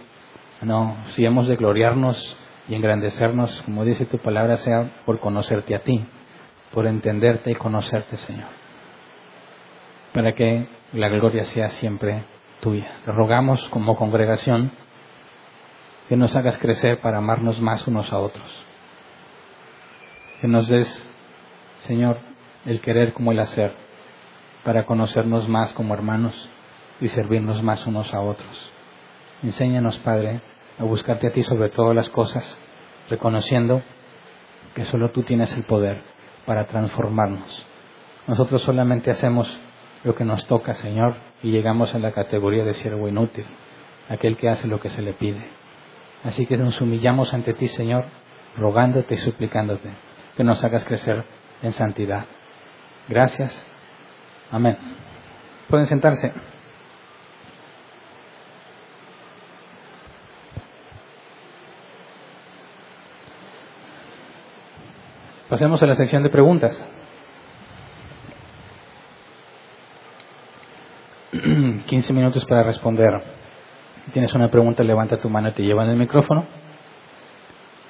No, 0.63 0.97
si 1.11 1.25
hemos 1.25 1.47
de 1.47 1.57
gloriarnos 1.57 2.37
y 2.67 2.75
engrandecernos, 2.75 3.63
como 3.63 3.85
dice 3.85 4.07
tu 4.07 4.19
palabra, 4.19 4.57
sea 4.57 4.91
por 5.05 5.21
conocerte 5.21 5.75
a 5.75 5.81
ti, 5.81 6.05
por 6.73 6.87
entenderte 6.87 7.51
y 7.51 7.55
conocerte, 7.55 8.17
Señor, 8.17 8.49
para 10.15 10.35
que 10.35 10.67
la 10.95 11.09
gloria 11.09 11.45
sea 11.45 11.69
siempre 11.69 12.25
tuya. 12.61 12.91
Te 13.05 13.13
rogamos 13.13 13.69
como 13.69 13.97
congregación 13.97 14.73
que 16.09 16.17
nos 16.17 16.35
hagas 16.35 16.59
crecer 16.59 17.01
para 17.01 17.19
amarnos 17.19 17.61
más 17.61 17.87
unos 17.87 18.13
a 18.13 18.19
otros. 18.19 18.49
Que 20.41 20.49
nos 20.49 20.69
des, 20.69 20.89
Señor, 21.81 22.19
el 22.65 22.81
querer 22.81 23.13
como 23.13 23.33
el 23.33 23.41
hacer, 23.41 23.75
para 24.65 24.87
conocernos 24.87 25.49
más 25.49 25.73
como 25.75 25.95
hermanos 25.95 26.49
y 27.01 27.09
servirnos 27.09 27.63
más 27.63 27.87
unos 27.87 28.13
a 28.15 28.21
otros. 28.21 28.73
Enséñanos, 29.43 29.99
Padre, 29.99 30.41
a 30.79 30.85
buscarte 30.85 31.29
a 31.29 31.33
ti 31.33 31.43
sobre 31.43 31.69
todas 31.71 31.95
las 31.95 32.09
cosas, 32.09 32.57
reconociendo 33.11 33.83
que 34.75 34.85
solo 34.87 35.11
tú 35.11 35.23
tienes 35.23 35.55
el 35.57 35.65
poder 35.65 36.03
para 36.47 36.67
transformarnos. 36.67 37.67
Nosotros 38.27 38.63
solamente 38.63 39.11
hacemos 39.11 39.49
lo 40.05 40.15
que 40.15 40.25
nos 40.25 40.47
toca, 40.47 40.75
Señor, 40.75 41.17
y 41.43 41.51
llegamos 41.51 41.95
a 41.95 41.99
la 41.99 42.13
categoría 42.13 42.65
de 42.65 42.75
siervo 42.75 43.09
inútil, 43.09 43.47
aquel 44.09 44.37
que 44.37 44.49
hace 44.49 44.67
lo 44.67 44.81
que 44.81 44.91
se 44.91 45.03
le 45.03 45.13
pide. 45.13 45.58
Así 46.25 46.47
que 46.47 46.57
nos 46.57 46.81
humillamos 46.81 47.33
ante 47.33 47.55
ti, 47.55 47.69
Señor, 47.69 48.05
rogándote 48.57 49.15
y 49.15 49.19
suplicándote 49.19 49.91
que 50.37 50.45
nos 50.45 50.63
hagas 50.65 50.85
crecer 50.85 51.25
en 51.63 51.73
santidad. 51.73 52.27
Gracias. 53.09 53.67
Amén. 54.51 54.77
Pueden 55.69 55.87
sentarse. 55.87 56.33
Pasemos 65.49 65.83
a 65.83 65.87
la 65.87 65.95
sección 65.95 66.23
de 66.23 66.31
preguntas. 66.31 66.79
Quince 71.87 72.13
minutos 72.13 72.45
para 72.45 72.63
responder. 72.63 73.38
Si 74.09 74.13
tienes 74.13 74.33
una 74.33 74.49
pregunta, 74.49 74.83
levanta 74.83 75.19
tu 75.19 75.29
mano 75.29 75.51
y 75.51 75.53
te 75.53 75.63
llevan 75.63 75.91
el 75.91 75.97
micrófono. 75.97 76.47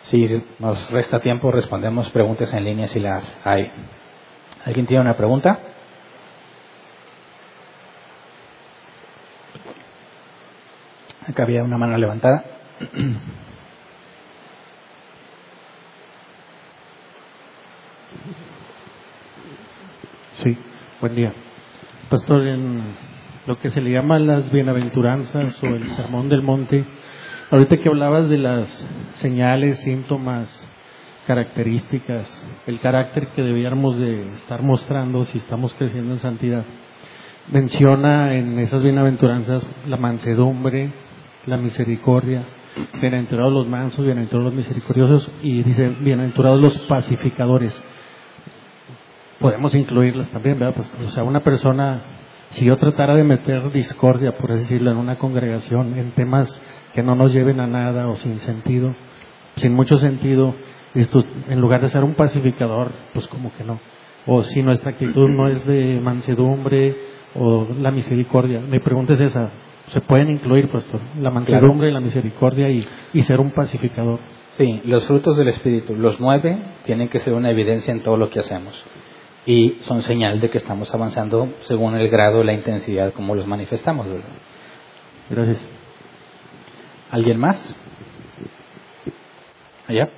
Si 0.02 0.42
nos 0.58 0.90
resta 0.90 1.20
tiempo, 1.20 1.52
respondemos 1.52 2.10
preguntas 2.10 2.52
en 2.54 2.64
línea 2.64 2.88
si 2.88 2.98
las 2.98 3.38
hay. 3.46 3.70
¿Alguien 4.64 4.84
tiene 4.86 5.02
una 5.02 5.16
pregunta? 5.16 5.60
Acá 11.28 11.44
había 11.44 11.62
una 11.62 11.78
mano 11.78 11.96
levantada. 11.96 12.42
Sí, 20.32 20.58
buen 21.00 21.14
día. 21.14 21.32
Pastor, 22.10 22.44
en 22.44 23.07
lo 23.48 23.58
que 23.58 23.70
se 23.70 23.80
le 23.80 23.90
llama 23.90 24.18
las 24.18 24.52
bienaventuranzas 24.52 25.60
o 25.62 25.66
el 25.66 25.88
sermón 25.92 26.28
del 26.28 26.42
monte, 26.42 26.84
ahorita 27.50 27.78
que 27.78 27.88
hablabas 27.88 28.28
de 28.28 28.36
las 28.36 28.68
señales, 29.14 29.78
síntomas, 29.78 30.68
características, 31.26 32.28
el 32.66 32.78
carácter 32.78 33.28
que 33.28 33.42
debiéramos 33.42 33.98
de 33.98 34.28
estar 34.34 34.62
mostrando 34.62 35.24
si 35.24 35.38
estamos 35.38 35.72
creciendo 35.74 36.12
en 36.12 36.20
santidad, 36.20 36.64
menciona 37.50 38.34
en 38.34 38.58
esas 38.58 38.82
bienaventuranzas 38.82 39.66
la 39.86 39.96
mansedumbre, 39.96 40.92
la 41.46 41.56
misericordia, 41.56 42.44
bienaventurados 43.00 43.52
los 43.52 43.66
mansos, 43.66 44.04
bienaventurados 44.04 44.52
los 44.52 44.54
misericordiosos 44.54 45.32
y 45.42 45.62
dice 45.62 45.88
bienaventurados 46.00 46.60
los 46.60 46.78
pacificadores 46.80 47.82
podemos 49.38 49.74
incluirlas 49.74 50.28
también, 50.30 50.58
¿verdad? 50.58 50.74
Pues, 50.74 50.92
o 51.06 51.10
sea, 51.10 51.22
una 51.22 51.40
persona, 51.40 52.02
si 52.50 52.64
yo 52.64 52.76
tratara 52.76 53.14
de 53.14 53.24
meter 53.24 53.70
discordia, 53.72 54.36
por 54.36 54.54
decirlo, 54.54 54.90
en 54.90 54.96
una 54.96 55.16
congregación, 55.16 55.98
en 55.98 56.12
temas 56.12 56.62
que 56.94 57.02
no 57.02 57.14
nos 57.14 57.32
lleven 57.32 57.60
a 57.60 57.66
nada 57.66 58.08
o 58.08 58.14
sin 58.16 58.38
sentido, 58.38 58.94
sin 59.56 59.74
mucho 59.74 59.98
sentido, 59.98 60.54
en 60.94 61.60
lugar 61.60 61.82
de 61.82 61.88
ser 61.88 62.04
un 62.04 62.14
pacificador, 62.14 62.92
pues 63.12 63.26
como 63.26 63.52
que 63.52 63.64
no. 63.64 63.78
O 64.26 64.42
si 64.42 64.62
nuestra 64.62 64.92
actitud 64.92 65.28
no 65.28 65.48
es 65.48 65.64
de 65.66 66.00
mansedumbre 66.00 66.96
o 67.34 67.66
la 67.78 67.90
misericordia. 67.90 68.60
Mi 68.60 68.78
pregunta 68.78 69.14
es 69.14 69.20
esa, 69.20 69.50
¿se 69.88 70.00
pueden 70.00 70.30
incluir, 70.30 70.70
pastor? 70.70 71.00
La 71.20 71.30
mansedumbre 71.30 71.90
y 71.90 71.92
la 71.92 72.00
misericordia 72.00 72.70
y, 72.70 72.86
y 73.12 73.22
ser 73.22 73.40
un 73.40 73.50
pacificador. 73.50 74.20
Sí, 74.56 74.80
los 74.84 75.06
frutos 75.06 75.36
del 75.36 75.48
Espíritu, 75.48 75.94
los 75.94 76.18
nueve, 76.18 76.58
tienen 76.84 77.08
que 77.08 77.20
ser 77.20 77.34
una 77.34 77.50
evidencia 77.50 77.92
en 77.92 78.00
todo 78.00 78.16
lo 78.16 78.28
que 78.30 78.40
hacemos 78.40 78.74
y 79.46 79.78
son 79.80 80.02
señal 80.02 80.40
de 80.40 80.50
que 80.50 80.58
estamos 80.58 80.92
avanzando 80.94 81.54
según 81.62 81.96
el 81.96 82.08
grado, 82.08 82.42
la 82.44 82.52
intensidad 82.52 83.12
como 83.12 83.34
los 83.34 83.46
manifestamos. 83.46 84.06
Gracias. 85.30 85.60
¿Alguien 87.10 87.38
más? 87.38 87.74
¿Allá? 89.86 90.10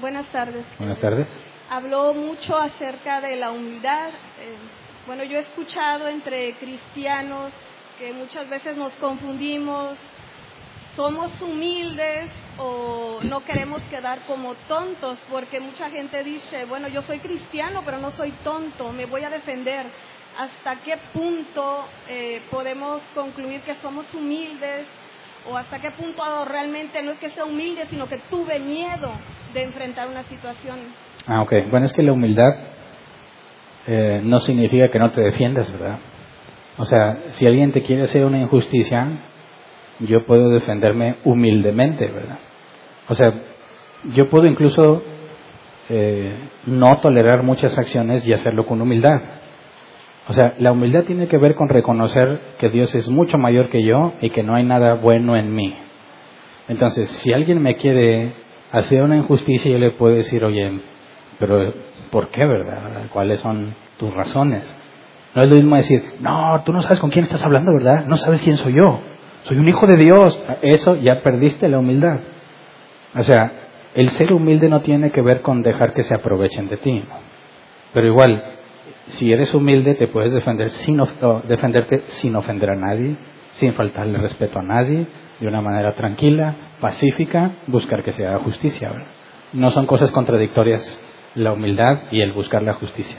Buenas 0.00 0.26
tardes. 0.26 0.64
Buenas 0.78 0.98
tardes. 1.00 1.26
Habló 1.68 2.14
mucho 2.14 2.56
acerca 2.56 3.20
de 3.20 3.36
la 3.36 3.50
humildad. 3.50 4.10
Eh, 4.40 4.54
bueno, 5.06 5.24
yo 5.24 5.38
he 5.38 5.42
escuchado 5.42 6.08
entre 6.08 6.54
cristianos 6.54 7.52
que 7.98 8.12
muchas 8.12 8.48
veces 8.48 8.76
nos 8.76 8.92
confundimos, 8.94 9.96
somos 10.96 11.30
humildes 11.40 12.30
o 12.58 13.20
no 13.22 13.44
queremos 13.44 13.82
quedar 13.90 14.20
como 14.26 14.54
tontos, 14.68 15.18
porque 15.30 15.60
mucha 15.60 15.90
gente 15.90 16.22
dice, 16.24 16.64
bueno, 16.66 16.88
yo 16.88 17.02
soy 17.02 17.18
cristiano, 17.18 17.82
pero 17.84 17.98
no 17.98 18.10
soy 18.12 18.32
tonto, 18.44 18.92
me 18.92 19.06
voy 19.06 19.24
a 19.24 19.30
defender. 19.30 19.86
¿Hasta 20.38 20.82
qué 20.82 20.98
punto 21.14 21.86
eh, 22.08 22.42
podemos 22.50 23.02
concluir 23.14 23.60
que 23.62 23.74
somos 23.76 24.12
humildes? 24.12 24.86
¿O 25.48 25.56
hasta 25.56 25.78
qué 25.80 25.90
punto 25.92 26.22
realmente 26.44 27.02
no 27.02 27.12
es 27.12 27.18
que 27.18 27.30
sea 27.30 27.44
humilde, 27.44 27.86
sino 27.88 28.06
que 28.08 28.18
tuve 28.30 28.58
miedo 28.58 29.12
de 29.54 29.62
enfrentar 29.62 30.08
una 30.08 30.24
situación? 30.24 30.78
Ah, 31.26 31.42
ok. 31.42 31.52
Bueno, 31.70 31.86
es 31.86 31.92
que 31.92 32.02
la 32.02 32.12
humildad 32.12 32.54
eh, 33.86 34.20
no 34.22 34.40
significa 34.40 34.90
que 34.90 34.98
no 34.98 35.10
te 35.10 35.22
defiendas, 35.22 35.70
¿verdad? 35.72 35.98
O 36.78 36.84
sea, 36.84 37.18
si 37.30 37.46
alguien 37.46 37.72
te 37.72 37.82
quiere 37.82 38.02
hacer 38.02 38.24
una 38.24 38.38
injusticia, 38.38 39.08
yo 40.00 40.26
puedo 40.26 40.50
defenderme 40.50 41.16
humildemente, 41.24 42.06
¿verdad? 42.06 42.38
O 43.08 43.14
sea, 43.14 43.32
yo 44.14 44.28
puedo 44.28 44.46
incluso 44.46 45.02
eh, 45.88 46.48
no 46.66 46.98
tolerar 46.98 47.42
muchas 47.42 47.78
acciones 47.78 48.26
y 48.26 48.32
hacerlo 48.32 48.66
con 48.66 48.82
humildad. 48.82 49.20
O 50.28 50.32
sea, 50.32 50.54
la 50.58 50.72
humildad 50.72 51.04
tiene 51.04 51.28
que 51.28 51.38
ver 51.38 51.54
con 51.54 51.68
reconocer 51.68 52.40
que 52.58 52.68
Dios 52.68 52.94
es 52.94 53.08
mucho 53.08 53.38
mayor 53.38 53.70
que 53.70 53.84
yo 53.84 54.14
y 54.20 54.30
que 54.30 54.42
no 54.42 54.54
hay 54.54 54.64
nada 54.64 54.94
bueno 54.94 55.36
en 55.36 55.54
mí. 55.54 55.74
Entonces, 56.68 57.08
si 57.08 57.32
alguien 57.32 57.62
me 57.62 57.76
quiere 57.76 58.32
hacer 58.72 59.02
una 59.02 59.16
injusticia, 59.16 59.70
yo 59.70 59.78
le 59.78 59.92
puedo 59.92 60.16
decir, 60.16 60.44
oye, 60.44 60.80
pero 61.38 61.72
¿por 62.10 62.28
qué, 62.30 62.44
verdad? 62.44 63.08
¿Cuáles 63.12 63.40
son 63.40 63.74
tus 63.98 64.12
razones? 64.12 64.64
No 65.36 65.42
es 65.42 65.50
lo 65.50 65.56
mismo 65.56 65.76
decir, 65.76 66.02
no, 66.20 66.62
tú 66.64 66.72
no 66.72 66.80
sabes 66.80 66.98
con 66.98 67.10
quién 67.10 67.26
estás 67.26 67.44
hablando, 67.44 67.70
¿verdad? 67.70 68.06
No 68.06 68.16
sabes 68.16 68.40
quién 68.40 68.56
soy 68.56 68.72
yo. 68.72 69.00
Soy 69.42 69.58
un 69.58 69.68
hijo 69.68 69.86
de 69.86 69.98
Dios. 69.98 70.42
Eso 70.62 70.96
ya 70.96 71.22
perdiste 71.22 71.68
la 71.68 71.78
humildad. 71.78 72.20
O 73.14 73.22
sea, 73.22 73.52
el 73.94 74.08
ser 74.08 74.32
humilde 74.32 74.70
no 74.70 74.80
tiene 74.80 75.12
que 75.12 75.20
ver 75.20 75.42
con 75.42 75.62
dejar 75.62 75.92
que 75.92 76.04
se 76.04 76.14
aprovechen 76.14 76.70
de 76.70 76.78
ti. 76.78 77.04
Pero 77.92 78.06
igual, 78.06 78.42
si 79.08 79.30
eres 79.30 79.52
humilde, 79.52 79.94
te 79.96 80.08
puedes 80.08 80.32
defender 80.32 80.70
sin, 80.70 81.02
defenderte 81.46 82.04
sin 82.06 82.34
ofender 82.34 82.70
a 82.70 82.76
nadie, 82.76 83.18
sin 83.52 83.74
faltarle 83.74 84.16
respeto 84.16 84.58
a 84.58 84.62
nadie, 84.62 85.06
de 85.38 85.46
una 85.46 85.60
manera 85.60 85.92
tranquila, 85.96 86.54
pacífica, 86.80 87.56
buscar 87.66 88.02
que 88.02 88.12
se 88.12 88.26
haga 88.26 88.38
justicia. 88.38 88.90
No 89.52 89.70
son 89.70 89.84
cosas 89.84 90.10
contradictorias 90.12 90.82
la 91.34 91.52
humildad 91.52 92.04
y 92.10 92.22
el 92.22 92.32
buscar 92.32 92.62
la 92.62 92.72
justicia. 92.72 93.18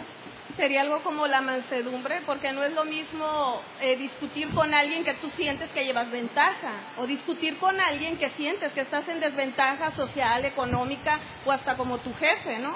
Sería 0.57 0.81
algo 0.81 1.01
como 1.03 1.27
la 1.27 1.41
mansedumbre, 1.41 2.21
porque 2.25 2.51
no 2.51 2.63
es 2.63 2.73
lo 2.73 2.83
mismo 2.83 3.61
eh, 3.79 3.95
discutir 3.95 4.49
con 4.49 4.73
alguien 4.73 5.03
que 5.03 5.13
tú 5.21 5.29
sientes 5.35 5.69
que 5.69 5.85
llevas 5.85 6.11
ventaja, 6.11 6.95
o 6.97 7.05
discutir 7.05 7.57
con 7.59 7.79
alguien 7.79 8.17
que 8.17 8.29
sientes 8.29 8.71
que 8.73 8.81
estás 8.81 9.07
en 9.07 9.19
desventaja 9.19 9.91
social, 9.91 10.43
económica, 10.45 11.19
o 11.45 11.51
hasta 11.51 11.77
como 11.77 11.99
tu 11.99 12.11
jefe, 12.13 12.57
¿no? 12.57 12.71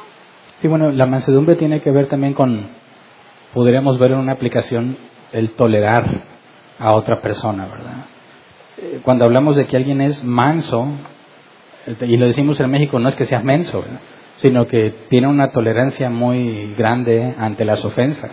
Sí, 0.61 0.67
bueno, 0.67 0.91
la 0.91 1.07
mansedumbre 1.07 1.55
tiene 1.55 1.81
que 1.81 1.89
ver 1.89 2.07
también 2.07 2.35
con, 2.35 2.69
podríamos 3.51 3.97
ver 3.97 4.11
en 4.11 4.19
una 4.19 4.33
aplicación, 4.33 4.95
el 5.31 5.55
tolerar 5.55 6.05
a 6.77 6.93
otra 6.93 7.19
persona, 7.19 7.65
¿verdad? 7.65 8.05
Eh, 8.77 9.01
cuando 9.03 9.25
hablamos 9.25 9.55
de 9.55 9.65
que 9.65 9.75
alguien 9.75 10.01
es 10.01 10.23
manso, 10.23 10.87
y 11.87 12.17
lo 12.17 12.27
decimos 12.27 12.59
en 12.59 12.69
México, 12.69 12.99
no 12.99 13.09
es 13.09 13.15
que 13.15 13.25
sea 13.25 13.39
menso, 13.39 13.81
¿verdad? 13.81 14.01
Sino 14.41 14.65
que 14.65 14.91
tiene 15.09 15.27
una 15.27 15.51
tolerancia 15.51 16.09
muy 16.09 16.73
grande 16.75 17.35
ante 17.37 17.63
las 17.63 17.85
ofensas 17.85 18.31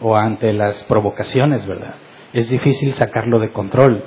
o 0.00 0.16
ante 0.16 0.52
las 0.52 0.82
provocaciones, 0.84 1.66
¿verdad? 1.66 1.94
Es 2.32 2.50
difícil 2.50 2.92
sacarlo 2.92 3.38
de 3.38 3.52
control. 3.52 4.02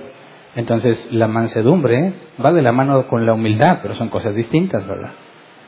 Entonces, 0.55 1.07
la 1.11 1.27
mansedumbre 1.27 2.13
va 2.43 2.51
de 2.51 2.61
la 2.61 2.73
mano 2.73 3.07
con 3.07 3.25
la 3.25 3.33
humildad, 3.33 3.79
pero 3.81 3.95
son 3.95 4.09
cosas 4.09 4.35
distintas, 4.35 4.85
¿verdad? 4.85 5.11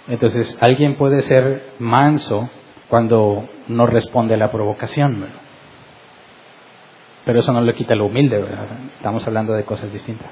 Entonces, 0.07 0.57
alguien 0.59 0.95
puede 0.95 1.21
ser 1.21 1.73
manso 1.79 2.49
cuando 2.89 3.47
no 3.69 3.87
responde 3.87 4.33
a 4.33 4.37
la 4.37 4.51
provocación, 4.51 5.21
¿verdad? 5.21 5.41
Pero 7.23 7.39
eso 7.39 7.53
no 7.53 7.61
le 7.61 7.73
quita 7.73 7.95
lo 7.95 8.07
humilde, 8.07 8.41
¿verdad? 8.41 8.67
Estamos 8.95 9.25
hablando 9.25 9.53
de 9.53 9.63
cosas 9.63 9.93
distintas 9.93 10.31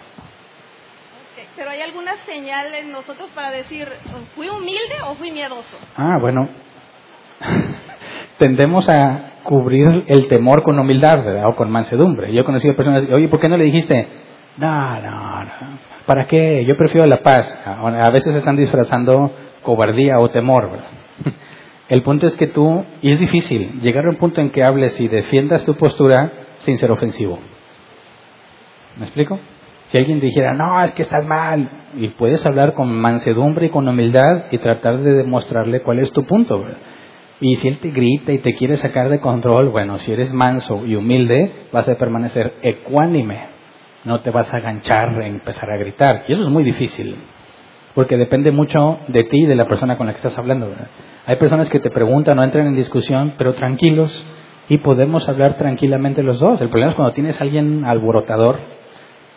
pero 1.59 1.71
hay 1.71 1.81
señal 2.29 2.67
en 2.75 2.91
nosotros 2.91 3.29
para 3.33 3.51
decir, 3.51 3.87
¿fui 4.35 4.47
humilde 4.49 4.95
o 5.05 5.15
fui 5.15 5.31
miedoso? 5.31 5.77
Ah, 5.95 6.17
bueno. 6.19 6.47
Tendemos 8.37 8.87
a 8.87 9.33
cubrir 9.43 10.05
el 10.07 10.27
temor 10.27 10.63
con 10.63 10.79
humildad, 10.79 11.23
¿verdad? 11.23 11.49
O 11.49 11.55
con 11.55 11.71
mansedumbre. 11.71 12.31
Yo 12.33 12.41
he 12.41 12.45
conocido 12.45 12.75
personas, 12.75 13.07
oye, 13.11 13.27
¿por 13.27 13.39
qué 13.39 13.49
no 13.49 13.57
le 13.57 13.65
dijiste? 13.65 14.07
No, 14.57 15.01
no, 15.01 15.43
no. 15.43 15.51
¿Para 16.05 16.25
qué? 16.25 16.63
Yo 16.65 16.77
prefiero 16.77 17.07
la 17.07 17.21
paz. 17.21 17.51
A 17.65 18.09
veces 18.09 18.35
están 18.35 18.55
disfrazando 18.55 19.31
cobardía 19.63 20.19
o 20.19 20.29
temor, 20.29 20.71
¿verdad? 20.71 20.87
El 21.89 22.03
punto 22.03 22.27
es 22.27 22.35
que 22.35 22.47
tú, 22.47 22.85
y 23.01 23.11
es 23.11 23.19
difícil, 23.19 23.81
llegar 23.81 24.05
a 24.05 24.09
un 24.09 24.17
punto 24.17 24.41
en 24.41 24.51
que 24.51 24.63
hables 24.63 24.99
y 24.99 25.07
defiendas 25.07 25.63
tu 25.63 25.75
postura 25.75 26.31
sin 26.59 26.77
ser 26.77 26.91
ofensivo. 26.91 27.39
¿Me 28.97 29.05
explico? 29.05 29.39
Si 29.89 29.97
alguien 29.97 30.19
dijera, 30.19 30.53
no, 30.53 30.83
es 30.83 30.91
que 30.91 31.01
estás 31.01 31.25
mal, 31.25 31.67
y 31.95 32.09
puedes 32.09 32.45
hablar 32.45 32.73
con 32.73 32.91
mansedumbre 32.93 33.67
y 33.67 33.69
con 33.69 33.87
humildad 33.87 34.43
y 34.51 34.59
tratar 34.59 34.99
de 34.99 35.13
demostrarle 35.13 35.81
cuál 35.81 35.99
es 35.99 36.11
tu 36.11 36.25
punto. 36.25 36.63
Y 37.41 37.55
si 37.55 37.67
él 37.67 37.79
te 37.79 37.89
grita 37.89 38.31
y 38.31 38.37
te 38.37 38.53
quiere 38.53 38.75
sacar 38.75 39.09
de 39.09 39.19
control, 39.19 39.69
bueno, 39.69 39.97
si 39.99 40.11
eres 40.11 40.31
manso 40.31 40.85
y 40.85 40.95
humilde, 40.95 41.51
vas 41.71 41.89
a 41.89 41.95
permanecer 41.95 42.53
ecuánime. 42.61 43.47
No 44.05 44.21
te 44.21 44.29
vas 44.29 44.53
a 44.53 44.57
aganchar 44.57 45.19
empezar 45.23 45.71
a 45.71 45.77
gritar. 45.77 46.25
Y 46.27 46.33
eso 46.33 46.43
es 46.43 46.49
muy 46.49 46.63
difícil, 46.63 47.15
porque 47.95 48.15
depende 48.15 48.51
mucho 48.51 48.99
de 49.07 49.23
ti 49.23 49.43
y 49.43 49.45
de 49.45 49.55
la 49.55 49.67
persona 49.67 49.97
con 49.97 50.05
la 50.05 50.13
que 50.13 50.17
estás 50.17 50.37
hablando. 50.37 50.71
Hay 51.25 51.37
personas 51.37 51.67
que 51.67 51.79
te 51.79 51.89
preguntan 51.89 52.37
o 52.37 52.43
entran 52.43 52.67
en 52.67 52.75
discusión, 52.75 53.33
pero 53.39 53.55
tranquilos, 53.55 54.23
y 54.67 54.77
podemos 54.77 55.27
hablar 55.27 55.55
tranquilamente 55.55 56.21
los 56.21 56.39
dos. 56.39 56.61
El 56.61 56.69
problema 56.69 56.91
es 56.91 56.95
cuando 56.95 57.13
tienes 57.15 57.41
a 57.41 57.43
alguien 57.43 57.85
alborotador 57.85 58.59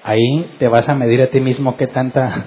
ahí 0.03 0.57
te 0.59 0.69
vas 0.69 0.89
a 0.89 0.95
medir 0.95 1.23
a 1.23 1.31
ti 1.31 1.41
mismo 1.41 1.77
qué 1.77 1.87
tanta 1.87 2.47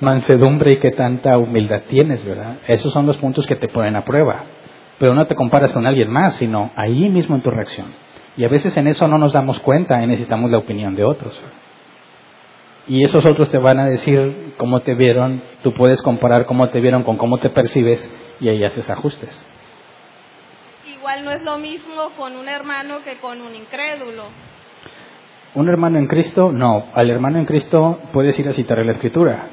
mansedumbre 0.00 0.72
y 0.72 0.78
qué 0.78 0.90
tanta 0.90 1.38
humildad 1.38 1.82
tienes, 1.88 2.24
¿verdad? 2.24 2.56
Esos 2.66 2.92
son 2.92 3.06
los 3.06 3.16
puntos 3.18 3.46
que 3.46 3.56
te 3.56 3.68
ponen 3.68 3.96
a 3.96 4.04
prueba. 4.04 4.44
Pero 4.98 5.14
no 5.14 5.26
te 5.26 5.34
comparas 5.34 5.72
con 5.72 5.86
alguien 5.86 6.10
más, 6.10 6.36
sino 6.36 6.70
ahí 6.76 7.08
mismo 7.08 7.36
en 7.36 7.42
tu 7.42 7.50
reacción. 7.50 7.86
Y 8.36 8.44
a 8.44 8.48
veces 8.48 8.76
en 8.76 8.86
eso 8.86 9.08
no 9.08 9.18
nos 9.18 9.32
damos 9.32 9.60
cuenta 9.60 10.02
y 10.02 10.06
necesitamos 10.06 10.50
la 10.50 10.58
opinión 10.58 10.94
de 10.94 11.04
otros. 11.04 11.38
Y 12.88 13.02
esos 13.02 13.24
otros 13.24 13.50
te 13.50 13.58
van 13.58 13.80
a 13.80 13.86
decir 13.86 14.54
cómo 14.58 14.80
te 14.80 14.94
vieron, 14.94 15.42
tú 15.62 15.72
puedes 15.74 16.00
comparar 16.02 16.46
cómo 16.46 16.68
te 16.68 16.80
vieron 16.80 17.02
con 17.02 17.16
cómo 17.16 17.38
te 17.38 17.50
percibes 17.50 18.10
y 18.40 18.48
ahí 18.48 18.62
haces 18.62 18.88
ajustes. 18.90 19.44
Igual 20.86 21.24
no 21.24 21.30
es 21.32 21.42
lo 21.42 21.58
mismo 21.58 22.10
con 22.16 22.36
un 22.36 22.48
hermano 22.48 22.98
que 23.04 23.16
con 23.16 23.40
un 23.40 23.54
incrédulo. 23.54 24.24
Un 25.56 25.70
hermano 25.70 25.98
en 25.98 26.06
Cristo, 26.06 26.52
no. 26.52 26.84
Al 26.92 27.08
hermano 27.08 27.38
en 27.38 27.46
Cristo 27.46 27.98
puedes 28.12 28.38
ir 28.38 28.46
a 28.46 28.52
citar 28.52 28.76
la 28.84 28.92
Escritura. 28.92 29.46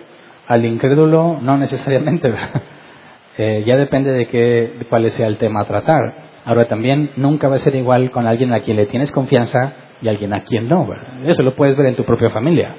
Al 0.48 0.66
incrédulo, 0.66 1.40
no 1.42 1.58
necesariamente. 1.58 2.32
Eh, 3.36 3.64
ya 3.66 3.76
depende 3.78 4.12
de, 4.12 4.28
qué, 4.28 4.86
cuál 4.88 5.10
sea 5.10 5.26
el 5.26 5.38
tema 5.38 5.62
a 5.62 5.66
tratar. 5.66 6.14
Ahora 6.46 6.68
también 6.68 7.14
nunca 7.16 7.48
va 7.48 7.56
a 7.56 7.60
ser 7.60 7.74
igual 7.74 8.12
con 8.12 8.28
alguien 8.28 8.54
a 8.54 8.60
quien 8.60 8.78
le 8.78 8.86
tienes 8.86 9.12
confianza 9.12 9.74
y 10.04 10.08
alguien 10.08 10.34
a 10.34 10.44
quien 10.44 10.70
no. 10.70 10.88
Eso 11.26 11.42
lo 11.42 11.56
puedes 11.56 11.76
ver 11.76 11.88
en 11.88 11.96
tu 11.96 12.06
propia 12.06 12.30
familia. 12.30 12.76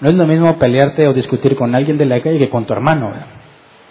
No 0.00 0.08
es 0.08 0.14
lo 0.14 0.26
mismo 0.26 0.58
pelearte 0.58 1.06
o 1.06 1.12
discutir 1.12 1.54
con 1.54 1.74
alguien 1.74 1.98
de 1.98 2.06
la 2.06 2.22
calle 2.22 2.38
que 2.38 2.48
con 2.48 2.64
tu 2.64 2.72
hermano. 2.72 3.12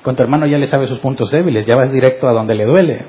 Con 0.02 0.16
tu 0.16 0.24
hermano 0.24 0.48
ya 0.48 0.58
le 0.58 0.66
sabes 0.66 0.90
sus 0.90 0.98
puntos 0.98 1.30
débiles, 1.30 1.68
ya 1.68 1.76
vas 1.76 1.92
directo 1.92 2.28
a 2.28 2.34
donde 2.34 2.56
le 2.56 2.66
duele. 2.66 3.06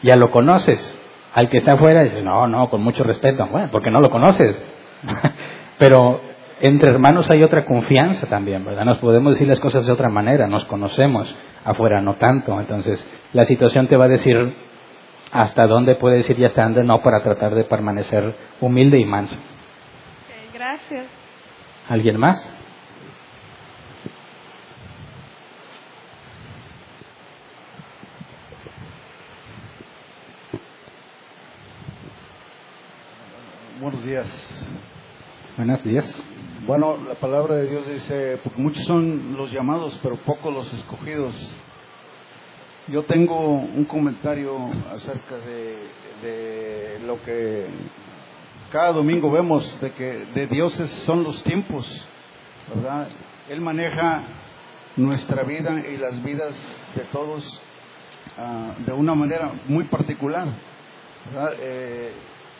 Ya 0.00 0.16
lo 0.16 0.30
conoces. 0.30 0.98
Al 1.34 1.50
que 1.50 1.58
está 1.58 1.72
afuera 1.72 2.02
dices, 2.02 2.24
no, 2.24 2.46
no, 2.46 2.70
con 2.70 2.82
mucho 2.82 3.04
respeto. 3.04 3.46
Bueno, 3.52 3.68
porque 3.70 3.90
no 3.90 4.00
lo 4.00 4.08
conoces. 4.08 4.56
Pero 5.78 6.20
entre 6.60 6.90
hermanos 6.90 7.28
hay 7.30 7.42
otra 7.42 7.64
confianza 7.64 8.26
también, 8.26 8.64
¿verdad? 8.64 8.84
Nos 8.84 8.98
podemos 8.98 9.32
decir 9.32 9.48
las 9.48 9.60
cosas 9.60 9.84
de 9.84 9.92
otra 9.92 10.08
manera, 10.08 10.46
nos 10.46 10.64
conocemos, 10.66 11.36
afuera 11.64 12.00
no 12.00 12.14
tanto. 12.14 12.58
Entonces, 12.60 13.06
la 13.32 13.44
situación 13.44 13.88
te 13.88 13.96
va 13.96 14.04
a 14.04 14.08
decir 14.08 14.54
hasta 15.32 15.66
dónde 15.66 15.96
puedes 15.96 16.28
ir 16.30 16.38
y 16.38 16.44
hasta 16.44 16.62
dónde 16.62 16.84
no 16.84 17.02
para 17.02 17.20
tratar 17.20 17.54
de 17.54 17.64
permanecer 17.64 18.34
humilde 18.60 18.98
y 18.98 19.04
manso. 19.04 19.36
gracias. 20.52 21.06
¿Alguien 21.88 22.18
más? 22.18 22.52
Buenos 33.80 34.04
días. 34.04 34.71
Buenos 35.54 35.84
días. 35.84 36.24
Bueno, 36.66 36.96
la 37.06 37.14
palabra 37.16 37.56
de 37.56 37.68
Dios 37.68 37.86
dice, 37.86 38.38
porque 38.42 38.58
muchos 38.58 38.86
son 38.86 39.36
los 39.36 39.52
llamados, 39.52 40.00
pero 40.02 40.16
pocos 40.16 40.50
los 40.50 40.72
escogidos. 40.72 41.34
Yo 42.88 43.04
tengo 43.04 43.38
un 43.38 43.84
comentario 43.84 44.56
acerca 44.90 45.36
de, 45.36 47.00
lo 47.04 47.22
que 47.22 47.66
cada 48.70 48.92
domingo 48.92 49.30
vemos, 49.30 49.78
de 49.82 49.90
que 49.92 50.24
de 50.34 50.46
dioses 50.46 50.88
son 51.04 51.22
los 51.22 51.42
tiempos, 51.44 52.02
¿verdad? 52.74 53.08
Él 53.50 53.60
maneja 53.60 54.24
nuestra 54.96 55.42
vida 55.42 55.86
y 55.86 55.98
las 55.98 56.22
vidas 56.22 56.58
de 56.96 57.02
todos 57.12 57.62
ah, 58.38 58.72
de 58.86 58.92
una 58.92 59.14
manera 59.14 59.52
muy 59.68 59.84
particular. 59.84 60.48
Eh, 61.60 62.12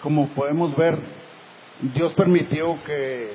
como 0.03 0.29
podemos 0.35 0.77
ver, 0.77 1.22
Dios 1.83 2.13
permitió 2.13 2.81
que 2.85 3.33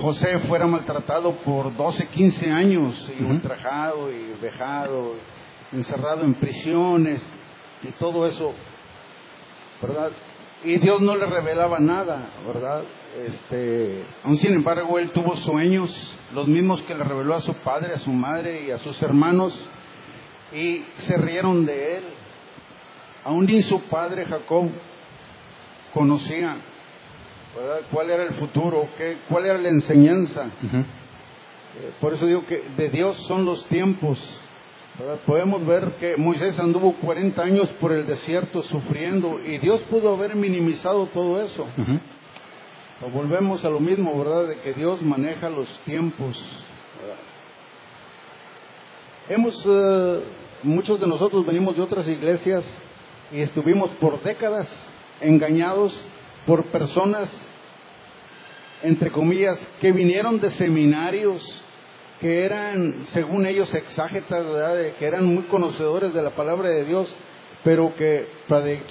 José 0.00 0.38
fuera 0.46 0.68
maltratado 0.68 1.32
por 1.38 1.76
12, 1.76 2.06
15 2.06 2.50
años 2.50 3.12
y 3.18 3.24
ultrajado 3.24 4.12
y 4.12 4.34
vejado, 4.40 5.14
encerrado 5.72 6.22
en 6.22 6.34
prisiones 6.34 7.28
y 7.82 7.88
todo 7.98 8.26
eso, 8.28 8.54
¿verdad? 9.82 10.12
Y 10.62 10.78
Dios 10.78 11.02
no 11.02 11.16
le 11.16 11.26
revelaba 11.26 11.80
nada, 11.80 12.30
¿verdad? 12.46 12.84
Este, 13.26 14.04
aún 14.22 14.36
sin 14.36 14.54
embargo, 14.54 14.98
él 15.00 15.10
tuvo 15.10 15.34
sueños, 15.36 16.18
los 16.32 16.46
mismos 16.46 16.82
que 16.82 16.94
le 16.94 17.02
reveló 17.02 17.34
a 17.34 17.40
su 17.40 17.54
padre, 17.54 17.94
a 17.94 17.98
su 17.98 18.12
madre 18.12 18.64
y 18.64 18.70
a 18.70 18.78
sus 18.78 19.02
hermanos, 19.02 19.70
y 20.52 20.84
se 20.98 21.16
rieron 21.16 21.66
de 21.66 21.98
él. 21.98 22.04
Aún 23.24 23.46
ni 23.46 23.60
su 23.62 23.80
padre 23.82 24.24
Jacob 24.24 24.70
conocía 25.92 26.56
cuál 27.90 28.10
era 28.10 28.24
el 28.24 28.34
futuro, 28.34 28.88
qué, 28.96 29.18
cuál 29.28 29.46
era 29.46 29.58
la 29.58 29.68
enseñanza. 29.68 30.44
Eh, 30.44 31.92
por 32.00 32.14
eso 32.14 32.26
digo 32.26 32.44
que 32.46 32.62
de 32.76 32.88
Dios 32.90 33.16
son 33.26 33.44
los 33.44 33.64
tiempos. 33.66 34.18
Podemos 35.26 35.66
ver 35.66 35.96
que 35.98 36.16
Moisés 36.16 36.58
anduvo 36.60 36.94
40 37.00 37.42
años 37.42 37.68
por 37.80 37.92
el 37.92 38.06
desierto 38.06 38.62
sufriendo 38.62 39.40
y 39.44 39.58
Dios 39.58 39.80
pudo 39.90 40.14
haber 40.14 40.36
minimizado 40.36 41.06
todo 41.06 41.42
eso. 41.42 41.66
volvemos 43.12 43.64
a 43.64 43.70
lo 43.70 43.80
mismo, 43.80 44.16
¿verdad? 44.16 44.46
De 44.46 44.56
que 44.60 44.72
Dios 44.72 45.02
maneja 45.02 45.50
los 45.50 45.68
tiempos. 45.80 46.38
Hemos, 49.28 49.66
eh, 49.66 50.20
muchos 50.62 51.00
de 51.00 51.06
nosotros 51.06 51.44
venimos 51.44 51.74
de 51.74 51.82
otras 51.82 52.06
iglesias 52.06 52.64
y 53.32 53.40
estuvimos 53.40 53.90
por 53.92 54.22
décadas 54.22 54.68
engañados 55.20 55.92
por 56.46 56.66
personas, 56.66 57.30
entre 58.82 59.10
comillas, 59.10 59.58
que 59.80 59.92
vinieron 59.92 60.40
de 60.40 60.50
seminarios, 60.52 61.62
que 62.20 62.44
eran, 62.44 63.04
según 63.06 63.46
ellos, 63.46 63.72
exágetas, 63.74 64.44
que 64.98 65.06
eran 65.06 65.26
muy 65.26 65.44
conocedores 65.44 66.12
de 66.14 66.22
la 66.22 66.30
palabra 66.30 66.68
de 66.68 66.84
Dios, 66.84 67.14
pero 67.62 67.94
que 67.96 68.26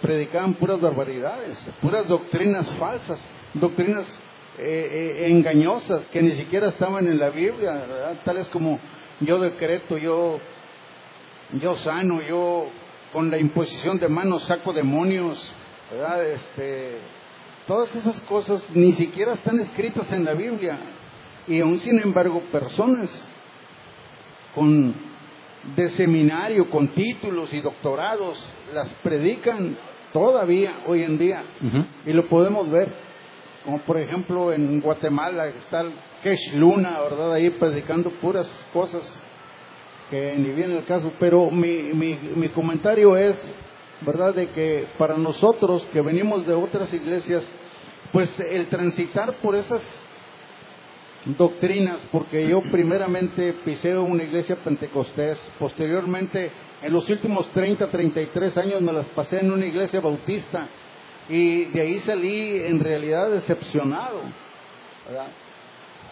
predicaban 0.02 0.56
puras 0.56 0.82
barbaridades, 0.82 1.58
puras 1.82 2.08
doctrinas 2.08 2.70
falsas, 2.78 3.24
doctrinas 3.54 4.08
eh, 4.58 5.20
eh, 5.20 5.32
engañosas 5.32 6.06
que 6.08 6.22
ni 6.22 6.34
siquiera 6.34 6.70
estaban 6.70 7.08
en 7.08 7.20
la 7.20 7.30
Biblia, 7.30 8.18
tales 8.26 8.50
como 8.50 8.80
yo 9.20 9.40
decreto, 9.40 9.98
yo, 9.98 10.40
yo 11.54 11.76
sano, 11.78 12.22
yo 12.22 12.68
con 13.12 13.30
la 13.30 13.38
imposición 13.38 14.00
de 14.00 14.10
manos 14.10 14.44
saco 14.44 14.74
demonios. 14.74 15.56
Este, 16.34 16.98
todas 17.68 17.96
esas 17.96 18.20
cosas 18.22 18.68
ni 18.76 18.94
siquiera 18.94 19.34
están 19.34 19.60
escritas 19.60 20.12
en 20.12 20.26
la 20.26 20.34
Biblia. 20.34 20.78
Y 21.48 21.60
aún 21.60 21.80
sin 21.80 22.00
embargo, 22.00 22.42
personas 22.52 23.10
con 24.56 24.96
de 25.76 25.90
seminario, 25.90 26.70
con 26.70 26.90
títulos 26.90 27.54
y 27.54 27.62
doctorados, 27.62 28.38
las 28.74 28.94
predican 28.96 29.78
todavía 30.12 30.80
hoy 30.88 31.04
en 31.04 31.18
día. 31.18 31.44
Y 32.06 32.12
lo 32.12 32.28
podemos 32.28 32.70
ver. 32.70 33.14
Como 33.64 33.80
por 33.80 33.98
ejemplo 33.98 34.52
en 34.52 34.82
Guatemala 34.82 35.48
está 35.48 35.82
el 35.82 35.94
Kesh 36.22 36.54
Luna, 36.56 37.00
¿verdad? 37.00 37.32
Ahí 37.34 37.50
predicando 37.52 38.10
puras 38.10 38.48
cosas 38.74 39.24
que 40.10 40.36
ni 40.38 40.50
viene 40.50 40.78
el 40.78 40.86
caso. 40.86 41.14
Pero 41.18 41.50
mi, 41.50 41.94
mi, 41.94 42.16
mi 42.36 42.50
comentario 42.50 43.16
es 43.16 43.38
¿verdad? 44.02 44.34
De 44.34 44.50
que 44.50 44.88
para 44.98 45.18
nosotros 45.18 45.88
que 45.94 46.02
venimos 46.02 46.46
de 46.46 46.54
otras 46.54 46.94
iglesias, 46.94 47.50
pues 48.12 48.38
el 48.40 48.68
transitar 48.68 49.34
por 49.36 49.56
esas 49.56 49.82
doctrinas, 51.26 52.06
porque 52.12 52.48
yo 52.48 52.62
primeramente 52.72 53.54
pisé 53.66 53.98
una 53.98 54.24
iglesia 54.24 54.58
pentecostés, 54.58 55.40
posteriormente 55.58 56.52
en 56.82 56.92
los 56.92 57.10
últimos 57.10 57.48
30, 57.52 57.90
33 57.90 58.58
años 58.58 58.82
me 58.82 58.92
las 58.92 59.06
pasé 59.08 59.40
en 59.40 59.52
una 59.52 59.66
iglesia 59.66 60.02
bautista 60.02 60.68
y 61.30 61.66
de 61.66 61.82
ahí 61.82 62.00
salí 62.00 62.64
en 62.66 62.80
realidad 62.80 63.32
decepcionado. 63.32 64.20
¿verdad? 65.08 65.28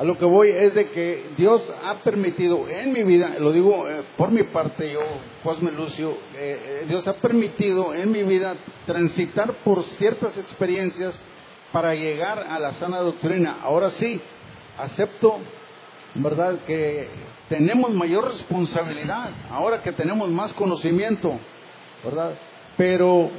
A 0.01 0.03
lo 0.03 0.17
que 0.17 0.25
voy 0.25 0.49
es 0.49 0.73
de 0.73 0.89
que 0.89 1.27
Dios 1.37 1.71
ha 1.83 1.99
permitido 1.99 2.67
en 2.67 2.91
mi 2.91 3.03
vida, 3.03 3.35
lo 3.37 3.51
digo 3.51 3.87
eh, 3.87 4.01
por 4.17 4.31
mi 4.31 4.41
parte, 4.45 4.91
yo, 4.91 4.99
Cosme 5.43 5.71
Lucio, 5.71 6.17
eh, 6.33 6.81
eh, 6.81 6.85
Dios 6.87 7.07
ha 7.07 7.13
permitido 7.13 7.93
en 7.93 8.11
mi 8.11 8.23
vida 8.23 8.55
transitar 8.87 9.57
por 9.63 9.83
ciertas 9.83 10.35
experiencias 10.39 11.23
para 11.71 11.93
llegar 11.93 12.39
a 12.39 12.57
la 12.57 12.73
sana 12.73 12.97
doctrina. 13.01 13.59
Ahora 13.61 13.91
sí, 13.91 14.19
acepto, 14.79 15.37
¿verdad?, 16.15 16.61
que 16.65 17.07
tenemos 17.47 17.93
mayor 17.93 18.25
responsabilidad, 18.25 19.29
ahora 19.51 19.83
que 19.83 19.91
tenemos 19.91 20.31
más 20.31 20.51
conocimiento, 20.53 21.29
¿verdad? 22.03 22.39
Pero 22.75 23.29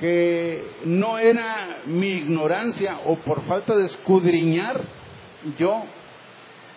que 0.00 0.64
no 0.84 1.16
era 1.16 1.82
mi 1.86 2.08
ignorancia 2.14 2.98
o 3.06 3.14
por 3.18 3.42
falta 3.42 3.76
de 3.76 3.84
escudriñar 3.84 4.98
yo, 5.58 5.82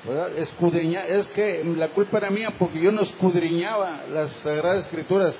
¿verdad? 0.05 0.37
Escudriñar, 0.37 1.05
es 1.07 1.27
que 1.29 1.63
la 1.63 1.89
culpa 1.89 2.17
era 2.17 2.29
mía 2.29 2.49
porque 2.57 2.81
yo 2.81 2.91
no 2.91 3.01
escudriñaba 3.01 4.03
las 4.09 4.31
Sagradas 4.37 4.85
Escrituras. 4.85 5.39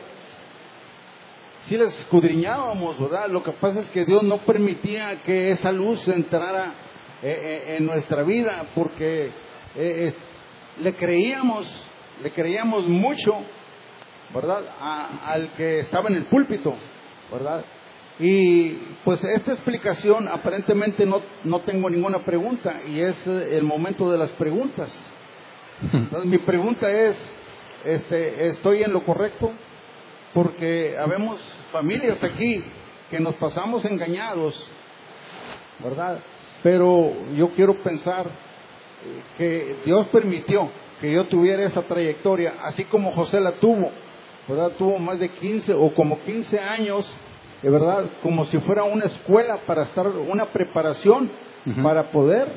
Sí 1.66 1.78
las 1.78 1.98
escudriñábamos, 2.00 3.00
¿verdad? 3.00 3.30
Lo 3.30 3.42
que 3.42 3.54
pasa 3.54 3.80
es 3.80 3.90
que 3.92 4.06
Dios 4.06 4.24
no 4.24 4.40
permitía 4.40 5.22
que 5.24 5.52
esa 5.52 5.72
luz 5.72 6.06
entrara 6.08 6.74
eh, 7.22 7.32
eh, 7.32 7.76
en 7.78 7.86
nuestra 7.86 8.24
vida 8.24 8.66
porque 8.76 9.32
eh, 9.76 10.14
le 10.82 10.94
creíamos, 10.96 11.66
le 12.22 12.32
creíamos 12.32 12.86
mucho, 12.88 13.32
¿verdad? 14.34 14.62
al 15.26 15.54
que 15.54 15.80
estaba 15.80 16.10
en 16.10 16.16
el 16.16 16.26
púlpito, 16.26 16.74
¿verdad? 17.32 17.64
Y 18.20 18.72
pues 19.04 19.24
esta 19.24 19.54
explicación 19.54 20.28
aparentemente 20.28 21.06
no, 21.06 21.22
no 21.44 21.62
tengo 21.62 21.90
ninguna 21.90 22.20
pregunta 22.20 22.82
y 22.88 23.00
es 23.00 23.16
eh, 23.28 23.58
el 23.58 23.64
momento 23.64 24.12
de 24.12 24.18
las 24.18 24.30
preguntas. 24.32 24.92
Entonces 25.94 26.30
mi 26.30 26.38
pregunta 26.38 26.90
es, 26.92 27.18
este, 27.84 28.48
¿estoy 28.48 28.84
en 28.84 28.94
lo 28.94 29.04
correcto? 29.04 29.52
Porque 30.34 30.96
habemos 30.98 31.42
familias 31.72 32.24
aquí 32.24 32.64
que 33.10 33.20
nos 33.20 33.36
pasamos 33.36 33.84
engañados, 33.86 34.72
¿verdad? 35.84 36.20
Pero 36.62 37.14
yo 37.36 37.50
quiero 37.56 37.76
pensar 37.82 38.28
eh, 38.28 39.22
que 39.38 39.76
Dios 39.86 40.08
permitió 40.12 40.70
que 41.02 41.12
yo 41.12 41.26
tuviera 41.26 41.64
esa 41.64 41.82
trayectoria, 41.82 42.54
así 42.64 42.86
como 42.86 43.12
José 43.12 43.42
la 43.42 43.54
tuvo, 43.54 43.92
¿verdad? 44.48 44.72
Tuvo 44.78 45.00
más 45.00 45.20
de 45.20 45.30
15 45.30 45.74
o 45.74 45.94
como 45.94 46.18
15 46.22 46.58
años 46.60 47.14
de 47.64 47.70
verdad, 47.70 48.06
como 48.22 48.44
si 48.46 48.60
fuera 48.60 48.84
una 48.84 49.06
escuela 49.06 49.60
para 49.66 49.84
estar, 49.84 50.06
una 50.06 50.48
preparación 50.48 51.32
para 51.82 52.12
poder 52.12 52.50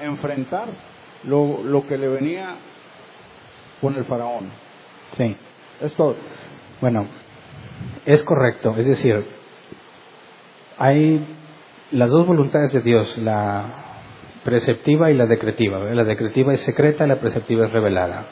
enfrentar 0.00 0.66
lo, 1.22 1.62
lo, 1.62 1.86
que 1.86 1.96
le 1.96 2.08
venía 2.08 2.56
con 3.80 3.94
el 3.94 4.04
faraón. 4.04 4.50
Sí. 5.12 5.36
Es 5.80 5.94
todo. 5.94 6.16
Bueno, 6.80 7.06
es 8.04 8.20
correcto. 8.24 8.74
Es 8.76 8.86
decir, 8.86 9.24
hay 10.76 11.24
las 11.92 12.10
dos 12.10 12.26
voluntades 12.26 12.72
de 12.72 12.80
Dios, 12.80 13.16
la 13.18 13.64
preceptiva 14.44 15.12
y 15.12 15.14
la 15.14 15.26
decretiva. 15.26 15.78
La 15.78 16.04
decretiva 16.04 16.52
es 16.52 16.60
secreta 16.60 17.04
y 17.04 17.08
la 17.08 17.20
preceptiva 17.20 17.66
es 17.66 17.72
revelada. 17.72 18.26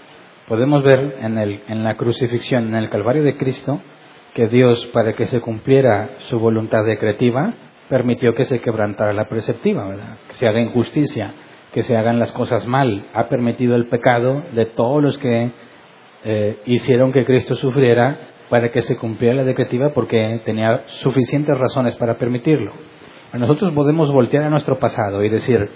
Podemos 0.49 0.83
ver 0.83 1.19
en, 1.21 1.39
el, 1.39 1.63
en 1.69 1.85
la 1.85 1.97
crucifixión, 1.97 2.67
en 2.69 2.75
el 2.75 2.91
Calvario 2.91 3.23
de 3.23 3.37
Cristo, 3.37 3.81
que 4.37 4.49
Dios, 4.49 4.85
para 4.93 5.15
que 5.15 5.25
se 5.25 5.41
cumpliera 5.41 6.11
su 6.29 6.39
voluntad 6.39 6.85
decretiva, 6.85 7.55
permitió 7.89 8.35
que 8.35 8.45
se 8.45 8.61
quebrantara 8.61 9.15
la 9.15 9.31
preceptiva, 9.31 9.89
¿verdad? 9.89 10.19
que 10.29 10.35
se 10.35 10.47
haga 10.47 10.61
injusticia, 10.61 11.33
que 11.73 11.81
se 11.81 11.97
hagan 11.97 12.19
las 12.19 12.33
cosas 12.33 12.67
mal. 12.67 13.07
Ha 13.15 13.31
permitido 13.31 13.77
el 13.77 13.87
pecado 13.87 14.43
de 14.53 14.67
todos 14.67 15.03
los 15.03 15.17
que 15.17 15.53
eh, 16.27 16.59
hicieron 16.67 17.15
que 17.15 17.25
Cristo 17.25 17.57
sufriera 17.57 18.19
para 18.51 18.71
que 18.71 18.83
se 18.83 18.99
cumpliera 18.99 19.37
la 19.37 19.45
decretiva 19.45 19.95
porque 19.95 20.43
tenía 20.45 20.83
suficientes 20.87 21.57
razones 21.57 21.97
para 21.97 22.19
permitirlo. 22.19 22.73
Nosotros 23.33 23.73
podemos 23.73 24.13
voltear 24.13 24.43
a 24.43 24.51
nuestro 24.51 24.79
pasado 24.79 25.25
y 25.25 25.31
decir, 25.31 25.67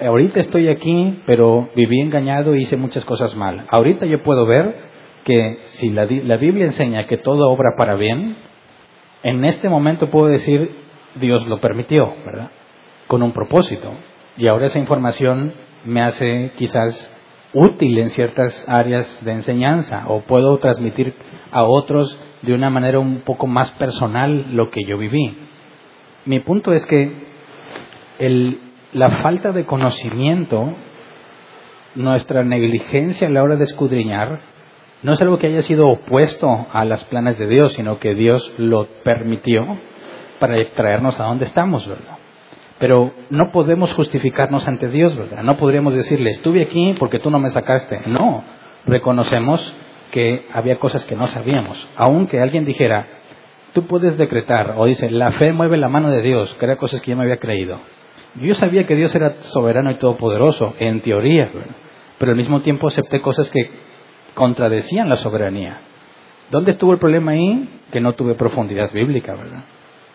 ahorita 0.00 0.38
estoy 0.38 0.68
aquí, 0.68 1.20
pero 1.26 1.68
viví 1.74 2.00
engañado 2.00 2.54
y 2.54 2.60
hice 2.60 2.76
muchas 2.76 3.04
cosas 3.04 3.34
mal. 3.34 3.66
Ahorita 3.70 4.06
yo 4.06 4.22
puedo 4.22 4.46
ver 4.46 4.93
que 5.24 5.62
si 5.66 5.90
la, 5.90 6.06
la 6.06 6.36
Biblia 6.36 6.66
enseña 6.66 7.06
que 7.06 7.16
todo 7.16 7.50
obra 7.50 7.70
para 7.76 7.94
bien, 7.94 8.36
en 9.22 9.44
este 9.44 9.68
momento 9.68 10.10
puedo 10.10 10.26
decir, 10.26 10.70
Dios 11.16 11.46
lo 11.48 11.60
permitió, 11.60 12.14
¿verdad? 12.24 12.50
Con 13.06 13.22
un 13.22 13.32
propósito. 13.32 13.92
Y 14.36 14.46
ahora 14.46 14.66
esa 14.66 14.78
información 14.78 15.54
me 15.84 16.02
hace 16.02 16.52
quizás 16.56 17.10
útil 17.54 17.98
en 17.98 18.10
ciertas 18.10 18.68
áreas 18.68 19.24
de 19.24 19.32
enseñanza 19.32 20.04
o 20.08 20.22
puedo 20.22 20.58
transmitir 20.58 21.14
a 21.50 21.62
otros 21.62 22.18
de 22.42 22.52
una 22.52 22.68
manera 22.68 22.98
un 22.98 23.20
poco 23.20 23.46
más 23.46 23.70
personal 23.72 24.54
lo 24.54 24.70
que 24.70 24.84
yo 24.84 24.98
viví. 24.98 25.38
Mi 26.26 26.40
punto 26.40 26.72
es 26.72 26.84
que 26.86 27.12
el, 28.18 28.60
la 28.92 29.22
falta 29.22 29.52
de 29.52 29.64
conocimiento, 29.64 30.74
nuestra 31.94 32.44
negligencia 32.44 33.28
a 33.28 33.30
la 33.30 33.42
hora 33.42 33.56
de 33.56 33.64
escudriñar, 33.64 34.40
no 35.04 35.12
es 35.12 35.20
algo 35.20 35.38
que 35.38 35.48
haya 35.48 35.60
sido 35.60 35.86
opuesto 35.86 36.66
a 36.72 36.84
las 36.86 37.04
planes 37.04 37.38
de 37.38 37.46
Dios, 37.46 37.74
sino 37.74 37.98
que 37.98 38.14
Dios 38.14 38.52
lo 38.56 38.88
permitió 39.04 39.78
para 40.38 40.56
traernos 40.70 41.20
a 41.20 41.24
donde 41.24 41.44
estamos, 41.44 41.86
¿verdad? 41.86 42.16
Pero 42.78 43.12
no 43.28 43.52
podemos 43.52 43.92
justificarnos 43.92 44.66
ante 44.66 44.88
Dios, 44.88 45.14
¿verdad? 45.14 45.42
No 45.42 45.58
podríamos 45.58 45.94
decirle, 45.94 46.30
estuve 46.30 46.62
aquí 46.62 46.94
porque 46.98 47.18
tú 47.18 47.30
no 47.30 47.38
me 47.38 47.50
sacaste. 47.50 48.00
No, 48.06 48.44
reconocemos 48.86 49.76
que 50.10 50.46
había 50.54 50.78
cosas 50.78 51.04
que 51.04 51.14
no 51.14 51.26
sabíamos. 51.26 51.86
Aunque 51.96 52.40
alguien 52.40 52.64
dijera, 52.64 53.06
tú 53.74 53.86
puedes 53.86 54.16
decretar, 54.16 54.74
o 54.78 54.86
dice, 54.86 55.10
la 55.10 55.32
fe 55.32 55.52
mueve 55.52 55.76
la 55.76 55.90
mano 55.90 56.10
de 56.10 56.22
Dios, 56.22 56.56
que 56.58 56.76
cosas 56.78 57.02
que 57.02 57.10
yo 57.10 57.16
me 57.18 57.24
había 57.24 57.36
creído. 57.36 57.78
Yo 58.36 58.54
sabía 58.54 58.86
que 58.86 58.96
Dios 58.96 59.14
era 59.14 59.34
soberano 59.40 59.90
y 59.90 59.96
todopoderoso, 59.96 60.74
en 60.78 61.02
teoría, 61.02 61.50
pero 62.16 62.30
al 62.30 62.38
mismo 62.38 62.62
tiempo 62.62 62.88
acepté 62.88 63.20
cosas 63.20 63.50
que 63.50 63.70
contradecían 64.34 65.08
la 65.08 65.16
soberanía. 65.16 65.78
¿Dónde 66.50 66.72
estuvo 66.72 66.92
el 66.92 66.98
problema 66.98 67.32
ahí? 67.32 67.80
Que 67.90 68.00
no 68.00 68.12
tuve 68.12 68.34
profundidad 68.34 68.92
bíblica, 68.92 69.34
¿verdad? 69.34 69.64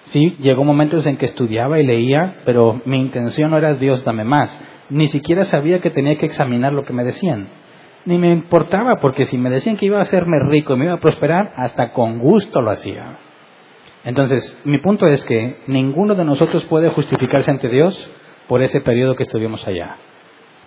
Sí, 0.06 0.38
llegó 0.40 0.64
momentos 0.64 1.06
en 1.06 1.18
que 1.18 1.26
estudiaba 1.26 1.80
y 1.80 1.86
leía, 1.86 2.38
pero 2.46 2.82
mi 2.86 3.00
intención 3.00 3.52
no 3.52 3.58
era 3.58 3.76
Dios 3.76 4.04
dame 4.04 4.24
más. 4.24 4.60
Ni 4.90 5.08
siquiera 5.08 5.44
sabía 5.44 5.80
que 5.80 5.92
tenía 5.92 6.18
que 6.18 6.26
examinar 6.26 6.74
lo 6.74 6.84
que 6.84 6.94
me 6.94 7.04
decían. 7.04 7.48
Ni 8.06 8.18
me 8.18 8.32
importaba, 8.32 8.96
porque 8.96 9.26
si 9.26 9.38
me 9.38 9.50
decían 9.50 9.78
que 9.78 9.86
iba 9.86 10.00
a 10.00 10.04
hacerme 10.04 10.38
rico 10.50 10.74
y 10.74 10.78
me 10.78 10.86
iba 10.86 10.96
a 10.96 11.00
prosperar, 11.00 11.54
hasta 11.56 11.94
con 11.94 12.20
gusto 12.20 12.62
lo 12.62 12.72
hacía. 12.72 13.20
Entonces, 14.04 14.60
mi 14.66 14.80
punto 14.80 15.06
es 15.06 15.24
que 15.26 15.58
ninguno 15.68 16.16
de 16.16 16.26
nosotros 16.26 16.64
puede 16.66 16.90
justificarse 16.90 17.52
ante 17.52 17.70
Dios 17.70 18.10
por 18.48 18.64
ese 18.64 18.82
periodo 18.82 19.16
que 19.16 19.24
estuvimos 19.24 19.68
allá. 19.68 19.98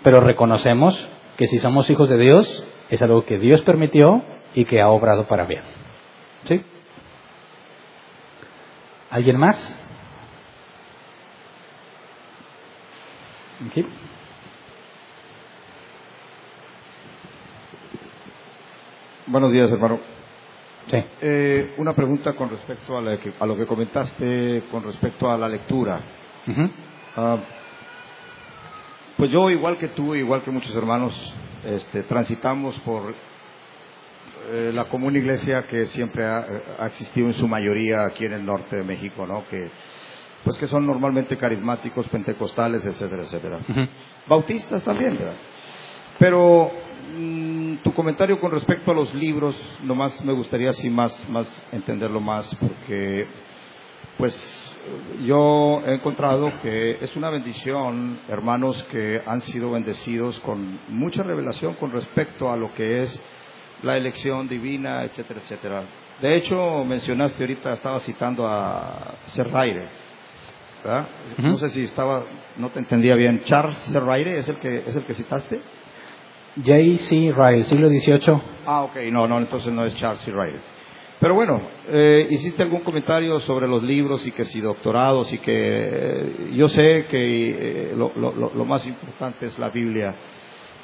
Pero 0.04 0.20
reconocemos 0.20 1.08
que 1.36 1.46
si 1.46 1.58
somos 1.58 1.88
hijos 1.90 2.08
de 2.08 2.18
Dios, 2.18 2.64
es 2.92 3.00
algo 3.00 3.24
que 3.24 3.38
Dios 3.38 3.62
permitió 3.62 4.22
y 4.54 4.66
que 4.66 4.82
ha 4.82 4.90
obrado 4.90 5.26
para 5.26 5.46
bien. 5.46 5.62
¿Sí? 6.46 6.62
¿Alguien 9.08 9.38
más? 9.38 9.56
Buenos 19.26 19.52
días, 19.52 19.72
hermano. 19.72 19.98
Sí. 20.88 21.02
Eh, 21.22 21.74
una 21.78 21.94
pregunta 21.94 22.34
con 22.34 22.50
respecto 22.50 22.98
a, 22.98 23.00
lo 23.00 23.56
que 23.56 23.66
comentaste 23.66 24.64
con 24.70 24.82
respecto 24.82 25.30
a 25.30 25.38
la 25.38 25.48
lectura. 25.48 25.98
Ah, 27.16 27.38
pues 29.16 29.30
yo, 29.30 29.48
igual 29.48 29.78
que 29.78 29.88
tú, 29.88 30.14
igual 30.14 30.42
que 30.42 30.50
muchos 30.50 30.76
hermanos, 30.76 31.14
este, 31.64 32.02
transitamos 32.02 32.78
por 32.80 33.14
eh, 34.50 34.72
la 34.74 34.84
común 34.84 35.16
iglesia 35.16 35.62
que 35.62 35.86
siempre 35.86 36.24
ha, 36.24 36.86
existido 36.86 37.28
en 37.28 37.34
su 37.34 37.46
mayoría 37.46 38.04
aquí 38.04 38.24
en 38.24 38.32
el 38.32 38.44
norte 38.44 38.76
de 38.76 38.82
México, 38.82 39.26
¿no? 39.26 39.44
Que, 39.48 39.70
pues 40.42 40.58
que 40.58 40.66
son 40.66 40.86
normalmente 40.86 41.36
carismáticos, 41.36 42.08
pentecostales, 42.08 42.84
etcétera, 42.84 43.22
etcétera. 43.22 43.58
Bautistas 44.26 44.82
también, 44.82 45.16
¿verdad? 45.16 45.36
Pero 46.18 46.72
mm, 47.16 47.76
tu 47.84 47.94
comentario 47.94 48.40
con 48.40 48.50
respecto 48.50 48.90
a 48.90 48.94
los 48.94 49.14
libros, 49.14 49.56
nomás 49.84 50.24
me 50.24 50.32
gustaría 50.32 50.70
así 50.70 50.90
más, 50.90 51.28
más 51.28 51.62
entenderlo 51.70 52.20
más, 52.20 52.52
porque 52.56 53.28
pues 54.18 54.61
yo 55.24 55.82
he 55.86 55.94
encontrado 55.94 56.52
que 56.60 56.98
es 57.00 57.14
una 57.16 57.30
bendición, 57.30 58.20
hermanos, 58.28 58.82
que 58.90 59.20
han 59.24 59.40
sido 59.40 59.70
bendecidos 59.70 60.38
con 60.40 60.80
mucha 60.88 61.22
revelación 61.22 61.74
con 61.74 61.92
respecto 61.92 62.50
a 62.50 62.56
lo 62.56 62.72
que 62.74 63.02
es 63.02 63.22
la 63.82 63.96
elección 63.96 64.48
divina, 64.48 65.04
etcétera, 65.04 65.40
etcétera. 65.40 65.82
De 66.20 66.36
hecho, 66.36 66.84
mencionaste 66.84 67.42
ahorita, 67.42 67.72
estaba 67.74 68.00
citando 68.00 68.46
a 68.46 69.14
Serraire, 69.26 69.88
¿verdad? 70.84 71.08
No 71.38 71.58
sé 71.58 71.68
si 71.70 71.82
estaba, 71.82 72.24
no 72.56 72.70
te 72.70 72.78
entendía 72.78 73.14
bien. 73.14 73.42
Charles 73.44 73.76
Serraire 73.78 74.36
es 74.36 74.48
el 74.48 74.56
que 74.56 74.78
es 74.86 74.94
el 74.94 75.04
que 75.04 75.14
citaste. 75.14 75.60
J.C. 76.56 77.32
Ryle, 77.34 77.64
siglo 77.64 77.88
XVIII. 77.88 78.42
Ah, 78.66 78.82
ok, 78.82 78.96
no, 79.10 79.26
no, 79.26 79.38
entonces 79.38 79.72
no 79.72 79.84
es 79.84 79.94
Charles 79.96 80.20
C. 80.20 80.32
Pero 81.22 81.36
bueno, 81.36 81.62
eh, 81.86 82.26
hiciste 82.30 82.64
algún 82.64 82.80
comentario 82.80 83.38
sobre 83.38 83.68
los 83.68 83.80
libros 83.80 84.26
y 84.26 84.32
que 84.32 84.44
si 84.44 84.60
doctorados 84.60 85.32
y 85.32 85.38
que 85.38 85.52
eh, 85.54 86.50
yo 86.54 86.66
sé 86.66 87.06
que 87.08 87.92
eh, 87.92 87.92
lo, 87.94 88.12
lo, 88.16 88.52
lo, 88.52 88.64
más 88.64 88.84
importante 88.88 89.46
es 89.46 89.56
la 89.56 89.70
Biblia 89.70 90.16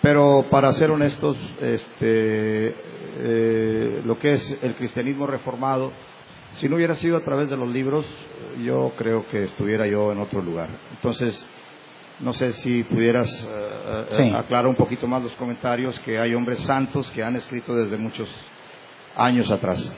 pero 0.00 0.46
para 0.48 0.72
ser 0.74 0.92
honestos, 0.92 1.36
este, 1.60 2.72
eh, 3.18 4.00
lo 4.04 4.16
que 4.20 4.30
es 4.30 4.62
el 4.62 4.76
cristianismo 4.76 5.26
reformado, 5.26 5.90
si 6.52 6.68
no 6.68 6.76
hubiera 6.76 6.94
sido 6.94 7.16
a 7.16 7.24
través 7.24 7.50
de 7.50 7.56
los 7.56 7.68
libros, 7.68 8.06
yo 8.62 8.92
creo 8.96 9.26
que 9.26 9.42
estuviera 9.42 9.88
yo 9.88 10.12
en 10.12 10.20
otro 10.20 10.40
lugar. 10.40 10.70
Entonces, 10.92 11.44
no 12.20 12.32
sé 12.32 12.52
si 12.52 12.84
pudieras 12.84 13.28
aclarar 14.36 14.68
un 14.68 14.76
poquito 14.76 15.08
más 15.08 15.20
los 15.20 15.34
comentarios, 15.34 15.98
que 16.00 16.16
hay 16.16 16.32
hombres 16.32 16.60
santos 16.60 17.10
que 17.10 17.24
han 17.24 17.34
escrito 17.34 17.74
desde 17.74 17.96
muchos 17.96 18.32
años 19.18 19.50
atrás. 19.50 19.92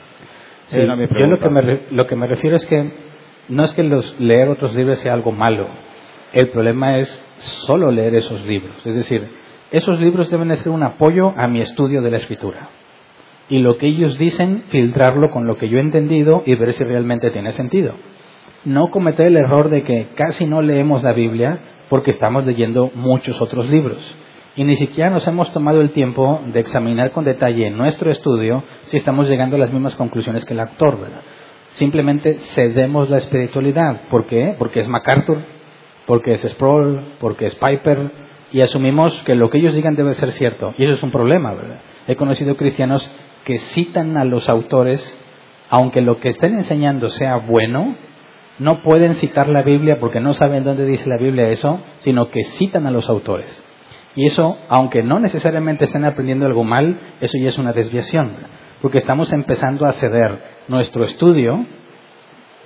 yo 0.72 1.26
lo 1.26 1.38
que, 1.38 1.50
me, 1.50 1.80
lo 1.90 2.06
que 2.06 2.16
me 2.16 2.26
refiero 2.26 2.56
es 2.56 2.66
que 2.66 2.90
no 3.48 3.64
es 3.64 3.72
que 3.72 3.82
los, 3.82 4.18
leer 4.20 4.48
otros 4.48 4.74
libros 4.74 4.98
sea 5.00 5.12
algo 5.12 5.32
malo. 5.32 5.68
El 6.32 6.48
problema 6.48 6.98
es 6.98 7.08
solo 7.38 7.90
leer 7.90 8.14
esos 8.14 8.46
libros. 8.46 8.86
Es 8.86 8.94
decir, 8.94 9.28
esos 9.72 10.00
libros 10.00 10.30
deben 10.30 10.54
ser 10.56 10.70
un 10.70 10.82
apoyo 10.82 11.34
a 11.36 11.48
mi 11.48 11.60
estudio 11.60 12.02
de 12.02 12.10
la 12.10 12.18
escritura. 12.18 12.68
Y 13.48 13.58
lo 13.58 13.78
que 13.78 13.88
ellos 13.88 14.16
dicen, 14.18 14.62
filtrarlo 14.68 15.30
con 15.30 15.46
lo 15.46 15.56
que 15.56 15.68
yo 15.68 15.78
he 15.78 15.80
entendido 15.80 16.44
y 16.46 16.54
ver 16.54 16.72
si 16.72 16.84
realmente 16.84 17.30
tiene 17.30 17.50
sentido. 17.50 17.94
No 18.64 18.90
cometer 18.90 19.26
el 19.26 19.36
error 19.36 19.70
de 19.70 19.82
que 19.82 20.08
casi 20.14 20.46
no 20.46 20.62
leemos 20.62 21.02
la 21.02 21.12
Biblia 21.12 21.58
porque 21.88 22.12
estamos 22.12 22.46
leyendo 22.46 22.92
muchos 22.94 23.40
otros 23.40 23.68
libros. 23.68 24.00
Y 24.56 24.64
ni 24.64 24.76
siquiera 24.76 25.10
nos 25.10 25.26
hemos 25.26 25.52
tomado 25.52 25.80
el 25.80 25.90
tiempo 25.90 26.40
de 26.46 26.60
examinar 26.60 27.12
con 27.12 27.24
detalle 27.24 27.68
en 27.68 27.76
nuestro 27.76 28.10
estudio 28.10 28.64
si 28.86 28.96
estamos 28.96 29.28
llegando 29.28 29.56
a 29.56 29.60
las 29.60 29.72
mismas 29.72 29.94
conclusiones 29.94 30.44
que 30.44 30.54
el 30.54 30.60
actor, 30.60 30.98
Simplemente 31.70 32.34
cedemos 32.34 33.08
la 33.10 33.18
espiritualidad. 33.18 34.02
¿Por 34.10 34.26
qué? 34.26 34.56
Porque 34.58 34.80
es 34.80 34.88
MacArthur, 34.88 35.38
porque 36.04 36.32
es 36.32 36.42
Sproul, 36.42 37.00
porque 37.20 37.46
es 37.46 37.54
Piper, 37.54 38.10
y 38.52 38.60
asumimos 38.60 39.12
que 39.22 39.36
lo 39.36 39.50
que 39.50 39.58
ellos 39.58 39.74
digan 39.74 39.94
debe 39.94 40.14
ser 40.14 40.32
cierto. 40.32 40.74
Y 40.76 40.84
eso 40.84 40.94
es 40.94 41.02
un 41.04 41.12
problema, 41.12 41.54
¿verdad? 41.54 41.80
He 42.08 42.16
conocido 42.16 42.56
cristianos 42.56 43.08
que 43.44 43.58
citan 43.58 44.16
a 44.16 44.24
los 44.24 44.48
autores, 44.48 45.00
aunque 45.68 46.00
lo 46.00 46.18
que 46.18 46.30
estén 46.30 46.54
enseñando 46.54 47.08
sea 47.10 47.36
bueno, 47.36 47.94
no 48.58 48.82
pueden 48.82 49.14
citar 49.14 49.48
la 49.48 49.62
Biblia 49.62 49.98
porque 50.00 50.20
no 50.20 50.32
saben 50.32 50.64
dónde 50.64 50.84
dice 50.84 51.08
la 51.08 51.16
Biblia 51.16 51.48
eso, 51.50 51.80
sino 52.00 52.28
que 52.30 52.42
citan 52.44 52.86
a 52.86 52.90
los 52.90 53.08
autores. 53.08 53.62
Y 54.16 54.26
eso, 54.26 54.58
aunque 54.68 55.02
no 55.02 55.20
necesariamente 55.20 55.84
estén 55.84 56.04
aprendiendo 56.04 56.46
algo 56.46 56.64
mal, 56.64 56.98
eso 57.20 57.38
ya 57.38 57.48
es 57.48 57.58
una 57.58 57.72
desviación, 57.72 58.36
porque 58.82 58.98
estamos 58.98 59.32
empezando 59.32 59.86
a 59.86 59.92
ceder 59.92 60.38
nuestro 60.68 61.04
estudio 61.04 61.64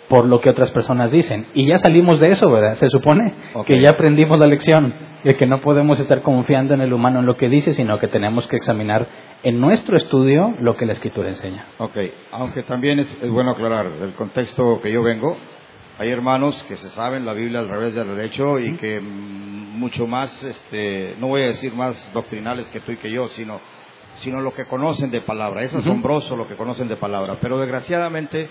por 0.08 0.26
lo 0.26 0.40
que 0.40 0.50
otras 0.50 0.70
personas 0.70 1.10
dicen. 1.10 1.46
Y 1.54 1.66
ya 1.66 1.78
salimos 1.78 2.20
de 2.20 2.28
eso, 2.32 2.50
¿verdad? 2.50 2.74
Se 2.74 2.88
supone 2.90 3.34
que 3.66 3.80
ya 3.80 3.90
aprendimos 3.90 4.38
la 4.38 4.46
lección 4.46 4.94
de 5.24 5.36
que 5.36 5.46
no 5.46 5.60
podemos 5.60 5.98
estar 5.98 6.20
confiando 6.20 6.74
en 6.74 6.82
el 6.82 6.92
humano 6.92 7.20
en 7.20 7.26
lo 7.26 7.36
que 7.36 7.48
dice, 7.48 7.72
sino 7.72 7.98
que 7.98 8.08
tenemos 8.08 8.46
que 8.46 8.56
examinar 8.56 9.06
en 9.42 9.60
nuestro 9.60 9.96
estudio 9.96 10.54
lo 10.60 10.76
que 10.76 10.86
la 10.86 10.92
escritura 10.92 11.30
enseña. 11.30 11.66
Ok, 11.78 11.96
aunque 12.32 12.62
también 12.62 12.98
es, 12.98 13.30
bueno 13.30 13.52
aclarar 13.52 13.86
el 14.02 14.12
contexto 14.12 14.80
que 14.82 14.92
yo 14.92 15.02
vengo. 15.02 15.36
Hay 15.96 16.10
hermanos 16.10 16.60
que 16.66 16.76
se 16.76 16.88
saben 16.88 17.24
la 17.24 17.34
Biblia 17.34 17.60
al 17.60 17.68
revés 17.68 17.94
del 17.94 18.08
derecho 18.16 18.58
y 18.58 18.76
que 18.76 19.00
mucho 19.00 20.08
más, 20.08 20.42
este, 20.42 21.14
no 21.18 21.28
voy 21.28 21.42
a 21.42 21.46
decir 21.46 21.72
más 21.72 22.12
doctrinales 22.12 22.68
que 22.70 22.80
tú 22.80 22.90
y 22.90 22.96
que 22.96 23.12
yo, 23.12 23.28
sino, 23.28 23.60
sino 24.16 24.40
lo 24.40 24.52
que 24.52 24.64
conocen 24.64 25.12
de 25.12 25.20
palabra. 25.20 25.62
Es 25.62 25.72
asombroso 25.72 26.36
lo 26.36 26.48
que 26.48 26.56
conocen 26.56 26.88
de 26.88 26.96
palabra. 26.96 27.38
Pero 27.40 27.60
desgraciadamente 27.60 28.48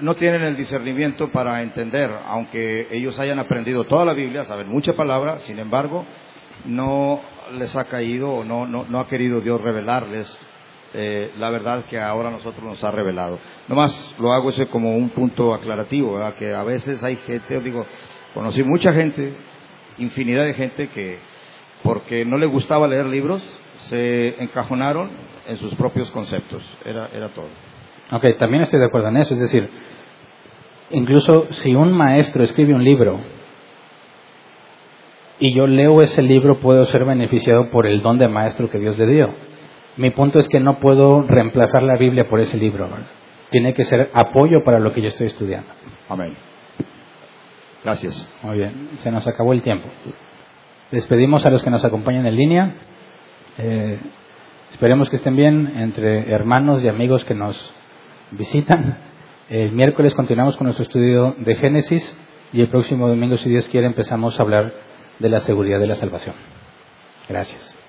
no 0.00 0.16
tienen 0.16 0.42
el 0.42 0.56
discernimiento 0.56 1.30
para 1.30 1.62
entender, 1.62 2.10
aunque 2.26 2.88
ellos 2.90 3.18
hayan 3.20 3.38
aprendido 3.38 3.84
toda 3.84 4.04
la 4.04 4.12
Biblia, 4.12 4.42
saben 4.42 4.68
mucha 4.68 4.94
palabra, 4.94 5.38
sin 5.38 5.60
embargo, 5.60 6.04
no 6.64 7.20
les 7.52 7.76
ha 7.76 7.84
caído 7.84 8.28
o 8.28 8.44
no, 8.44 8.66
no, 8.66 8.86
no 8.88 8.98
ha 8.98 9.06
querido 9.06 9.40
Dios 9.40 9.60
revelarles 9.60 10.36
eh, 10.94 11.32
la 11.38 11.50
verdad 11.50 11.84
que 11.84 11.98
ahora 11.98 12.30
nosotros 12.30 12.64
nos 12.64 12.82
ha 12.82 12.90
revelado. 12.90 13.38
Nomás 13.68 14.16
lo 14.18 14.32
hago 14.32 14.50
ese 14.50 14.66
como 14.66 14.96
un 14.96 15.10
punto 15.10 15.54
aclarativo, 15.54 16.18
que 16.38 16.54
a 16.54 16.64
veces 16.64 17.02
hay 17.02 17.16
gente, 17.16 17.60
digo, 17.60 17.86
conocí 18.34 18.62
mucha 18.62 18.92
gente, 18.92 19.34
infinidad 19.98 20.44
de 20.44 20.54
gente 20.54 20.88
que 20.88 21.18
porque 21.82 22.24
no 22.24 22.36
le 22.36 22.46
gustaba 22.46 22.86
leer 22.88 23.06
libros, 23.06 23.42
se 23.88 24.42
encajonaron 24.42 25.10
en 25.46 25.56
sus 25.56 25.74
propios 25.74 26.10
conceptos. 26.10 26.62
Era, 26.84 27.08
era 27.12 27.30
todo. 27.30 27.48
Ok, 28.12 28.38
también 28.38 28.64
estoy 28.64 28.80
de 28.80 28.86
acuerdo 28.86 29.08
en 29.08 29.16
eso. 29.16 29.34
Es 29.34 29.40
decir, 29.40 29.68
incluso 30.90 31.46
si 31.50 31.74
un 31.74 31.92
maestro 31.92 32.42
escribe 32.42 32.74
un 32.74 32.84
libro 32.84 33.20
y 35.38 35.54
yo 35.54 35.66
leo 35.66 36.02
ese 36.02 36.20
libro, 36.22 36.60
puedo 36.60 36.84
ser 36.86 37.04
beneficiado 37.04 37.70
por 37.70 37.86
el 37.86 38.02
don 38.02 38.18
de 38.18 38.28
maestro 38.28 38.68
que 38.68 38.78
Dios 38.78 38.98
le 38.98 39.06
dio. 39.06 39.34
Mi 39.96 40.10
punto 40.10 40.38
es 40.38 40.48
que 40.48 40.60
no 40.60 40.78
puedo 40.78 41.22
reemplazar 41.22 41.82
la 41.82 41.96
Biblia 41.96 42.28
por 42.28 42.40
ese 42.40 42.56
libro. 42.56 42.88
Tiene 43.50 43.74
que 43.74 43.84
ser 43.84 44.10
apoyo 44.14 44.62
para 44.64 44.78
lo 44.78 44.92
que 44.92 45.02
yo 45.02 45.08
estoy 45.08 45.26
estudiando. 45.26 45.68
Amén. 46.08 46.36
Gracias. 47.84 48.28
Muy 48.42 48.58
bien, 48.58 48.90
se 48.96 49.10
nos 49.10 49.26
acabó 49.26 49.52
el 49.52 49.62
tiempo. 49.62 49.88
Despedimos 50.90 51.46
a 51.46 51.50
los 51.50 51.62
que 51.62 51.70
nos 51.70 51.84
acompañan 51.84 52.26
en 52.26 52.36
línea. 52.36 52.74
Eh, 53.58 54.00
esperemos 54.70 55.08
que 55.08 55.16
estén 55.16 55.36
bien 55.36 55.72
entre 55.76 56.30
hermanos 56.32 56.82
y 56.82 56.88
amigos 56.88 57.24
que 57.24 57.34
nos 57.34 57.74
visitan. 58.32 58.98
El 59.48 59.72
miércoles 59.72 60.14
continuamos 60.14 60.56
con 60.56 60.66
nuestro 60.66 60.84
estudio 60.84 61.34
de 61.38 61.54
Génesis 61.56 62.16
y 62.52 62.60
el 62.60 62.68
próximo 62.68 63.08
domingo, 63.08 63.36
si 63.36 63.48
Dios 63.48 63.68
quiere, 63.68 63.86
empezamos 63.86 64.38
a 64.38 64.42
hablar 64.42 64.72
de 65.18 65.28
la 65.28 65.40
seguridad 65.40 65.80
de 65.80 65.86
la 65.86 65.96
salvación. 65.96 66.34
Gracias. 67.28 67.79